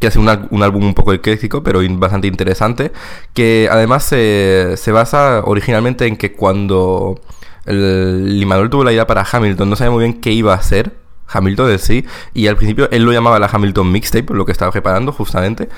que 0.00 0.06
hace 0.06 0.18
un, 0.18 0.28
un, 0.50 0.62
álbum 0.62 0.84
un 0.84 0.94
poco 0.94 1.12
ecléctico, 1.12 1.62
pero 1.62 1.80
bastante 1.90 2.26
interesante, 2.26 2.92
que 3.32 3.68
además 3.70 4.04
se, 4.04 4.74
se 4.76 4.92
basa 4.92 5.42
originalmente 5.44 6.06
en 6.06 6.16
que 6.16 6.32
cuando 6.32 7.20
el, 7.66 8.44
Manuel 8.46 8.70
tuvo 8.70 8.84
la 8.84 8.92
idea 8.92 9.06
para 9.06 9.26
Hamilton, 9.30 9.70
no 9.70 9.76
sabía 9.76 9.90
muy 9.90 10.04
bien 10.04 10.20
qué 10.20 10.32
iba 10.32 10.52
a 10.52 10.56
hacer, 10.56 10.96
Hamilton 11.28 11.68
de 11.68 11.78
sí, 11.78 12.04
y 12.34 12.46
al 12.46 12.56
principio 12.56 12.88
él 12.90 13.02
lo 13.02 13.12
llamaba 13.12 13.38
la 13.38 13.48
Hamilton 13.52 13.90
Mixtape, 13.90 14.32
lo 14.32 14.44
que 14.44 14.52
estaba 14.52 14.70
preparando 14.70 15.12
justamente, 15.12 15.68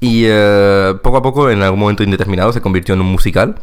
y 0.00 0.24
eh, 0.26 0.94
poco 1.02 1.16
a 1.16 1.22
poco, 1.22 1.50
en 1.50 1.62
algún 1.62 1.80
momento 1.80 2.02
indeterminado, 2.02 2.52
se 2.52 2.60
convirtió 2.60 2.94
en 2.94 3.00
un 3.00 3.08
musical. 3.08 3.56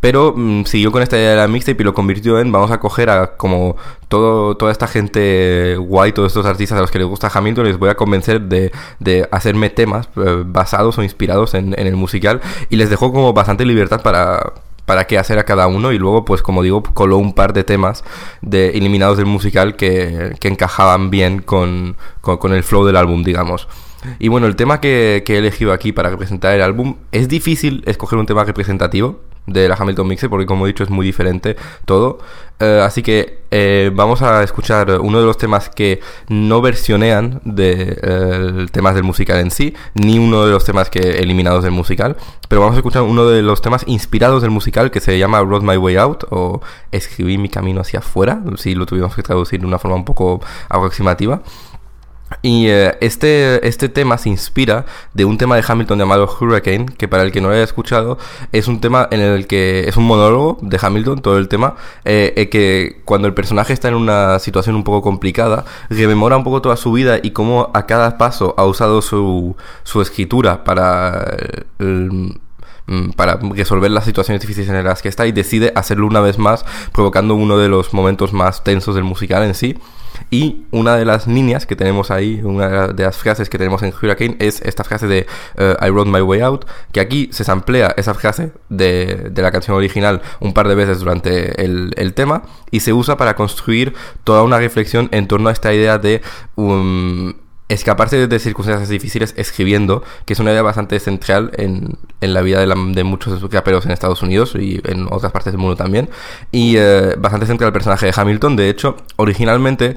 Pero 0.00 0.32
mmm, 0.34 0.64
siguió 0.64 0.90
con 0.92 1.02
esta 1.02 1.16
idea 1.16 1.30
de 1.30 1.36
la 1.36 1.48
mixtape 1.48 1.82
y 1.82 1.84
lo 1.84 1.94
convirtió 1.94 2.38
en 2.40 2.50
vamos 2.50 2.70
a 2.70 2.80
coger 2.80 3.10
a 3.10 3.36
como 3.36 3.76
todo, 4.08 4.56
toda 4.56 4.72
esta 4.72 4.86
gente 4.86 5.76
guay, 5.76 6.12
todos 6.12 6.28
estos 6.28 6.46
artistas 6.46 6.78
a 6.78 6.80
los 6.80 6.90
que 6.90 6.98
les 6.98 7.06
gusta 7.06 7.30
Hamilton, 7.32 7.66
les 7.66 7.78
voy 7.78 7.90
a 7.90 7.94
convencer 7.94 8.40
de, 8.40 8.72
de 8.98 9.28
hacerme 9.30 9.70
temas 9.70 10.08
eh, 10.16 10.42
basados 10.46 10.98
o 10.98 11.02
inspirados 11.02 11.54
en, 11.54 11.78
en 11.78 11.86
el 11.86 11.96
musical 11.96 12.40
y 12.70 12.76
les 12.76 12.90
dejó 12.90 13.12
como 13.12 13.32
bastante 13.32 13.64
libertad 13.64 14.00
para, 14.02 14.54
para 14.86 15.06
qué 15.06 15.18
hacer 15.18 15.38
a 15.38 15.44
cada 15.44 15.66
uno 15.66 15.92
y 15.92 15.98
luego 15.98 16.24
pues 16.24 16.42
como 16.42 16.62
digo 16.62 16.82
coló 16.82 17.18
un 17.18 17.34
par 17.34 17.52
de 17.52 17.62
temas 17.62 18.02
de 18.40 18.70
eliminados 18.70 19.18
del 19.18 19.26
musical 19.26 19.76
que, 19.76 20.34
que 20.40 20.48
encajaban 20.48 21.10
bien 21.10 21.42
con, 21.42 21.96
con, 22.20 22.38
con 22.38 22.54
el 22.54 22.64
flow 22.64 22.84
del 22.84 22.96
álbum, 22.96 23.22
digamos. 23.22 23.68
Y 24.18 24.28
bueno, 24.28 24.46
el 24.46 24.56
tema 24.56 24.80
que, 24.80 25.22
he 25.26 25.36
elegido 25.36 25.72
aquí 25.72 25.92
para 25.92 26.10
representar 26.10 26.54
el 26.54 26.62
álbum, 26.62 26.96
es 27.12 27.28
difícil 27.28 27.82
escoger 27.86 28.18
un 28.18 28.26
tema 28.26 28.44
representativo 28.44 29.20
de 29.46 29.68
la 29.68 29.74
Hamilton 29.74 30.06
Mixer 30.06 30.30
porque 30.30 30.46
como 30.46 30.66
he 30.66 30.68
dicho 30.68 30.84
es 30.84 30.90
muy 30.90 31.04
diferente 31.04 31.56
todo. 31.84 32.18
Eh, 32.60 32.82
así 32.84 33.02
que 33.02 33.40
eh, 33.50 33.90
vamos 33.94 34.20
a 34.20 34.42
escuchar 34.42 35.00
uno 35.00 35.18
de 35.18 35.24
los 35.24 35.38
temas 35.38 35.70
que 35.70 36.00
no 36.28 36.60
versionean 36.60 37.40
de 37.44 37.98
eh, 38.02 38.66
temas 38.70 38.94
del 38.94 39.02
musical 39.02 39.38
en 39.38 39.50
sí, 39.50 39.74
ni 39.94 40.18
uno 40.18 40.44
de 40.44 40.52
los 40.52 40.64
temas 40.64 40.90
que 40.90 41.00
eliminados 41.18 41.64
del 41.64 41.72
musical, 41.72 42.16
pero 42.48 42.60
vamos 42.60 42.76
a 42.76 42.78
escuchar 42.78 43.02
uno 43.02 43.26
de 43.26 43.42
los 43.42 43.62
temas 43.62 43.84
inspirados 43.86 44.42
del 44.42 44.50
musical 44.50 44.90
que 44.90 45.00
se 45.00 45.18
llama 45.18 45.40
Road 45.40 45.62
My 45.62 45.78
Way 45.78 45.96
Out 45.96 46.24
o 46.30 46.60
Escribí 46.92 47.38
mi 47.38 47.48
camino 47.48 47.80
hacia 47.80 48.00
afuera, 48.00 48.42
si 48.56 48.74
lo 48.74 48.84
tuvimos 48.84 49.16
que 49.16 49.22
traducir 49.22 49.60
de 49.60 49.66
una 49.66 49.78
forma 49.78 49.96
un 49.96 50.04
poco 50.04 50.40
aproximativa. 50.68 51.42
Y 52.42 52.68
eh, 52.68 52.96
este, 53.00 53.66
este 53.66 53.88
tema 53.88 54.16
se 54.16 54.28
inspira 54.28 54.86
de 55.14 55.24
un 55.24 55.36
tema 55.36 55.56
de 55.56 55.64
Hamilton 55.66 55.98
llamado 55.98 56.28
Hurricane, 56.40 56.86
que 56.86 57.08
para 57.08 57.22
el 57.22 57.32
que 57.32 57.40
no 57.40 57.48
lo 57.48 57.54
haya 57.54 57.64
escuchado, 57.64 58.18
es 58.52 58.68
un 58.68 58.80
tema 58.80 59.08
en 59.10 59.20
el 59.20 59.46
que 59.46 59.88
es 59.88 59.96
un 59.96 60.04
monólogo 60.04 60.58
de 60.62 60.78
Hamilton, 60.80 61.20
todo 61.20 61.38
el 61.38 61.48
tema, 61.48 61.74
eh, 62.04 62.32
eh, 62.36 62.48
que 62.48 63.02
cuando 63.04 63.28
el 63.28 63.34
personaje 63.34 63.72
está 63.72 63.88
en 63.88 63.94
una 63.94 64.38
situación 64.38 64.76
un 64.76 64.84
poco 64.84 65.02
complicada, 65.02 65.64
rememora 65.90 66.36
un 66.36 66.44
poco 66.44 66.62
toda 66.62 66.76
su 66.76 66.92
vida 66.92 67.18
y 67.22 67.32
cómo 67.32 67.70
a 67.74 67.86
cada 67.86 68.16
paso 68.16 68.54
ha 68.56 68.64
usado 68.64 69.02
su, 69.02 69.56
su 69.82 70.00
escritura 70.00 70.64
para... 70.64 71.36
mm, 71.78 72.30
para 73.14 73.38
resolver 73.54 73.88
las 73.90 74.04
situaciones 74.04 74.40
difíciles 74.40 74.68
en 74.68 74.84
las 74.84 75.00
que 75.00 75.08
está 75.08 75.24
y 75.24 75.30
decide 75.30 75.72
hacerlo 75.76 76.08
una 76.08 76.20
vez 76.20 76.38
más, 76.38 76.64
provocando 76.92 77.36
uno 77.36 77.56
de 77.56 77.68
los 77.68 77.94
momentos 77.94 78.32
más 78.32 78.64
tensos 78.64 78.96
del 78.96 79.04
musical 79.04 79.44
en 79.44 79.54
sí. 79.54 79.78
Y 80.30 80.64
una 80.70 80.96
de 80.96 81.04
las 81.04 81.26
líneas 81.26 81.66
que 81.66 81.74
tenemos 81.74 82.10
ahí, 82.12 82.40
una 82.42 82.88
de 82.88 83.02
las 83.02 83.16
frases 83.16 83.50
que 83.50 83.58
tenemos 83.58 83.82
en 83.82 83.92
Hurricane 83.92 84.36
es 84.38 84.60
esta 84.62 84.84
frase 84.84 85.08
de 85.08 85.26
eh, 85.56 85.76
I 85.80 85.90
wrote 85.90 86.10
my 86.10 86.20
way 86.20 86.40
out, 86.40 86.64
que 86.92 87.00
aquí 87.00 87.28
se 87.32 87.42
samplea 87.42 87.94
esa 87.96 88.14
frase 88.14 88.52
de, 88.68 89.28
de 89.30 89.42
la 89.42 89.50
canción 89.50 89.76
original 89.76 90.22
un 90.38 90.54
par 90.54 90.68
de 90.68 90.76
veces 90.76 91.00
durante 91.00 91.64
el, 91.64 91.92
el, 91.96 92.14
tema 92.14 92.42
y 92.70 92.80
se 92.80 92.92
usa 92.92 93.16
para 93.16 93.34
construir 93.34 93.94
toda 94.22 94.42
una 94.44 94.58
reflexión 94.58 95.08
en 95.10 95.26
torno 95.26 95.48
a 95.48 95.52
esta 95.52 95.72
idea 95.74 95.98
de... 95.98 96.22
Um, 96.54 97.34
escaparse 97.70 98.26
de 98.26 98.38
circunstancias 98.38 98.88
difíciles 98.88 99.32
escribiendo, 99.36 100.02
que 100.24 100.32
es 100.32 100.40
una 100.40 100.50
idea 100.50 100.62
bastante 100.62 100.98
central 100.98 101.52
en, 101.56 101.96
en 102.20 102.34
la 102.34 102.42
vida 102.42 102.60
de, 102.60 102.66
la, 102.66 102.74
de, 102.74 103.04
muchos 103.04 103.40
raperos 103.50 103.86
en 103.86 103.92
Estados 103.92 104.22
Unidos 104.22 104.54
y 104.58 104.80
en 104.84 105.06
otras 105.10 105.30
partes 105.32 105.52
del 105.52 105.60
mundo 105.60 105.76
también, 105.76 106.10
y 106.50 106.74
eh, 106.76 107.14
bastante 107.16 107.46
central 107.46 107.68
el 107.68 107.72
personaje 107.72 108.06
de 108.06 108.12
Hamilton. 108.14 108.56
De 108.56 108.68
hecho, 108.68 108.96
originalmente 109.16 109.96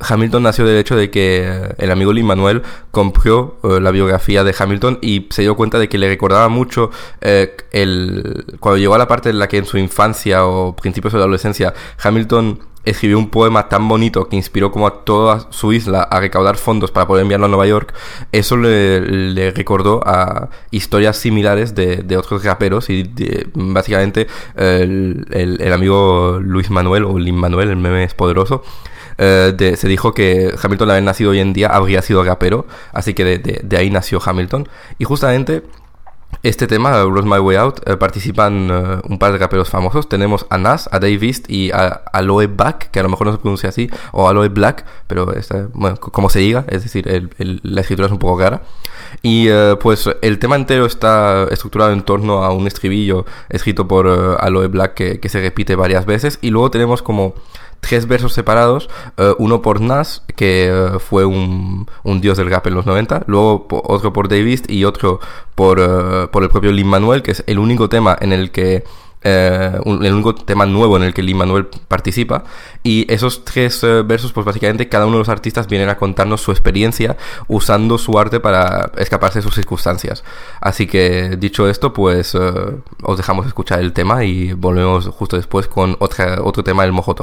Hamilton 0.00 0.42
nació 0.42 0.64
del 0.64 0.78
hecho 0.78 0.96
de 0.96 1.10
que 1.10 1.74
el 1.76 1.90
amigo 1.90 2.12
Lin 2.12 2.24
Manuel 2.24 2.62
compró 2.90 3.58
uh, 3.62 3.80
la 3.80 3.90
biografía 3.90 4.42
de 4.42 4.54
Hamilton 4.58 4.98
y 5.02 5.26
se 5.30 5.42
dio 5.42 5.56
cuenta 5.56 5.78
de 5.78 5.88
que 5.88 5.98
le 5.98 6.08
recordaba 6.08 6.48
mucho 6.48 6.90
eh, 7.20 7.54
el 7.72 8.56
cuando 8.60 8.78
llegó 8.78 8.94
a 8.94 8.98
la 8.98 9.08
parte 9.08 9.28
en 9.28 9.38
la 9.38 9.46
que 9.46 9.58
en 9.58 9.66
su 9.66 9.76
infancia 9.76 10.46
o 10.46 10.74
principios 10.74 11.12
de 11.12 11.18
la 11.18 11.24
adolescencia 11.24 11.74
Hamilton 12.02 12.60
escribió 12.84 13.18
un 13.18 13.28
poema 13.28 13.68
tan 13.68 13.86
bonito 13.88 14.28
que 14.28 14.36
inspiró 14.36 14.72
como 14.72 14.86
a 14.86 15.04
toda 15.04 15.46
su 15.50 15.72
isla 15.72 16.02
a 16.02 16.20
recaudar 16.20 16.56
fondos 16.56 16.90
para 16.90 17.06
poder 17.06 17.22
enviarlo 17.22 17.46
a 17.46 17.48
Nueva 17.48 17.66
York, 17.66 17.94
eso 18.32 18.56
le, 18.56 19.50
recordó 19.50 20.02
a 20.06 20.48
historias 20.70 21.16
similares 21.16 21.74
de, 21.74 21.96
de 21.96 22.16
otros 22.16 22.44
raperos 22.44 22.88
y 22.90 23.10
básicamente 23.54 24.26
el, 24.56 25.26
el, 25.30 25.72
amigo 25.72 26.38
Luis 26.40 26.70
Manuel 26.70 27.04
o 27.04 27.18
Lin 27.18 27.36
Manuel, 27.36 27.70
el 27.70 27.76
meme 27.76 28.04
es 28.04 28.14
poderoso, 28.14 28.62
de, 29.18 29.76
se 29.76 29.86
dijo 29.86 30.14
que 30.14 30.54
Hamilton 30.62 30.88
al 30.88 30.92
haber 30.92 31.02
nacido 31.04 31.30
hoy 31.30 31.40
en 31.40 31.52
día 31.52 31.68
habría 31.68 32.00
sido 32.00 32.24
rapero, 32.24 32.66
así 32.92 33.12
que 33.12 33.24
de, 33.24 33.60
de 33.62 33.76
ahí 33.76 33.90
nació 33.90 34.18
Hamilton. 34.24 34.66
Y 34.98 35.04
justamente 35.04 35.62
este 36.42 36.66
tema, 36.66 37.02
Rose 37.02 37.28
My 37.28 37.38
Way 37.38 37.56
Out, 37.56 37.80
eh, 37.86 37.96
participan 37.96 38.70
uh, 38.70 39.00
un 39.08 39.18
par 39.18 39.32
de 39.32 39.38
raperos 39.38 39.68
famosos. 39.68 40.08
Tenemos 40.08 40.46
a 40.48 40.58
Nas, 40.58 40.88
a 40.92 40.98
Dave 40.98 41.18
East 41.20 41.50
y 41.50 41.70
a 41.70 42.02
Aloe 42.12 42.46
Black, 42.46 42.90
que 42.90 43.00
a 43.00 43.02
lo 43.02 43.08
mejor 43.10 43.26
no 43.26 43.32
se 43.32 43.38
pronuncia 43.38 43.68
así, 43.68 43.90
o 44.12 44.28
Aloe 44.28 44.48
Black, 44.48 44.86
pero 45.06 45.32
bueno, 45.74 45.96
como 45.98 46.30
se 46.30 46.38
diga, 46.38 46.64
es 46.68 46.82
decir, 46.82 47.08
el, 47.08 47.30
el, 47.38 47.60
la 47.62 47.82
escritura 47.82 48.06
es 48.06 48.12
un 48.12 48.18
poco 48.18 48.38
cara. 48.38 48.62
Y 49.22 49.50
uh, 49.50 49.78
pues 49.78 50.08
el 50.22 50.38
tema 50.38 50.56
entero 50.56 50.86
está 50.86 51.46
estructurado 51.50 51.92
en 51.92 52.02
torno 52.02 52.44
a 52.44 52.52
un 52.52 52.66
estribillo 52.66 53.26
escrito 53.48 53.86
por 53.86 54.06
Aloe 54.08 54.68
Black 54.68 54.94
que, 54.94 55.20
que 55.20 55.28
se 55.28 55.40
repite 55.40 55.74
varias 55.74 56.06
veces. 56.06 56.38
Y 56.40 56.50
luego 56.50 56.70
tenemos 56.70 57.02
como 57.02 57.34
tres 57.80 58.06
versos 58.06 58.32
separados, 58.32 58.88
uh, 59.18 59.34
uno 59.38 59.62
por 59.62 59.80
Nas, 59.80 60.22
que 60.36 60.70
uh, 60.72 60.98
fue 60.98 61.24
un, 61.24 61.88
un, 62.04 62.20
dios 62.20 62.38
del 62.38 62.50
rap 62.50 62.66
en 62.66 62.74
los 62.74 62.86
90, 62.86 63.24
luego 63.26 63.66
otro 63.70 64.12
por 64.12 64.28
Davis 64.28 64.62
y 64.68 64.84
otro 64.84 65.20
por, 65.54 65.80
uh, 65.80 66.30
por 66.30 66.42
el 66.42 66.50
propio 66.50 66.72
Lin 66.72 66.86
Manuel, 66.86 67.22
que 67.22 67.32
es 67.32 67.44
el 67.46 67.58
único 67.58 67.88
tema 67.88 68.16
en 68.20 68.32
el 68.32 68.50
que 68.50 68.84
eh, 69.22 69.78
el 69.84 70.14
único 70.14 70.34
tema 70.34 70.64
nuevo 70.64 70.96
en 70.96 71.02
el 71.02 71.12
que 71.12 71.22
Lin 71.22 71.36
Manuel 71.36 71.66
participa. 71.88 72.44
Y 72.82 73.10
esos 73.12 73.44
tres 73.44 73.82
eh, 73.84 74.02
versos 74.02 74.32
pues 74.32 74.46
básicamente 74.46 74.88
cada 74.88 75.06
uno 75.06 75.16
de 75.16 75.20
los 75.20 75.28
artistas 75.28 75.66
vienen 75.66 75.88
a 75.88 75.96
contarnos 75.96 76.40
su 76.40 76.50
experiencia 76.50 77.16
usando 77.48 77.98
su 77.98 78.18
arte 78.18 78.40
para 78.40 78.90
escaparse 78.96 79.40
de 79.40 79.42
sus 79.42 79.54
circunstancias. 79.54 80.24
Así 80.60 80.86
que 80.86 81.36
dicho 81.38 81.68
esto 81.68 81.92
pues 81.92 82.34
eh, 82.34 82.52
os 83.02 83.16
dejamos 83.16 83.46
escuchar 83.46 83.80
el 83.80 83.92
tema 83.92 84.24
y 84.24 84.52
volvemos 84.52 85.06
justo 85.08 85.36
después 85.36 85.68
con 85.68 85.96
otra, 86.00 86.42
otro 86.42 86.64
tema 86.64 86.82
del 86.82 86.92
Mojo 86.92 87.14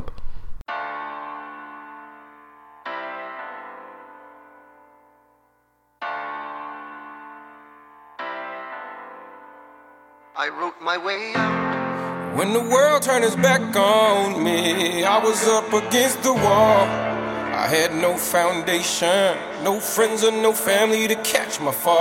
my 10.88 10.97
way 10.97 11.34
out. 11.35 12.38
When 12.38 12.53
the 12.53 12.61
world 12.61 13.01
turned 13.01 13.26
its 13.26 13.35
back 13.35 13.76
on 13.76 14.41
me, 14.41 15.03
I 15.03 15.22
was 15.22 15.45
up 15.49 15.68
against 15.73 16.23
the 16.23 16.31
wall. 16.31 16.88
I 17.64 17.68
had 17.68 17.93
no 17.93 18.15
foundation, 18.15 19.35
no 19.65 19.81
friends 19.81 20.23
or 20.23 20.31
no 20.31 20.53
family 20.53 21.05
to 21.09 21.15
catch 21.23 21.59
my 21.59 21.73
fall. 21.73 21.99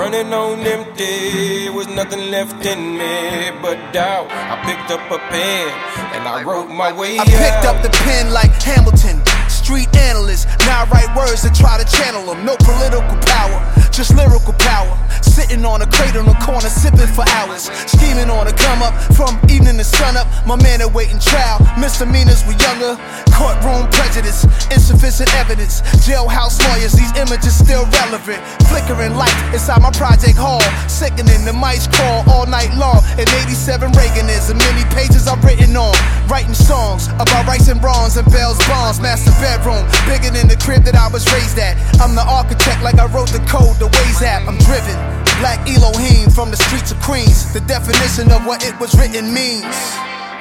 Running 0.00 0.32
on 0.32 0.60
empty, 0.60 1.68
was 1.68 1.88
nothing 1.88 2.30
left 2.30 2.64
in 2.64 2.96
me 2.96 3.50
but 3.60 3.76
doubt. 3.92 4.28
I 4.32 4.64
picked 4.64 4.90
up 4.90 5.04
a 5.10 5.18
pen 5.28 5.68
and 6.16 6.26
I 6.26 6.42
wrote 6.42 6.70
my 6.70 6.92
way 6.92 7.18
I 7.18 7.20
out. 7.20 7.28
I 7.28 7.36
picked 7.44 7.66
up 7.66 7.82
the 7.82 7.90
pen 8.04 8.32
like 8.32 8.52
Hamilton, 8.62 9.20
street 9.50 9.94
analyst. 9.94 10.48
Now 10.60 10.84
I 10.84 10.88
write 10.88 11.14
words 11.14 11.42
to 11.42 11.52
try 11.52 11.76
to 11.76 11.84
channel 11.98 12.24
them. 12.32 12.46
No 12.46 12.56
political 12.64 13.18
power, 13.28 13.60
just 13.96 14.14
lyrical 14.14 14.52
power. 14.60 14.92
Sitting 15.24 15.64
on 15.64 15.80
a 15.80 15.88
crate 15.88 16.14
on 16.16 16.26
the 16.28 16.36
corner, 16.44 16.68
sipping 16.68 17.08
for 17.16 17.24
hours. 17.40 17.72
Scheming 17.88 18.28
on 18.28 18.46
a 18.46 18.52
come 18.52 18.84
up 18.84 18.92
from 19.16 19.40
evening 19.48 19.80
to 19.80 19.84
sun 19.84 20.16
up. 20.16 20.28
My 20.44 20.56
man 20.56 20.82
awaiting 20.82 21.18
trial. 21.18 21.64
Misdemeanors 21.80 22.44
were 22.44 22.60
younger. 22.60 23.00
Courtroom 23.32 23.88
prejudice, 23.88 24.44
insufficient 24.68 25.32
evidence. 25.40 25.80
Jailhouse 26.04 26.60
lawyers, 26.68 26.92
these 26.92 27.08
images 27.16 27.56
still 27.56 27.88
relevant. 28.04 28.40
Flickering 28.68 29.16
light 29.16 29.32
inside 29.56 29.80
my 29.80 29.90
project 29.92 30.36
hall. 30.36 30.60
Sickening 30.88 31.48
the 31.48 31.52
mice 31.52 31.88
crawl 31.88 32.20
all 32.28 32.44
night 32.44 32.72
long. 32.76 33.00
In 33.16 33.24
87 33.48 33.92
Reagan 33.96 34.28
is, 34.28 34.52
and 34.52 34.60
many 34.60 34.84
pages 34.92 35.24
I've 35.26 35.40
written 35.40 35.72
on. 35.76 35.96
Writing 36.28 36.54
songs 36.54 37.08
about 37.16 37.48
rights 37.48 37.68
and 37.68 37.82
wrongs 37.82 38.16
and 38.16 38.28
Bell's 38.28 38.60
bonds. 38.68 39.00
Master 39.00 39.32
bedroom, 39.40 39.88
bigger 40.04 40.28
than 40.36 40.48
the 40.48 40.56
crib 40.60 40.84
that 40.84 40.96
I 40.96 41.08
was 41.08 41.24
raised 41.32 41.56
at. 41.58 41.80
I'm 42.00 42.14
the 42.14 42.24
architect, 42.24 42.82
like 42.82 43.00
I 43.00 43.06
wrote 43.08 43.32
the 43.32 43.40
code, 43.48 43.80
the 43.86 43.96
Waze 43.98 44.22
app. 44.22 44.48
I'm 44.48 44.58
driven. 44.58 44.96
Black 45.38 45.60
Elohim 45.68 46.30
from 46.30 46.50
the 46.50 46.56
streets 46.56 46.90
of 46.90 47.00
Queens. 47.00 47.52
The 47.52 47.60
definition 47.60 48.32
of 48.32 48.44
what 48.46 48.64
it 48.64 48.78
was 48.80 48.94
written 48.98 49.32
means. 49.32 49.76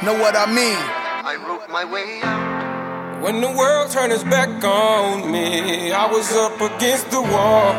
Know 0.04 0.14
what 0.14 0.36
I 0.36 0.46
mean? 0.48 0.78
I 1.26 1.36
wrote 1.36 1.70
my 1.70 1.86
way 1.86 2.22
out. 2.24 3.22
When 3.22 3.42
the 3.42 3.52
world 3.52 3.92
turned 3.92 4.14
its 4.14 4.24
back 4.24 4.64
on 4.64 5.32
me, 5.32 5.92
I 5.92 6.06
was 6.12 6.32
up 6.36 6.60
against 6.62 7.10
the 7.12 7.22
wall. 7.22 7.72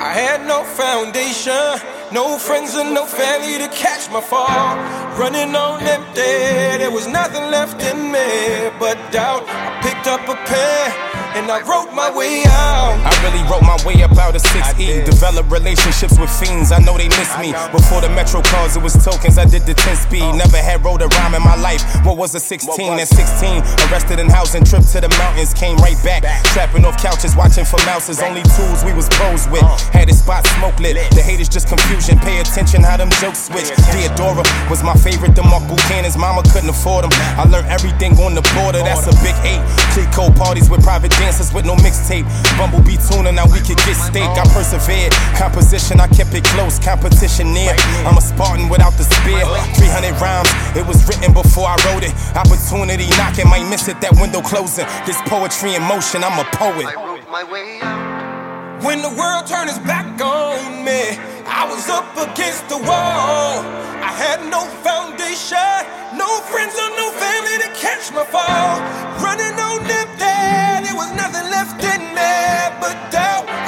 I 0.00 0.12
had 0.12 0.46
no 0.46 0.64
foundation, 0.64 1.80
no 2.12 2.36
friends 2.36 2.74
and 2.74 2.92
no 2.92 3.06
family 3.06 3.58
to 3.58 3.68
catch 3.68 4.10
my 4.10 4.20
fall. 4.20 4.76
Running 5.18 5.54
on 5.54 5.80
empty, 5.82 6.78
there 6.80 6.90
was 6.90 7.06
nothing 7.06 7.44
left 7.50 7.82
in 7.82 8.12
me 8.12 8.70
but 8.78 8.96
doubt. 9.10 9.44
I 9.48 9.80
picked 9.82 10.06
up 10.06 10.28
a 10.28 10.36
pen 10.44 11.13
and 11.34 11.50
I 11.50 11.60
wrote 11.66 11.92
my 11.92 12.14
way 12.14 12.46
out. 12.46 12.94
I 13.02 13.10
really 13.26 13.42
wrote 13.50 13.66
my 13.66 13.76
way 13.82 14.02
up 14.02 14.16
out 14.16 14.34
of 14.34 14.42
6E. 14.42 15.04
Develop 15.04 15.50
relationships 15.50 16.18
with 16.18 16.30
fiends, 16.30 16.70
I 16.70 16.78
know 16.78 16.96
they 16.96 17.08
miss 17.08 17.30
me. 17.38 17.52
Before 17.74 18.00
the 18.00 18.08
Metro 18.08 18.40
cars, 18.42 18.76
it 18.76 18.82
was 18.82 18.94
tokens, 19.04 19.36
I 19.36 19.44
did 19.44 19.66
the 19.66 19.74
10 19.74 19.96
speed. 19.96 20.22
Oh. 20.22 20.36
Never 20.36 20.58
had 20.58 20.84
wrote 20.84 21.02
a 21.02 21.08
rhyme 21.08 21.34
in 21.34 21.42
my 21.42 21.56
life. 21.56 21.82
What 22.06 22.16
was 22.16 22.34
a 22.34 22.40
16 22.40 22.98
and 22.98 23.08
16? 23.08 23.62
Arrested 23.90 24.18
in 24.18 24.30
housing, 24.30 24.64
trip 24.64 24.86
to 24.94 25.00
the 25.02 25.10
mountains, 25.18 25.52
came 25.52 25.76
right 25.78 25.98
back. 26.04 26.22
Trapping 26.54 26.84
off 26.84 26.96
couches, 27.02 27.34
watching 27.34 27.64
for 27.64 27.82
mouses. 27.84 28.22
Only 28.22 28.42
tools 28.54 28.84
we 28.84 28.92
was 28.94 29.08
pros 29.10 29.48
with. 29.50 29.62
Uh. 29.62 29.76
Had 29.90 30.08
his 30.08 30.22
spot 30.22 30.46
smoke 30.58 30.78
lit. 30.78 30.94
The 31.10 31.22
haters 31.22 31.48
just 31.48 31.66
confusion, 31.68 32.18
pay 32.18 32.38
attention 32.38 32.82
how 32.82 32.96
them 32.96 33.10
jokes 33.18 33.50
switch. 33.50 33.74
Theodora 33.90 34.46
was 34.70 34.82
my 34.82 34.94
favorite, 34.94 35.34
the 35.34 35.42
Mark 35.42 35.66
Buchanan's 35.66 36.16
mama 36.16 36.42
couldn't 36.54 36.70
afford 36.70 37.04
them. 37.04 37.12
I 37.34 37.44
learned 37.50 37.66
everything 37.66 38.14
on 38.22 38.34
the 38.34 38.42
border, 38.54 38.78
that's 38.86 39.06
a 39.10 39.14
big 39.26 39.34
eight. 39.42 39.62
Click 39.94 40.10
parties 40.36 40.70
with 40.70 40.82
private 40.82 41.10
dancers 41.24 41.54
with 41.54 41.64
no 41.64 41.74
mixtape. 41.76 42.28
Bumblebee 42.58 43.00
tuna, 43.08 43.32
now 43.32 43.46
we 43.46 43.60
could 43.64 43.80
get 43.88 43.96
steak. 43.96 44.28
I 44.28 44.44
persevered. 44.52 45.12
Composition, 45.40 46.00
I 46.00 46.08
kept 46.08 46.34
it 46.34 46.44
close. 46.44 46.78
Competition 46.78 47.52
near. 47.52 47.72
I'm 48.04 48.18
a 48.18 48.20
Spartan 48.20 48.68
without 48.68 48.92
the 49.00 49.04
spear. 49.04 49.40
300 49.80 50.20
rhymes, 50.20 50.50
it 50.76 50.86
was 50.86 51.00
written 51.08 51.32
before 51.32 51.66
I 51.66 51.76
wrote 51.88 52.04
it. 52.04 52.12
Opportunity 52.36 53.08
knocking, 53.16 53.48
might 53.48 53.68
miss 53.70 53.88
it, 53.88 54.00
that 54.02 54.12
window 54.20 54.42
closing. 54.42 54.86
This 55.06 55.16
poetry 55.24 55.74
in 55.74 55.82
motion, 55.82 56.22
I'm 56.22 56.38
a 56.38 56.44
poet. 56.52 56.92
My 57.30 57.42
way 57.50 57.80
out. 57.80 58.33
When 58.82 59.02
the 59.02 59.10
world 59.10 59.46
turned 59.46 59.70
its 59.70 59.78
back 59.78 60.06
on 60.20 60.84
me, 60.84 61.16
I 61.46 61.66
was 61.70 61.88
up 61.88 62.10
against 62.16 62.68
the 62.68 62.78
wall. 62.78 63.62
I 64.02 64.12
had 64.12 64.40
no 64.50 64.66
foundation, 64.82 65.78
no 66.18 66.28
friends 66.50 66.74
or 66.74 66.90
no 66.96 67.10
family 67.12 67.56
to 67.64 67.70
catch 67.78 68.12
my 68.12 68.24
fall. 68.24 68.80
Running 69.22 69.56
on 69.60 69.80
empty, 69.86 70.84
there 70.84 70.96
was 70.96 71.10
nothing 71.14 71.48
left 71.50 71.82
in 71.82 72.02
me 72.14 72.34
but 72.80 72.96
doubt. 73.10 73.63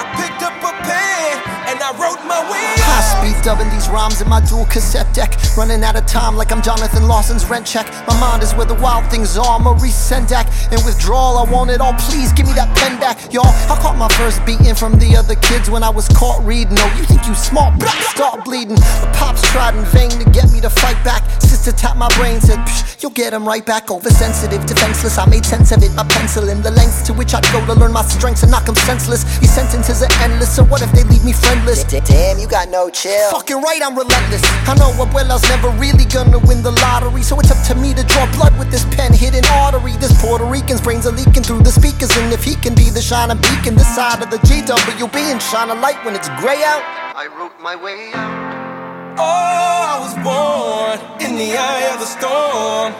I 1.86 1.92
High 1.94 3.06
speed 3.14 3.44
dubbing 3.44 3.70
these 3.70 3.88
rhymes 3.88 4.20
in 4.20 4.28
my 4.28 4.40
dual 4.40 4.66
cassette 4.66 5.06
deck. 5.14 5.38
Running 5.56 5.84
out 5.84 5.94
of 5.94 6.04
time 6.04 6.34
like 6.34 6.50
I'm 6.50 6.60
Jonathan 6.60 7.06
Lawson's 7.06 7.44
rent 7.46 7.64
check. 7.64 7.86
My 8.08 8.18
mind 8.18 8.42
is 8.42 8.52
where 8.54 8.66
the 8.66 8.74
wild 8.74 9.08
things 9.08 9.38
are. 9.38 9.60
Maurice 9.60 9.94
Sendak. 9.94 10.50
In 10.74 10.84
withdrawal, 10.84 11.38
I 11.38 11.48
want 11.48 11.70
it 11.70 11.80
all. 11.80 11.94
Please 12.10 12.32
give 12.32 12.46
me 12.46 12.54
that 12.54 12.74
pen 12.76 12.98
back. 12.98 13.32
Y'all, 13.32 13.46
I 13.70 13.78
caught 13.78 13.96
my 13.96 14.08
first 14.18 14.44
beating 14.44 14.74
from 14.74 14.98
the 14.98 15.14
other 15.14 15.36
kids 15.36 15.70
when 15.70 15.84
I 15.84 15.90
was 15.90 16.08
caught 16.08 16.42
reading. 16.44 16.74
Oh, 16.74 16.94
you 16.98 17.04
think 17.04 17.24
you 17.28 17.36
smart? 17.36 17.78
Blah, 17.78 17.94
start 18.10 18.44
bleeding. 18.44 18.74
The 18.74 19.10
pops 19.14 19.42
tried 19.52 19.76
in 19.76 19.84
vain 19.94 20.10
to 20.10 20.26
get 20.30 20.50
me 20.50 20.60
to 20.62 20.70
fight 20.70 20.98
back. 21.04 21.22
Sister 21.40 21.70
tapped 21.70 21.98
my 21.98 22.10
brain, 22.18 22.40
said, 22.40 22.58
Psh, 22.66 23.00
you'll 23.00 23.14
get 23.14 23.32
him 23.32 23.46
right 23.46 23.64
back. 23.64 23.92
Oversensitive, 23.92 24.66
defenseless. 24.66 25.18
I 25.18 25.26
made 25.26 25.46
sense 25.46 25.70
of 25.70 25.84
it. 25.84 25.94
My 25.94 26.02
pencil 26.02 26.48
in 26.48 26.62
the 26.62 26.72
lengths 26.72 27.06
to 27.06 27.14
which 27.14 27.32
I'd 27.32 27.46
go 27.54 27.64
to 27.64 27.74
learn 27.78 27.92
my 27.92 28.02
strengths 28.02 28.42
and 28.42 28.50
knock 28.50 28.68
'em 28.68 28.74
senseless. 28.74 29.22
These 29.38 29.54
sentences 29.54 30.02
are 30.02 30.12
endless, 30.26 30.50
so 30.50 30.64
what 30.64 30.82
if 30.82 30.90
they 30.90 31.04
leave 31.04 31.24
me 31.24 31.32
friendless? 31.32 31.75
Damn, 31.84 32.38
you 32.38 32.48
got 32.48 32.70
no 32.70 32.88
chill. 32.88 33.30
Fucking 33.30 33.60
right, 33.60 33.82
I'm 33.84 33.96
relentless. 33.96 34.40
I 34.66 34.74
know 34.80 34.92
Abuela's 34.96 35.42
never 35.48 35.68
really 35.76 36.06
gonna 36.06 36.38
win 36.38 36.62
the 36.62 36.70
lottery, 36.70 37.22
so 37.22 37.38
it's 37.38 37.50
up 37.50 37.62
to 37.66 37.74
me 37.74 37.92
to 37.92 38.02
draw 38.04 38.24
blood 38.32 38.58
with 38.58 38.70
this 38.70 38.84
pen 38.96 39.12
hidden 39.12 39.44
artery. 39.52 39.92
This 39.92 40.12
Puerto 40.20 40.44
Rican's 40.44 40.80
brains 40.80 41.06
are 41.06 41.12
leaking 41.12 41.42
through 41.42 41.60
the 41.60 41.70
speakers, 41.70 42.16
and 42.16 42.32
if 42.32 42.42
he 42.42 42.54
can 42.54 42.74
be 42.74 42.88
the 42.88 43.02
shining 43.02 43.36
beacon 43.38 43.74
this 43.74 43.94
side 43.94 44.22
of 44.22 44.30
the 44.30 44.38
GWB 44.38 45.16
and 45.16 45.42
shine 45.42 45.68
a 45.68 45.74
light 45.74 46.02
when 46.04 46.14
it's 46.14 46.28
gray 46.40 46.64
out. 46.64 46.82
I 47.14 47.28
wrote 47.36 47.58
my 47.60 47.76
way 47.76 48.10
out. 48.14 49.18
Oh, 49.18 49.22
I 49.22 49.98
was 50.00 50.14
born 50.24 50.96
in 51.20 51.36
the 51.36 51.56
eye 51.56 51.92
of 51.92 52.00
the 52.00 52.06
storm. 52.06 52.92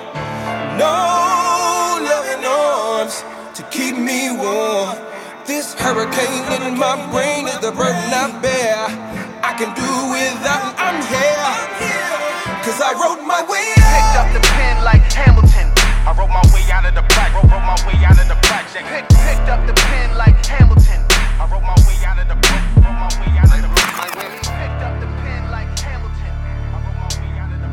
No 0.76 1.96
loving 2.04 2.44
arms 2.44 3.24
to 3.56 3.62
keep 3.70 3.96
me 3.96 4.36
warm. 4.36 5.15
This 5.46 5.74
hurricane 5.74 6.42
in 6.66 6.76
my 6.76 6.98
brain 7.14 7.46
is 7.46 7.60
the 7.62 7.70
burden 7.70 8.10
I 8.10 8.34
bear. 8.42 8.90
I 9.46 9.54
can 9.54 9.70
do 9.78 9.86
without, 10.10 10.74
I'm 10.74 10.98
here. 11.06 11.38
Cause 12.66 12.82
I 12.82 12.90
wrote 12.98 13.22
my 13.22 13.46
way 13.46 13.62
out. 13.78 13.94
Picked 13.94 14.18
up 14.18 14.28
the 14.34 14.42
pen 14.58 14.82
like 14.82 15.06
Hamilton. 15.14 15.70
I 16.02 16.10
wrote 16.18 16.34
my 16.34 16.42
way 16.50 16.66
out 16.74 16.82
of 16.82 16.98
the 16.98 17.06
black, 17.14 17.30
wrote, 17.30 17.46
wrote 17.46 17.62
my 17.62 17.78
way 17.86 17.94
out 18.02 18.18
of 18.18 18.26
the 18.26 18.34
project. 18.42 18.90
Pick, 18.90 19.06
picked 19.22 19.46
up 19.46 19.62
the 19.70 19.74
pen 19.86 20.18
like 20.18 20.34
Hamilton. 20.42 21.06
I 21.38 21.46
wrote 21.46 21.62
my 21.62 21.78
way 21.86 21.94
out 22.02 22.18
of 22.18 22.26
the 22.26 22.34
wrote, 22.34 22.82
wrote 22.82 22.98
my 22.98 23.06
way 23.22 23.30
out 23.38 23.46
of 23.46 23.62
the 23.62 23.70
Picked 23.70 24.82
up 24.82 24.98
the 24.98 25.06
pen 25.22 25.46
like 25.54 25.70
Hamilton. 25.78 26.34
I 26.74 26.82
wrote 26.82 26.98
my 26.98 27.06
way 27.22 27.38
out 27.38 27.54
of 27.54 27.62
the 27.62 27.70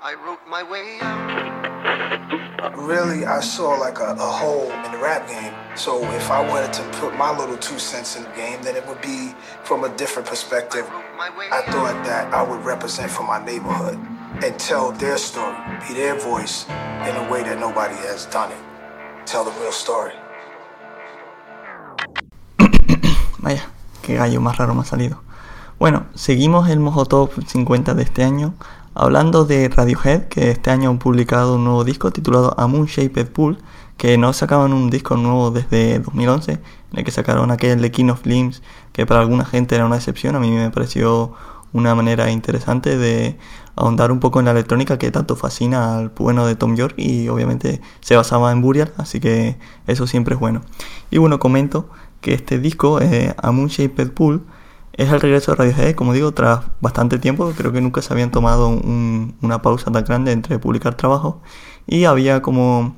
I 0.00 0.16
wrote 0.24 0.40
my 0.48 0.64
way 0.64 1.04
out. 1.04 2.49
Really, 2.60 3.24
I 3.24 3.40
saw 3.40 3.70
like 3.70 4.00
a, 4.00 4.12
a 4.12 4.30
hole 4.40 4.70
in 4.70 4.92
the 4.92 4.98
rap 4.98 5.26
game. 5.26 5.54
So 5.76 6.04
if 6.12 6.30
I 6.30 6.46
wanted 6.46 6.74
to 6.74 6.82
put 7.00 7.16
my 7.16 7.34
little 7.34 7.56
two 7.56 7.78
cents 7.78 8.16
in 8.16 8.24
the 8.24 8.30
game, 8.30 8.60
then 8.62 8.76
it 8.76 8.86
would 8.86 9.00
be 9.00 9.34
from 9.64 9.84
a 9.84 9.88
different 9.96 10.28
perspective. 10.28 10.84
I 11.18 11.62
thought 11.72 12.04
that 12.04 12.34
I 12.34 12.42
would 12.42 12.62
represent 12.62 13.10
for 13.10 13.22
my 13.22 13.42
neighborhood 13.42 13.98
and 14.44 14.58
tell 14.58 14.92
their 14.92 15.16
story, 15.16 15.56
be 15.88 15.94
their 15.94 16.16
voice 16.16 16.66
in 16.68 17.16
a 17.16 17.28
way 17.32 17.42
that 17.42 17.58
nobody 17.58 17.94
has 18.08 18.26
done 18.26 18.52
it. 18.52 18.58
Tell 19.24 19.44
the 19.44 19.52
real 19.52 19.72
story. 19.72 20.12
Vaya, 23.38 23.64
qué 24.02 24.16
gallo 24.16 24.40
más 24.40 24.58
raro 24.58 24.74
me 24.74 24.82
ha 24.82 24.84
salido. 24.84 25.22
Bueno, 25.78 26.04
seguimos 26.14 26.68
el 26.68 26.78
Mojo 26.78 27.06
Top 27.06 27.32
50 27.42 27.94
de 27.94 28.02
este 28.02 28.22
año 28.22 28.52
hablando 28.94 29.44
de 29.44 29.68
Radiohead, 29.68 30.28
que 30.28 30.50
este 30.50 30.70
año 30.70 30.90
han 30.90 30.98
publicado 30.98 31.56
un 31.56 31.64
nuevo 31.64 31.84
disco 31.84 32.10
titulado 32.10 32.54
A 32.58 32.66
Moon 32.66 32.86
Shaped 32.86 33.28
Pool, 33.28 33.58
que 33.96 34.16
no 34.16 34.32
sacaban 34.32 34.72
un 34.72 34.90
disco 34.90 35.16
nuevo 35.16 35.50
desde 35.50 35.98
2011, 35.98 36.52
en 36.52 36.60
el 36.92 37.04
que 37.04 37.10
sacaron 37.10 37.50
aquel 37.50 37.80
The 37.80 37.90
King 37.90 38.08
of 38.10 38.24
Limbs, 38.24 38.62
que 38.92 39.06
para 39.06 39.20
alguna 39.20 39.44
gente 39.44 39.74
era 39.74 39.86
una 39.86 39.96
excepción, 39.96 40.36
a 40.36 40.40
mí 40.40 40.50
me 40.50 40.70
pareció 40.70 41.32
una 41.72 41.94
manera 41.94 42.30
interesante 42.30 42.96
de 42.96 43.38
ahondar 43.76 44.10
un 44.10 44.20
poco 44.20 44.40
en 44.40 44.46
la 44.46 44.50
electrónica 44.50 44.98
que 44.98 45.10
tanto 45.10 45.36
fascina 45.36 45.96
al 45.98 46.08
bueno 46.10 46.46
de 46.46 46.56
Tom 46.56 46.74
York 46.76 46.94
y 46.96 47.28
obviamente 47.28 47.80
se 48.00 48.16
basaba 48.16 48.52
en 48.52 48.60
Burial, 48.60 48.92
así 48.96 49.20
que 49.20 49.58
eso 49.86 50.06
siempre 50.06 50.34
es 50.34 50.40
bueno. 50.40 50.62
Y 51.10 51.18
bueno, 51.18 51.38
comento 51.38 51.88
que 52.20 52.34
este 52.34 52.58
disco, 52.58 53.00
eh, 53.00 53.34
A 53.38 53.52
Moon 53.52 53.68
Shaped 53.68 54.12
Pool, 54.12 54.44
es 55.02 55.12
el 55.12 55.20
regreso 55.20 55.52
de 55.52 55.56
Radiohead, 55.56 55.94
como 55.94 56.12
digo, 56.12 56.32
tras 56.32 56.60
bastante 56.80 57.18
tiempo, 57.18 57.52
creo 57.56 57.72
que 57.72 57.80
nunca 57.80 58.02
se 58.02 58.12
habían 58.12 58.30
tomado 58.30 58.68
un- 58.68 59.34
una 59.42 59.62
pausa 59.62 59.90
tan 59.90 60.04
grande 60.04 60.32
entre 60.32 60.58
publicar 60.58 60.94
trabajos 60.94 61.36
y 61.86 62.04
había 62.04 62.42
como 62.42 62.94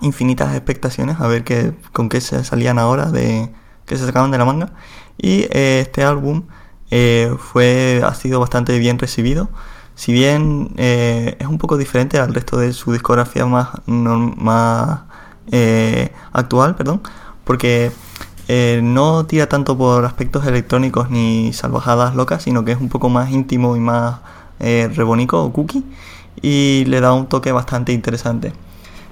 infinitas 0.00 0.54
expectaciones 0.54 1.20
a 1.20 1.26
ver 1.28 1.44
qué, 1.44 1.74
con 1.92 2.08
qué 2.08 2.20
se 2.20 2.42
salían 2.44 2.78
ahora, 2.78 3.10
de 3.10 3.50
que 3.86 3.96
se 3.96 4.06
sacaban 4.06 4.30
de 4.30 4.38
la 4.38 4.44
manga. 4.44 4.72
Y 5.18 5.46
eh, 5.50 5.80
este 5.82 6.04
álbum 6.04 6.44
eh, 6.90 7.34
fue, 7.38 8.02
ha 8.04 8.14
sido 8.14 8.40
bastante 8.40 8.78
bien 8.78 8.98
recibido. 8.98 9.48
Si 9.94 10.12
bien 10.12 10.70
eh, 10.76 11.36
es 11.38 11.46
un 11.46 11.58
poco 11.58 11.76
diferente 11.76 12.18
al 12.18 12.34
resto 12.34 12.56
de 12.58 12.72
su 12.72 12.92
discografía 12.92 13.46
más, 13.46 13.68
más 13.86 15.00
actual, 16.32 16.74
perdón, 16.76 17.00
porque 17.44 17.92
eh, 18.48 18.80
no 18.82 19.26
tira 19.26 19.48
tanto 19.48 19.76
por 19.76 20.04
aspectos 20.04 20.46
electrónicos 20.46 21.10
ni 21.10 21.52
salvajadas 21.52 22.14
locas, 22.14 22.42
sino 22.42 22.64
que 22.64 22.72
es 22.72 22.80
un 22.80 22.88
poco 22.88 23.08
más 23.08 23.30
íntimo 23.30 23.76
y 23.76 23.80
más 23.80 24.20
eh, 24.60 24.90
rebonico 24.94 25.42
o 25.42 25.52
cookie 25.52 25.84
y 26.42 26.84
le 26.86 27.00
da 27.00 27.12
un 27.12 27.26
toque 27.26 27.52
bastante 27.52 27.92
interesante. 27.92 28.52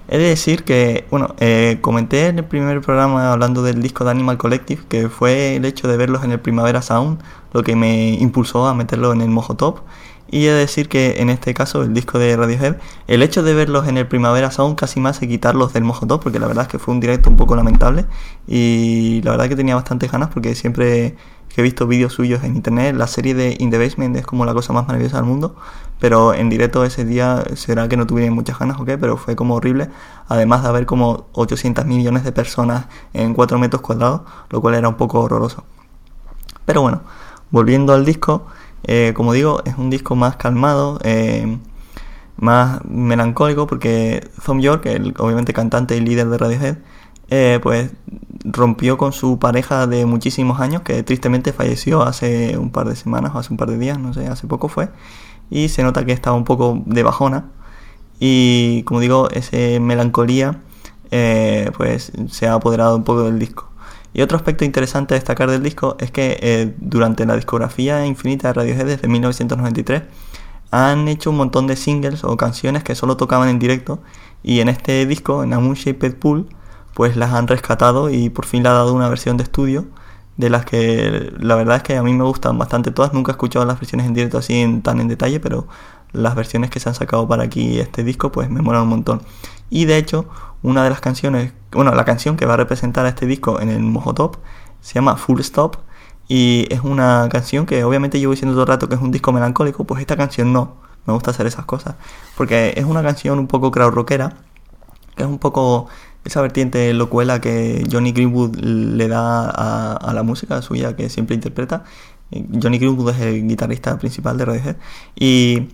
He 0.08 0.18
de 0.18 0.28
decir 0.28 0.64
que, 0.64 1.06
bueno, 1.10 1.34
eh, 1.38 1.78
comenté 1.80 2.26
en 2.26 2.38
el 2.38 2.44
primer 2.44 2.80
programa 2.82 3.32
hablando 3.32 3.62
del 3.62 3.80
disco 3.80 4.04
de 4.04 4.10
Animal 4.10 4.36
Collective, 4.36 4.82
que 4.88 5.08
fue 5.08 5.56
el 5.56 5.64
hecho 5.64 5.88
de 5.88 5.96
verlos 5.96 6.24
en 6.24 6.32
el 6.32 6.40
Primavera 6.40 6.82
Sound, 6.82 7.20
lo 7.52 7.62
que 7.62 7.76
me 7.76 8.10
impulsó 8.10 8.66
a 8.66 8.74
meterlo 8.74 9.12
en 9.12 9.22
el 9.22 9.28
Mojo 9.30 9.54
Top. 9.54 9.80
Y 10.32 10.46
he 10.46 10.50
de 10.50 10.60
decir 10.60 10.88
que 10.88 11.20
en 11.20 11.28
este 11.28 11.52
caso, 11.52 11.82
el 11.82 11.92
disco 11.92 12.18
de 12.18 12.34
Radiohead, 12.34 12.76
el 13.06 13.22
hecho 13.22 13.42
de 13.42 13.52
verlos 13.52 13.86
en 13.86 13.98
el 13.98 14.08
Primavera 14.08 14.50
Sound 14.50 14.76
casi 14.76 14.98
me 14.98 15.10
hace 15.10 15.28
quitarlos 15.28 15.74
del 15.74 15.84
Mojo 15.84 16.06
Top, 16.06 16.22
porque 16.22 16.38
la 16.38 16.46
verdad 16.46 16.62
es 16.62 16.68
que 16.68 16.78
fue 16.78 16.94
un 16.94 17.00
directo 17.00 17.28
un 17.28 17.36
poco 17.36 17.54
lamentable. 17.54 18.06
Y 18.46 19.20
la 19.24 19.32
verdad 19.32 19.50
que 19.50 19.56
tenía 19.56 19.74
bastantes 19.74 20.10
ganas, 20.10 20.30
porque 20.30 20.54
siempre 20.54 21.16
que 21.54 21.60
he 21.60 21.62
visto 21.62 21.86
vídeos 21.86 22.14
suyos 22.14 22.42
en 22.44 22.56
internet, 22.56 22.96
la 22.96 23.08
serie 23.08 23.34
de 23.34 23.56
In 23.58 23.70
the 23.70 23.76
Basement 23.76 24.16
es 24.16 24.24
como 24.24 24.46
la 24.46 24.54
cosa 24.54 24.72
más 24.72 24.86
maravillosa 24.86 25.18
del 25.18 25.26
mundo, 25.26 25.54
pero 26.00 26.32
en 26.32 26.48
directo 26.48 26.82
ese 26.82 27.04
día 27.04 27.44
será 27.54 27.88
que 27.88 27.98
no 27.98 28.06
tuve 28.06 28.30
muchas 28.30 28.58
ganas 28.58 28.80
o 28.80 28.86
qué, 28.86 28.96
pero 28.96 29.18
fue 29.18 29.36
como 29.36 29.56
horrible, 29.56 29.90
además 30.28 30.62
de 30.62 30.70
haber 30.70 30.86
como 30.86 31.26
800 31.32 31.84
millones 31.84 32.24
de 32.24 32.32
personas 32.32 32.86
en 33.12 33.34
4 33.34 33.58
metros 33.58 33.82
cuadrados, 33.82 34.22
lo 34.48 34.62
cual 34.62 34.76
era 34.76 34.88
un 34.88 34.96
poco 34.96 35.20
horroroso. 35.20 35.62
Pero 36.64 36.80
bueno, 36.80 37.02
volviendo 37.50 37.92
al 37.92 38.06
disco, 38.06 38.46
eh, 38.84 39.12
como 39.14 39.32
digo, 39.32 39.62
es 39.64 39.76
un 39.78 39.90
disco 39.90 40.16
más 40.16 40.36
calmado, 40.36 40.98
eh, 41.04 41.58
más 42.36 42.84
melancólico, 42.84 43.66
porque 43.66 44.28
Thom 44.44 44.60
Yorke, 44.60 44.92
el 44.92 45.14
obviamente 45.18 45.52
cantante 45.52 45.96
y 45.96 46.00
líder 46.00 46.28
de 46.28 46.38
Radiohead, 46.38 46.76
eh, 47.30 47.60
pues 47.62 47.92
rompió 48.44 48.98
con 48.98 49.12
su 49.12 49.38
pareja 49.38 49.86
de 49.86 50.06
muchísimos 50.06 50.60
años, 50.60 50.82
que 50.82 51.02
tristemente 51.02 51.52
falleció 51.52 52.02
hace 52.02 52.58
un 52.58 52.70
par 52.70 52.88
de 52.88 52.96
semanas 52.96 53.32
o 53.34 53.38
hace 53.38 53.52
un 53.52 53.56
par 53.56 53.70
de 53.70 53.78
días, 53.78 53.98
no 53.98 54.12
sé, 54.12 54.26
hace 54.26 54.46
poco 54.46 54.68
fue, 54.68 54.90
y 55.50 55.68
se 55.68 55.82
nota 55.82 56.04
que 56.04 56.12
estaba 56.12 56.36
un 56.36 56.44
poco 56.44 56.82
de 56.86 57.02
bajona, 57.02 57.50
y 58.20 58.82
como 58.84 59.00
digo, 59.00 59.28
esa 59.30 59.56
melancolía 59.80 60.60
eh, 61.10 61.70
pues 61.76 62.12
se 62.30 62.46
ha 62.46 62.54
apoderado 62.54 62.96
un 62.96 63.04
poco 63.04 63.24
del 63.24 63.38
disco. 63.38 63.71
Y 64.14 64.22
otro 64.22 64.36
aspecto 64.36 64.64
interesante 64.64 65.14
a 65.14 65.16
destacar 65.16 65.50
del 65.50 65.62
disco 65.62 65.96
es 65.98 66.10
que 66.10 66.38
eh, 66.40 66.74
durante 66.78 67.24
la 67.24 67.34
discografía 67.36 68.04
infinita 68.06 68.48
de 68.48 68.54
Radiohead 68.54 68.86
desde 68.86 69.08
1993 69.08 70.02
han 70.70 71.08
hecho 71.08 71.30
un 71.30 71.36
montón 71.36 71.66
de 71.66 71.76
singles 71.76 72.24
o 72.24 72.36
canciones 72.36 72.82
que 72.82 72.94
solo 72.94 73.16
tocaban 73.16 73.48
en 73.48 73.58
directo 73.58 74.00
y 74.42 74.60
en 74.60 74.68
este 74.68 75.06
disco, 75.06 75.44
en 75.44 75.52
A 75.52 75.60
Moon 75.60 75.74
Shaped 75.74 76.16
Pool, 76.16 76.48
pues 76.94 77.16
las 77.16 77.32
han 77.32 77.48
rescatado 77.48 78.10
y 78.10 78.28
por 78.30 78.46
fin 78.46 78.62
le 78.62 78.68
ha 78.68 78.72
dado 78.72 78.94
una 78.94 79.08
versión 79.08 79.36
de 79.36 79.44
estudio 79.44 79.86
de 80.36 80.50
las 80.50 80.64
que 80.64 81.32
la 81.38 81.54
verdad 81.56 81.76
es 81.76 81.82
que 81.82 81.96
a 81.96 82.02
mí 82.02 82.12
me 82.12 82.24
gustan 82.24 82.58
bastante 82.58 82.90
todas. 82.90 83.12
Nunca 83.12 83.32
he 83.32 83.34
escuchado 83.34 83.64
las 83.64 83.78
versiones 83.78 84.06
en 84.06 84.14
directo 84.14 84.38
así 84.38 84.60
en, 84.60 84.82
tan 84.82 85.00
en 85.00 85.08
detalle, 85.08 85.40
pero 85.40 85.68
las 86.12 86.34
versiones 86.34 86.70
que 86.70 86.80
se 86.80 86.88
han 86.88 86.94
sacado 86.94 87.26
para 87.28 87.44
aquí 87.44 87.78
este 87.78 88.04
disco 88.04 88.32
pues 88.32 88.50
me 88.50 88.62
molan 88.62 88.82
un 88.82 88.88
montón. 88.88 89.22
Y 89.70 89.84
de 89.84 89.96
hecho, 89.96 90.26
una 90.62 90.84
de 90.84 90.90
las 90.90 91.00
canciones, 91.00 91.52
bueno, 91.72 91.94
la 91.94 92.04
canción 92.04 92.36
que 92.36 92.46
va 92.46 92.54
a 92.54 92.56
representar 92.56 93.06
a 93.06 93.08
este 93.08 93.26
disco 93.26 93.60
en 93.60 93.68
el 93.68 93.80
Mojo 93.80 94.14
Top 94.14 94.36
se 94.80 94.94
llama 94.94 95.16
Full 95.16 95.40
Stop 95.40 95.76
y 96.28 96.66
es 96.70 96.80
una 96.80 97.28
canción 97.30 97.66
que 97.66 97.84
obviamente 97.84 98.18
llevo 98.18 98.32
diciendo 98.32 98.54
todo 98.54 98.62
el 98.62 98.68
rato 98.68 98.88
que 98.88 98.94
es 98.94 99.00
un 99.00 99.10
disco 99.10 99.32
melancólico, 99.32 99.84
pues 99.84 100.00
esta 100.00 100.16
canción 100.16 100.52
no, 100.52 100.76
me 101.06 101.12
gusta 101.12 101.30
hacer 101.30 101.46
esas 101.46 101.64
cosas, 101.64 101.96
porque 102.36 102.74
es 102.76 102.84
una 102.84 103.02
canción 103.02 103.38
un 103.38 103.48
poco 103.48 103.70
crowd 103.70 103.92
rockera, 103.92 104.36
que 105.16 105.24
es 105.24 105.28
un 105.28 105.38
poco 105.38 105.88
esa 106.24 106.40
vertiente 106.40 106.92
locuela 106.94 107.40
que 107.40 107.84
Johnny 107.90 108.12
Greenwood 108.12 108.56
le 108.56 109.08
da 109.08 109.50
a, 109.50 109.92
a 109.94 110.12
la 110.14 110.22
música 110.22 110.62
suya 110.62 110.94
que 110.94 111.08
siempre 111.10 111.34
interpreta. 111.34 111.84
Johnny 112.30 112.78
Greenwood 112.78 113.10
es 113.10 113.20
el 113.20 113.46
guitarrista 113.46 113.98
principal 113.98 114.38
de 114.38 114.44
Radiohead 114.44 114.76
y 115.16 115.68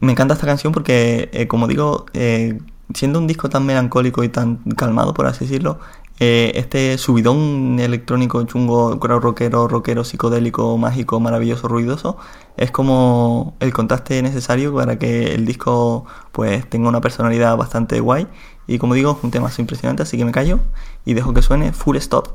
me 0.00 0.12
encanta 0.12 0.34
esta 0.34 0.46
canción 0.46 0.72
porque, 0.72 1.30
eh, 1.32 1.46
como 1.46 1.68
digo, 1.68 2.06
eh, 2.14 2.58
siendo 2.94 3.18
un 3.18 3.26
disco 3.26 3.48
tan 3.48 3.64
melancólico 3.66 4.24
y 4.24 4.28
tan 4.28 4.56
calmado, 4.76 5.14
por 5.14 5.26
así 5.26 5.44
decirlo, 5.46 5.78
eh, 6.20 6.52
este 6.56 6.98
subidón 6.98 7.80
electrónico 7.80 8.42
chungo, 8.44 8.96
rockero, 9.00 9.66
rockero, 9.66 10.04
psicodélico, 10.04 10.76
mágico, 10.78 11.18
maravilloso, 11.18 11.68
ruidoso, 11.68 12.16
es 12.56 12.70
como 12.70 13.56
el 13.60 13.72
contraste 13.72 14.22
necesario 14.22 14.74
para 14.74 14.98
que 14.98 15.34
el 15.34 15.46
disco 15.46 16.04
pues 16.30 16.68
tenga 16.68 16.88
una 16.88 17.00
personalidad 17.00 17.56
bastante 17.56 18.00
guay. 18.00 18.28
Y 18.68 18.78
como 18.78 18.94
digo, 18.94 19.16
es 19.18 19.24
un 19.24 19.30
tema 19.32 19.50
impresionante, 19.58 20.04
así 20.04 20.16
que 20.16 20.24
me 20.24 20.32
callo 20.32 20.60
y 21.04 21.14
dejo 21.14 21.34
que 21.34 21.42
suene 21.42 21.72
Full 21.72 21.96
Stop. 21.96 22.28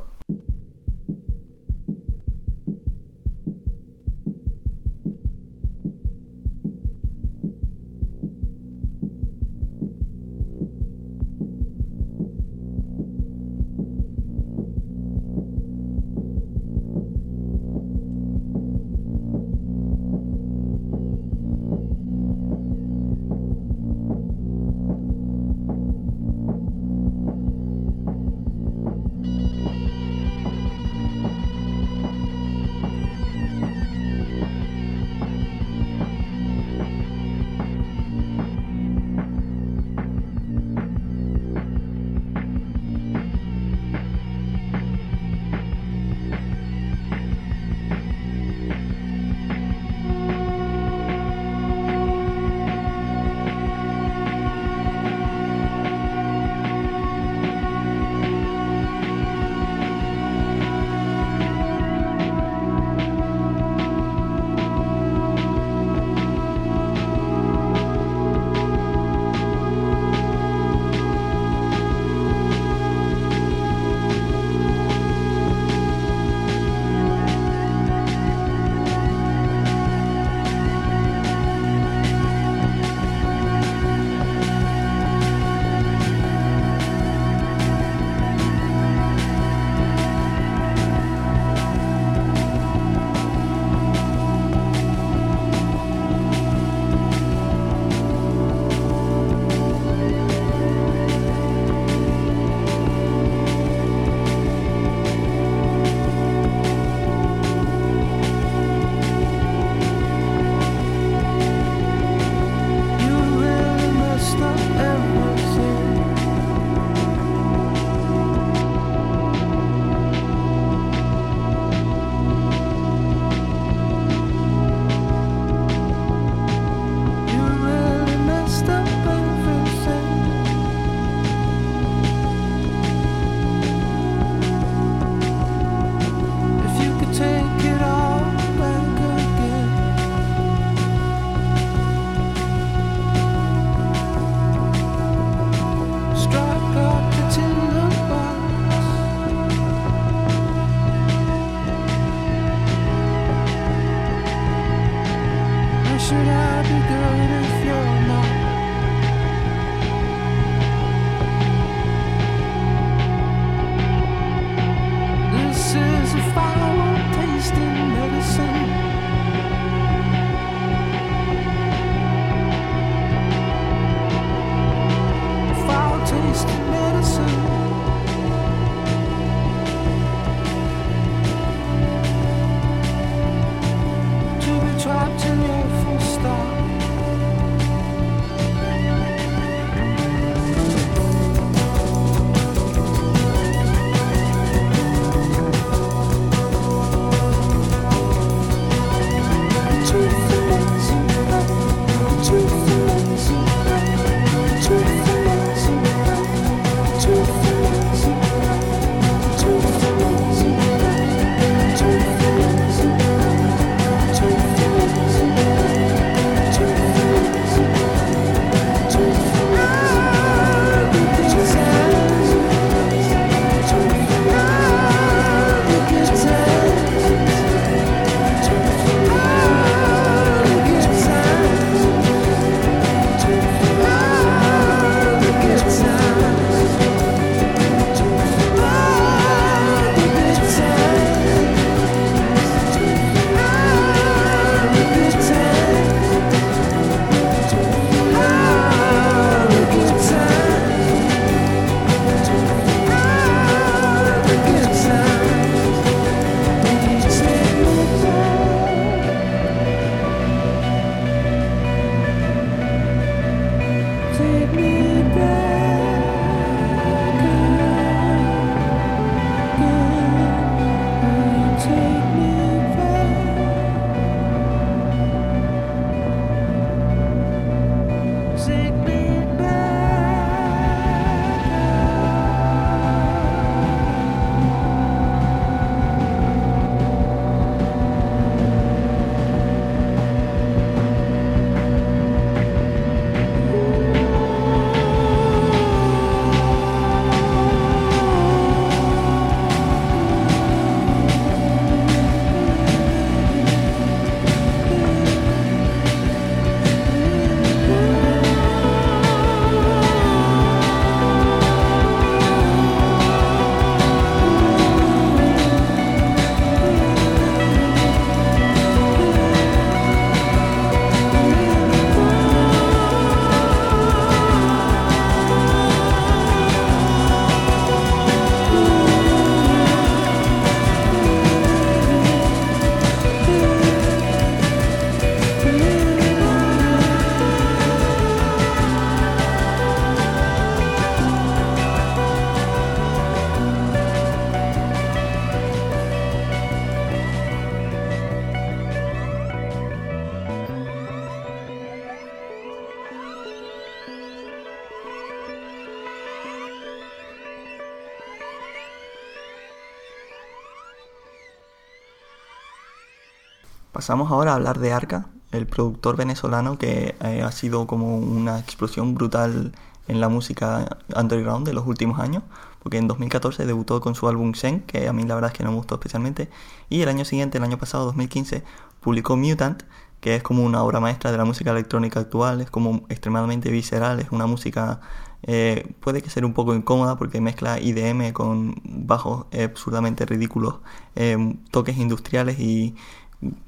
Pasamos 363.88 364.12
ahora 364.12 364.32
a 364.32 364.34
hablar 364.34 364.58
de 364.58 364.70
Arca, 364.70 365.06
el 365.32 365.46
productor 365.46 365.96
venezolano 365.96 366.58
que 366.58 366.94
eh, 367.00 367.22
ha 367.22 367.32
sido 367.32 367.66
como 367.66 367.96
una 367.96 368.38
explosión 368.38 368.94
brutal 368.94 369.52
en 369.86 369.98
la 370.02 370.10
música 370.10 370.76
underground 370.94 371.46
de 371.46 371.54
los 371.54 371.66
últimos 371.66 371.98
años, 371.98 372.22
porque 372.62 372.76
en 372.76 372.86
2014 372.86 373.46
debutó 373.46 373.80
con 373.80 373.94
su 373.94 374.06
álbum 374.06 374.34
Zen, 374.34 374.60
que 374.60 374.88
a 374.88 374.92
mí 374.92 375.04
la 375.04 375.14
verdad 375.14 375.30
es 375.32 375.38
que 375.38 375.42
no 375.42 375.52
me 375.52 375.56
gustó 375.56 375.76
especialmente, 375.76 376.28
y 376.68 376.82
el 376.82 376.90
año 376.90 377.06
siguiente, 377.06 377.38
el 377.38 377.44
año 377.44 377.56
pasado, 377.56 377.86
2015, 377.86 378.44
publicó 378.82 379.16
Mutant, 379.16 379.62
que 380.00 380.16
es 380.16 380.22
como 380.22 380.44
una 380.44 380.62
obra 380.62 380.80
maestra 380.80 381.10
de 381.10 381.16
la 381.16 381.24
música 381.24 381.52
electrónica 381.52 381.98
actual, 381.98 382.42
es 382.42 382.50
como 382.50 382.84
extremadamente 382.90 383.50
visceral, 383.50 384.00
es 384.00 384.10
una 384.10 384.26
música 384.26 384.82
eh, 385.22 385.74
puede 385.80 386.00
que 386.00 386.10
sea 386.10 386.24
un 386.24 386.34
poco 386.34 386.54
incómoda 386.54 386.96
porque 386.96 387.20
mezcla 387.20 387.58
IDM 387.58 388.12
con 388.12 388.54
bajos 388.64 389.26
absurdamente 389.32 390.04
ridículos, 390.06 390.56
eh, 390.94 391.36
toques 391.50 391.76
industriales 391.78 392.38
y, 392.38 392.76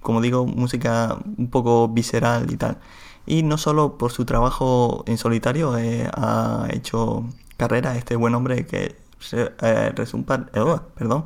como 0.02 0.20
digo, 0.20 0.46
música 0.46 1.18
un 1.38 1.50
poco 1.50 1.88
visceral 1.88 2.50
y 2.52 2.56
tal. 2.56 2.78
Y 3.26 3.42
no 3.42 3.58
solo 3.58 3.98
por 3.98 4.12
su 4.12 4.24
trabajo 4.24 5.04
en 5.06 5.18
solitario 5.18 5.76
eh, 5.78 6.08
ha 6.14 6.66
hecho 6.70 7.24
carrera 7.56 7.96
este 7.96 8.16
buen 8.16 8.34
hombre 8.34 8.66
que 8.66 8.96
eh, 9.32 9.92
resulta, 9.94 10.46
perdón, 10.94 11.24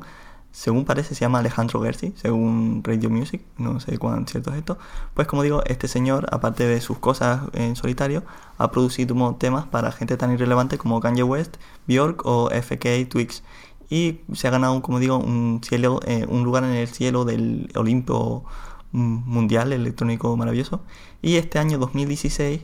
según 0.55 0.85
parece 0.85 1.15
se 1.15 1.21
llama 1.21 1.39
Alejandro 1.39 1.81
Gersi, 1.81 2.13
según 2.15 2.81
Radio 2.81 3.09
Music, 3.09 3.41
no 3.57 3.81
sé 3.81 3.97
cuán 3.97 4.25
cierto 4.25 4.51
es 4.51 4.57
esto, 4.59 4.77
pues 5.13 5.27
como 5.27 5.43
digo, 5.43 5.61
este 5.65 5.89
señor, 5.89 6.27
aparte 6.31 6.65
de 6.65 6.79
sus 6.79 6.97
cosas 6.97 7.41
en 7.51 7.75
solitario, 7.75 8.23
ha 8.57 8.71
producido 8.71 9.35
temas 9.35 9.65
para 9.65 9.91
gente 9.91 10.15
tan 10.15 10.31
irrelevante 10.31 10.77
como 10.77 11.01
Kanye 11.01 11.23
West, 11.23 11.57
Bjork 11.87 12.25
o 12.25 12.49
FK 12.51 13.09
Twix. 13.09 13.43
Y 13.89 14.21
se 14.33 14.47
ha 14.47 14.51
ganado, 14.51 14.81
como 14.81 14.99
digo, 14.99 15.17
un, 15.17 15.61
cielo, 15.63 15.99
eh, 16.05 16.25
un 16.27 16.43
lugar 16.43 16.63
en 16.63 16.71
el 16.71 16.87
cielo 16.87 17.25
del 17.25 17.71
Olimpo 17.75 18.45
mundial 18.91 19.73
electrónico 19.73 20.35
maravilloso. 20.37 20.81
Y 21.21 21.35
este 21.35 21.59
año 21.59 21.77
2016 21.77 22.61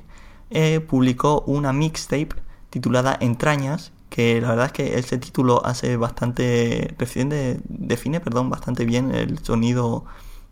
eh, 0.49 0.79
publicó 0.79 1.43
una 1.45 1.73
mixtape 1.73 2.29
titulada 2.69 3.17
Entrañas, 3.19 3.91
que 4.09 4.41
la 4.41 4.49
verdad 4.49 4.67
es 4.67 4.71
que 4.71 4.99
ese 4.99 5.17
título 5.17 5.65
hace 5.65 5.97
bastante, 5.97 6.95
define, 6.97 7.59
define 7.67 8.19
perdón, 8.19 8.49
bastante 8.49 8.85
bien 8.85 9.13
el 9.13 9.39
sonido 9.39 10.05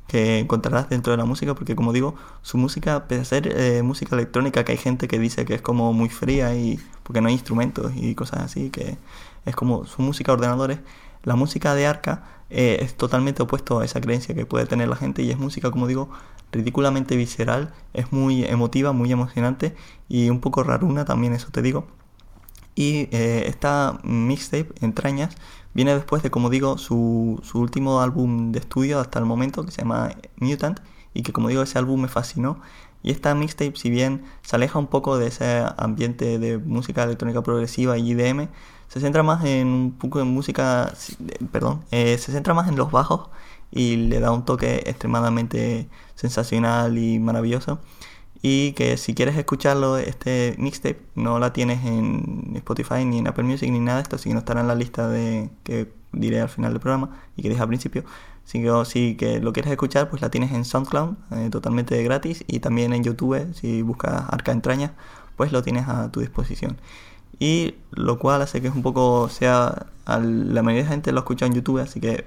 que 0.08 0.40
encontrarás 0.40 0.90
dentro 0.90 1.12
de 1.12 1.18
la 1.18 1.26
música, 1.26 1.54
porque 1.54 1.76
como 1.76 1.94
digo, 1.94 2.16
su 2.42 2.58
música, 2.58 3.08
pese 3.08 3.22
a 3.22 3.26
ser 3.26 3.54
eh, 3.56 3.84
música 3.84 4.16
electrónica, 4.16 4.66
que 4.66 4.72
hay 4.72 4.78
gente 4.78 5.08
que 5.08 5.20
dice 5.20 5.46
que 5.46 5.54
es 5.54 5.62
como 5.62 5.94
muy 5.94 6.10
fría 6.10 6.56
y 6.56 6.80
porque 7.04 7.22
no 7.22 7.28
hay 7.28 7.36
instrumentos 7.36 7.92
y 7.96 8.16
cosas 8.16 8.42
así, 8.42 8.70
que 8.72 8.98
es 9.46 9.56
como 9.56 9.86
su 9.86 10.02
música 10.02 10.34
ordenadores, 10.34 10.80
la 11.24 11.36
música 11.36 11.76
de 11.76 11.88
Arca 11.88 12.24
eh, 12.50 12.80
es 12.82 12.96
totalmente 12.96 13.44
opuesto 13.44 13.80
a 13.80 13.86
esa 13.86 14.02
creencia 14.02 14.34
que 14.34 14.46
puede 14.46 14.66
tener 14.66 14.88
la 14.88 14.96
gente 14.96 15.22
y 15.22 15.32
es 15.32 15.38
música, 15.38 15.72
como 15.72 15.88
digo, 15.88 16.10
ridículamente 16.52 17.16
visceral, 17.16 17.74
es 17.94 18.12
muy 18.12 18.44
emotiva, 18.46 18.92
muy 18.92 19.12
emocionante 19.12 19.76
y 20.08 20.30
un 20.30 20.40
poco 20.40 20.64
raruna 20.64 21.06
también, 21.06 21.34
eso 21.34 21.50
te 21.52 21.62
digo. 21.62 21.88
Y 22.76 23.10
eh, 23.12 23.44
esta 23.48 24.00
mixtape, 24.04 24.70
Entrañas, 24.82 25.36
viene 25.74 25.94
después 25.94 26.24
de, 26.24 26.32
como 26.32 26.50
digo, 26.50 26.78
su, 26.78 27.40
su, 27.44 27.60
último 27.60 28.02
álbum 28.02 28.52
de 28.52 28.60
estudio 28.60 29.00
hasta 29.00 29.20
el 29.20 29.26
momento, 29.26 29.66
que 29.66 29.72
se 29.72 29.82
llama 29.82 30.16
Mutant, 30.38 30.80
y 31.14 31.24
que, 31.24 31.34
como 31.34 31.50
digo, 31.50 31.62
ese 31.62 31.78
álbum 31.78 32.02
me 32.02 32.08
fascinó. 32.08 32.62
Y 33.04 33.12
esta 33.12 33.36
mixtape, 33.36 33.76
si 33.76 33.90
bien 33.90 34.24
se 34.44 34.56
aleja 34.56 34.80
un 34.80 34.88
poco 34.88 35.18
de 35.18 35.28
ese 35.28 35.64
ambiente 35.78 36.40
de 36.40 36.58
música 36.58 37.04
electrónica 37.04 37.42
progresiva 37.44 37.98
y 37.98 38.12
IDM, 38.12 38.50
se 38.90 39.00
centra 39.00 39.24
más 39.24 39.46
en 39.46 39.68
un 39.68 39.92
poco 39.94 40.20
de 40.20 40.26
música, 40.26 40.94
perdón, 41.52 41.84
eh, 41.92 42.18
se 42.18 42.32
centra 42.34 42.54
más 42.54 42.68
en 42.68 42.76
los 42.76 42.92
bajos 42.92 43.30
y 43.72 43.96
le 43.96 44.20
da 44.20 44.32
un 44.32 44.46
toque 44.46 44.84
extremadamente 44.86 45.88
sensacional 46.16 46.98
y 46.98 47.20
maravilloso 47.20 47.80
y 48.42 48.72
que 48.74 48.98
si 48.98 49.14
quieres 49.14 49.38
escucharlo, 49.38 49.98
este 49.98 50.56
mixtape 50.58 51.02
no 51.16 51.40
la 51.40 51.52
tienes 51.54 51.86
en 51.86 52.54
Spotify 52.56 53.04
ni 53.06 53.20
en 53.20 53.28
Apple 53.28 53.44
Music 53.44 53.70
ni 53.70 53.80
nada 53.80 53.98
de 53.98 54.04
esto, 54.04 54.16
así 54.16 54.30
que 54.30 54.34
no 54.34 54.40
estará 54.40 54.62
en 54.62 54.68
la 54.68 54.76
lista 54.76 55.08
de 55.10 55.50
que 55.64 55.92
diré 56.14 56.42
al 56.42 56.50
final 56.50 56.72
del 56.72 56.80
programa 56.80 57.20
y 57.36 57.42
que 57.42 57.50
dije 57.50 57.62
al 57.62 57.68
principio. 57.68 58.04
Si, 58.46 58.64
si 58.86 59.16
que 59.16 59.40
lo 59.40 59.54
quieres 59.54 59.72
escuchar, 59.72 60.10
pues 60.10 60.22
la 60.22 60.32
tienes 60.32 60.52
en 60.54 60.66
SoundCloud, 60.66 61.16
eh, 61.32 61.50
totalmente 61.52 62.02
gratis, 62.04 62.44
y 62.48 62.60
también 62.62 62.94
en 62.94 63.04
YouTube, 63.04 63.54
si 63.54 63.82
buscas 63.84 64.24
Arca 64.30 64.52
Entraña, 64.52 64.96
pues 65.36 65.52
lo 65.52 65.62
tienes 65.62 65.88
a 65.88 66.12
tu 66.12 66.22
disposición. 66.22 66.78
Y 67.38 67.76
lo 67.92 68.20
cual 68.20 68.42
hace 68.42 68.62
que 68.62 68.68
es 68.68 68.76
un 68.76 68.82
poco, 68.82 69.30
sea, 69.30 69.88
la 70.06 70.64
mayoría 70.64 70.84
de 70.84 70.90
la 70.90 70.90
gente 70.90 71.12
lo 71.12 71.20
escucha 71.20 71.46
en 71.46 71.54
YouTube, 71.54 71.80
así 71.80 72.00
que 72.00 72.26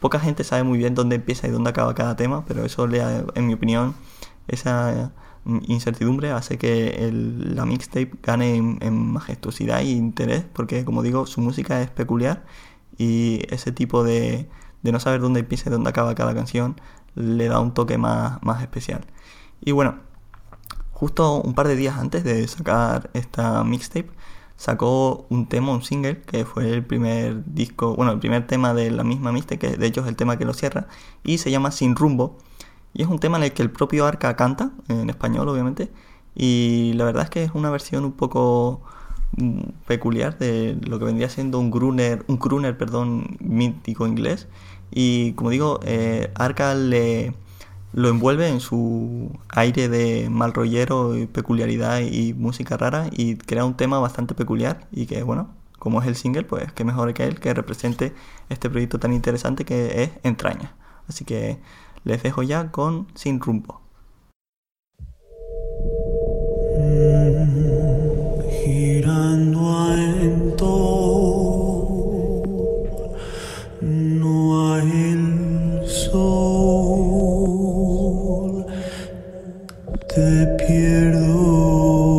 poca 0.00 0.18
gente 0.18 0.44
sabe 0.44 0.62
muy 0.64 0.78
bien 0.78 0.94
dónde 0.94 1.16
empieza 1.16 1.46
y 1.46 1.50
dónde 1.50 1.70
acaba 1.70 1.94
cada 1.94 2.16
tema, 2.16 2.44
pero 2.46 2.64
eso 2.64 2.86
le, 2.86 3.02
en 3.34 3.46
mi 3.46 3.54
opinión, 3.54 3.94
esa 4.48 5.12
incertidumbre 5.66 6.30
hace 6.32 6.58
que 6.58 7.06
el, 7.06 7.54
la 7.56 7.64
mixtape 7.64 8.12
gane 8.22 8.56
en, 8.56 9.12
majestuosidad 9.12 9.80
e 9.80 9.90
interés, 9.90 10.44
porque 10.52 10.84
como 10.84 11.02
digo, 11.02 11.26
su 11.26 11.40
música 11.40 11.80
es 11.82 11.90
peculiar 11.90 12.44
y 12.98 13.42
ese 13.50 13.72
tipo 13.72 14.04
de, 14.04 14.48
de 14.82 14.92
no 14.92 15.00
saber 15.00 15.20
dónde 15.20 15.40
empieza 15.40 15.68
y 15.68 15.72
dónde 15.72 15.90
acaba 15.90 16.14
cada 16.14 16.34
canción 16.34 16.80
le 17.14 17.48
da 17.48 17.60
un 17.60 17.72
toque 17.74 17.98
más, 17.98 18.42
más 18.42 18.62
especial. 18.62 19.06
Y 19.60 19.72
bueno, 19.72 19.96
justo 20.92 21.40
un 21.40 21.54
par 21.54 21.68
de 21.68 21.76
días 21.76 21.96
antes 21.98 22.24
de 22.24 22.46
sacar 22.46 23.10
esta 23.14 23.64
mixtape, 23.64 24.10
sacó 24.60 25.24
un 25.30 25.46
tema, 25.46 25.72
un 25.72 25.82
single, 25.82 26.20
que 26.20 26.44
fue 26.44 26.70
el 26.70 26.84
primer 26.84 27.42
disco, 27.46 27.96
bueno, 27.96 28.12
el 28.12 28.18
primer 28.18 28.46
tema 28.46 28.74
de 28.74 28.90
la 28.90 29.04
misma 29.04 29.32
mixtape, 29.32 29.58
que 29.58 29.76
de 29.78 29.86
hecho 29.86 30.02
es 30.02 30.06
el 30.06 30.16
tema 30.16 30.36
que 30.36 30.44
lo 30.44 30.52
cierra, 30.52 30.86
y 31.24 31.38
se 31.38 31.50
llama 31.50 31.70
Sin 31.70 31.96
Rumbo 31.96 32.36
y 32.92 33.00
es 33.00 33.08
un 33.08 33.18
tema 33.18 33.38
en 33.38 33.44
el 33.44 33.52
que 33.54 33.62
el 33.62 33.70
propio 33.70 34.04
Arca 34.04 34.36
canta, 34.36 34.72
en 34.88 35.08
español 35.08 35.48
obviamente, 35.48 35.90
y 36.34 36.92
la 36.96 37.06
verdad 37.06 37.24
es 37.24 37.30
que 37.30 37.42
es 37.44 37.52
una 37.54 37.70
versión 37.70 38.04
un 38.04 38.12
poco 38.12 38.82
mm, 39.38 39.60
peculiar 39.86 40.36
de 40.36 40.76
lo 40.86 40.98
que 40.98 41.06
vendría 41.06 41.30
siendo 41.30 41.58
un 41.58 41.70
gruner, 41.70 42.22
un 42.28 42.36
crooner, 42.36 42.76
perdón, 42.76 43.38
mítico 43.40 44.06
inglés. 44.06 44.46
Y 44.90 45.32
como 45.32 45.50
digo, 45.50 45.80
eh, 45.84 46.30
Arca 46.34 46.74
le 46.74 47.34
lo 47.92 48.08
envuelve 48.08 48.48
en 48.48 48.60
su 48.60 49.38
aire 49.48 49.88
de 49.88 50.30
mal 50.30 50.52
rollero 50.52 51.16
y 51.16 51.26
peculiaridad 51.26 52.00
y 52.00 52.34
música 52.34 52.76
rara 52.76 53.08
y 53.10 53.36
crea 53.36 53.64
un 53.64 53.76
tema 53.76 53.98
bastante 53.98 54.34
peculiar 54.34 54.86
y 54.92 55.06
que 55.06 55.22
bueno, 55.22 55.50
como 55.78 56.00
es 56.00 56.06
el 56.06 56.14
single, 56.14 56.44
pues 56.44 56.72
qué 56.72 56.84
mejor 56.84 57.14
que 57.14 57.24
él 57.24 57.40
que 57.40 57.54
represente 57.54 58.14
este 58.48 58.70
proyecto 58.70 58.98
tan 58.98 59.12
interesante 59.12 59.64
que 59.64 60.02
es 60.02 60.10
Entraña. 60.22 60.74
Así 61.08 61.24
que 61.24 61.58
les 62.04 62.22
dejo 62.22 62.42
ya 62.42 62.70
con 62.70 63.08
Sin 63.14 63.40
Rumbo. 63.40 63.80
Girando 68.64 69.94
en 69.94 70.54
no 73.80 74.74
hay 74.74 74.90
el 75.12 75.88
sol, 75.88 77.19
te 80.14 80.46
pierdo 80.58 82.09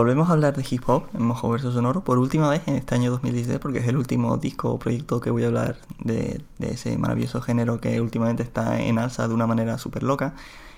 Volvemos 0.00 0.30
a 0.30 0.32
hablar 0.32 0.56
de 0.56 0.64
hip 0.66 0.88
hop 0.88 1.08
en 1.12 1.24
Mojo 1.24 1.50
Verso 1.50 1.72
Sonoro 1.72 2.02
por 2.02 2.16
última 2.16 2.48
vez 2.48 2.62
en 2.64 2.76
este 2.76 2.94
año 2.94 3.10
2016 3.10 3.58
porque 3.58 3.80
es 3.80 3.86
el 3.86 3.98
último 3.98 4.38
disco 4.38 4.70
o 4.70 4.78
proyecto 4.78 5.20
que 5.20 5.28
voy 5.28 5.44
a 5.44 5.48
hablar 5.48 5.76
de, 5.98 6.40
de 6.56 6.70
ese 6.70 6.96
maravilloso 6.96 7.42
género 7.42 7.82
que 7.82 8.00
últimamente 8.00 8.42
está 8.42 8.80
en 8.80 8.98
alza 8.98 9.28
de 9.28 9.34
una 9.34 9.46
manera 9.46 9.76
súper 9.76 10.02
loca. 10.02 10.34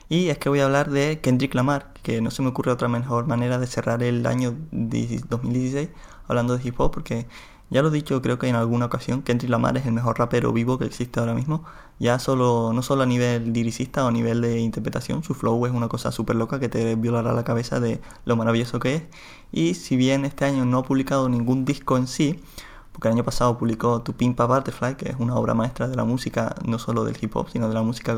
Y 0.08 0.30
es 0.30 0.38
que 0.38 0.48
voy 0.48 0.58
a 0.58 0.64
hablar 0.64 0.90
de 0.90 1.20
Kendrick 1.20 1.54
Lamar, 1.54 1.92
que 2.02 2.20
no 2.20 2.32
se 2.32 2.42
me 2.42 2.48
ocurre 2.48 2.72
otra 2.72 2.88
mejor 2.88 3.28
manera 3.28 3.58
de 3.60 3.68
cerrar 3.68 4.02
el 4.02 4.26
año 4.26 4.56
2016 4.72 5.90
hablando 6.26 6.58
de 6.58 6.66
hip 6.66 6.80
hop 6.80 6.90
porque 6.90 7.28
ya 7.72 7.80
lo 7.80 7.88
he 7.88 7.90
dicho 7.90 8.20
creo 8.20 8.38
que 8.38 8.48
en 8.48 8.54
alguna 8.54 8.84
ocasión, 8.86 9.22
Kendrick 9.22 9.50
Lamar 9.50 9.78
es 9.78 9.86
el 9.86 9.92
mejor 9.92 10.18
rapero 10.18 10.52
vivo 10.52 10.78
que 10.78 10.84
existe 10.84 11.18
ahora 11.20 11.32
mismo. 11.32 11.64
Ya 11.98 12.18
solo, 12.18 12.72
no 12.74 12.82
solo 12.82 13.02
a 13.02 13.06
nivel 13.06 13.52
liricista 13.52 14.04
o 14.04 14.08
a 14.08 14.12
nivel 14.12 14.42
de 14.42 14.58
interpretación, 14.60 15.22
su 15.24 15.32
flow 15.34 15.64
es 15.66 15.72
una 15.72 15.88
cosa 15.88 16.12
súper 16.12 16.36
loca 16.36 16.60
que 16.60 16.68
te 16.68 16.96
violará 16.96 17.32
la 17.32 17.44
cabeza 17.44 17.80
de 17.80 18.00
lo 18.26 18.36
maravilloso 18.36 18.78
que 18.78 18.96
es. 18.96 19.02
Y 19.52 19.74
si 19.74 19.96
bien 19.96 20.26
este 20.26 20.44
año 20.44 20.66
no 20.66 20.78
ha 20.78 20.82
publicado 20.82 21.30
ningún 21.30 21.64
disco 21.64 21.96
en 21.96 22.06
sí, 22.08 22.40
porque 22.92 23.08
el 23.08 23.14
año 23.14 23.24
pasado 23.24 23.56
publicó 23.58 24.02
Tu 24.02 24.12
Pimpa 24.12 24.46
Butterfly, 24.46 24.96
que 24.96 25.10
es 25.10 25.16
una 25.18 25.34
obra 25.36 25.54
maestra 25.54 25.88
de 25.88 25.96
la 25.96 26.04
música, 26.04 26.54
no 26.64 26.78
solo 26.78 27.04
del 27.04 27.16
hip 27.20 27.34
hop, 27.34 27.48
sino 27.50 27.68
de 27.68 27.74
la 27.74 27.82
música 27.82 28.16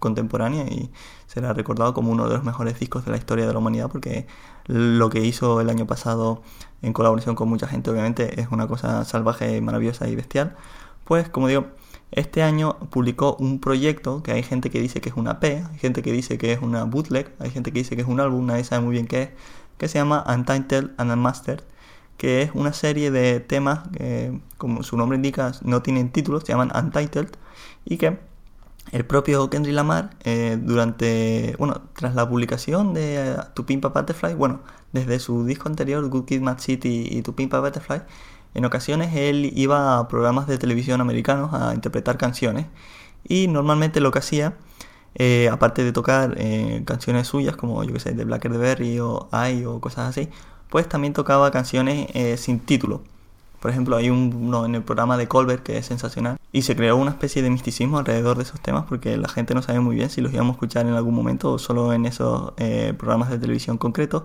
contemporánea, 0.00 0.64
y 0.64 0.90
será 1.26 1.52
recordado 1.52 1.94
como 1.94 2.10
uno 2.10 2.28
de 2.28 2.34
los 2.34 2.44
mejores 2.44 2.80
discos 2.80 3.04
de 3.04 3.10
la 3.10 3.18
historia 3.18 3.46
de 3.46 3.52
la 3.52 3.58
humanidad, 3.58 3.90
porque 3.90 4.26
lo 4.66 5.10
que 5.10 5.20
hizo 5.20 5.60
el 5.60 5.68
año 5.68 5.86
pasado 5.86 6.42
en 6.82 6.92
colaboración 6.92 7.34
con 7.34 7.48
mucha 7.48 7.66
gente, 7.66 7.90
obviamente, 7.90 8.40
es 8.40 8.48
una 8.50 8.66
cosa 8.66 9.04
salvaje, 9.04 9.60
maravillosa 9.60 10.08
y 10.08 10.16
bestial. 10.16 10.56
Pues, 11.04 11.28
como 11.28 11.48
digo, 11.48 11.66
este 12.10 12.42
año 12.42 12.78
publicó 12.90 13.36
un 13.38 13.60
proyecto 13.60 14.22
que 14.22 14.32
hay 14.32 14.42
gente 14.42 14.70
que 14.70 14.80
dice 14.80 15.00
que 15.00 15.10
es 15.10 15.16
una 15.16 15.40
P, 15.40 15.64
hay 15.70 15.78
gente 15.78 16.00
que 16.02 16.12
dice 16.12 16.38
que 16.38 16.52
es 16.52 16.62
una 16.62 16.84
bootleg, 16.84 17.34
hay 17.40 17.50
gente 17.50 17.72
que 17.72 17.80
dice 17.80 17.96
que 17.96 18.02
es 18.02 18.08
un 18.08 18.20
álbum, 18.20 18.46
nadie 18.46 18.64
sabe 18.64 18.82
muy 18.84 18.92
bien 18.92 19.06
qué 19.06 19.22
es, 19.22 19.30
que 19.78 19.88
se 19.88 19.98
llama 19.98 20.24
Untitled 20.28 20.92
and 20.96 21.10
Unmastered, 21.10 21.62
que 22.16 22.42
es 22.42 22.50
una 22.54 22.72
serie 22.72 23.10
de 23.10 23.40
temas 23.40 23.88
que, 23.96 24.40
como 24.58 24.82
su 24.82 24.96
nombre 24.96 25.16
indica, 25.16 25.52
no 25.62 25.82
tienen 25.82 26.10
títulos, 26.10 26.44
se 26.44 26.52
llaman 26.52 26.72
Untitled, 26.74 27.28
y 27.84 27.96
que 27.96 28.18
el 28.92 29.04
propio 29.04 29.50
Kendrick 29.50 29.74
Lamar, 29.74 30.10
eh, 30.24 30.58
durante, 30.60 31.56
bueno, 31.58 31.82
tras 31.96 32.14
la 32.14 32.28
publicación 32.28 32.94
de 32.94 33.32
eh, 33.32 33.36
Tu 33.54 33.64
Pimpa 33.64 33.88
Butterfly, 33.88 34.34
bueno, 34.34 34.60
desde 34.92 35.18
su 35.18 35.44
disco 35.44 35.68
anterior, 35.68 36.06
Good 36.08 36.26
Kid, 36.26 36.40
Mad 36.40 36.58
City 36.58 37.08
y 37.10 37.22
Tu 37.22 37.34
Pimpa 37.34 37.60
Butterfly, 37.60 38.02
en 38.54 38.64
ocasiones 38.64 39.14
él 39.14 39.52
iba 39.56 39.98
a 39.98 40.08
programas 40.08 40.46
de 40.46 40.58
televisión 40.58 41.00
americanos 41.00 41.52
a 41.52 41.74
interpretar 41.74 42.16
canciones 42.16 42.66
y 43.24 43.48
normalmente 43.48 44.00
lo 44.00 44.12
que 44.12 44.20
hacía, 44.20 44.54
eh, 45.16 45.48
aparte 45.50 45.82
de 45.82 45.92
tocar 45.92 46.34
eh, 46.38 46.82
canciones 46.86 47.26
suyas 47.26 47.56
como 47.56 47.82
yo 47.84 47.92
que 47.92 48.00
sé, 48.00 48.12
de 48.12 48.24
Blacker 48.24 48.52
the 48.52 48.58
Berry 48.58 49.00
o 49.00 49.28
I 49.32 49.64
o 49.64 49.80
cosas 49.80 50.08
así, 50.08 50.28
pues 50.74 50.88
también 50.88 51.12
tocaba 51.12 51.52
canciones 51.52 52.08
eh, 52.14 52.36
sin 52.36 52.58
título. 52.58 53.00
Por 53.60 53.70
ejemplo, 53.70 53.94
hay 53.94 54.10
uno 54.10 54.64
en 54.64 54.74
el 54.74 54.82
programa 54.82 55.16
de 55.16 55.28
Colbert 55.28 55.62
que 55.62 55.78
es 55.78 55.86
sensacional 55.86 56.36
y 56.50 56.62
se 56.62 56.74
creó 56.74 56.96
una 56.96 57.12
especie 57.12 57.42
de 57.42 57.50
misticismo 57.50 57.96
alrededor 57.96 58.36
de 58.38 58.42
esos 58.42 58.58
temas 58.58 58.84
porque 58.88 59.16
la 59.16 59.28
gente 59.28 59.54
no 59.54 59.62
sabe 59.62 59.78
muy 59.78 59.94
bien 59.94 60.10
si 60.10 60.20
los 60.20 60.32
íbamos 60.32 60.54
a 60.54 60.56
escuchar 60.56 60.84
en 60.86 60.94
algún 60.94 61.14
momento 61.14 61.52
o 61.52 61.58
solo 61.60 61.92
en 61.92 62.06
esos 62.06 62.54
eh, 62.56 62.92
programas 62.98 63.30
de 63.30 63.38
televisión 63.38 63.78
concretos. 63.78 64.24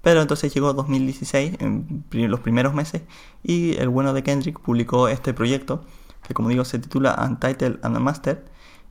Pero 0.00 0.22
entonces 0.22 0.54
llegó 0.54 0.72
2016, 0.72 1.58
en 1.60 2.02
los 2.12 2.40
primeros 2.40 2.72
meses, 2.72 3.02
y 3.42 3.76
el 3.76 3.90
bueno 3.90 4.14
de 4.14 4.22
Kendrick 4.22 4.58
publicó 4.58 5.06
este 5.08 5.34
proyecto, 5.34 5.84
que 6.26 6.32
como 6.32 6.48
digo 6.48 6.64
se 6.64 6.78
titula 6.78 7.14
Untitled 7.28 7.78
and 7.82 7.98
Unmastered, 7.98 8.38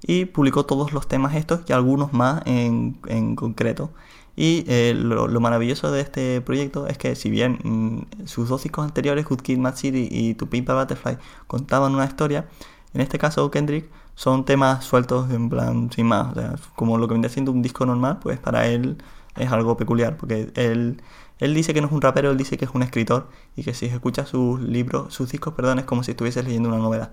y 0.03 0.25
publicó 0.25 0.67
todos 0.67 0.93
los 0.93 1.07
temas 1.07 1.33
estos 1.33 1.61
y 1.67 1.73
algunos 1.73 2.13
más 2.13 2.43
en 2.45 2.93
concreto. 3.35 3.89
Y 4.35 4.63
eh, 4.67 4.93
lo, 4.95 5.27
lo 5.27 5.39
maravilloso 5.39 5.91
de 5.91 6.01
este 6.01 6.41
proyecto 6.41 6.87
es 6.87 6.97
que 6.97 7.15
si 7.15 7.29
bien 7.29 7.59
mm, 7.63 8.25
sus 8.25 8.49
dos 8.49 8.63
discos 8.63 8.85
anteriores, 8.85 9.25
Good 9.25 9.41
Kid, 9.41 9.57
Mad 9.57 9.75
City 9.75 10.07
y 10.09 10.33
To 10.35 10.45
Butterfly, 10.45 11.17
contaban 11.47 11.93
una 11.93 12.05
historia, 12.05 12.47
en 12.93 13.01
este 13.01 13.19
caso 13.19 13.51
Kendrick 13.51 13.89
son 14.15 14.45
temas 14.45 14.83
sueltos 14.83 15.31
en 15.31 15.49
plan 15.49 15.91
sin 15.91 16.07
más, 16.07 16.31
o 16.31 16.39
sea, 16.39 16.55
como 16.75 16.97
lo 16.97 17.07
que 17.07 17.13
vendría 17.13 17.31
siendo 17.31 17.51
un 17.51 17.61
disco 17.61 17.85
normal, 17.85 18.19
pues 18.21 18.39
para 18.39 18.67
él 18.67 18.97
es 19.37 19.51
algo 19.51 19.77
peculiar, 19.77 20.17
porque 20.17 20.51
él, 20.55 21.01
él 21.39 21.53
dice 21.53 21.73
que 21.73 21.81
no 21.81 21.87
es 21.87 21.93
un 21.93 22.01
rapero, 22.01 22.31
él 22.31 22.37
dice 22.37 22.57
que 22.57 22.65
es 22.65 22.71
un 22.73 22.83
escritor 22.83 23.29
y 23.55 23.63
que 23.63 23.73
si 23.73 23.85
escuchas 23.85 24.29
sus 24.29 24.59
libros, 24.59 25.13
sus 25.13 25.31
discos, 25.31 25.53
perdón, 25.53 25.79
es 25.79 25.85
como 25.85 26.03
si 26.03 26.11
estuvieses 26.11 26.43
leyendo 26.43 26.69
una 26.69 26.79
novela. 26.79 27.11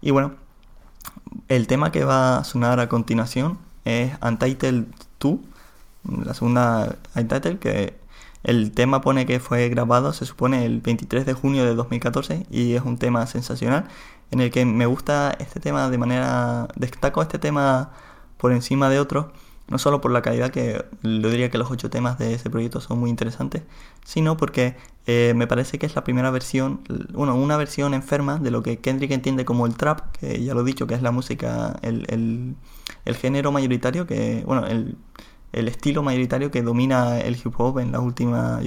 Y 0.00 0.10
bueno, 0.10 0.36
el 1.48 1.66
tema 1.66 1.92
que 1.92 2.04
va 2.04 2.38
a 2.38 2.44
sonar 2.44 2.80
a 2.80 2.88
continuación 2.88 3.58
es 3.84 4.12
Untitled 4.22 4.86
2, 5.20 5.38
la 6.24 6.34
segunda 6.34 6.96
Untitled, 7.14 7.58
que 7.58 7.98
el 8.44 8.72
tema 8.72 9.00
pone 9.00 9.26
que 9.26 9.40
fue 9.40 9.68
grabado, 9.68 10.12
se 10.12 10.24
supone, 10.24 10.64
el 10.64 10.80
23 10.80 11.26
de 11.26 11.34
junio 11.34 11.64
de 11.64 11.74
2014 11.74 12.46
y 12.50 12.74
es 12.74 12.82
un 12.82 12.98
tema 12.98 13.26
sensacional 13.26 13.88
en 14.30 14.40
el 14.40 14.50
que 14.50 14.64
me 14.64 14.86
gusta 14.86 15.36
este 15.38 15.60
tema 15.60 15.90
de 15.90 15.98
manera... 15.98 16.68
Destaco 16.76 17.22
este 17.22 17.38
tema 17.38 17.90
por 18.36 18.52
encima 18.52 18.88
de 18.90 19.00
otros, 19.00 19.26
no 19.68 19.78
solo 19.78 20.00
por 20.00 20.10
la 20.10 20.22
calidad, 20.22 20.50
que 20.50 20.84
yo 21.02 21.30
diría 21.30 21.50
que 21.50 21.58
los 21.58 21.70
ocho 21.70 21.90
temas 21.90 22.18
de 22.18 22.34
ese 22.34 22.50
proyecto 22.50 22.80
son 22.80 23.00
muy 23.00 23.10
interesantes, 23.10 23.62
sino 24.04 24.36
porque 24.36 24.76
eh, 25.06 25.32
me 25.34 25.46
parece 25.46 25.78
que 25.78 25.86
es 25.86 25.94
la 25.94 26.04
primera 26.04 26.30
versión, 26.30 26.80
bueno, 27.12 27.34
una 27.34 27.56
versión 27.56 27.94
enferma 27.94 28.38
de 28.38 28.50
lo 28.50 28.62
que 28.62 28.78
Kendrick 28.78 29.10
entiende 29.10 29.44
como 29.44 29.66
el 29.66 29.74
trap, 29.76 30.16
que 30.16 30.42
ya 30.42 30.54
lo 30.54 30.60
he 30.60 30.64
dicho, 30.64 30.86
que 30.86 30.94
es 30.94 31.02
la 31.02 31.10
música, 31.10 31.78
el, 31.82 32.06
el, 32.08 32.54
el 33.04 33.16
género 33.16 33.50
mayoritario, 33.52 34.06
que, 34.06 34.42
bueno, 34.46 34.66
el, 34.66 34.96
el 35.52 35.68
estilo 35.68 36.02
mayoritario 36.02 36.50
que 36.50 36.62
domina 36.62 37.18
el 37.20 37.36
hip 37.36 37.58
hop 37.58 37.78
en 37.78 37.92
las 37.92 38.00
últimas, 38.00 38.62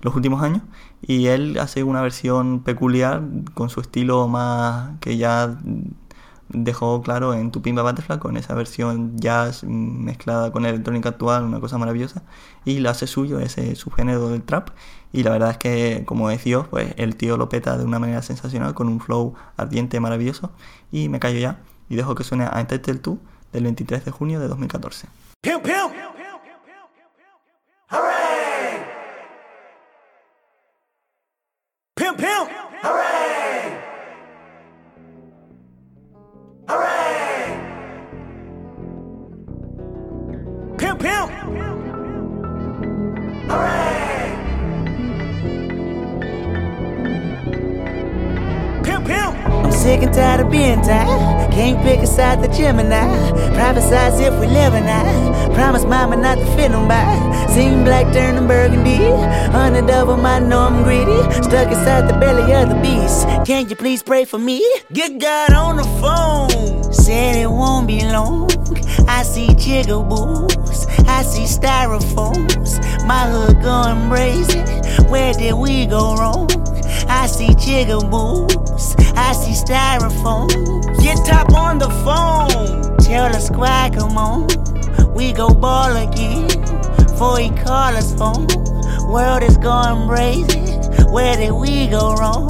los 0.00 0.14
últimos 0.14 0.42
años. 0.42 0.62
Y 1.02 1.26
él 1.26 1.58
hace 1.58 1.82
una 1.82 2.02
versión 2.02 2.60
peculiar 2.62 3.22
con 3.54 3.70
su 3.70 3.80
estilo 3.80 4.28
más 4.28 4.98
que 5.00 5.16
ya 5.16 5.58
dejó 6.48 7.02
claro 7.02 7.34
en 7.34 7.50
Tu 7.50 7.60
Pimba 7.62 7.82
Butterfly 7.82 8.18
con 8.18 8.36
esa 8.36 8.54
versión 8.54 9.18
jazz 9.18 9.64
mezclada 9.64 10.50
con 10.50 10.64
electrónica 10.64 11.10
actual, 11.10 11.44
una 11.44 11.60
cosa 11.60 11.78
maravillosa, 11.78 12.22
y 12.64 12.78
lo 12.78 12.90
hace 12.90 13.06
suyo 13.06 13.38
ese 13.38 13.74
subgénero 13.74 14.30
del 14.30 14.42
trap. 14.42 14.70
Y 15.12 15.22
la 15.22 15.30
verdad 15.30 15.50
es 15.50 15.58
que, 15.58 16.04
como 16.06 16.28
decía, 16.28 16.62
pues 16.64 16.94
el 16.96 17.16
tío 17.16 17.36
lo 17.36 17.48
peta 17.48 17.76
de 17.78 17.84
una 17.84 17.98
manera 17.98 18.22
sensacional, 18.22 18.74
con 18.74 18.88
un 18.88 19.00
flow 19.00 19.34
ardiente 19.56 20.00
maravilloso. 20.00 20.50
Y 20.92 21.08
me 21.08 21.20
callo 21.20 21.38
ya 21.38 21.60
y 21.88 21.96
dejo 21.96 22.14
que 22.14 22.24
suene 22.24 22.44
a 22.44 22.60
Entitled 22.60 23.00
2 23.00 23.18
del 23.52 23.64
23 23.64 24.04
de 24.04 24.10
junio 24.10 24.40
de 24.40 24.48
2014. 24.48 25.08
Pimp, 25.40 25.62
pimp. 25.62 25.77
By. 56.88 57.46
Sing 57.52 57.84
black 57.84 58.12
turning 58.12 58.48
burgundy. 58.48 58.96
Hundred 59.52 59.86
double 59.86 60.16
my 60.16 60.38
know 60.38 60.60
I'm 60.60 60.82
greedy. 60.82 61.20
Stuck 61.42 61.68
inside 61.68 62.08
the 62.08 62.18
belly 62.18 62.52
of 62.54 62.68
the 62.70 62.78
beast. 62.80 63.26
Can 63.46 63.68
you 63.68 63.76
please 63.76 64.02
pray 64.02 64.24
for 64.24 64.38
me? 64.38 64.58
Get 64.92 65.20
God 65.20 65.52
on 65.52 65.76
the 65.76 65.84
phone. 66.00 66.92
Said 66.92 67.36
it 67.36 67.50
won't 67.50 67.86
be 67.86 68.00
long. 68.04 68.50
I 69.08 69.22
see 69.22 69.48
jigaboos. 69.48 70.86
I 71.06 71.22
see 71.22 71.44
styrofoams. 71.44 72.70
My 73.06 73.24
hood 73.30 73.62
going 73.62 74.08
crazy. 74.10 74.60
Where 75.10 75.32
did 75.34 75.54
we 75.54 75.86
go 75.86 76.14
wrong? 76.16 76.48
I 77.08 77.26
see 77.26 77.48
jigaboos. 77.48 78.94
I 79.16 79.32
see 79.32 79.56
styrofoam. 79.64 80.48
Get 81.02 81.24
top 81.26 81.52
on 81.54 81.78
the 81.78 81.90
phone. 82.04 82.96
Tell 82.98 83.30
the 83.32 83.40
squad, 83.40 83.94
come 83.94 84.18
on. 84.18 85.14
We 85.14 85.32
go 85.32 85.48
ball 85.48 85.96
again. 85.96 86.67
Before 87.18 87.40
he 87.40 87.50
call 87.50 87.96
us 87.96 88.14
home. 88.14 88.46
World 89.10 89.42
is 89.42 89.56
going 89.56 90.06
crazy. 90.06 90.70
Where 91.10 91.36
did 91.36 91.50
we 91.50 91.88
go 91.88 92.14
wrong? 92.14 92.48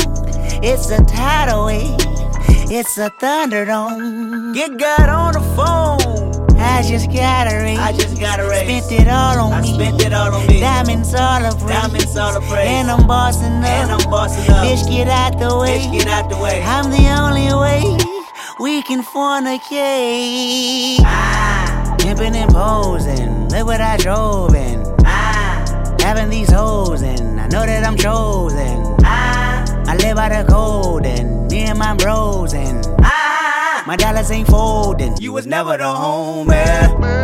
It's 0.62 0.90
a 0.90 1.03
tidal 1.07 1.65
wave. 1.65 1.97
It's 2.70 2.99
a 2.99 3.09
thunderdome. 3.09 4.53
Get 4.53 4.77
God 4.77 5.09
on 5.09 5.32
the 5.32 5.40
phone. 5.57 6.59
I 6.61 6.82
just 6.86 7.11
got 7.11 7.51
a 7.51 7.57
raise. 7.57 7.78
I 7.78 7.93
just 7.93 8.20
got 8.20 8.40
a 8.40 8.43
raise. 8.47 8.85
Spent 8.85 9.01
it 9.01 9.09
all 9.09 9.39
on 9.39 9.53
I 9.55 9.62
me. 9.62 9.73
spent 9.73 10.03
it 10.05 10.12
all 10.12 10.35
on 10.35 10.47
me. 10.47 10.61
Diamonds 10.61 11.15
all 11.15 11.47
of 11.47 11.59
praise. 11.59 11.70
Diamonds 11.70 12.16
all 12.19 12.36
of 12.36 12.43
praise. 12.43 12.69
And 12.69 12.90
I'm 12.90 13.07
bossing 13.07 13.47
up. 13.47 13.65
And 13.65 13.90
I'm 13.90 14.11
bossing 14.11 14.53
up. 14.53 14.66
Bitch, 14.66 14.86
get 14.86 15.09
out 15.09 15.39
the 15.39 15.57
way. 15.57 15.78
Bitch, 15.78 15.93
get 16.01 16.09
out 16.09 16.28
the 16.28 16.36
way. 16.36 16.62
I'm 16.62 16.90
the 16.90 17.09
only 17.09 17.55
way 17.55 17.97
we 18.61 18.82
can 18.82 19.03
fornicate. 19.03 20.99
Ah. 21.07 21.48
Pimping 22.09 22.36
and 22.36 22.51
posing. 22.51 23.48
Look 23.51 23.66
what 23.66 23.82
I 23.82 23.98
drove 23.98 24.55
in. 24.55 24.82
Ah. 25.05 25.94
Having 26.01 26.30
these 26.30 26.51
hoes 26.51 27.02
and 27.02 27.39
I 27.39 27.48
know 27.48 27.66
that 27.66 27.85
I'm 27.85 27.98
chosen. 27.98 28.97
Ah. 29.02 29.62
I 29.86 29.94
live 29.97 30.16
by 30.16 30.30
the 30.30 30.51
code 30.51 31.05
and 31.05 31.51
me 31.51 31.64
and 31.64 31.78
my 31.78 31.94
bros 31.97 32.55
and 32.55 32.82
ah. 33.02 33.85
my 33.86 33.94
dollars 33.97 34.30
ain't 34.30 34.48
folding. 34.48 35.18
You 35.18 35.35
was 35.35 35.47
never 35.47 35.76
the 35.76 35.85
homie. 35.85 36.89
Sing 36.89 37.18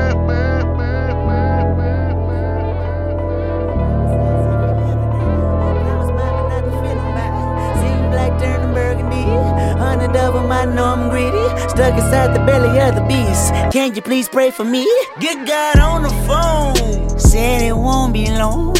Hundred 9.95 10.13
double 10.13 10.43
my 10.43 10.65
know 10.65 10.87
I'm 10.87 11.09
greedy. 11.09 11.47
Stuck 11.69 11.95
inside 11.95 12.35
the 12.35 12.45
belly 12.45 12.81
of 12.81 12.97
the 12.97 13.03
beast. 13.03 13.53
Can 13.73 13.95
you 13.95 14.03
please 14.03 14.29
pray 14.29 14.51
for 14.51 14.65
me? 14.65 14.83
Get 15.21 15.47
God 15.47 15.79
on 15.79 16.03
the 16.03 16.09
phone. 16.27 17.17
Said 17.17 17.63
it 17.63 17.77
won't 17.77 18.13
be 18.13 18.27
long. 18.27 18.75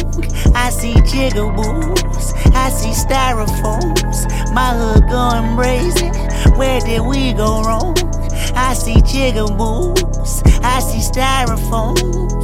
I 0.53 0.69
see 0.71 0.95
jigaboos. 0.95 2.33
I 2.53 2.69
see 2.69 2.91
styrofoams. 2.91 4.27
My 4.53 4.71
hood 4.75 5.07
going 5.07 5.55
crazy. 5.55 6.09
Where 6.57 6.81
did 6.81 6.99
we 6.99 7.31
go 7.31 7.61
wrong? 7.63 7.95
I 8.53 8.73
see 8.73 8.95
jigaboos. 8.95 10.41
I 10.63 10.79
see 10.79 10.99
styrofoam. 10.99 11.95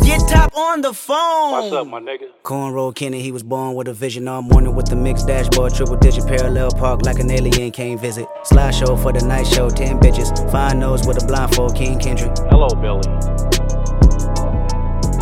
Get 0.03 0.27
top 0.27 0.55
on 0.57 0.81
the 0.81 0.93
phone. 0.93 1.51
What's 1.51 1.73
up, 1.73 1.87
my 1.87 1.99
nigga? 1.99 2.29
Cornrow 2.43 2.93
Kenny, 2.93 3.21
he 3.21 3.31
was 3.31 3.43
born 3.43 3.75
with 3.75 3.87
a 3.87 3.93
vision 3.93 4.27
all 4.27 4.41
morning 4.41 4.75
with 4.75 4.87
the 4.87 4.95
mixed 4.95 5.27
dashboard, 5.27 5.73
triple 5.75 5.97
digit 5.97 6.25
parallel 6.27 6.71
park 6.71 7.05
like 7.05 7.19
an 7.19 7.29
alien 7.29 7.71
came 7.71 7.97
visit. 7.99 8.27
Slideshow 8.43 9.01
for 9.01 9.13
the 9.13 9.25
night 9.25 9.47
show, 9.47 9.69
10 9.69 9.99
bitches. 9.99 10.51
Fine 10.51 10.79
nose 10.79 11.05
with 11.05 11.21
a 11.21 11.25
blindfold, 11.25 11.75
King 11.75 11.99
Kendrick. 11.99 12.35
Hello, 12.49 12.67
Billy. 12.69 13.60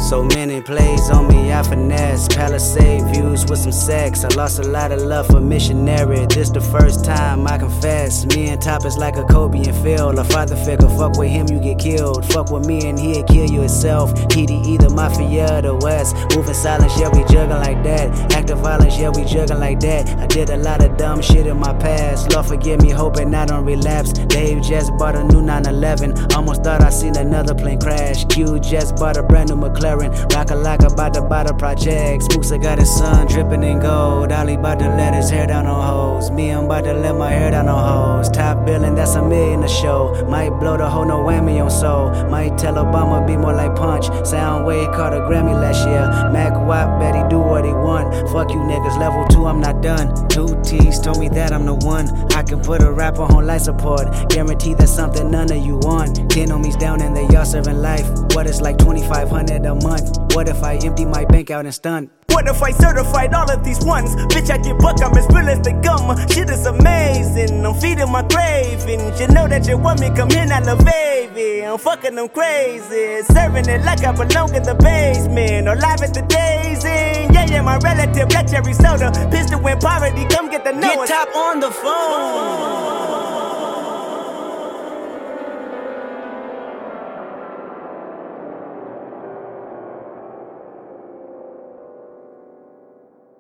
So 0.10 0.24
many 0.24 0.60
plays 0.60 1.08
on 1.12 1.28
me, 1.28 1.54
I 1.54 1.62
finesse. 1.62 2.28
Palisade 2.30 3.04
views 3.14 3.46
with 3.46 3.60
some 3.60 3.72
sex. 3.72 4.24
I 4.24 4.30
lost 4.30 4.58
a 4.58 4.64
lot 4.64 4.92
of 4.92 5.04
love 5.04 5.28
for 5.28 5.40
missionary. 5.40 6.26
This 6.26 6.50
the 6.50 6.62
first 6.62 7.06
time 7.06 7.46
I 7.46 7.60
confess. 7.60 8.26
Me 8.26 8.50
and 8.50 8.60
Top 8.60 8.86
is 8.86 8.98
like 8.98 9.18
a 9.18 9.24
Kobe 9.26 9.60
and 9.60 9.78
Phil. 9.84 10.18
A 10.18 10.24
father 10.24 10.56
figure, 10.56 10.90
fuck 10.90 11.16
with 11.20 11.30
him, 11.30 11.46
you 11.52 11.60
get 11.60 11.78
killed. 11.78 12.26
Fuck 12.34 12.50
with 12.50 12.66
me 12.66 12.90
and 12.90 12.98
he'll 12.98 13.24
kill 13.26 13.48
you 13.52 13.62
itself. 13.62 14.16
The 14.30 14.60
either 14.66 14.90
mafia 14.90 15.60
or 15.60 15.62
the 15.62 15.76
west. 15.76 16.16
Moving 16.36 16.56
silence, 16.56 17.00
yeah, 17.00 17.10
we 17.10 17.24
jugging 17.26 17.62
like 17.62 17.84
that. 17.84 18.34
Active 18.34 18.58
violence, 18.58 18.98
yeah, 18.98 19.10
we 19.10 19.22
jugging 19.26 19.60
like 19.60 19.80
that. 19.82 20.10
I 20.18 20.26
did 20.26 20.50
a 20.50 20.58
lot 20.58 20.84
of 20.84 20.98
dumb 20.98 21.22
shit 21.22 21.46
in 21.46 21.60
my 21.60 21.78
past. 21.78 22.34
Lord 22.34 22.48
forgive 22.48 22.82
me, 22.82 22.90
hoping 22.90 23.32
I 23.36 23.46
don't 23.46 23.64
relapse. 23.64 24.14
Dave 24.14 24.64
just 24.64 24.92
bought 24.98 25.16
a 25.16 25.24
new 25.24 25.44
911. 25.44 26.34
Almost 26.34 26.64
thought 26.64 26.82
I 26.82 26.90
seen 26.90 27.16
another 27.16 27.54
plane 27.54 27.80
crash. 27.80 28.26
Q 28.26 28.60
just 28.60 28.96
bought 28.96 29.16
a 29.16 29.22
brand 29.22 29.50
new 29.50 29.56
McLaren. 29.56 29.99
Rock 30.08 30.52
a 30.52 30.56
like 30.56 30.82
about 30.84 31.14
to 31.16 31.22
buy 31.22 31.44
the 31.44 31.54
projects. 31.54 32.28
Moosa 32.30 32.62
got 32.62 32.80
his 32.80 32.90
son 32.96 33.28
dripping 33.28 33.64
in 33.64 33.80
gold. 33.80 34.32
Ali 34.32 34.56
about 34.56 34.80
to 34.80 34.88
let 34.88 35.14
his 35.14 35.30
hair 35.30 35.48
down 35.48 35.66
on 35.66 35.82
hoes. 35.84 36.32
Me, 36.32 36.50
I'm 36.50 36.66
about 36.66 36.86
to 36.86 36.94
let 36.94 37.16
my 37.16 37.32
hair 37.32 37.52
down 37.52 37.68
on 37.68 37.80
hoes. 38.18 38.30
Top 38.30 38.66
billing, 38.66 38.96
that's 38.96 39.16
a 39.16 39.22
million 39.22 39.64
a 39.64 39.68
show. 39.68 40.26
Might 40.30 40.52
blow 40.60 40.78
the 40.78 40.90
whole 40.90 41.06
no 41.06 41.20
whammy 41.20 41.62
on 41.62 41.70
soul. 41.70 42.10
Might 42.30 42.58
tell 42.58 42.76
Obama 42.76 43.26
be 43.28 43.36
more 43.36 43.54
like 43.54 43.76
Punch. 43.76 44.06
Soundwave 44.28 44.96
caught 44.96 45.14
a 45.14 45.18
Grammy 45.18 45.54
last 45.54 45.86
year. 45.88 46.08
Mac 46.32 46.54
Watt 46.54 47.00
bet 47.00 47.16
he 47.16 47.30
do 47.30 47.40
what 47.40 47.66
he 47.66 47.72
want. 47.72 48.14
Fuck 48.32 48.52
you 48.52 48.60
niggas, 48.60 48.98
level 48.98 49.28
two, 49.28 49.46
I'm 49.46 49.60
not 49.60 49.82
done. 49.82 50.28
Two 50.30 50.60
T's 50.64 51.00
told 51.00 51.20
me 51.20 51.30
that 51.30 51.52
I'm 51.52 51.66
the 51.66 51.76
one. 51.76 52.08
I 52.34 52.44
can 52.44 52.62
put 52.62 52.82
a 52.82 52.92
rapper 52.92 53.24
on 53.24 53.46
life 53.46 53.62
support. 53.64 54.08
Guarantee 54.30 54.74
that's 54.74 54.94
something 54.94 55.30
none 55.30 55.52
of 55.52 55.58
you 55.58 55.78
want. 55.78 56.16
Ten 56.32 56.50
homies 56.50 56.80
down 56.80 57.02
and 57.02 57.16
they 57.16 57.26
all 57.36 57.46
serving 57.46 57.82
life. 57.82 58.08
What 58.34 58.48
it's 58.48 58.62
like 58.62 58.78
2500 58.78 59.66
a 59.66 59.76
month. 59.76 59.89
What 59.90 60.48
if 60.48 60.64
I 60.64 60.76
empty 60.76 61.06
my 61.06 61.26
bank 61.26 61.50
out 61.50 61.66
and 61.66 61.74
stunt? 61.74 62.12
What 62.28 62.48
if 62.48 62.62
I 62.62 62.72
certified 62.72 63.34
all 63.34 63.50
of 63.50 63.64
these 63.64 63.84
ones? 63.84 64.16
Bitch, 64.32 64.50
I 64.52 64.58
get 64.58 64.78
buck, 64.78 65.02
I'm 65.04 65.18
as 65.18 65.28
real 65.34 65.50
as 65.50 65.60
the 65.62 65.74
gum. 65.82 66.16
Shit 66.30 66.50
is 66.50 66.66
amazing. 66.66 67.66
I'm 67.66 67.74
feeding 67.74 68.12
my 68.12 68.24
cravings. 68.24 69.20
You 69.20 69.28
know 69.28 69.48
that 69.48 69.68
you 69.68 69.78
want 69.78 70.00
me, 70.00 70.10
come 70.16 70.30
in, 70.32 70.52
I 70.52 70.60
love 70.60 70.86
baby. 70.86 71.66
I'm 71.66 71.78
fucking 71.78 72.16
them 72.16 72.30
crazy. 72.30 73.24
Serving 73.34 73.68
it 73.68 73.84
like 73.84 74.04
I 74.06 74.12
belong 74.12 74.56
in 74.56 74.64
the 74.64 74.76
basement. 74.76 75.68
Or 75.68 75.76
live 75.76 76.02
at 76.02 76.14
the 76.14 76.22
days 76.22 76.86
in. 76.86 77.34
Yeah, 77.34 77.46
yeah, 77.46 77.62
my 77.62 77.78
relative, 77.78 78.30
black 78.30 78.48
cherry 78.48 78.74
soda. 78.74 79.12
Pistol 79.32 79.66
in 79.68 79.80
poverty, 79.80 80.26
come 80.30 80.50
get 80.50 80.64
the 80.64 80.72
note. 80.72 81.08
Get 81.08 81.08
top 81.10 81.36
on 81.36 81.60
the 81.60 81.72
phone. 81.72 83.19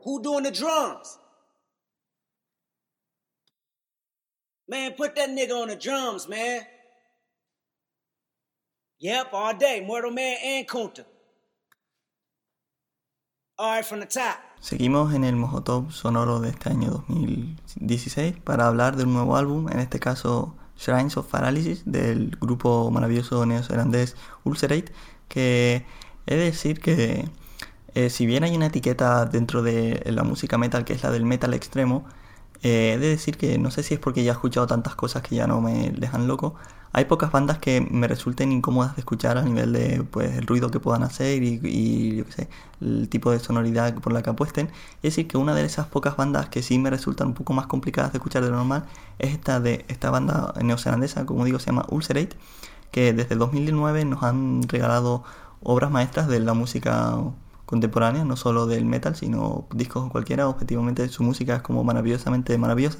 Who 0.09 0.19
doing 0.23 0.43
the 0.43 0.49
drums? 0.49 1.19
Man, 4.67 4.93
put 4.93 5.15
that 5.15 5.29
nigga 5.29 5.53
on 5.61 5.67
the 5.67 5.75
drums, 5.75 6.27
man. 6.27 6.61
Yep, 8.97 9.27
all 9.33 9.53
day. 9.53 9.83
Mortal 9.85 10.09
Man 10.09 10.35
and 10.43 10.67
Kunta. 10.67 11.05
Alright, 13.59 13.85
from 13.85 13.99
the 13.99 14.07
top. 14.07 14.37
Seguimos 14.59 15.13
en 15.13 15.25
el 15.25 15.35
Mojotop 15.35 15.91
sonoro 15.91 16.39
de 16.39 16.49
este 16.49 16.69
año 16.69 16.89
2016 16.89 18.37
para 18.43 18.65
hablar 18.67 18.95
de 18.95 19.03
un 19.03 19.13
nuevo 19.13 19.37
álbum, 19.37 19.69
en 19.71 19.79
este 19.79 19.99
caso 19.99 20.55
Shrines 20.75 21.17
of 21.17 21.27
Paralysis, 21.27 21.83
del 21.85 22.31
grupo 22.41 22.89
maravilloso 22.89 23.45
neozelandés 23.45 24.15
Ulcerate, 24.43 24.91
que 25.27 25.85
he 26.25 26.35
de 26.35 26.45
decir 26.45 26.79
que 26.79 27.29
eh, 28.05 28.09
si 28.09 28.25
bien 28.25 28.43
hay 28.43 28.55
una 28.55 28.67
etiqueta 28.67 29.25
dentro 29.25 29.61
de 29.61 30.01
la 30.05 30.23
música 30.23 30.57
metal 30.57 30.85
que 30.85 30.93
es 30.93 31.03
la 31.03 31.11
del 31.11 31.25
metal 31.25 31.53
extremo, 31.53 32.05
eh, 32.63 32.93
he 32.93 32.97
de 32.97 33.09
decir 33.09 33.37
que 33.37 33.57
no 33.57 33.71
sé 33.71 33.83
si 33.83 33.93
es 33.95 33.99
porque 33.99 34.23
ya 34.23 34.31
he 34.31 34.35
escuchado 34.35 34.67
tantas 34.67 34.95
cosas 34.95 35.21
que 35.21 35.35
ya 35.35 35.47
no 35.47 35.59
me 35.61 35.91
dejan 35.91 36.27
loco. 36.27 36.55
Hay 36.93 37.05
pocas 37.05 37.31
bandas 37.31 37.59
que 37.59 37.81
me 37.81 38.07
resulten 38.07 38.51
incómodas 38.51 38.95
de 38.95 39.01
escuchar 39.01 39.37
a 39.37 39.43
nivel 39.43 39.73
de 39.73 40.03
pues 40.09 40.37
el 40.37 40.47
ruido 40.47 40.71
que 40.71 40.79
puedan 40.79 41.03
hacer 41.03 41.43
y, 41.43 42.15
yo 42.17 42.25
qué 42.25 42.31
sé, 42.31 42.49
el 42.81 43.09
tipo 43.09 43.31
de 43.31 43.39
sonoridad 43.39 43.93
por 43.95 44.13
la 44.13 44.23
que 44.23 44.29
apuesten. 44.31 44.67
Es 44.67 45.13
decir, 45.13 45.27
que 45.27 45.37
una 45.37 45.53
de 45.53 45.65
esas 45.65 45.87
pocas 45.87 46.15
bandas 46.17 46.49
que 46.49 46.63
sí 46.63 46.79
me 46.79 46.89
resultan 46.89 47.27
un 47.27 47.33
poco 47.33 47.53
más 47.53 47.67
complicadas 47.67 48.13
de 48.13 48.17
escuchar 48.19 48.43
de 48.43 48.49
lo 48.49 48.55
normal 48.57 48.85
es 49.19 49.31
esta 49.33 49.59
de 49.59 49.85
esta 49.89 50.09
banda 50.09 50.53
neozelandesa, 50.61 51.25
como 51.25 51.45
digo, 51.45 51.59
se 51.59 51.67
llama 51.67 51.85
Ulcerate, 51.89 52.37
que 52.91 53.13
desde 53.13 53.35
2009 53.35 54.05
nos 54.05 54.23
han 54.23 54.63
regalado 54.69 55.23
obras 55.61 55.91
maestras 55.91 56.27
de 56.27 56.39
la 56.39 56.53
música 56.53 57.17
contemporánea, 57.69 58.25
no 58.25 58.35
solo 58.35 58.65
del 58.65 58.83
metal, 58.83 59.15
sino 59.15 59.67
discos 59.71 60.09
cualquiera. 60.09 60.47
Objetivamente 60.47 61.07
su 61.07 61.21
música 61.21 61.57
es 61.57 61.61
como 61.61 61.83
maravillosamente 61.83 62.57
maravillosa. 62.57 62.97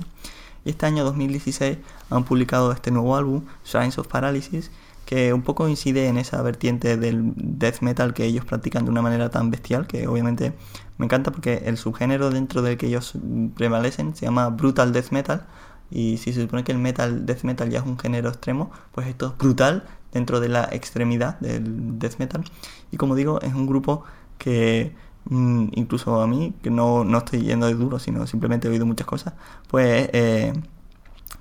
Y 0.63 0.69
este 0.69 0.85
año 0.85 1.03
2016 1.05 1.79
han 2.11 2.23
publicado 2.23 2.71
este 2.71 2.91
nuevo 2.91 3.15
álbum, 3.15 3.45
Science 3.63 3.99
of 3.99 4.07
Paralysis, 4.07 4.69
que 5.07 5.33
un 5.33 5.41
poco 5.41 5.67
incide 5.67 6.07
en 6.07 6.19
esa 6.19 6.39
vertiente 6.43 6.97
del 6.97 7.33
death 7.35 7.81
metal 7.81 8.13
que 8.13 8.25
ellos 8.25 8.45
practican 8.45 8.85
de 8.85 8.91
una 8.91 9.01
manera 9.01 9.31
tan 9.31 9.49
bestial, 9.49 9.87
que 9.87 10.07
obviamente 10.07 10.53
me 10.99 11.05
encanta 11.05 11.31
porque 11.31 11.63
el 11.65 11.75
subgénero 11.75 12.29
dentro 12.29 12.61
del 12.61 12.77
que 12.77 12.85
ellos 12.85 13.13
prevalecen 13.55 14.15
se 14.15 14.27
llama 14.27 14.49
brutal 14.49 14.93
death 14.93 15.09
metal. 15.09 15.47
Y 15.89 16.17
si 16.17 16.31
se 16.31 16.41
supone 16.41 16.63
que 16.63 16.73
el 16.73 16.77
metal, 16.77 17.25
death 17.25 17.41
metal 17.41 17.71
ya 17.71 17.79
es 17.79 17.85
un 17.87 17.97
género 17.97 18.29
extremo, 18.29 18.69
pues 18.91 19.07
esto 19.07 19.29
es 19.29 19.37
brutal 19.39 19.87
dentro 20.11 20.39
de 20.39 20.49
la 20.49 20.69
extremidad 20.71 21.39
del 21.39 21.97
death 21.97 22.19
metal. 22.19 22.43
Y 22.91 22.97
como 22.97 23.15
digo, 23.15 23.41
es 23.41 23.55
un 23.55 23.65
grupo 23.65 24.03
que 24.39 24.95
mm, 25.25 25.67
incluso 25.75 26.21
a 26.21 26.27
mí, 26.27 26.55
que 26.63 26.71
no, 26.71 27.03
no 27.03 27.19
estoy 27.19 27.41
yendo 27.41 27.67
de 27.67 27.75
duro, 27.75 27.99
sino 27.99 28.25
simplemente 28.25 28.67
he 28.67 28.71
oído 28.71 28.87
muchas 28.87 29.05
cosas, 29.05 29.35
pues 29.67 30.09
eh, 30.13 30.53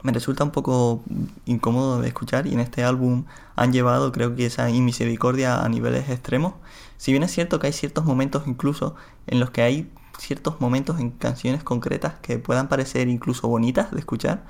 me 0.03 0.12
resulta 0.12 0.45
un 0.45 0.51
poco 0.51 1.03
incómodo 1.47 2.01
de 2.01 2.09
escuchar 2.09 2.47
y 2.47 2.53
en 2.53 2.61
este 2.61 2.85
álbum 2.85 3.25
han 3.57 3.73
llevado 3.73 4.12
creo 4.12 4.37
que 4.37 4.47
esa 4.47 4.66
misericordia 4.69 5.65
a 5.65 5.69
niveles 5.69 6.09
extremos. 6.11 6.55
Si 6.99 7.12
bien 7.12 7.23
es 7.23 7.33
cierto 7.33 7.59
que 7.59 7.69
hay 7.69 7.73
ciertos 7.73 8.05
momentos 8.05 8.45
incluso 8.47 8.95
en 9.27 9.41
los 9.41 9.51
que 9.51 9.62
hay 9.62 9.91
ciertos 10.19 10.61
momentos 10.61 11.01
en 11.01 11.11
canciones 11.11 11.62
concretas 11.62 12.15
que 12.20 12.39
puedan 12.39 12.69
parecer 12.69 13.09
incluso 13.09 13.49
bonitas 13.49 13.91
de 13.93 14.01
escuchar, 14.01 14.45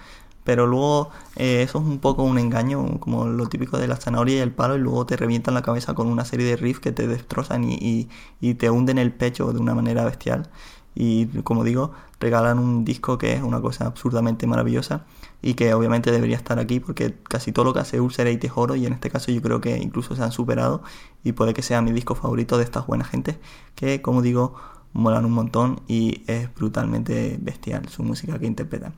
pero 0.49 0.67
luego 0.67 1.11
eh, 1.37 1.61
eso 1.61 1.79
es 1.79 1.85
un 1.85 1.99
poco 1.99 2.23
un 2.23 2.39
engaño, 2.39 2.99
como 3.01 3.27
lo 3.27 3.49
típico 3.49 3.77
de 3.77 3.87
la 3.87 3.97
zanahoria 3.97 4.37
y 4.37 4.39
el 4.39 4.51
palo, 4.51 4.77
y 4.77 4.79
luego 4.79 5.05
te 5.05 5.15
revientan 5.15 5.53
la 5.53 5.61
cabeza 5.61 5.93
con 5.95 6.07
una 6.07 6.25
serie 6.25 6.47
de 6.47 6.57
riffs 6.57 6.81
que 6.81 6.91
te 6.91 7.07
destrozan 7.07 7.65
y, 7.65 8.09
te 8.55 8.71
hunden 8.71 8.97
el 8.97 9.13
pecho 9.13 9.53
de 9.53 9.61
una 9.61 9.75
manera 9.75 10.07
bestial. 10.07 10.49
Y 10.95 11.27
como 11.43 11.65
digo, 11.65 11.93
regalan 12.19 12.59
un 12.59 12.87
disco 12.87 13.19
que 13.19 13.35
es 13.35 13.43
una 13.43 13.61
cosa 13.61 13.85
absurdamente 13.85 14.47
maravillosa 14.47 15.05
y 15.43 15.53
que 15.53 15.75
obviamente 15.75 16.11
debería 16.13 16.39
estar 16.39 16.59
aquí 16.59 16.81
porque 16.81 17.15
casi 17.25 17.53
todo 17.53 17.67
lo 17.67 17.75
que 17.75 17.81
hace 17.81 18.01
Ulcerate 18.01 18.47
es 18.47 18.53
oro 18.57 18.75
y 18.75 18.87
en 18.87 18.95
este 18.95 19.11
caso 19.11 19.31
yo 19.31 19.43
creo 19.43 19.61
que 19.61 19.77
incluso 19.77 20.17
se 20.17 20.23
han 20.23 20.33
superado 20.33 20.83
y 21.25 21.33
puede 21.33 21.53
que 21.53 21.61
sea 21.61 21.83
mi 21.83 21.93
disco 21.93 22.15
favorito 22.15 22.57
de 22.57 22.65
estas 22.65 22.87
buenas 22.87 23.09
gente 23.09 23.39
que 23.75 24.01
como 24.01 24.23
digo 24.23 24.55
molan 24.95 25.27
un 25.27 25.33
montón 25.33 25.83
y 25.89 26.23
es 26.27 26.53
brutalmente 26.55 27.39
bestial 27.41 27.87
su 27.91 28.03
música 28.03 28.39
que 28.39 28.47
interpretan. 28.47 28.95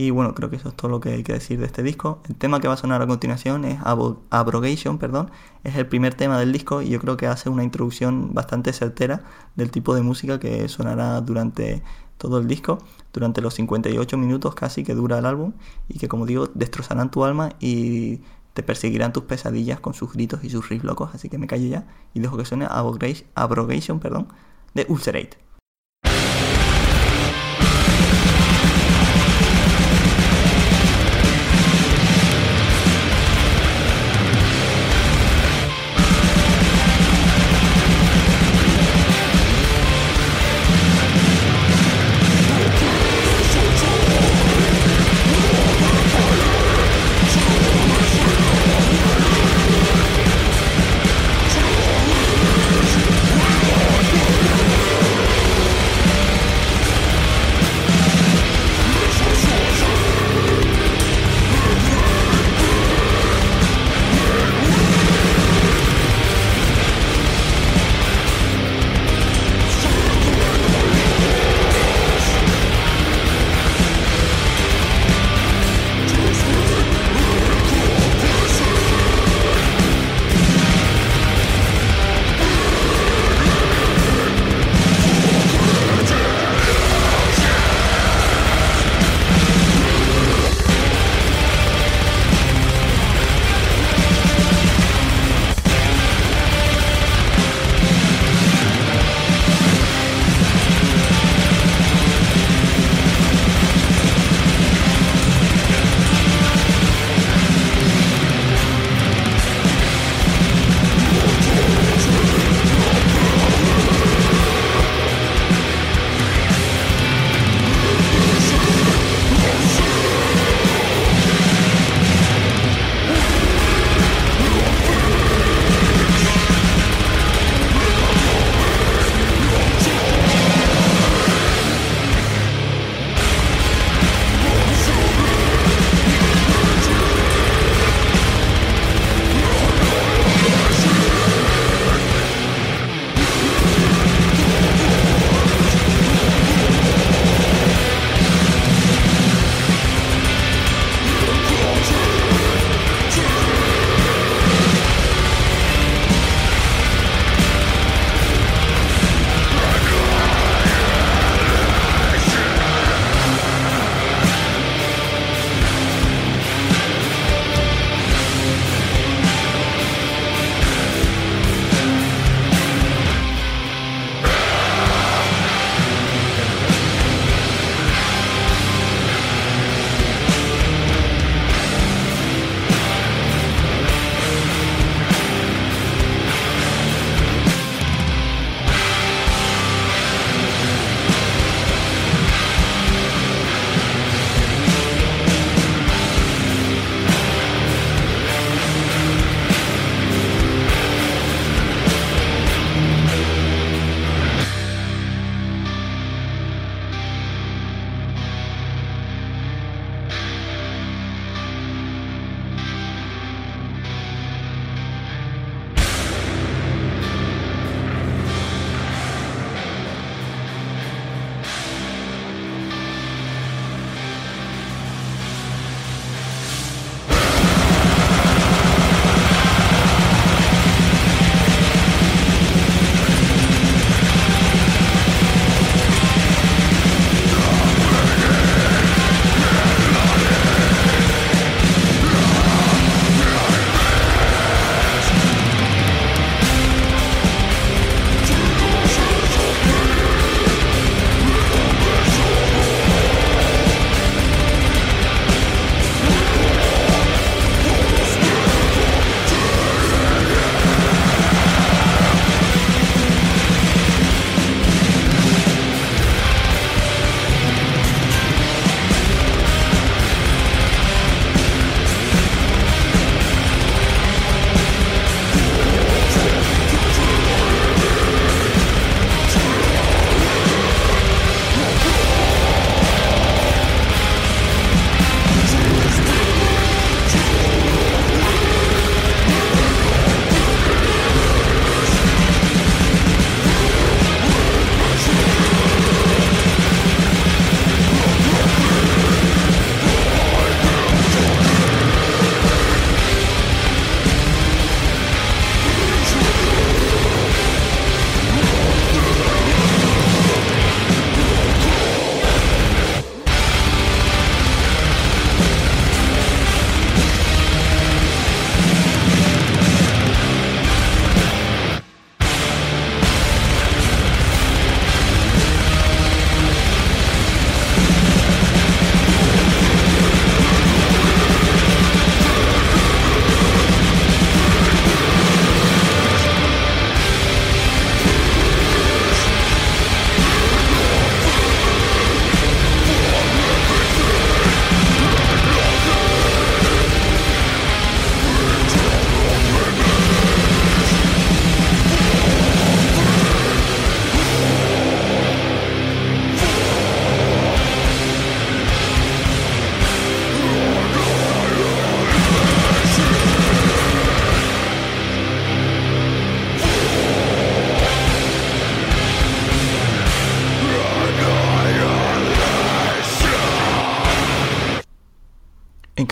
Y 0.00 0.10
bueno, 0.10 0.32
creo 0.32 0.48
que 0.48 0.54
eso 0.54 0.68
es 0.68 0.76
todo 0.76 0.88
lo 0.92 1.00
que 1.00 1.10
hay 1.10 1.24
que 1.24 1.32
decir 1.32 1.58
de 1.58 1.66
este 1.66 1.82
disco. 1.82 2.22
El 2.28 2.36
tema 2.36 2.60
que 2.60 2.68
va 2.68 2.74
a 2.74 2.76
sonar 2.76 3.02
a 3.02 3.08
continuación 3.08 3.64
es 3.64 3.80
Abrogation, 4.30 4.96
perdón. 4.96 5.32
Es 5.64 5.74
el 5.74 5.88
primer 5.88 6.14
tema 6.14 6.38
del 6.38 6.52
disco 6.52 6.82
y 6.82 6.90
yo 6.90 7.00
creo 7.00 7.16
que 7.16 7.26
hace 7.26 7.50
una 7.50 7.64
introducción 7.64 8.32
bastante 8.32 8.72
certera 8.72 9.24
del 9.56 9.72
tipo 9.72 9.96
de 9.96 10.02
música 10.02 10.38
que 10.38 10.68
sonará 10.68 11.20
durante 11.20 11.82
todo 12.16 12.38
el 12.38 12.46
disco, 12.46 12.78
durante 13.12 13.40
los 13.40 13.54
58 13.54 14.16
minutos 14.16 14.54
casi 14.54 14.84
que 14.84 14.94
dura 14.94 15.18
el 15.18 15.26
álbum 15.26 15.54
y 15.88 15.98
que 15.98 16.06
como 16.06 16.26
digo 16.26 16.46
destrozarán 16.54 17.10
tu 17.10 17.24
alma 17.24 17.50
y 17.58 18.20
te 18.54 18.62
perseguirán 18.62 19.12
tus 19.12 19.24
pesadillas 19.24 19.80
con 19.80 19.94
sus 19.94 20.12
gritos 20.12 20.44
y 20.44 20.50
sus 20.50 20.68
riffs 20.68 20.84
locos. 20.84 21.10
Así 21.12 21.28
que 21.28 21.38
me 21.38 21.48
callo 21.48 21.66
ya 21.66 21.88
y 22.14 22.20
dejo 22.20 22.36
que 22.36 22.44
suene 22.44 22.68
Abrogation, 22.70 23.98
perdón, 23.98 24.28
de 24.74 24.86
Ulcerate. 24.88 25.47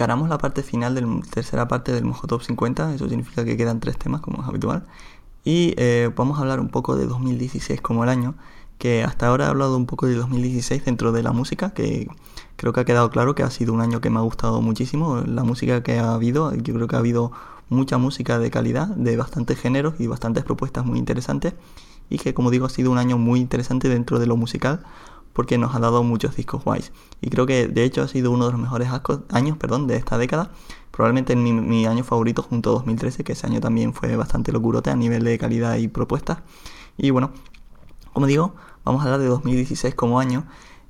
Encaramos 0.06 0.28
la 0.28 0.38
parte 0.38 0.62
final 0.62 0.94
de 0.94 1.00
la 1.00 1.20
tercera 1.28 1.66
parte 1.66 1.90
del 1.90 2.04
Mojo 2.04 2.28
Top 2.28 2.40
50, 2.40 2.94
eso 2.94 3.08
significa 3.08 3.44
que 3.44 3.56
quedan 3.56 3.80
tres 3.80 3.98
temas 3.98 4.20
como 4.20 4.40
es 4.40 4.48
habitual. 4.48 4.86
Y 5.42 5.74
eh, 5.78 6.12
vamos 6.14 6.38
a 6.38 6.42
hablar 6.42 6.60
un 6.60 6.68
poco 6.68 6.94
de 6.94 7.06
2016 7.06 7.80
como 7.80 8.04
el 8.04 8.10
año, 8.10 8.36
que 8.78 9.02
hasta 9.02 9.26
ahora 9.26 9.46
he 9.46 9.48
hablado 9.48 9.76
un 9.76 9.86
poco 9.86 10.06
de 10.06 10.14
2016 10.14 10.84
dentro 10.84 11.10
de 11.10 11.24
la 11.24 11.32
música, 11.32 11.70
que 11.70 12.06
creo 12.54 12.72
que 12.72 12.78
ha 12.78 12.84
quedado 12.84 13.10
claro 13.10 13.34
que 13.34 13.42
ha 13.42 13.50
sido 13.50 13.72
un 13.72 13.80
año 13.80 14.00
que 14.00 14.08
me 14.08 14.18
ha 14.20 14.22
gustado 14.22 14.62
muchísimo. 14.62 15.22
La 15.26 15.42
música 15.42 15.82
que 15.82 15.98
ha 15.98 16.14
habido, 16.14 16.54
yo 16.54 16.74
creo 16.74 16.86
que 16.86 16.94
ha 16.94 17.00
habido 17.00 17.32
mucha 17.68 17.98
música 17.98 18.38
de 18.38 18.48
calidad, 18.52 18.86
de 18.86 19.16
bastantes 19.16 19.58
géneros 19.58 19.94
y 19.98 20.06
bastantes 20.06 20.44
propuestas 20.44 20.86
muy 20.86 21.00
interesantes. 21.00 21.54
Y 22.10 22.18
que 22.18 22.32
como 22.32 22.52
digo 22.52 22.66
ha 22.66 22.70
sido 22.70 22.92
un 22.92 22.98
año 22.98 23.18
muy 23.18 23.40
interesante 23.40 23.88
dentro 23.88 24.20
de 24.20 24.26
lo 24.26 24.36
musical 24.36 24.84
porque 25.36 25.58
nos 25.58 25.74
ha 25.74 25.80
dado 25.80 26.02
muchos 26.02 26.34
discos 26.34 26.64
guays. 26.64 26.92
Y 27.20 27.28
creo 27.28 27.44
que 27.44 27.68
de 27.68 27.84
hecho 27.84 28.00
ha 28.00 28.08
sido 28.08 28.30
uno 28.30 28.46
de 28.46 28.52
los 28.52 28.60
mejores 28.60 28.88
años 29.28 29.58
perdón, 29.58 29.86
de 29.86 29.96
esta 29.96 30.16
década. 30.16 30.50
Probablemente 30.90 31.36
mi, 31.36 31.52
mi 31.52 31.84
año 31.84 32.04
favorito 32.04 32.42
junto 32.42 32.70
a 32.70 32.72
2013, 32.72 33.22
que 33.22 33.32
ese 33.32 33.46
año 33.46 33.60
también 33.60 33.92
fue 33.92 34.16
bastante 34.16 34.50
locurote 34.50 34.88
a 34.88 34.96
nivel 34.96 35.24
de 35.24 35.36
calidad 35.38 35.76
y 35.76 35.88
propuestas. 35.88 36.38
Y 36.96 37.10
bueno, 37.10 37.32
como 38.14 38.24
digo, 38.24 38.54
vamos 38.82 39.02
a 39.02 39.04
hablar 39.04 39.20
de 39.20 39.26
2016 39.26 39.94
como 39.94 40.20
año. 40.20 40.46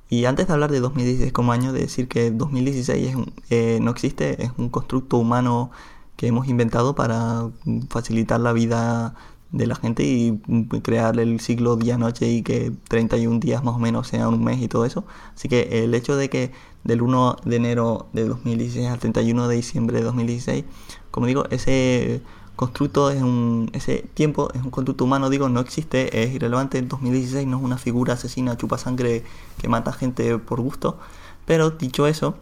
Y 0.09 0.23
antes 0.23 0.47
de 0.47 0.53
hablar 0.53 0.71
de 0.71 0.79
2016 0.79 1.33
como 1.33 1.51
año, 1.51 1.73
de 1.73 1.81
decir 1.81 2.07
que 2.07 2.31
2016 2.31 3.05
es 3.05 3.17
eh, 3.49 3.79
no 3.81 3.91
existe, 3.91 4.41
es 4.41 4.51
un 4.57 4.69
constructo 4.69 5.17
humano 5.17 5.71
que 6.15 6.27
hemos 6.27 6.47
inventado 6.47 6.95
para 6.95 7.49
facilitar 7.89 8.39
la 8.39 8.53
vida 8.53 9.13
de 9.51 9.67
la 9.67 9.75
gente 9.75 10.03
y 10.03 10.39
crear 10.81 11.19
el 11.19 11.39
ciclo 11.39 11.77
día-noche 11.77 12.29
y 12.29 12.41
que 12.43 12.71
31 12.89 13.39
días 13.39 13.63
más 13.63 13.75
o 13.75 13.79
menos 13.79 14.07
sean 14.07 14.33
un 14.33 14.43
mes 14.43 14.61
y 14.61 14.67
todo 14.67 14.85
eso. 14.85 15.05
Así 15.35 15.47
que 15.47 15.83
el 15.83 15.93
hecho 15.93 16.15
de 16.15 16.29
que 16.29 16.51
del 16.83 17.01
1 17.01 17.37
de 17.45 17.55
enero 17.55 18.07
de 18.13 18.25
2016 18.25 18.87
al 18.87 18.99
31 18.99 19.47
de 19.47 19.55
diciembre 19.55 19.97
de 19.99 20.03
2016, 20.03 20.65
como 21.11 21.27
digo, 21.27 21.45
ese 21.49 22.21
constructo 22.55 23.11
es 23.11 23.21
un 23.21 23.69
ese 23.73 24.03
tiempo 24.15 24.49
es 24.53 24.63
un 24.63 24.71
constructo 24.71 25.03
humano 25.03 25.29
digo 25.29 25.47
no 25.47 25.59
existe 25.59 26.23
es 26.23 26.33
irrelevante 26.33 26.79
en 26.79 26.89
2016 26.89 27.45
no 27.45 27.57
es 27.57 27.63
una 27.63 27.77
figura 27.77 28.15
asesina 28.15 28.57
chupa 28.57 28.79
sangre 28.79 29.23
que 29.61 29.69
mata 29.69 29.93
gente 29.93 30.39
por 30.39 30.59
gusto 30.59 30.97
pero 31.45 31.69
dicho 31.69 32.07
eso 32.07 32.35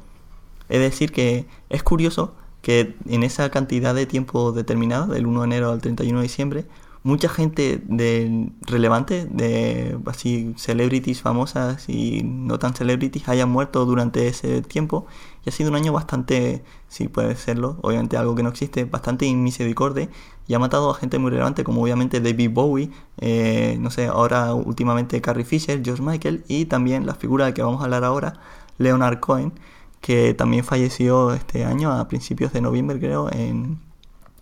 es 0.70 0.80
decir 0.80 1.12
que 1.12 1.46
es 1.70 1.84
curioso 1.84 2.34
que 2.62 2.96
en 3.08 3.24
esa 3.24 3.50
cantidad 3.52 3.94
de 3.94 4.06
tiempo 4.06 4.54
determinado 4.54 5.14
del 5.14 5.28
1 5.28 5.42
de 5.42 5.46
enero 5.46 5.72
al 5.72 5.82
31 5.82 6.20
de 6.20 6.24
diciembre 6.24 6.66
mucha 7.06 7.30
gente 7.30 7.84
de 7.86 8.50
relevante, 8.62 9.28
de 9.30 9.96
así 10.08 10.56
celebrities 10.58 11.22
famosas 11.22 11.88
y 11.88 12.24
no 12.24 12.58
tan 12.58 12.74
celebrities 12.74 13.30
hayan 13.30 13.48
muerto 13.48 13.86
durante 13.86 14.28
ese 14.28 14.64
tiempo. 14.64 15.06
Y 15.46 15.50
ha 15.50 15.52
sido 15.52 15.70
un 15.70 15.76
año 15.76 15.94
bastante, 15.94 16.64
si 16.88 17.08
puede 17.08 17.36
serlo, 17.36 17.78
obviamente 17.84 18.18
algo 18.18 18.34
que 18.34 18.42
no 18.42 18.50
existe, 18.50 18.86
bastante 18.86 19.28
inmisericordia 19.28 20.10
y 20.48 20.56
ha 20.56 20.60
matado 20.60 20.90
a 20.90 20.96
gente 20.96 21.20
muy 21.20 21.30
relevante 21.30 21.64
como 21.64 21.84
obviamente 21.84 22.22
David 22.22 22.50
Bowie, 22.52 22.90
eh, 23.22 23.78
no 23.80 23.92
sé, 23.92 24.08
ahora 24.08 24.56
últimamente 24.56 25.22
Carrie 25.22 25.46
Fisher, 25.46 25.84
George 25.86 26.02
Michael 26.02 26.44
y 26.48 26.66
también 26.66 27.06
la 27.06 27.14
figura 27.14 27.46
de 27.46 27.54
que 27.54 27.62
vamos 27.62 27.82
a 27.82 27.84
hablar 27.84 28.04
ahora, 28.04 28.34
Leonard 28.80 29.20
Cohen, 29.20 29.54
que 30.02 30.34
también 30.34 30.64
falleció 30.64 31.34
este 31.36 31.66
año 31.66 31.92
a 31.92 32.08
principios 32.08 32.52
de 32.52 32.62
noviembre 32.62 33.00
creo, 33.00 33.32
en, 33.32 33.80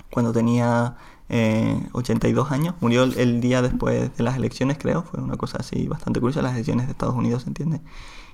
cuando 0.10 0.31
tenía 0.31 0.95
82 1.30 2.52
eh, 2.52 2.54
años. 2.54 2.76
Murió 2.82 3.04
el, 3.04 3.41
día 3.41 3.62
después 3.62 4.16
de 4.16 4.24
las 4.24 4.36
elecciones, 4.38 4.78
creo. 4.78 5.04
Fue 5.04 5.22
una 5.22 5.38
cosa 5.38 5.58
así 5.60 5.88
bastante 5.88 6.20
curiosa, 6.20 6.41
las 6.41 6.54
elecciones 6.54 6.88
de 6.88 6.91
Estados 6.91 7.16
Unidos, 7.16 7.44
¿se 7.44 7.50
entiende? 7.50 7.82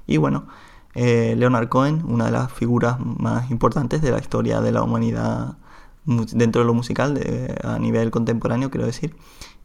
Y 0.08 0.18
bueno, 0.18 0.48
eh, 0.96 1.36
Leonard 1.38 1.70
Cohen, 1.70 2.04
una 2.08 2.26
de 2.26 2.32
las 2.32 2.52
figuras 2.52 2.98
más 3.00 3.52
importantes 3.52 4.02
de 4.02 4.12
la 4.12 4.20
historia 4.20 4.62
de 4.62 4.72
la 4.72 4.84
humanidad 4.84 5.58
dentro 6.06 6.62
de 6.62 6.66
lo 6.66 6.74
musical 6.74 7.22
a 7.64 7.78
nivel 7.78 8.10
contemporáneo, 8.10 8.72
quiero 8.72 8.88
decir, 8.88 9.16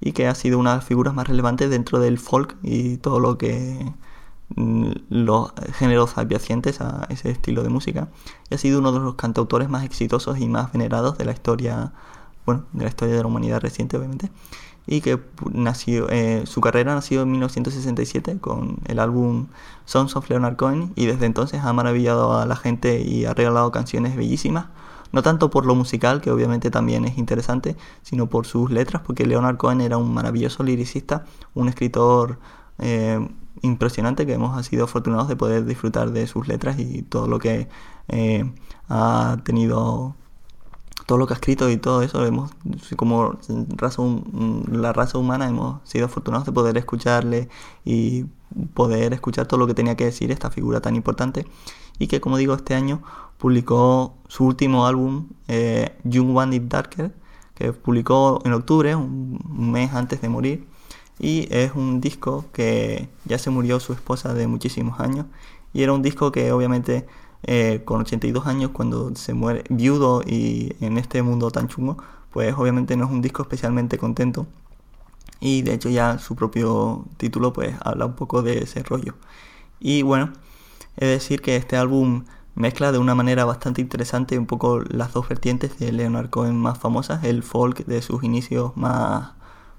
y 0.01 0.13
que 0.13 0.27
ha 0.27 0.35
sido 0.35 0.59
una 0.59 0.71
de 0.71 0.77
las 0.77 0.85
figuras 0.85 1.15
más 1.15 1.27
relevantes 1.27 1.71
dentro 1.71 1.99
del 1.99 2.19
folk 2.19 2.57
y 2.63 2.99
todo 2.99 3.21
lo 3.21 3.39
que 3.39 3.93
mm, 4.57 4.91
los 5.09 5.53
géneros 5.79 6.19
adyacentes 6.19 6.81
a 6.81 7.07
ese 7.09 7.31
estilo 7.31 7.63
de 7.63 7.71
música 7.71 8.09
y 8.51 8.55
ha 8.55 8.59
sido 8.59 8.81
uno 8.81 8.93
de 8.93 9.01
los 9.01 9.15
cantautores 9.15 9.69
más 9.71 9.85
exitosos 9.85 10.39
y 10.39 10.49
más 10.49 10.73
venerados 10.73 11.17
de 11.19 11.25
la 11.25 11.33
historia 11.33 11.93
bueno, 12.47 12.65
de 12.73 12.85
la 12.85 12.89
historia 12.89 13.15
de 13.15 13.21
la 13.23 13.27
humanidad 13.27 13.61
reciente, 13.61 13.97
obviamente, 13.97 14.31
y 14.87 15.01
que 15.01 15.19
nació, 15.53 16.09
eh, 16.11 16.43
su 16.47 16.61
carrera 16.61 16.95
nació 16.95 17.23
en 17.23 17.31
1967 17.31 18.39
con 18.41 18.79
el 18.87 18.99
álbum 18.99 19.47
Songs 19.87 20.15
of 20.17 20.29
Leonard 20.29 20.57
Cohen 20.57 20.93
y 20.95 21.07
desde 21.07 21.27
entonces 21.27 21.63
ha 21.63 21.73
maravillado 21.73 22.39
a 22.39 22.47
la 22.47 22.57
gente 22.57 23.01
y 23.01 23.25
ha 23.25 23.35
regalado 23.35 23.71
canciones 23.71 24.15
bellísimas, 24.15 24.67
no 25.13 25.23
tanto 25.23 25.49
por 25.49 25.65
lo 25.65 25.75
musical, 25.75 26.21
que 26.21 26.31
obviamente 26.31 26.71
también 26.71 27.05
es 27.05 27.17
interesante, 27.19 27.77
sino 28.03 28.29
por 28.29 28.47
sus 28.47 28.71
letras, 28.71 29.03
porque 29.07 29.27
Leonard 29.27 29.57
Cohen 29.57 29.81
era 29.81 29.97
un 29.97 30.13
maravilloso 30.13 30.63
liricista, 30.65 31.25
un 31.55 31.69
escritor 31.69 32.39
eh, 32.79 33.27
impresionante 33.63 34.27
que 34.27 34.35
hemos 34.35 34.67
sido 34.67 34.85
afortunados 34.85 35.29
de 35.29 35.37
poder 35.37 35.65
disfrutar 35.65 36.11
de 36.11 36.27
sus 36.27 36.49
letras 36.49 36.79
y 36.79 37.03
todo 37.03 37.29
lo 37.29 37.39
que 37.39 37.69
eh, 38.09 38.45
ha 38.89 39.39
tenido 39.45 40.17
todo 41.07 41.19
lo 41.19 41.27
que 41.27 41.35
ha 41.35 41.37
escrito 41.37 41.71
y 41.71 41.77
todo 41.77 42.03
eso, 42.03 42.25
hemos, 42.25 42.51
como 42.97 43.39
raza, 43.77 44.03
la 44.71 44.93
raza 44.93 45.19
humana 45.19 45.49
hemos 45.49 45.81
sido 45.89 46.07
afortunados 46.07 46.47
de 46.47 46.53
poder 46.53 46.79
escucharle 46.79 47.49
y 47.85 48.25
poder 48.75 49.13
escuchar 49.13 49.47
todo 49.47 49.59
lo 49.59 49.67
que 49.67 49.75
tenía 49.75 49.97
que 49.97 50.05
decir 50.05 50.31
esta 50.31 50.51
figura 50.51 50.81
tan 50.81 50.97
importante. 50.97 51.47
Y 51.99 52.07
que 52.07 52.21
como 52.21 52.39
digo 52.39 52.55
este 52.55 52.75
año 52.75 53.03
publicó 53.39 54.15
su 54.29 54.45
último 54.47 54.87
álbum 54.87 55.29
eh, 55.49 55.97
Young 56.05 56.37
One 56.37 56.57
It 56.57 56.65
Darker 56.65 57.13
que 57.55 57.73
publicó 57.73 58.41
en 58.45 58.53
octubre, 58.53 58.95
un 58.97 59.71
mes 59.73 59.93
antes 59.95 60.21
de 60.21 60.29
morir. 60.29 60.67
Y 61.19 61.47
es 61.51 61.73
un 61.75 62.01
disco 62.01 62.45
que 62.53 63.09
ya 63.25 63.39
se 63.39 63.51
murió 63.51 63.79
su 63.81 63.93
esposa 63.93 64.35
de 64.35 64.47
muchísimos 64.49 65.01
años. 65.01 65.27
Y 65.73 65.83
era 65.83 65.93
un 65.93 66.03
disco 66.03 66.33
que 66.33 66.53
obviamente 66.53 67.07
eh, 67.47 67.83
con 67.85 68.01
82 68.01 68.47
años 68.47 68.71
cuando 68.73 69.15
se 69.17 69.35
muere 69.35 69.65
viudo 69.69 70.23
y 70.27 70.75
en 70.81 70.99
este 70.99 71.23
mundo 71.23 71.51
tan 71.51 71.69
chungo, 71.69 71.99
pues 72.31 72.55
obviamente 72.57 72.97
no 72.97 73.05
es 73.05 73.11
un 73.11 73.23
disco 73.23 73.43
especialmente 73.43 73.99
contento. 73.99 74.47
Y 75.41 75.63
de 75.63 75.75
hecho 75.75 75.91
ya 75.91 76.19
su 76.19 76.37
propio 76.37 77.05
título 77.19 77.53
pues 77.53 77.77
habla 77.83 78.07
un 78.07 78.15
poco 78.15 78.43
de 78.43 78.59
ese 78.59 78.83
rollo. 78.83 79.15
Y 79.81 80.03
bueno, 80.03 80.33
es 80.97 81.09
decir 81.09 81.43
que 81.43 81.57
este 81.57 81.77
álbum 81.77 82.25
mezcla 82.55 82.93
de 82.93 82.99
una 82.99 83.15
manera 83.15 83.45
bastante 83.45 83.81
interesante 83.81 84.39
un 84.39 84.47
poco 84.47 84.81
las 84.81 85.13
dos 85.13 85.29
vertientes 85.29 85.79
de 85.79 85.93
Leonard 85.93 86.31
Cohen 86.31 86.57
más 86.57 86.79
famosas, 86.79 87.25
el 87.25 87.43
folk 87.43 87.85
de 87.87 88.01
sus 88.03 88.25
inicios 88.25 88.77
más, 88.77 89.33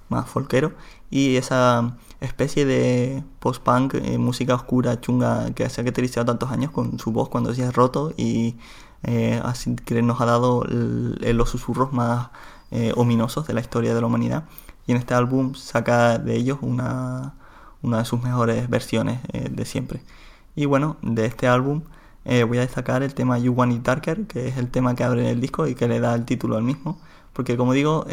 más 0.09 0.29
folquero 0.29 0.73
y 1.09 1.37
esa 1.37 1.97
especie 2.21 2.65
de 2.65 3.23
post-punk, 3.39 3.95
eh, 3.95 4.17
música 4.17 4.55
oscura, 4.55 4.99
chunga, 5.01 5.51
que 5.53 5.69
se 5.69 5.81
ha 5.81 5.83
caracterizado 5.83 6.25
tantos 6.25 6.51
años 6.51 6.71
con 6.71 6.99
su 6.99 7.11
voz 7.11 7.29
cuando 7.29 7.53
se 7.53 7.63
ha 7.63 7.71
roto 7.71 8.13
y 8.17 8.55
eh, 9.03 9.39
así 9.43 9.75
que 9.75 10.01
nos 10.01 10.21
ha 10.21 10.25
dado 10.25 10.63
los 10.67 11.49
susurros 11.49 11.93
más 11.93 12.29
eh, 12.71 12.93
ominosos 12.95 13.47
de 13.47 13.53
la 13.53 13.61
historia 13.61 13.93
de 13.93 14.01
la 14.01 14.07
humanidad. 14.07 14.45
Y 14.87 14.91
en 14.91 14.97
este 14.97 15.13
álbum 15.13 15.55
saca 15.55 16.19
de 16.19 16.35
ellos 16.35 16.59
una, 16.61 17.33
una 17.81 17.99
de 17.99 18.05
sus 18.05 18.21
mejores 18.21 18.69
versiones 18.69 19.19
de 19.31 19.65
siempre. 19.65 20.01
Y 20.55 20.65
bueno, 20.65 20.97
de 21.01 21.25
este 21.25 21.47
álbum 21.47 21.81
voy 22.23 22.57
a 22.57 22.61
destacar 22.61 23.01
el 23.03 23.13
tema 23.15 23.39
You 23.39 23.53
Want 23.53 23.73
It 23.73 23.81
Darker, 23.81 24.27
que 24.27 24.47
es 24.47 24.57
el 24.57 24.69
tema 24.69 24.95
que 24.95 25.03
abre 25.03 25.31
el 25.31 25.41
disco 25.41 25.67
y 25.67 25.75
que 25.75 25.87
le 25.87 25.99
da 25.99 26.13
el 26.13 26.25
título 26.25 26.55
al 26.55 26.63
mismo. 26.63 26.99
Porque 27.33 27.57
como 27.57 27.73
digo, 27.73 28.05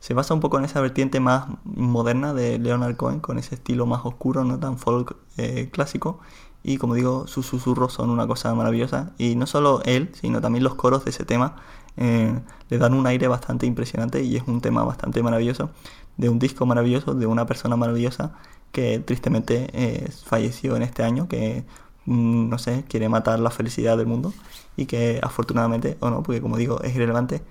se 0.00 0.14
basa 0.14 0.32
un 0.34 0.40
poco 0.40 0.58
en 0.58 0.64
esa 0.64 0.80
vertiente 0.80 1.20
más 1.20 1.46
moderna 1.64 2.32
de 2.32 2.58
Leonard 2.58 2.96
Cohen, 2.96 3.20
con 3.20 3.38
ese 3.38 3.56
estilo 3.56 3.86
más 3.86 4.04
oscuro, 4.04 4.44
no 4.44 4.58
tan 4.58 4.78
folk 4.78 5.16
eh, 5.36 5.68
clásico. 5.72 6.20
Y 6.62 6.76
como 6.78 6.94
digo, 6.94 7.26
sus 7.26 7.46
susurros 7.46 7.92
son 7.94 8.10
una 8.10 8.26
cosa 8.26 8.54
maravillosa. 8.54 9.12
Y 9.18 9.34
no 9.34 9.46
solo 9.46 9.82
él, 9.84 10.10
sino 10.14 10.40
también 10.40 10.64
los 10.64 10.74
coros 10.74 11.04
de 11.04 11.10
ese 11.10 11.24
tema 11.24 11.56
eh, 11.96 12.38
le 12.68 12.78
dan 12.78 12.94
un 12.94 13.06
aire 13.06 13.28
bastante 13.28 13.66
impresionante 13.66 14.22
y 14.22 14.36
es 14.36 14.44
un 14.46 14.60
tema 14.60 14.84
bastante 14.84 15.22
maravilloso, 15.22 15.70
de 16.16 16.28
un 16.28 16.38
disco 16.38 16.66
maravilloso, 16.66 17.14
de 17.14 17.26
una 17.26 17.46
persona 17.46 17.76
maravillosa 17.76 18.34
que 18.72 19.00
tristemente 19.00 19.68
eh, 19.72 20.10
falleció 20.24 20.76
en 20.76 20.82
este 20.82 21.02
año, 21.02 21.28
que 21.28 21.64
mm, 22.06 22.48
no 22.48 22.58
sé, 22.58 22.84
quiere 22.88 23.08
matar 23.08 23.40
la 23.40 23.50
felicidad 23.50 23.96
del 23.96 24.06
mundo 24.06 24.32
y 24.76 24.86
que 24.86 25.20
afortunadamente, 25.22 25.96
o 26.00 26.10
no, 26.10 26.22
porque 26.22 26.40
como 26.40 26.56
digo, 26.56 26.80
es 26.82 26.94
irrelevante, 26.94 27.42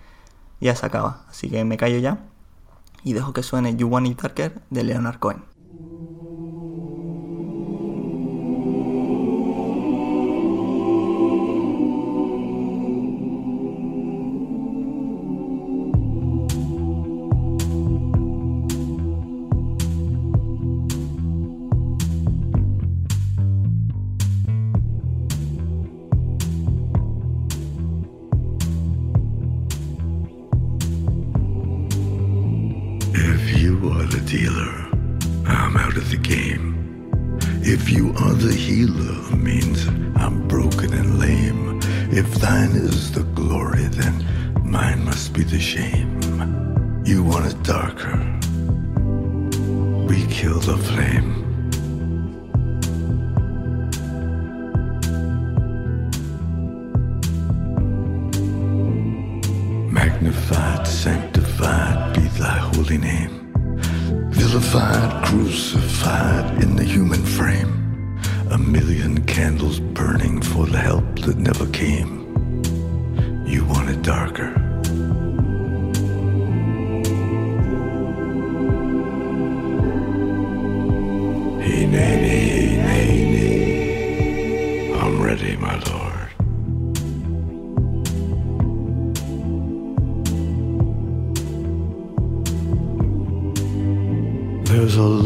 ya 0.61 0.75
se 0.75 0.85
acaba. 0.85 1.25
Así 1.29 1.49
que 1.49 1.63
me 1.65 1.77
callo 1.77 1.97
ya 1.99 2.19
y 3.07 3.13
dejo 3.13 3.31
que 3.31 3.41
suene 3.41 3.77
You 3.77 3.87
Want 3.87 4.07
It 4.07 4.21
Darker 4.21 4.61
de 4.69 4.83
Leonard 4.83 5.19
Cohen. 5.19 5.56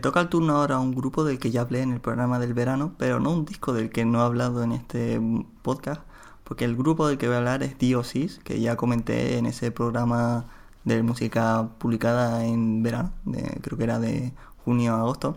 Toca 0.00 0.20
el 0.20 0.28
turno 0.28 0.56
ahora 0.56 0.76
a 0.76 0.80
un 0.80 0.94
grupo 0.94 1.24
del 1.24 1.38
que 1.38 1.50
ya 1.50 1.62
hablé 1.62 1.82
en 1.82 1.92
el 1.92 2.00
programa 2.00 2.38
del 2.38 2.54
verano, 2.54 2.94
pero 2.98 3.20
no 3.20 3.30
un 3.30 3.44
disco 3.44 3.72
del 3.72 3.90
que 3.90 4.04
no 4.04 4.20
he 4.20 4.24
hablado 4.24 4.62
en 4.62 4.72
este 4.72 5.20
podcast, 5.62 6.02
porque 6.44 6.64
el 6.64 6.76
grupo 6.76 7.06
del 7.08 7.18
que 7.18 7.26
voy 7.26 7.34
a 7.36 7.38
hablar 7.38 7.62
es 7.62 7.78
Diosis, 7.78 8.40
que 8.44 8.60
ya 8.60 8.76
comenté 8.76 9.38
en 9.38 9.46
ese 9.46 9.70
programa 9.70 10.46
de 10.84 11.02
música 11.02 11.68
publicada 11.78 12.44
en 12.44 12.82
verano, 12.82 13.12
de- 13.24 13.58
creo 13.62 13.76
que 13.78 13.84
era 13.84 13.98
de 13.98 14.32
junio 14.64 14.94
a 14.94 15.00
agosto. 15.00 15.36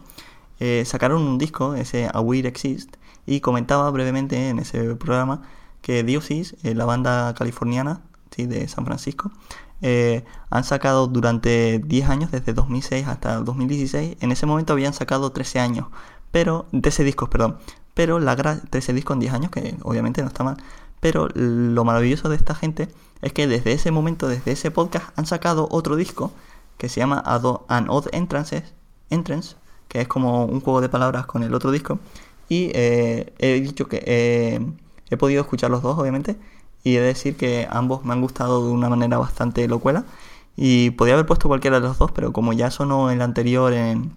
Eh, 0.60 0.84
sacaron 0.86 1.22
un 1.24 1.38
disco, 1.38 1.76
ese 1.76 2.10
A 2.14 2.22
Weird 2.22 2.46
Exist, 2.46 2.96
y 3.26 3.40
comentaba 3.42 3.90
brevemente 3.92 4.50
en 4.50 4.60
ese 4.60 4.96
programa 4.96 5.42
que 5.82 6.04
Diosis, 6.04 6.56
eh, 6.64 6.76
la 6.76 6.86
banda 6.86 7.34
californiana 7.34 8.02
¿sí? 8.36 8.46
de 8.46 8.68
San 8.68 8.86
Francisco, 8.86 9.32
eh, 9.84 10.24
han 10.50 10.64
sacado 10.64 11.08
durante 11.08 11.80
10 11.80 12.10
años, 12.10 12.32
desde 12.32 12.54
2006 12.54 13.06
hasta 13.06 13.42
2016, 13.42 14.18
en 14.22 14.32
ese 14.32 14.46
momento 14.46 14.72
habían 14.72 14.94
sacado 14.94 15.32
13 15.32 15.60
años, 15.60 15.88
pero 16.32 16.68
13 16.72 17.04
discos, 17.04 17.28
perdón, 17.28 17.58
pero 17.94 18.20
la 18.20 18.34
gra 18.36 18.62
13 18.62 18.94
discos 18.94 19.16
en 19.16 19.20
10 19.20 19.34
años, 19.34 19.52
que 19.52 19.76
obviamente 19.84 20.22
no 20.22 20.30
está 20.30 20.46
mal, 20.46 20.58
pero 21.02 21.28
lo 21.36 21.84
maravilloso 21.84 22.30
de 22.30 22.38
esta 22.38 22.56
gente 22.56 22.88
es 23.22 23.34
que 23.34 23.46
desde 23.46 23.74
ese 23.74 23.92
momento, 23.92 24.30
desde 24.30 24.54
ese 24.54 24.72
podcast, 24.72 25.08
han 25.18 25.26
sacado 25.26 25.68
otro 25.70 25.98
disco 25.98 26.32
que 26.78 26.88
se 26.88 27.02
llama 27.02 27.22
An 27.68 27.90
Odd 27.90 28.08
Entrances, 28.14 28.74
Entrance, 29.10 29.58
que 29.90 30.00
es 30.00 30.08
como 30.08 30.46
un 30.46 30.62
juego 30.62 30.80
de 30.80 30.88
palabras 30.88 31.26
con 31.26 31.44
el 31.44 31.54
otro 31.54 31.72
disco, 31.72 32.00
Y 32.48 32.72
eh, 32.74 33.34
he 33.40 33.60
dicho 33.60 33.88
que 33.88 34.02
eh, 34.06 34.60
he 35.10 35.18
podido 35.18 35.42
escuchar 35.42 35.72
los 35.72 35.82
dos, 35.82 35.98
obviamente, 36.00 36.38
y 36.84 36.98
he 36.98 37.00
de 37.00 37.08
decir 37.08 37.38
que 37.38 37.68
ambos 37.72 38.04
me 38.04 38.14
han 38.14 38.22
gustado 38.22 38.66
de 38.66 38.72
una 38.72 38.90
manera 38.90 39.18
bastante 39.18 39.68
locuela. 39.68 40.06
Y 40.56 40.92
podía 40.92 41.14
haber 41.14 41.26
puesto 41.26 41.48
cualquiera 41.48 41.80
de 41.80 41.88
los 41.88 41.98
dos, 41.98 42.12
pero 42.12 42.34
como 42.34 42.54
ya 42.54 42.70
sonó 42.72 43.10
el 43.10 43.22
anterior 43.22 43.74
en, 43.74 44.12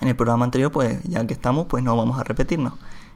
el 0.00 0.16
programa 0.16 0.44
anterior, 0.44 0.70
pues 0.70 1.02
ya 1.04 1.26
que 1.26 1.34
estamos, 1.34 1.66
pues 1.66 1.82
no 1.82 1.96
vamos 1.96 2.18
a 2.18 2.24
repetirnos. 2.24 2.74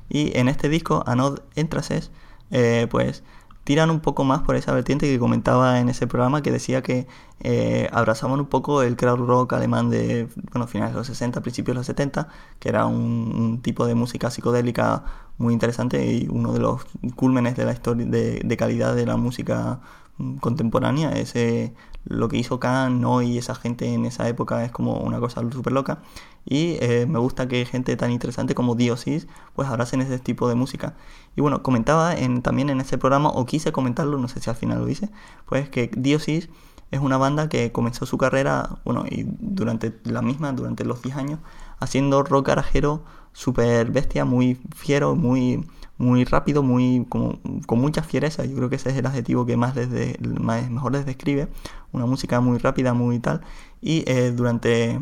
Y 0.09 0.36
en 0.39 0.48
este 0.48 0.69
disco, 0.69 1.05
Anod 1.06 1.40
Entraces, 1.55 2.10
eh, 2.51 2.86
pues 2.90 3.23
tiran 3.69 3.90
un 3.90 4.01
poco 4.01 4.24
más 4.24 4.40
por 4.40 4.56
esa 4.56 4.73
vertiente 4.73 5.06
que 5.06 5.19
comentaba 5.19 5.78
en 5.78 5.90
ese 5.90 6.06
programa 6.06 6.43
que 6.43 6.51
decía 6.51 6.82
que 6.82 7.06
eh, 7.40 7.89
abrazaban 7.93 8.40
un 8.40 8.47
poco 8.47 8.81
el 8.82 8.97
crowd 8.97 9.19
rock 9.19 9.52
alemán 9.52 9.90
de 9.90 10.27
bueno, 10.52 10.66
finales 10.66 10.94
de 10.94 10.98
los 11.01 11.06
60, 11.09 11.43
principios 11.43 11.74
de 11.74 11.78
los 11.81 11.86
70, 11.86 12.28
que 12.60 12.70
era 12.70 12.86
un 12.86 13.60
tipo 13.62 13.86
de 13.86 13.94
música 13.94 14.31
psicodélica 14.31 15.05
muy 15.39 15.52
interesante 15.55 16.05
y 16.05 16.28
uno 16.31 16.52
de 16.52 16.60
los 16.60 16.82
cúlmenes 17.16 17.56
de 17.56 17.65
la 17.65 17.73
historia 17.73 18.06
de, 18.06 18.40
de 18.44 18.56
calidad 18.56 18.94
de 18.94 19.06
la 19.06 19.16
música 19.16 19.81
mm, 20.19 20.36
contemporánea. 20.36 21.12
Ese, 21.12 21.73
lo 22.05 22.28
que 22.28 22.39
hizo 22.39 22.59
Khan 22.59 23.01
¿no? 23.01 23.23
y 23.23 23.39
esa 23.39 23.55
gente 23.55 23.93
en 23.93 24.06
esa 24.06 24.28
época 24.28 24.65
es 24.65 24.73
como 24.73 24.98
una 24.98 25.20
cosa 25.20 25.43
súper 25.51 25.73
loca. 25.73 26.01
Y 26.44 26.78
eh, 26.81 27.06
me 27.06 27.19
gusta 27.19 27.47
que 27.47 27.65
gente 27.66 27.97
tan 27.97 28.10
interesante 28.10 28.55
como 28.55 28.74
Diosis 28.74 29.28
pues 29.55 29.69
abracen 29.69 30.01
ese 30.01 30.19
tipo 30.19 30.48
de 30.48 30.55
música. 30.55 30.94
Y 31.36 31.40
bueno, 31.40 31.62
comentaba 31.62 32.15
en, 32.15 32.43
también 32.43 32.70
en 32.70 32.81
ese 32.81 32.98
programa, 32.98 33.28
o 33.28 33.44
quise 33.44 33.70
comentarlo, 33.73 34.19
no 34.19 34.28
sé 34.28 34.40
si 34.40 34.48
al 34.51 34.56
final 34.56 34.78
lo 34.78 34.89
hice, 34.89 35.10
pues 35.47 35.69
que 35.69 35.90
Diosis 35.94 36.48
es 36.90 37.01
una 37.01 37.19
banda 37.19 37.51
que 37.51 37.70
comenzó 37.70 38.06
su 38.06 38.16
carrera, 38.16 38.78
bueno, 38.85 39.05
y 39.09 39.27
durante 39.27 39.94
la 40.05 40.23
misma, 40.23 40.52
durante 40.52 40.85
los 40.86 41.02
10 41.02 41.16
años, 41.16 41.40
haciendo 41.78 42.23
rock 42.23 42.47
garajero 42.48 43.05
súper 43.39 43.93
bestia, 43.93 44.24
muy 44.24 44.59
fiero, 44.74 45.15
muy, 45.15 45.65
muy 45.97 46.24
rápido, 46.24 46.65
muy 46.65 47.06
como, 47.09 47.39
con 47.66 47.81
mucha 47.81 48.02
fiereza. 48.02 48.44
Yo 48.44 48.56
creo 48.56 48.69
que 48.69 48.74
ese 48.74 48.90
es 48.90 48.97
el 48.97 49.06
adjetivo 49.06 49.47
que 49.47 49.56
más 49.56 49.77
les 49.77 50.19
más, 50.40 50.69
mejor 50.69 50.90
les 50.93 51.06
describe. 51.06 51.47
Una 51.93 52.05
música 52.06 52.40
muy 52.40 52.59
rápida, 52.59 52.94
muy 52.94 53.20
tal. 53.20 53.43
Y 53.81 54.02
eh, 54.10 54.32
durante 54.32 54.98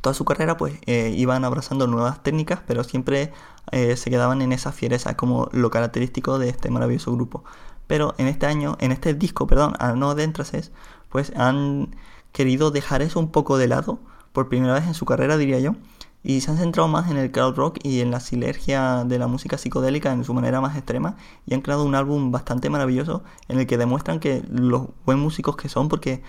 toda 0.00 0.14
su 0.14 0.24
carrera 0.24 0.56
pues 0.56 0.74
eh, 0.86 1.12
iban 1.16 1.44
abrazando 1.44 1.88
nuevas 1.88 2.22
técnicas, 2.22 2.60
pero 2.64 2.84
siempre 2.84 3.32
eh, 3.72 3.96
se 3.96 4.08
quedaban 4.08 4.40
en 4.40 4.52
esa 4.52 4.70
fiereza, 4.70 5.16
como 5.16 5.48
lo 5.50 5.70
característico 5.70 6.38
de 6.38 6.50
este 6.50 6.70
maravilloso 6.70 7.12
grupo. 7.12 7.42
Pero 7.88 8.14
en 8.18 8.28
este 8.28 8.46
año, 8.46 8.76
en 8.80 8.92
este 8.92 9.14
disco, 9.14 9.48
perdón, 9.48 9.72
al 9.80 9.98
no 9.98 10.14
Dentraces, 10.14 10.70
pues 11.08 11.32
han 11.34 11.96
querido 12.30 12.70
dejar 12.70 13.02
eso 13.02 13.18
un 13.18 13.32
poco 13.32 13.58
de 13.58 13.66
lado, 13.66 13.98
por 14.32 14.48
primera 14.48 14.74
vez 14.74 14.86
en 14.86 14.94
su 14.94 15.06
carrera 15.06 15.36
diría 15.36 15.58
yo, 15.58 15.74
y 16.22 16.40
se 16.40 16.50
han 16.50 16.58
centrado 16.58 16.88
más 16.88 17.10
en 17.10 17.16
el 17.16 17.30
crowd 17.30 17.54
rock 17.54 17.78
y 17.82 18.00
en 18.00 18.10
la 18.10 18.20
sinergia 18.20 19.04
de 19.04 19.18
la 19.18 19.26
música 19.28 19.56
psicodélica 19.58 20.12
en 20.12 20.24
su 20.24 20.34
manera 20.34 20.60
más 20.60 20.76
extrema 20.76 21.16
y 21.46 21.54
han 21.54 21.60
creado 21.60 21.84
un 21.84 21.94
álbum 21.94 22.32
bastante 22.32 22.70
maravilloso 22.70 23.22
en 23.48 23.58
el 23.58 23.66
que 23.66 23.78
demuestran 23.78 24.20
que 24.20 24.42
los 24.50 24.88
buen 25.04 25.18
músicos 25.18 25.56
que 25.56 25.68
son 25.68 25.88
porque 25.88 26.22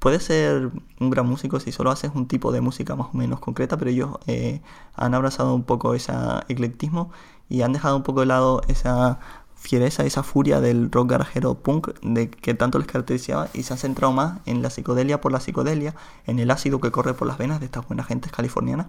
puedes 0.00 0.24
ser 0.24 0.70
un 0.98 1.10
gran 1.10 1.26
músico 1.26 1.60
si 1.60 1.72
solo 1.72 1.90
haces 1.90 2.10
un 2.14 2.26
tipo 2.26 2.52
de 2.52 2.60
música 2.60 2.96
más 2.96 3.08
o 3.14 3.16
menos 3.16 3.40
concreta 3.40 3.76
pero 3.76 3.90
ellos 3.90 4.18
eh, 4.26 4.62
han 4.94 5.14
abrazado 5.14 5.54
un 5.54 5.62
poco 5.64 5.94
ese 5.94 6.12
eclectismo 6.48 7.10
y 7.48 7.62
han 7.62 7.72
dejado 7.72 7.96
un 7.96 8.02
poco 8.02 8.20
de 8.20 8.26
lado 8.26 8.62
esa 8.68 9.20
fiereza, 9.60 10.04
esa 10.04 10.22
furia 10.22 10.60
del 10.60 10.90
rock 10.90 11.10
garajero 11.10 11.54
punk 11.54 11.88
de 12.00 12.30
que 12.30 12.54
tanto 12.54 12.78
les 12.78 12.88
caracterizaba 12.88 13.48
y 13.52 13.62
se 13.62 13.74
han 13.74 13.78
centrado 13.78 14.12
más 14.12 14.40
en 14.46 14.62
la 14.62 14.70
psicodelia 14.70 15.20
por 15.20 15.32
la 15.32 15.40
psicodelia, 15.40 15.94
en 16.26 16.38
el 16.38 16.50
ácido 16.50 16.80
que 16.80 16.90
corre 16.90 17.12
por 17.12 17.28
las 17.28 17.36
venas 17.36 17.60
de 17.60 17.66
estas 17.66 17.86
buenas 17.86 18.06
gentes 18.06 18.32
californianas 18.32 18.86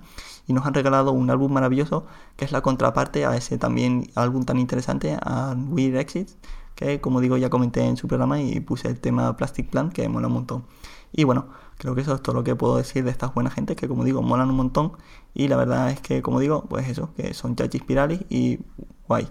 y 0.48 0.54
nos 0.54 0.66
han 0.66 0.74
regalado 0.74 1.12
un 1.12 1.30
álbum 1.30 1.52
maravilloso 1.52 2.08
que 2.38 2.46
es 2.46 2.54
la 2.54 2.62
contraparte 2.62 3.26
a 3.26 3.36
ese 3.36 3.58
también 3.58 4.10
álbum 4.16 4.46
tan 4.46 4.60
interesante, 4.60 5.18
a 5.22 5.54
Weird 5.58 5.98
Exits, 5.98 6.38
que 6.76 7.02
como 7.02 7.20
digo 7.20 7.36
ya 7.36 7.50
comenté 7.50 7.84
en 7.84 7.98
su 7.98 8.08
programa 8.08 8.40
y 8.40 8.62
puse 8.62 8.88
el 8.88 9.00
tema 9.00 9.36
Plastic 9.36 9.70
Plant 9.70 9.92
que 9.92 10.08
mola 10.08 10.28
un 10.28 10.34
montón. 10.34 10.66
Y 11.12 11.26
bueno, 11.26 11.50
creo 11.80 11.96
que 11.96 12.02
eso 12.02 12.16
es 12.16 12.22
todo 12.24 12.36
lo 12.36 12.44
que 12.46 12.56
puedo 12.56 12.78
decir 12.78 13.04
de 13.04 13.12
estas 13.12 13.34
buenas 13.34 13.54
gentes 13.54 13.76
que 13.76 13.90
como 13.90 14.06
digo 14.06 14.22
molan 14.22 14.50
un 14.50 14.56
montón 14.56 14.94
y 15.34 15.50
la 15.50 15.58
verdad 15.58 15.92
es 15.92 16.00
que 16.00 16.22
como 16.22 16.40
digo, 16.40 16.64
pues 16.70 16.88
eso, 16.88 17.14
que 17.18 17.34
son 17.34 17.58
chachis 17.58 17.82
spirales 17.82 18.22
y 18.30 18.60
guay. 19.08 19.28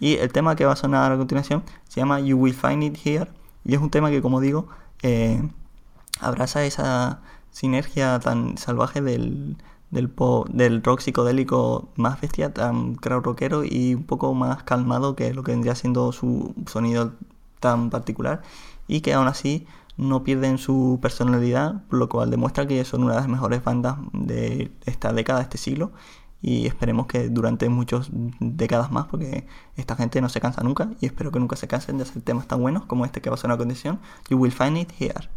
Y 0.00 0.16
el 0.16 0.32
tema 0.32 0.56
que 0.56 0.64
va 0.64 0.72
a 0.72 0.76
sonar 0.76 1.12
a 1.12 1.16
continuación 1.16 1.64
se 1.88 2.00
llama 2.00 2.20
You 2.20 2.36
Will 2.36 2.54
Find 2.54 2.82
It 2.82 2.98
Here. 3.04 3.30
Y 3.64 3.74
es 3.74 3.80
un 3.80 3.90
tema 3.90 4.10
que, 4.10 4.22
como 4.22 4.40
digo, 4.40 4.68
eh, 5.02 5.42
abraza 6.20 6.64
esa 6.64 7.20
sinergia 7.50 8.20
tan 8.20 8.58
salvaje 8.58 9.00
del, 9.00 9.56
del, 9.90 10.10
del 10.50 10.82
rock 10.82 11.00
psicodélico 11.00 11.88
más 11.96 12.20
bestia, 12.20 12.52
tan 12.54 12.94
crowd 12.94 13.24
rockero 13.24 13.64
y 13.64 13.94
un 13.94 14.04
poco 14.04 14.34
más 14.34 14.62
calmado 14.62 15.16
que 15.16 15.34
lo 15.34 15.42
que 15.42 15.52
vendría 15.52 15.74
siendo 15.74 16.12
su 16.12 16.54
sonido 16.66 17.12
tan 17.60 17.90
particular. 17.90 18.42
Y 18.86 19.00
que 19.00 19.12
aún 19.14 19.26
así 19.26 19.66
no 19.96 20.22
pierden 20.22 20.58
su 20.58 20.98
personalidad, 21.02 21.82
lo 21.90 22.08
cual 22.08 22.30
demuestra 22.30 22.66
que 22.66 22.84
son 22.84 23.02
una 23.02 23.14
de 23.14 23.20
las 23.20 23.28
mejores 23.28 23.64
bandas 23.64 23.96
de 24.12 24.70
esta 24.86 25.12
década, 25.12 25.40
de 25.40 25.44
este 25.44 25.58
siglo 25.58 25.90
y 26.40 26.66
esperemos 26.66 27.06
que 27.06 27.28
durante 27.28 27.68
muchas 27.68 28.08
décadas 28.40 28.90
más 28.90 29.06
porque 29.06 29.46
esta 29.76 29.96
gente 29.96 30.20
no 30.20 30.28
se 30.28 30.40
cansa 30.40 30.62
nunca 30.62 30.90
y 31.00 31.06
espero 31.06 31.32
que 31.32 31.40
nunca 31.40 31.56
se 31.56 31.68
cansen 31.68 31.96
de 31.98 32.04
hacer 32.04 32.22
temas 32.22 32.46
tan 32.46 32.60
buenos 32.60 32.84
como 32.84 33.04
este 33.04 33.20
que 33.20 33.30
va 33.30 33.34
a 33.34 33.38
sonar 33.38 33.56
a 33.56 33.58
continuación 33.58 33.98
You 34.28 34.38
Will 34.38 34.52
Find 34.52 34.78
It 34.78 34.92
Here 34.98 35.28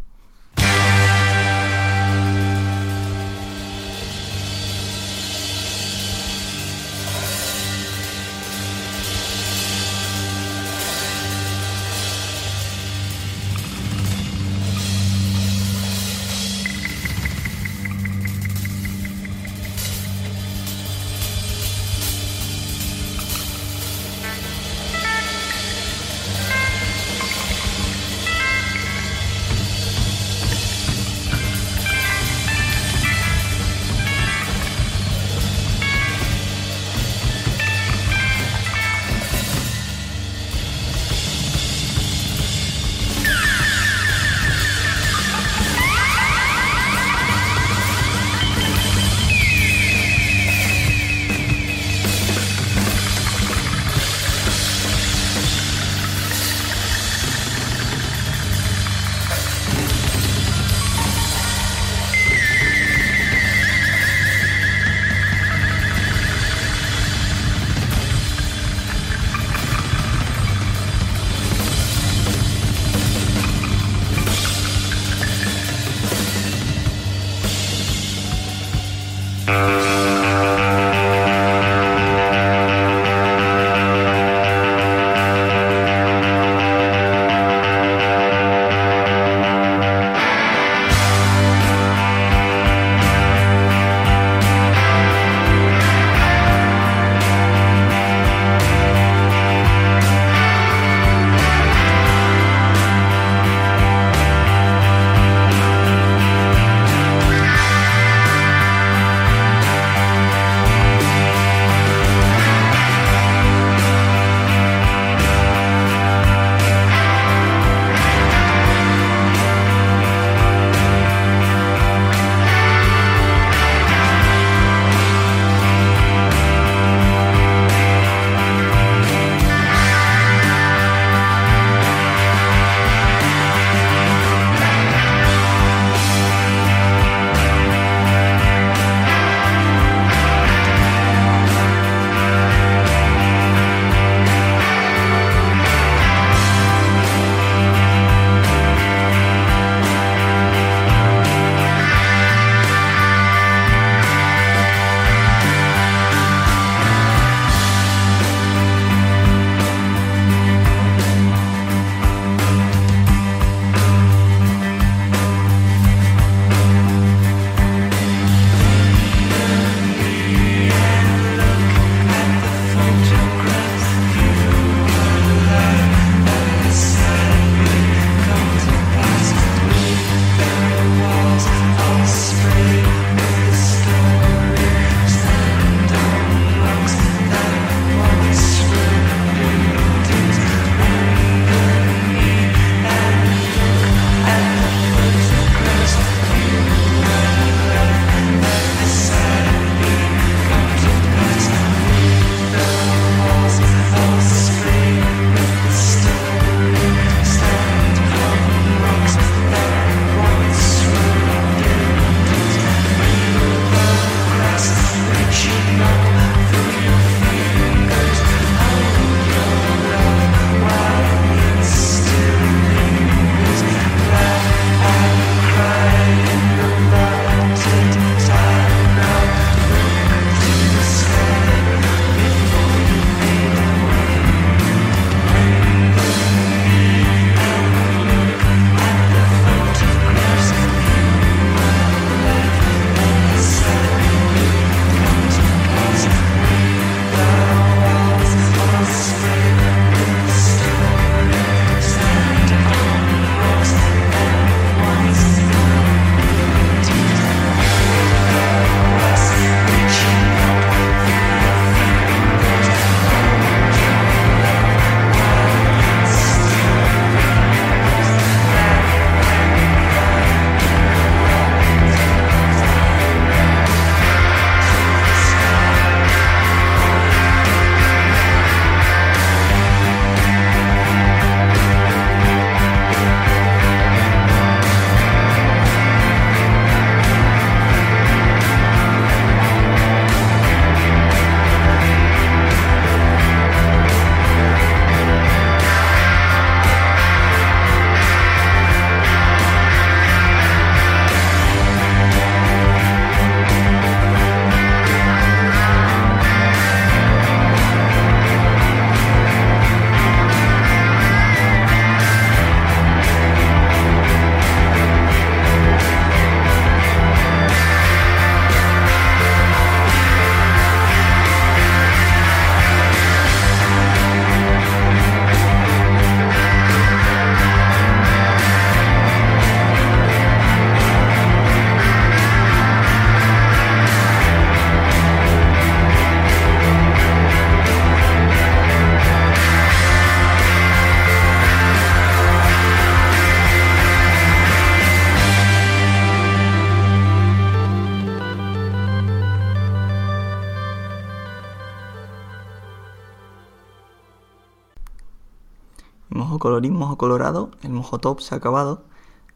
colorín, 356.52 356.74
mojo 356.74 356.98
colorado, 356.98 357.50
el 357.62 357.70
mojo 357.70 357.98
top 357.98 358.20
se 358.20 358.34
ha 358.34 358.38
acabado. 358.38 358.84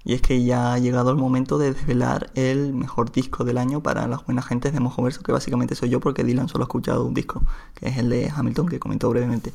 Y 0.05 0.13
es 0.13 0.23
que 0.23 0.45
ya 0.45 0.75
ha 0.75 0.79
llegado 0.79 1.11
el 1.11 1.17
momento 1.17 1.59
de 1.59 1.73
desvelar 1.73 2.31
el 2.35 2.75
mejor 2.75 3.11
disco 3.11 3.43
del 3.43 3.59
año 3.59 3.83
para 3.83 4.07
las 4.07 4.25
buenas 4.25 4.47
gentes 4.47 4.73
de 4.73 4.79
Mojo 4.79 5.03
Verso, 5.03 5.23
que 5.23 5.33
básicamente 5.33 5.75
soy 5.75 5.89
yo 5.89 5.99
porque 5.99 6.23
Dylan 6.23 6.49
solo 6.49 6.63
ha 6.63 6.67
escuchado 6.67 7.05
un 7.05 7.13
disco, 7.13 7.43
que 7.75 7.89
es 7.89 7.97
el 7.97 8.11
de 8.11 8.31
Hamilton, 8.31 8.69
que 8.69 8.79
comentó 8.79 9.11
brevemente. 9.11 9.53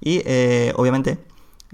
Y 0.00 0.20
eh, 0.26 0.74
obviamente 0.76 1.24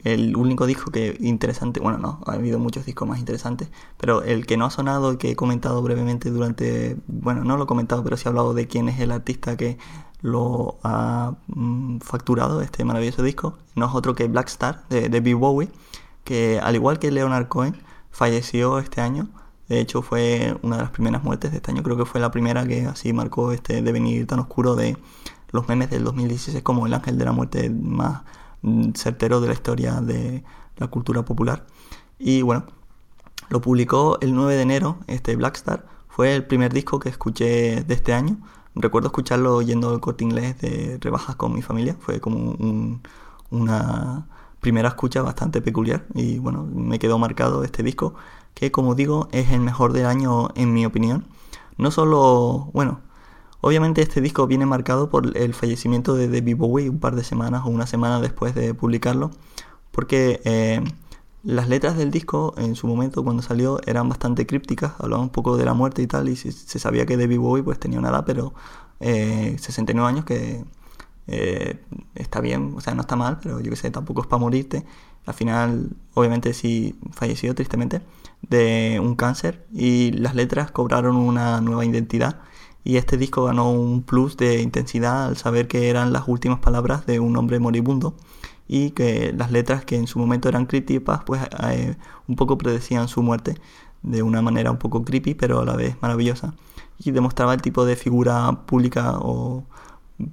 el 0.05 0.37
único 0.37 0.67
disco 0.67 0.91
que 0.91 1.17
interesante, 1.21 1.81
bueno, 1.81 1.99
no, 1.99 2.21
ha 2.27 2.33
habido 2.35 2.59
muchos 2.59 2.87
discos 2.87 3.09
más 3.09 3.19
interesantes, 3.19 3.69
pero 3.97 4.23
el 4.23 4.47
que 4.47 4.57
no 4.57 4.67
ha 4.67 4.71
sonado 4.71 5.13
y 5.13 5.17
que 5.17 5.31
he 5.31 5.37
comentado 5.37 5.83
brevemente 5.83 6.31
durante, 6.31 6.97
bueno, 7.09 7.43
no 7.45 7.57
lo 7.57 7.65
he 7.65 7.67
comentado, 7.67 8.05
pero 8.05 8.17
sí 8.17 8.25
he 8.27 8.29
hablado 8.29 8.55
de 8.55 8.69
quién 8.69 8.89
es 8.89 9.01
el 9.01 9.11
artista 9.11 9.57
que 9.57 9.79
lo 10.23 10.79
ha 10.83 11.35
mm, 11.49 11.99
facturado 11.99 12.61
este 12.63 12.85
maravilloso 12.85 13.23
disco, 13.23 13.59
no 13.75 13.87
es 13.87 13.95
otro 13.95 14.15
que 14.15 14.29
Black 14.29 14.49
Star 14.49 14.85
de, 14.89 15.21
Bill 15.21 15.37
Bowie, 15.37 15.71
que 16.25 16.61
al 16.63 16.75
igual 16.75 16.99
que 16.99 17.11
Leonard 17.11 17.49
Cohen, 17.49 17.77
falleció 18.11 18.79
este 18.79 19.01
año. 19.01 19.29
De 19.69 19.81
hecho, 19.81 20.03
fue 20.03 20.59
una 20.63 20.77
de 20.77 20.83
las 20.83 20.91
primeras 20.91 21.23
muertes 21.23 21.53
de 21.53 21.59
este 21.59 21.71
año. 21.71 21.83
Creo 21.83 21.97
que 21.97 22.05
fue 22.05 22.21
la 22.21 22.31
primera 22.31 22.67
que 22.67 22.87
así 22.87 23.13
marcó 23.13 23.53
este 23.53 23.83
devenir 23.83 24.27
tan 24.27 24.41
oscuro 24.41 24.75
de 24.75 24.97
los 25.53 25.69
memes 25.69 25.91
del 25.91 26.05
2016 26.05 26.63
como 26.63 26.87
el 26.87 26.95
ángel 26.95 27.19
de 27.19 27.25
la 27.25 27.33
muerte 27.33 27.71
más 27.71 28.23
mm, 28.63 28.93
certero 28.95 29.41
de 29.41 29.49
la 29.49 29.55
historia 29.55 30.01
de 30.01 30.45
la 30.77 30.89
cultura 30.89 31.25
popular. 31.25 31.67
Y 32.19 32.43
bueno, 32.43 32.65
lo 33.49 33.61
publicó 33.61 34.19
el 34.21 34.35
9 34.35 34.57
de 34.57 34.63
enero, 34.63 34.99
este 35.07 35.37
Blackstar. 35.37 35.87
Fue 36.09 36.35
el 36.35 36.45
primer 36.45 36.73
disco 36.73 36.99
que 36.99 37.09
escuché 37.09 37.83
de 37.83 37.95
este 37.95 38.13
año. 38.13 38.39
Recuerdo 38.81 39.09
escucharlo 39.09 39.63
yendo 39.63 39.91
al 39.91 40.01
corte 40.01 40.25
inglés 40.25 40.59
de 40.61 40.99
rebajas 41.01 41.37
con 41.37 41.55
mi 41.55 41.63
familia. 41.63 41.97
Fue 42.01 42.21
como 42.21 42.39
un, 42.39 43.03
una 43.51 44.27
primera 44.61 44.89
escucha 44.89 45.23
bastante 45.23 45.61
peculiar 45.63 46.05
y 46.15 46.39
bueno, 46.39 46.65
me 46.65 46.99
quedó 46.99 47.19
marcado 47.19 47.65
este 47.65 47.83
disco 47.83 48.15
que 48.55 48.71
como 48.71 48.95
digo 48.95 49.29
es 49.33 49.51
el 49.51 49.61
mejor 49.61 49.93
del 49.93 50.07
año 50.07 50.51
en 50.55 50.73
mi 50.73 50.85
opinión. 50.87 51.27
No 51.79 51.91
solo, 51.91 52.71
bueno, 52.75 53.01
obviamente 53.61 54.03
este 54.03 54.21
disco 54.21 54.47
viene 54.47 54.67
marcado 54.67 55.09
por 55.11 55.37
el 55.37 55.55
fallecimiento 55.55 56.15
de 56.15 56.29
David 56.29 56.57
Bowie 56.57 56.91
un 56.91 57.01
par 57.01 57.17
de 57.17 57.25
semanas 57.25 57.63
o 57.65 57.71
una 57.71 57.87
semana 57.87 58.21
después 58.21 58.55
de 58.55 58.75
publicarlo, 58.75 59.31
porque 59.91 60.41
eh, 60.45 60.83
las 61.43 61.69
letras 61.69 61.97
del 61.97 62.11
disco 62.11 62.55
en 62.59 62.77
su 62.77 62.87
momento 62.87 63.25
cuando 63.25 63.43
salió 63.43 63.81
eran 63.87 64.09
bastante 64.09 64.47
crípticas, 64.47 64.93
hablaban 64.99 65.25
un 65.25 65.31
poco 65.31 65.57
de 65.57 65.65
la 65.65 65.75
muerte 65.75 66.03
y 66.03 66.07
tal, 66.07 66.29
y 66.29 66.37
se, 66.37 66.53
sabía 66.79 67.07
que 67.07 67.17
David 67.17 67.39
Bowie 67.39 67.63
pues 67.63 67.79
tenía 67.79 67.99
una 67.99 68.11
edad, 68.11 68.25
pero 68.27 68.53
eh, 69.01 69.57
69 69.59 70.09
años 70.09 70.25
que 70.25 70.65
eh, 71.27 71.81
está 72.15 72.41
bien, 72.41 72.75
o 72.77 72.81
sea, 72.81 72.95
no 72.95 73.03
está 73.03 73.17
mal, 73.17 73.39
pero 73.43 73.61
yo 73.61 73.71
que 73.71 73.77
sé, 73.77 73.91
tampoco 73.91 74.23
es 74.23 74.27
para 74.27 74.41
morirte. 74.41 74.85
Al 75.27 75.35
final, 75.35 75.91
obviamente 76.15 76.53
sí 76.55 76.99
falleció 77.13 77.55
tristemente 77.55 78.03
de 78.43 78.99
un 79.03 79.15
cáncer 79.17 79.67
y 79.73 80.13
las 80.13 80.35
letras 80.35 80.71
cobraron 80.71 81.17
una 81.17 81.61
nueva 81.61 81.85
identidad 81.85 82.41
y 82.85 82.97
este 82.97 83.17
disco 83.17 83.45
ganó 83.45 83.71
un 83.71 84.03
plus 84.03 84.37
de 84.37 84.63
intensidad 84.63 85.27
al 85.27 85.37
saber 85.37 85.69
que 85.69 85.91
eran 85.91 86.13
las 86.13 86.27
últimas 86.29 86.61
palabras 86.61 87.07
de 87.07 87.21
un 87.21 87.37
hombre 87.37 87.59
moribundo 87.59 88.17
y 88.73 88.93
que 88.93 89.35
las 89.37 89.51
letras 89.51 89.85
que 89.85 89.97
en 89.97 90.07
su 90.07 90.21
momento 90.21 90.49
eran 90.49 90.67
críticas 90.67 91.23
pues 91.27 91.43
eh, 91.69 91.97
un 92.29 92.37
poco 92.37 92.57
predecían 92.57 93.09
su 93.09 93.21
muerte 93.21 93.57
de 94.03 94.23
una 94.23 94.43
manera 94.43 94.71
un 94.71 94.79
poco 94.79 95.05
creepy 95.05 95.35
pero 95.35 95.59
a 95.59 95.65
la 95.65 95.75
vez 95.75 95.97
maravillosa. 96.01 96.55
Y 96.97 97.11
demostraba 97.11 97.53
el 97.53 97.63
tipo 97.63 97.85
de 97.85 97.97
figura 97.97 98.61
pública 98.67 99.19
o 99.19 99.65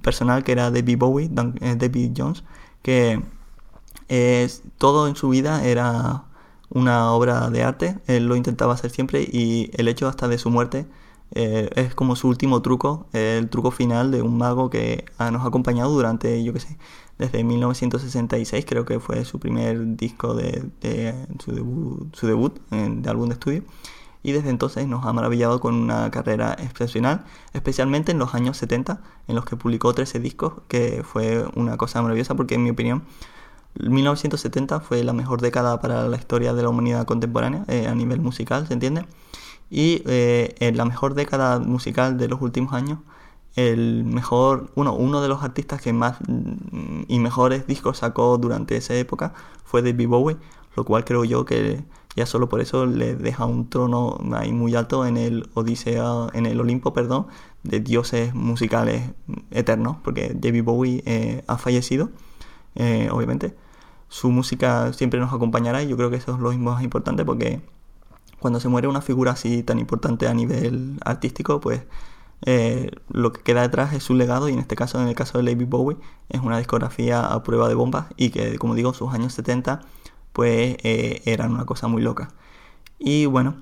personal 0.02 0.44
que 0.44 0.52
era 0.52 0.70
David 0.70 0.98
Bowie, 0.98 1.30
eh, 1.60 1.74
David 1.76 2.12
Jones, 2.16 2.44
que 2.82 3.20
todo 4.78 5.08
en 5.08 5.16
su 5.16 5.30
vida 5.30 5.64
era 5.64 6.24
una 6.70 7.10
obra 7.12 7.50
de 7.50 7.64
arte, 7.64 7.98
él 8.06 8.26
lo 8.26 8.36
intentaba 8.36 8.74
hacer 8.74 8.92
siempre 8.92 9.22
y 9.22 9.70
el 9.74 9.88
hecho 9.88 10.06
hasta 10.06 10.28
de 10.28 10.38
su 10.38 10.50
muerte 10.50 10.86
eh, 11.32 11.70
es 11.74 11.94
como 11.94 12.14
su 12.14 12.28
último 12.28 12.62
truco, 12.62 13.08
el 13.12 13.48
truco 13.50 13.72
final 13.72 14.12
de 14.12 14.22
un 14.22 14.38
mago 14.38 14.70
que 14.70 15.06
nos 15.18 15.42
ha 15.42 15.48
acompañado 15.48 15.90
durante, 15.90 16.42
yo 16.44 16.52
qué 16.52 16.60
sé, 16.60 16.78
desde 17.18 17.44
1966 17.44 18.64
creo 18.66 18.84
que 18.84 19.00
fue 19.00 19.24
su 19.24 19.38
primer 19.40 19.96
disco 19.96 20.34
de, 20.34 20.70
su 21.44 21.52
debut, 21.52 22.14
su 22.14 22.26
debut 22.26 22.58
de 22.70 23.10
álbum 23.10 23.28
de 23.28 23.34
estudio 23.34 23.64
y 24.22 24.32
desde 24.32 24.50
entonces 24.50 24.86
nos 24.86 25.04
ha 25.06 25.12
maravillado 25.12 25.60
con 25.60 25.74
una 25.74 26.10
carrera 26.10 26.54
excepcional, 26.58 27.24
especialmente 27.52 28.12
en 28.12 28.18
los 28.18 28.34
años 28.34 28.56
70, 28.56 29.00
en 29.28 29.34
los 29.34 29.44
que 29.44 29.56
publicó 29.56 29.94
13 29.94 30.20
discos, 30.20 30.54
que 30.68 31.02
fue 31.04 31.46
una 31.54 31.76
cosa 31.76 32.02
maravillosa 32.02 32.34
porque 32.34 32.56
en 32.56 32.64
mi 32.64 32.70
opinión 32.70 33.04
1970 33.78 34.80
fue 34.80 35.04
la 35.04 35.12
mejor 35.12 35.40
década 35.40 35.80
para 35.80 36.08
la 36.08 36.16
historia 36.16 36.52
de 36.52 36.62
la 36.62 36.68
humanidad 36.68 37.06
contemporánea 37.06 37.64
eh, 37.68 37.86
a 37.86 37.94
nivel 37.94 38.20
musical, 38.20 38.66
¿se 38.66 38.74
entiende? 38.74 39.06
Y 39.70 40.02
eh, 40.06 40.54
en 40.58 40.76
la 40.76 40.84
mejor 40.84 41.14
década 41.14 41.58
musical 41.58 42.16
de 42.18 42.28
los 42.28 42.40
últimos 42.40 42.72
años, 42.72 42.98
el 43.56 44.04
mejor, 44.04 44.70
uno, 44.74 44.94
uno 44.94 45.20
de 45.20 45.28
los 45.28 45.42
artistas 45.42 45.80
que 45.80 45.92
más 45.92 46.18
mm, 46.26 47.02
y 47.08 47.18
mejores 47.18 47.66
discos 47.66 47.98
sacó 47.98 48.38
durante 48.38 48.76
esa 48.76 48.94
época 48.94 49.34
fue 49.64 49.82
David 49.82 50.08
Bowie, 50.08 50.36
lo 50.76 50.84
cual 50.84 51.04
creo 51.04 51.24
yo 51.24 51.44
que 51.44 51.84
ya 52.16 52.26
solo 52.26 52.48
por 52.48 52.60
eso 52.60 52.86
le 52.86 53.14
deja 53.14 53.44
un 53.46 53.68
trono 53.70 54.18
ahí 54.32 54.52
muy 54.52 54.74
alto 54.74 55.06
en 55.06 55.16
el 55.16 55.48
Odisea, 55.54 56.28
en 56.32 56.46
el 56.46 56.60
Olimpo, 56.60 56.92
perdón, 56.92 57.28
de 57.62 57.80
dioses 57.80 58.34
musicales 58.34 59.12
eternos, 59.50 59.98
porque 60.02 60.32
David 60.34 60.64
Bowie 60.64 61.02
eh, 61.06 61.44
ha 61.46 61.58
fallecido, 61.58 62.10
eh, 62.74 63.08
obviamente. 63.12 63.56
Su 64.08 64.30
música 64.30 64.92
siempre 64.94 65.20
nos 65.20 65.32
acompañará 65.32 65.82
y 65.82 65.88
yo 65.88 65.96
creo 65.96 66.10
que 66.10 66.16
eso 66.16 66.34
es 66.34 66.40
lo 66.40 66.50
más 66.58 66.82
importante 66.82 67.24
porque 67.24 67.60
cuando 68.40 68.58
se 68.58 68.68
muere 68.68 68.88
una 68.88 69.02
figura 69.02 69.32
así 69.32 69.62
tan 69.62 69.78
importante 69.78 70.26
a 70.28 70.34
nivel 70.34 70.98
artístico, 71.04 71.60
pues 71.60 71.82
eh, 72.42 72.90
lo 73.08 73.32
que 73.32 73.42
queda 73.42 73.62
detrás 73.62 73.92
es 73.92 74.02
su 74.04 74.14
legado 74.14 74.48
y 74.48 74.52
en 74.52 74.60
este 74.60 74.76
caso, 74.76 75.00
en 75.00 75.08
el 75.08 75.14
caso 75.14 75.38
de 75.38 75.52
David 75.52 75.68
Bowie, 75.68 75.96
es 76.28 76.40
una 76.40 76.58
discografía 76.58 77.26
a 77.26 77.42
prueba 77.42 77.68
de 77.68 77.74
bombas 77.74 78.06
y 78.16 78.30
que, 78.30 78.58
como 78.58 78.74
digo, 78.74 78.94
sus 78.94 79.12
años 79.12 79.32
70 79.34 79.80
pues 80.32 80.76
eh, 80.84 81.22
eran 81.24 81.52
una 81.52 81.64
cosa 81.66 81.88
muy 81.88 82.02
loca. 82.02 82.28
Y 82.98 83.26
bueno, 83.26 83.56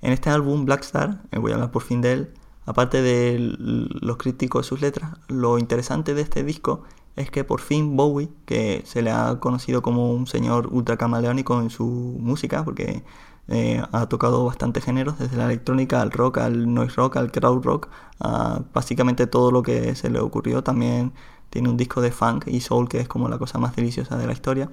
en 0.00 0.12
este 0.12 0.30
álbum 0.30 0.64
Black 0.64 0.82
Star, 0.82 1.22
eh, 1.30 1.38
voy 1.38 1.52
a 1.52 1.54
hablar 1.56 1.70
por 1.70 1.82
fin 1.82 2.00
de 2.00 2.12
él, 2.12 2.34
aparte 2.64 3.02
de 3.02 3.36
los 3.38 4.16
críticos 4.16 4.64
de 4.64 4.68
sus 4.68 4.80
letras, 4.80 5.12
lo 5.28 5.58
interesante 5.58 6.14
de 6.14 6.22
este 6.22 6.42
disco 6.44 6.84
es 7.16 7.30
que 7.30 7.44
por 7.44 7.60
fin 7.60 7.96
Bowie, 7.96 8.30
que 8.46 8.82
se 8.86 9.02
le 9.02 9.10
ha 9.10 9.38
conocido 9.40 9.82
como 9.82 10.12
un 10.12 10.26
señor 10.26 10.68
ultra 10.72 10.96
camaleónico 10.96 11.60
en 11.60 11.70
su 11.70 11.84
música, 11.84 12.64
porque 12.64 13.04
eh, 13.48 13.82
ha 13.92 14.08
tocado 14.08 14.44
bastantes 14.44 14.84
géneros, 14.84 15.18
desde 15.18 15.36
la 15.36 15.46
electrónica 15.46 16.00
al 16.00 16.10
rock, 16.10 16.38
al 16.38 16.72
noise 16.72 16.94
rock, 16.96 17.16
al 17.16 17.32
crowd 17.32 17.62
rock, 17.62 17.88
a 18.20 18.62
básicamente 18.72 19.26
todo 19.26 19.50
lo 19.50 19.62
que 19.62 19.94
se 19.94 20.10
le 20.10 20.20
ocurrió. 20.20 20.62
También 20.62 21.12
tiene 21.50 21.68
un 21.68 21.76
disco 21.76 22.00
de 22.00 22.12
funk 22.12 22.46
y 22.46 22.60
soul 22.60 22.88
que 22.88 23.00
es 23.00 23.08
como 23.08 23.28
la 23.28 23.38
cosa 23.38 23.58
más 23.58 23.76
deliciosa 23.76 24.16
de 24.16 24.26
la 24.26 24.32
historia. 24.32 24.70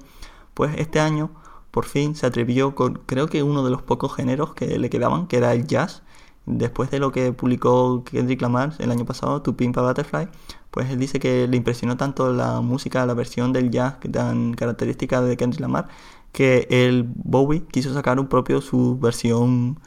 Pues 0.53 0.75
este 0.77 0.99
año 0.99 1.31
por 1.71 1.85
fin 1.85 2.15
se 2.15 2.25
atrevió 2.25 2.75
con 2.75 3.01
creo 3.05 3.27
que 3.27 3.43
uno 3.43 3.63
de 3.63 3.71
los 3.71 3.81
pocos 3.81 4.15
géneros 4.15 4.53
que 4.53 4.79
le 4.79 4.89
quedaban, 4.89 5.27
que 5.27 5.37
era 5.37 5.53
el 5.53 5.67
jazz. 5.67 6.03
Después 6.45 6.89
de 6.89 6.99
lo 6.99 7.11
que 7.11 7.31
publicó 7.31 8.03
Kendrick 8.05 8.41
Lamar 8.41 8.73
el 8.79 8.91
año 8.91 9.05
pasado, 9.05 9.41
To 9.43 9.55
Pimp 9.55 9.77
a 9.77 9.83
Butterfly, 9.83 10.29
pues 10.71 10.89
él 10.89 10.97
dice 10.97 11.19
que 11.19 11.47
le 11.47 11.57
impresionó 11.57 11.95
tanto 11.97 12.33
la 12.33 12.61
música, 12.61 13.05
la 13.05 13.13
versión 13.13 13.53
del 13.53 13.69
jazz 13.69 13.97
tan 14.11 14.53
característica 14.53 15.21
de 15.21 15.37
Kendrick 15.37 15.61
Lamar, 15.61 15.89
que 16.31 16.68
el 16.69 17.03
Bowie 17.03 17.64
quiso 17.72 17.93
sacar 17.93 18.19
un 18.19 18.27
propio 18.27 18.61
su 18.61 18.99
versión 18.99 19.80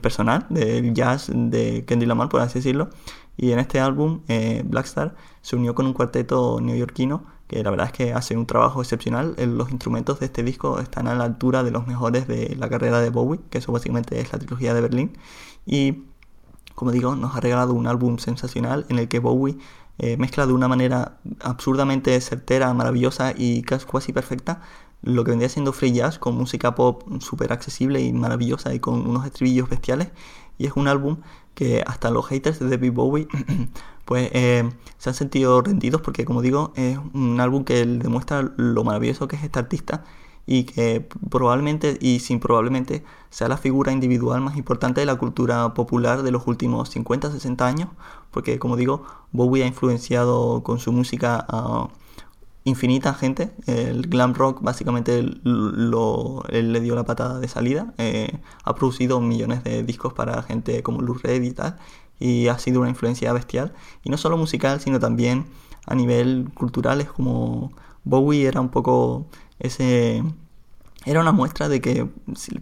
personal 0.00 0.46
del 0.48 0.94
jazz 0.94 1.30
de 1.32 1.84
Kendrick 1.86 2.08
Lamar, 2.08 2.28
por 2.28 2.40
así 2.40 2.60
decirlo. 2.60 2.88
Y 3.36 3.52
en 3.52 3.58
este 3.58 3.80
álbum, 3.80 4.20
eh, 4.28 4.62
Blackstar 4.64 5.14
se 5.42 5.56
unió 5.56 5.74
con 5.74 5.86
un 5.86 5.92
cuarteto 5.92 6.60
neoyorquino 6.60 7.24
que 7.46 7.62
la 7.62 7.70
verdad 7.70 7.86
es 7.86 7.92
que 7.92 8.12
hace 8.12 8.36
un 8.36 8.46
trabajo 8.46 8.80
excepcional. 8.80 9.34
Los 9.38 9.70
instrumentos 9.70 10.20
de 10.20 10.26
este 10.26 10.42
disco 10.42 10.80
están 10.80 11.08
a 11.08 11.14
la 11.14 11.24
altura 11.24 11.62
de 11.62 11.70
los 11.70 11.86
mejores 11.86 12.26
de 12.26 12.56
la 12.58 12.68
carrera 12.68 13.00
de 13.00 13.10
Bowie, 13.10 13.40
que 13.50 13.58
eso 13.58 13.72
básicamente 13.72 14.20
es 14.20 14.32
la 14.32 14.38
trilogía 14.38 14.74
de 14.74 14.80
Berlín. 14.80 15.12
Y 15.66 16.04
como 16.74 16.90
digo, 16.90 17.14
nos 17.16 17.36
ha 17.36 17.40
regalado 17.40 17.74
un 17.74 17.86
álbum 17.86 18.18
sensacional 18.18 18.86
en 18.88 18.98
el 18.98 19.08
que 19.08 19.18
Bowie 19.18 19.58
eh, 19.98 20.16
mezcla 20.16 20.46
de 20.46 20.52
una 20.52 20.68
manera 20.68 21.18
absurdamente 21.40 22.20
certera, 22.20 22.72
maravillosa 22.74 23.32
y 23.36 23.62
casi 23.62 24.12
perfecta 24.12 24.62
lo 25.04 25.22
que 25.22 25.30
vendría 25.30 25.48
siendo 25.48 25.72
free 25.72 25.92
jazz 25.92 26.18
con 26.18 26.34
música 26.34 26.74
pop 26.74 27.02
súper 27.20 27.52
accesible 27.52 28.00
y 28.00 28.12
maravillosa 28.12 28.74
y 28.74 28.80
con 28.80 29.06
unos 29.06 29.26
estribillos 29.26 29.68
bestiales. 29.68 30.08
Y 30.58 30.66
es 30.66 30.72
un 30.76 30.88
álbum 30.88 31.18
que 31.54 31.84
hasta 31.86 32.10
los 32.10 32.26
haters 32.26 32.58
de 32.58 32.68
David 32.68 32.92
Bowie 32.92 33.28
pues 34.04 34.30
eh, 34.32 34.68
se 34.98 35.10
han 35.10 35.14
sentido 35.14 35.62
rendidos 35.62 36.00
porque 36.00 36.24
como 36.24 36.42
digo 36.42 36.72
es 36.76 36.98
un 37.12 37.40
álbum 37.40 37.64
que 37.64 37.84
demuestra 37.84 38.52
lo 38.56 38.84
maravilloso 38.84 39.28
que 39.28 39.36
es 39.36 39.44
este 39.44 39.58
artista 39.58 40.04
y 40.46 40.64
que 40.64 41.08
probablemente 41.30 41.96
y 42.00 42.20
sin 42.20 42.38
probablemente 42.40 43.04
sea 43.30 43.48
la 43.48 43.56
figura 43.56 43.92
individual 43.92 44.40
más 44.40 44.56
importante 44.56 45.00
de 45.00 45.06
la 45.06 45.16
cultura 45.16 45.72
popular 45.74 46.22
de 46.22 46.32
los 46.32 46.46
últimos 46.46 46.94
50-60 46.94 47.62
años 47.62 47.88
porque 48.30 48.58
como 48.58 48.76
digo 48.76 49.04
Bowie 49.32 49.62
ha 49.62 49.66
influenciado 49.66 50.62
con 50.62 50.80
su 50.80 50.92
música 50.92 51.46
infinita 52.64 53.14
gente. 53.14 53.52
El 53.66 54.08
glam 54.08 54.34
rock 54.34 54.62
básicamente 54.62 55.22
lo, 55.44 56.44
él 56.48 56.72
le 56.72 56.80
dio 56.80 56.94
la 56.94 57.04
patada 57.04 57.38
de 57.38 57.48
salida. 57.48 57.94
Eh, 57.98 58.40
ha 58.64 58.74
producido 58.74 59.20
millones 59.20 59.62
de 59.64 59.82
discos 59.82 60.12
para 60.12 60.42
gente 60.42 60.82
como 60.82 61.02
Lou 61.02 61.14
Reed 61.14 61.42
y 61.42 61.52
tal. 61.52 61.76
Y 62.18 62.48
ha 62.48 62.58
sido 62.58 62.80
una 62.80 62.90
influencia 62.90 63.32
bestial. 63.32 63.74
Y 64.02 64.10
no 64.10 64.16
solo 64.16 64.36
musical, 64.36 64.80
sino 64.80 64.98
también 64.98 65.46
a 65.86 65.94
nivel 65.94 66.50
cultural. 66.54 67.00
Es 67.00 67.10
como 67.10 67.72
Bowie 68.04 68.46
era 68.46 68.60
un 68.60 68.70
poco 68.70 69.26
ese 69.58 70.22
era 71.06 71.20
una 71.20 71.32
muestra 71.32 71.68
de 71.68 71.80
que 71.82 72.08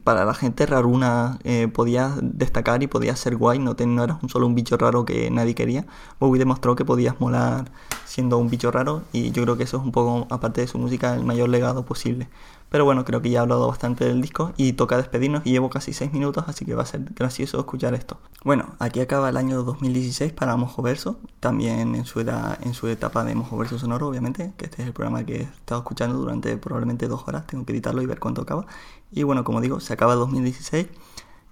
para 0.02 0.24
la 0.24 0.34
gente 0.34 0.66
raruna 0.66 1.38
eh, 1.44 1.68
podías 1.68 2.18
destacar 2.20 2.82
y 2.82 2.88
podías 2.88 3.20
ser 3.20 3.36
guay, 3.36 3.60
no, 3.60 3.76
no 3.86 4.04
eras 4.04 4.18
un 4.20 4.28
solo 4.28 4.46
un 4.48 4.56
bicho 4.56 4.76
raro 4.76 5.04
que 5.04 5.30
nadie 5.30 5.54
quería. 5.54 5.86
Bowie 6.18 6.40
demostró 6.40 6.74
que 6.74 6.84
podías 6.84 7.20
molar 7.20 7.70
siendo 8.12 8.36
un 8.36 8.50
bicho 8.50 8.70
raro 8.70 9.04
y 9.10 9.30
yo 9.30 9.42
creo 9.42 9.56
que 9.56 9.62
eso 9.62 9.78
es 9.78 9.82
un 9.82 9.90
poco, 9.90 10.26
aparte 10.28 10.60
de 10.60 10.66
su 10.66 10.76
música, 10.76 11.14
el 11.14 11.24
mayor 11.24 11.48
legado 11.48 11.86
posible. 11.86 12.28
Pero 12.68 12.84
bueno, 12.84 13.06
creo 13.06 13.22
que 13.22 13.30
ya 13.30 13.38
he 13.38 13.42
hablado 13.42 13.66
bastante 13.66 14.04
del 14.04 14.20
disco 14.20 14.52
y 14.58 14.74
toca 14.74 14.98
despedirnos 14.98 15.46
y 15.46 15.52
llevo 15.52 15.70
casi 15.70 15.94
6 15.94 16.12
minutos, 16.12 16.44
así 16.46 16.66
que 16.66 16.74
va 16.74 16.82
a 16.82 16.86
ser 16.86 17.00
gracioso 17.14 17.58
escuchar 17.58 17.94
esto. 17.94 18.18
Bueno, 18.44 18.74
aquí 18.80 19.00
acaba 19.00 19.30
el 19.30 19.38
año 19.38 19.62
2016 19.62 20.34
para 20.34 20.56
Mojo 20.56 20.82
Verso, 20.82 21.20
también 21.40 21.94
en 21.94 22.04
su, 22.04 22.20
edad, 22.20 22.58
en 22.62 22.74
su 22.74 22.86
etapa 22.88 23.24
de 23.24 23.34
Mojo 23.34 23.56
Verso 23.56 23.78
Sonoro, 23.78 24.08
obviamente, 24.08 24.52
que 24.58 24.66
este 24.66 24.82
es 24.82 24.88
el 24.88 24.92
programa 24.92 25.24
que 25.24 25.36
he 25.36 25.42
estado 25.42 25.80
escuchando 25.80 26.18
durante 26.18 26.58
probablemente 26.58 27.08
dos 27.08 27.26
horas, 27.26 27.46
tengo 27.46 27.64
que 27.64 27.72
editarlo 27.72 28.02
y 28.02 28.06
ver 28.06 28.20
cuánto 28.20 28.42
acaba. 28.42 28.66
Y 29.10 29.22
bueno, 29.22 29.42
como 29.42 29.62
digo, 29.62 29.80
se 29.80 29.94
acaba 29.94 30.12
el 30.12 30.18
2016 30.18 30.86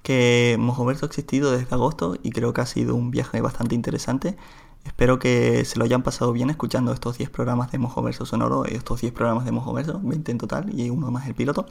que 0.02 0.56
Mojo 0.58 0.84
Verso 0.84 1.06
ha 1.06 1.08
existido 1.08 1.52
desde 1.52 1.74
agosto 1.74 2.16
y 2.22 2.30
creo 2.32 2.52
que 2.52 2.60
ha 2.60 2.66
sido 2.66 2.94
un 2.94 3.10
viaje 3.10 3.40
bastante 3.40 3.74
interesante. 3.74 4.36
Espero 4.84 5.18
que 5.18 5.64
se 5.64 5.78
lo 5.78 5.84
hayan 5.84 6.02
pasado 6.02 6.32
bien 6.32 6.48
escuchando 6.48 6.92
estos 6.92 7.18
10 7.18 7.30
programas 7.30 7.70
de 7.70 7.78
Mojo 7.78 8.02
Verso 8.02 8.24
Sonoro, 8.24 8.64
estos 8.64 9.00
10 9.00 9.12
programas 9.12 9.44
de 9.44 9.52
Mojo 9.52 9.72
Verso, 9.74 10.00
20 10.02 10.32
en 10.32 10.38
total 10.38 10.78
y 10.78 10.88
uno 10.90 11.10
más 11.10 11.26
el 11.26 11.34
piloto. 11.34 11.66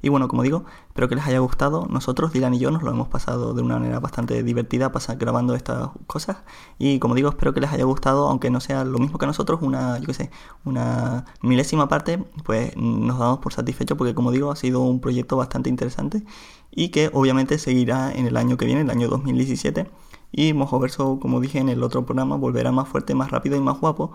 Y 0.00 0.08
bueno, 0.08 0.28
como 0.28 0.42
digo, 0.42 0.64
espero 0.88 1.08
que 1.08 1.14
les 1.16 1.26
haya 1.26 1.38
gustado. 1.40 1.86
Nosotros, 1.90 2.32
Dylan 2.32 2.54
y 2.54 2.58
yo, 2.58 2.70
nos 2.70 2.82
lo 2.82 2.90
hemos 2.90 3.08
pasado 3.08 3.54
de 3.54 3.62
una 3.62 3.78
manera 3.78 4.00
bastante 4.00 4.42
divertida 4.42 4.92
pasar 4.92 5.16
grabando 5.16 5.54
estas 5.54 5.90
cosas. 6.06 6.38
Y 6.78 6.98
como 6.98 7.14
digo, 7.14 7.28
espero 7.30 7.52
que 7.52 7.60
les 7.60 7.70
haya 7.70 7.84
gustado, 7.84 8.28
aunque 8.28 8.50
no 8.50 8.60
sea 8.60 8.84
lo 8.84 8.98
mismo 8.98 9.18
que 9.18 9.26
nosotros, 9.26 9.60
una, 9.62 9.98
yo 9.98 10.06
qué 10.06 10.14
sé, 10.14 10.30
una 10.64 11.24
milésima 11.40 11.88
parte, 11.88 12.18
pues 12.44 12.76
nos 12.76 13.18
damos 13.18 13.38
por 13.38 13.52
satisfechos 13.52 13.98
porque 13.98 14.14
como 14.14 14.30
digo, 14.32 14.50
ha 14.50 14.56
sido 14.56 14.80
un 14.82 15.00
proyecto 15.00 15.36
bastante 15.36 15.68
interesante 15.68 16.24
y 16.70 16.88
que 16.88 17.10
obviamente 17.12 17.58
seguirá 17.58 18.12
en 18.12 18.26
el 18.26 18.36
año 18.36 18.56
que 18.56 18.66
viene, 18.66 18.80
el 18.80 18.90
año 18.90 19.08
2017 19.08 19.88
y 20.32 20.54
Mojo 20.54 20.80
Verso, 20.80 21.18
como 21.20 21.40
dije 21.40 21.58
en 21.58 21.68
el 21.68 21.82
otro 21.82 22.04
programa, 22.06 22.36
volverá 22.36 22.72
más 22.72 22.88
fuerte, 22.88 23.14
más 23.14 23.30
rápido 23.30 23.56
y 23.56 23.60
más 23.60 23.78
guapo. 23.78 24.12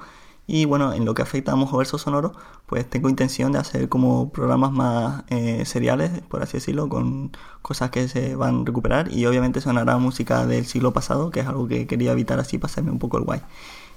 Y 0.48 0.66
bueno, 0.66 0.94
en 0.94 1.06
lo 1.06 1.14
que 1.14 1.22
afecta 1.22 1.52
a 1.52 1.56
Mojo 1.56 1.78
Verso 1.78 1.98
Sonoro, 1.98 2.32
pues 2.66 2.90
tengo 2.90 3.10
intención 3.10 3.52
de 3.52 3.60
hacer 3.60 3.90
como 3.90 4.32
programas 4.32 4.72
más 4.72 5.26
eh, 5.30 5.66
seriales, 5.66 6.22
por 6.30 6.42
así 6.42 6.54
decirlo, 6.58 6.90
con 6.90 7.32
cosas 7.62 7.92
que 7.92 8.08
se 8.08 8.36
van 8.36 8.62
a 8.62 8.64
recuperar. 8.66 9.12
Y 9.12 9.26
obviamente 9.26 9.62
sonará 9.62 9.98
música 9.98 10.46
del 10.48 10.66
siglo 10.66 10.94
pasado, 10.94 11.32
que 11.32 11.42
es 11.42 11.48
algo 11.48 11.68
que 11.68 11.86
quería 11.88 12.14
evitar 12.14 12.40
así, 12.40 12.58
pasarme 12.58 12.92
un 12.92 13.00
poco 13.00 13.18
el 13.18 13.26
guay. 13.26 13.42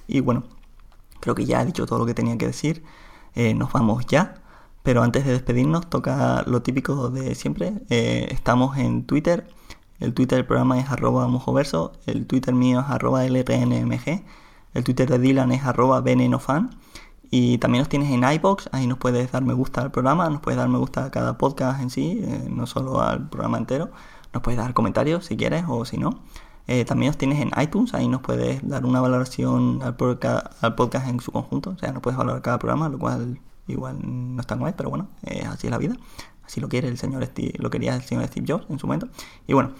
Y 0.07 0.19
bueno, 0.21 0.43
creo 1.21 1.35
que 1.35 1.45
ya 1.45 1.61
he 1.61 1.65
dicho 1.65 1.85
todo 1.85 1.99
lo 1.99 2.05
que 2.05 2.13
tenía 2.13 2.37
que 2.37 2.47
decir. 2.47 2.83
Eh, 3.35 3.53
nos 3.53 3.71
vamos 3.73 4.05
ya. 4.07 4.35
Pero 4.83 5.03
antes 5.03 5.25
de 5.25 5.33
despedirnos, 5.33 5.89
toca 5.89 6.43
lo 6.47 6.61
típico 6.63 7.09
de 7.09 7.35
siempre. 7.35 7.73
Eh, 7.89 8.27
estamos 8.31 8.77
en 8.77 9.05
Twitter 9.05 9.47
el 10.01 10.13
Twitter 10.15 10.37
del 10.37 10.45
programa 10.45 10.79
es 10.79 10.89
arroba 10.89 11.27
mojoverso, 11.27 11.93
el 12.07 12.25
Twitter 12.25 12.53
mío 12.53 12.79
es 12.81 12.87
arroba 12.87 13.23
lrnmg, 13.23 14.23
el 14.73 14.83
Twitter 14.83 15.07
de 15.07 15.19
Dylan 15.19 15.51
es 15.51 15.63
arroba 15.63 16.01
venenofan. 16.01 16.71
Y 17.33 17.59
también 17.59 17.81
nos 17.81 17.87
tienes 17.87 18.11
en 18.11 18.23
iBox, 18.29 18.67
ahí 18.73 18.87
nos 18.87 18.97
puedes 18.97 19.31
dar 19.31 19.43
me 19.43 19.53
gusta 19.53 19.81
al 19.81 19.91
programa, 19.91 20.29
nos 20.29 20.41
puedes 20.41 20.57
dar 20.57 20.67
me 20.67 20.79
gusta 20.79 21.05
a 21.05 21.11
cada 21.11 21.37
podcast 21.37 21.81
en 21.81 21.89
sí, 21.89 22.19
eh, 22.21 22.47
no 22.49 22.67
solo 22.67 23.01
al 23.01 23.29
programa 23.29 23.57
entero. 23.57 23.89
Nos 24.33 24.43
puedes 24.43 24.57
dar 24.57 24.73
comentarios 24.73 25.25
si 25.27 25.37
quieres 25.37 25.63
o 25.67 25.85
si 25.85 25.97
no. 25.97 26.19
Eh, 26.67 26.83
también 26.83 27.11
nos 27.11 27.17
tienes 27.17 27.39
en 27.39 27.51
iTunes, 27.61 27.93
ahí 27.93 28.07
nos 28.09 28.21
puedes 28.21 28.67
dar 28.67 28.85
una 28.85 28.99
valoración 29.01 29.81
al 29.81 29.95
podcast, 29.95 30.61
al 30.63 30.75
podcast 30.75 31.07
en 31.07 31.19
su 31.21 31.31
conjunto. 31.31 31.69
O 31.69 31.77
sea, 31.77 31.93
no 31.93 32.01
puedes 32.01 32.17
valorar 32.17 32.41
cada 32.41 32.59
programa, 32.59 32.89
lo 32.89 32.99
cual 32.99 33.39
igual 33.67 33.97
no 34.01 34.41
está 34.41 34.55
mal, 34.57 34.73
pero 34.75 34.89
bueno, 34.89 35.07
así 35.47 35.67
es 35.67 35.71
la 35.71 35.77
vida 35.77 35.95
si 36.51 36.59
lo 36.59 36.67
quiere 36.67 36.89
el 36.89 36.97
señor 36.97 37.25
Steve, 37.25 37.53
lo 37.59 37.69
quería 37.69 37.95
el 37.95 38.01
señor 38.01 38.27
Steve 38.27 38.45
Jobs 38.45 38.65
en 38.69 38.77
su 38.77 38.85
momento. 38.85 39.07
Y 39.47 39.53
bueno, 39.53 39.71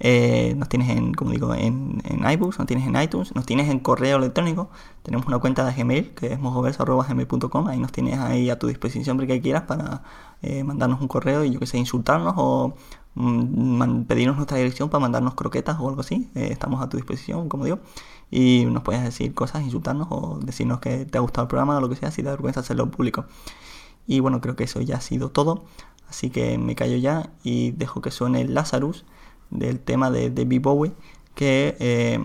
eh, 0.00 0.54
nos 0.56 0.70
tienes 0.70 0.88
en, 0.88 1.12
como 1.12 1.30
digo, 1.32 1.54
en, 1.54 2.00
en 2.04 2.30
iBooks, 2.30 2.58
nos 2.58 2.66
tienes 2.66 2.86
en 2.86 3.00
iTunes, 3.00 3.34
nos 3.34 3.44
tienes 3.44 3.68
en 3.68 3.78
correo 3.78 4.16
electrónico. 4.16 4.70
Tenemos 5.02 5.26
una 5.26 5.38
cuenta 5.38 5.66
de 5.66 5.74
Gmail 5.74 6.14
que 6.14 6.32
es 6.32 6.40
mojoverso.gmail.com. 6.40 7.68
Ahí 7.68 7.78
nos 7.78 7.92
tienes 7.92 8.18
ahí 8.18 8.48
a 8.48 8.58
tu 8.58 8.68
disposición 8.68 9.04
siempre 9.04 9.26
que 9.26 9.42
quieras 9.42 9.64
para 9.64 10.02
eh, 10.40 10.64
mandarnos 10.64 11.02
un 11.02 11.08
correo 11.08 11.44
y 11.44 11.52
yo 11.52 11.60
que 11.60 11.66
sé, 11.66 11.76
insultarnos 11.76 12.32
o 12.38 12.74
mm, 13.16 14.04
pedirnos 14.04 14.36
nuestra 14.36 14.56
dirección 14.56 14.88
para 14.88 15.00
mandarnos 15.02 15.34
croquetas 15.34 15.76
o 15.78 15.90
algo 15.90 16.00
así. 16.00 16.30
Eh, 16.34 16.48
estamos 16.50 16.82
a 16.82 16.88
tu 16.88 16.96
disposición, 16.96 17.50
como 17.50 17.66
digo. 17.66 17.80
Y 18.30 18.64
nos 18.64 18.82
puedes 18.82 19.02
decir 19.02 19.34
cosas, 19.34 19.62
insultarnos 19.62 20.08
o 20.10 20.38
decirnos 20.42 20.80
que 20.80 21.04
te 21.04 21.18
ha 21.18 21.20
gustado 21.20 21.42
el 21.44 21.48
programa 21.48 21.76
o 21.76 21.80
lo 21.82 21.90
que 21.90 21.96
sea, 21.96 22.10
si 22.10 22.22
te 22.22 22.28
da 22.28 22.30
vergüenza 22.32 22.60
hacerlo 22.60 22.90
público. 22.90 23.26
Y 24.06 24.20
bueno, 24.20 24.40
creo 24.40 24.56
que 24.56 24.64
eso 24.64 24.80
ya 24.80 24.96
ha 24.96 25.00
sido 25.00 25.30
todo. 25.30 25.64
Así 26.08 26.30
que 26.30 26.58
me 26.58 26.74
callo 26.74 26.96
ya 26.96 27.30
y 27.42 27.72
dejo 27.72 28.00
que 28.00 28.10
suene 28.10 28.44
Lazarus 28.44 29.04
del 29.50 29.80
tema 29.80 30.10
de 30.10 30.30
David 30.30 30.62
Bowie, 30.62 30.92
que 31.34 31.76
eh, 31.80 32.24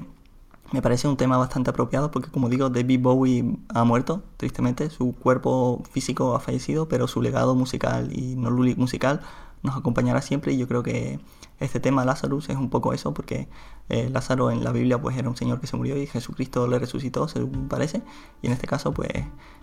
me 0.72 0.82
parece 0.82 1.08
un 1.08 1.18
tema 1.18 1.38
bastante 1.38 1.70
apropiado 1.72 2.12
porque 2.12 2.30
como 2.30 2.50
digo, 2.50 2.70
David 2.70 3.02
Bowie 3.02 3.58
ha 3.70 3.84
muerto, 3.84 4.24
tristemente, 4.38 4.90
su 4.90 5.14
cuerpo 5.14 5.82
físico 5.92 6.36
ha 6.36 6.40
fallecido, 6.40 6.88
pero 6.88 7.08
su 7.08 7.22
legado 7.22 7.56
musical 7.56 8.12
y 8.16 8.36
no 8.36 8.52
musical 8.52 9.22
nos 9.64 9.76
acompañará 9.76 10.22
siempre 10.22 10.54
y 10.54 10.58
yo 10.58 10.68
creo 10.68 10.84
que 10.84 11.20
este 11.60 11.80
tema 11.80 12.06
Lazarus 12.06 12.50
es 12.50 12.56
un 12.56 12.70
poco 12.70 12.94
eso 12.94 13.14
porque 13.14 13.50
eh, 13.90 14.10
Lázaro 14.10 14.50
en 14.50 14.64
la 14.64 14.72
Biblia 14.72 15.02
pues 15.02 15.18
era 15.18 15.30
un 15.30 15.36
señor 15.36 15.60
que 15.60 15.68
se 15.68 15.76
murió 15.76 15.98
y 15.98 16.08
Jesucristo 16.08 16.68
le 16.68 16.80
resucitó 16.80 17.28
según 17.28 17.68
parece. 17.68 18.02
Y 18.42 18.48
en 18.48 18.54
este 18.54 18.66
caso 18.68 18.94
pues 18.94 19.10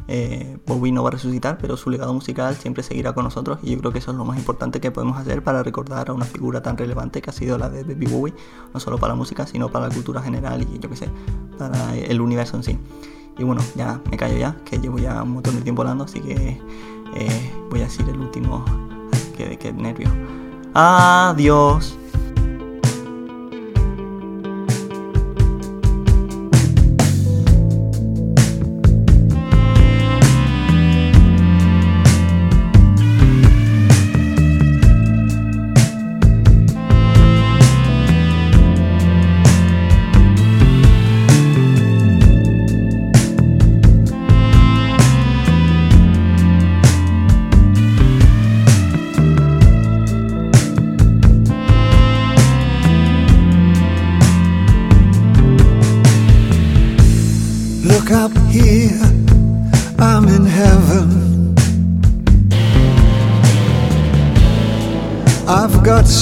eh, 0.09 0.59
Bowie 0.67 0.93
no 0.93 1.03
va 1.03 1.09
a 1.09 1.13
resucitar 1.13 1.59
pero 1.59 1.77
su 1.77 1.91
legado 1.91 2.13
musical 2.13 2.55
siempre 2.57 2.83
seguirá 2.83 3.15
con 3.15 3.25
nosotros. 3.25 3.59
Y 3.63 3.71
yo 3.73 3.79
creo 3.79 3.93
que 3.93 3.99
eso 3.99 4.11
es 4.11 4.17
lo 4.17 4.25
más 4.25 4.39
importante 4.39 4.81
que 4.81 4.91
podemos 4.91 5.19
hacer 5.19 5.43
para 5.43 5.63
recordar 5.63 6.11
a 6.11 6.13
una 6.13 6.27
figura 6.27 6.63
tan 6.63 6.77
relevante 6.77 7.23
que 7.23 7.31
ha 7.31 7.33
sido 7.33 7.57
la 7.57 7.71
de 7.71 7.83
Baby 7.83 8.07
Bowie 8.07 8.35
no 8.75 8.81
solo 8.81 8.99
para 8.99 9.15
la 9.15 9.17
música 9.17 9.47
sino 9.47 9.71
para 9.71 9.89
la 9.89 9.95
cultura 9.95 10.21
general 10.21 10.63
y 10.63 10.79
yo 10.79 10.91
que 10.91 10.97
sé 10.97 11.09
para 11.59 11.97
el 11.97 12.21
universo 12.21 12.57
en 12.57 12.63
sí. 12.63 12.79
Y 13.39 13.45
bueno 13.45 13.63
ya 13.75 14.01
me 14.11 14.17
callo 14.17 14.37
ya 14.37 14.57
que 14.65 14.79
llevo 14.79 14.99
ya 14.99 15.23
un 15.23 15.33
montón 15.33 15.57
de 15.57 15.63
tiempo 15.63 15.83
hablando 15.83 16.05
así 16.05 16.21
que 16.21 16.61
eh, 17.15 17.53
voy 17.71 17.81
a 17.81 17.85
decir 17.85 18.07
el 18.09 18.19
último 18.19 18.65
que, 19.37 19.59
que 19.59 19.73
nervio 19.73 20.11
Adiós. 20.79 21.97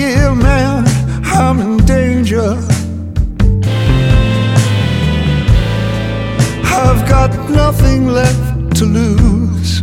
Here, 0.00 0.34
man, 0.34 0.84
I'm 1.26 1.60
in 1.60 1.76
danger. 1.84 2.56
I've 6.64 7.06
got 7.06 7.30
nothing 7.50 8.06
left 8.08 8.76
to 8.78 8.86
lose. 8.86 9.82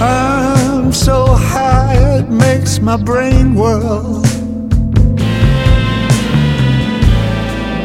I'm 0.00 0.92
so 0.92 1.26
high 1.26 1.96
it 2.18 2.30
makes 2.30 2.78
my 2.78 2.96
brain 2.96 3.56
whirl. 3.56 4.22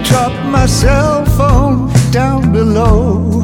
Drop 0.04 0.34
my 0.46 0.68
cell 0.68 1.26
phone 1.26 1.92
down 2.12 2.54
below. 2.54 3.43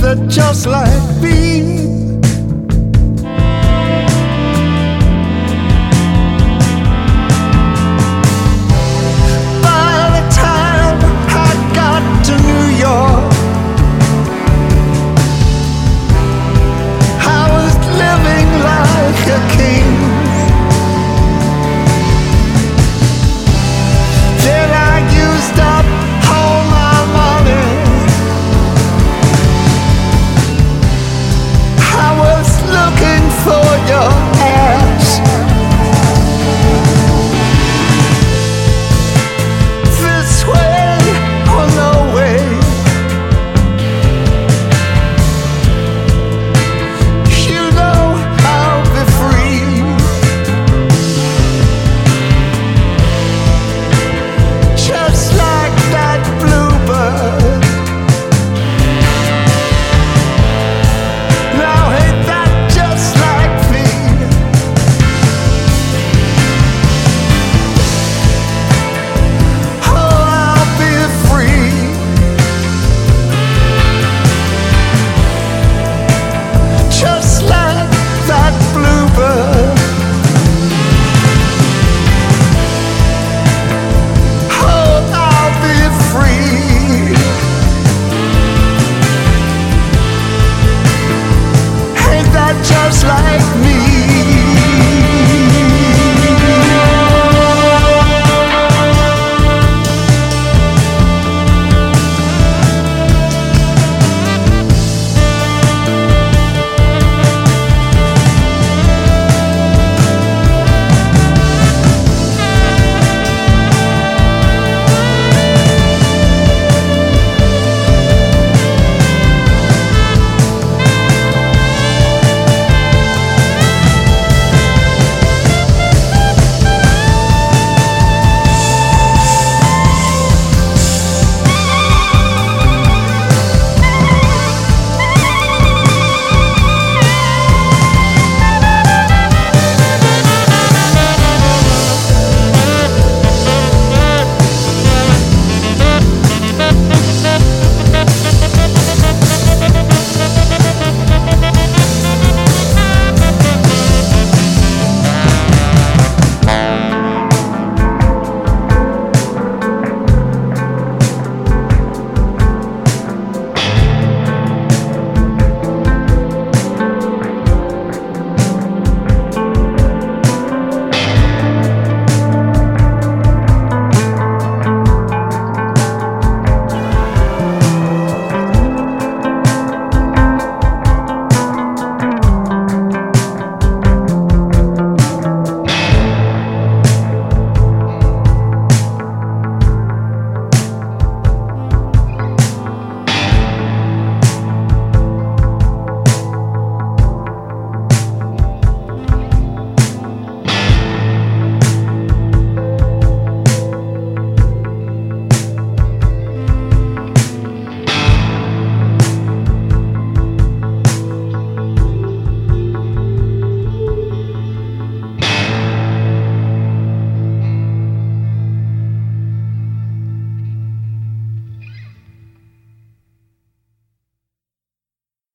that 0.00 0.28
just 0.28 0.66
like 0.66 1.22
me. 1.22 1.60
By 9.62 9.96
the 10.16 10.24
time 10.34 10.98
I 11.28 11.50
got 11.74 12.02
to 12.26 12.34
New 12.48 12.66
York, 12.86 13.32
I 17.38 17.42
was 17.54 17.74
living 18.02 18.48
like 18.70 19.26
a 19.36 19.40
king. 19.56 19.99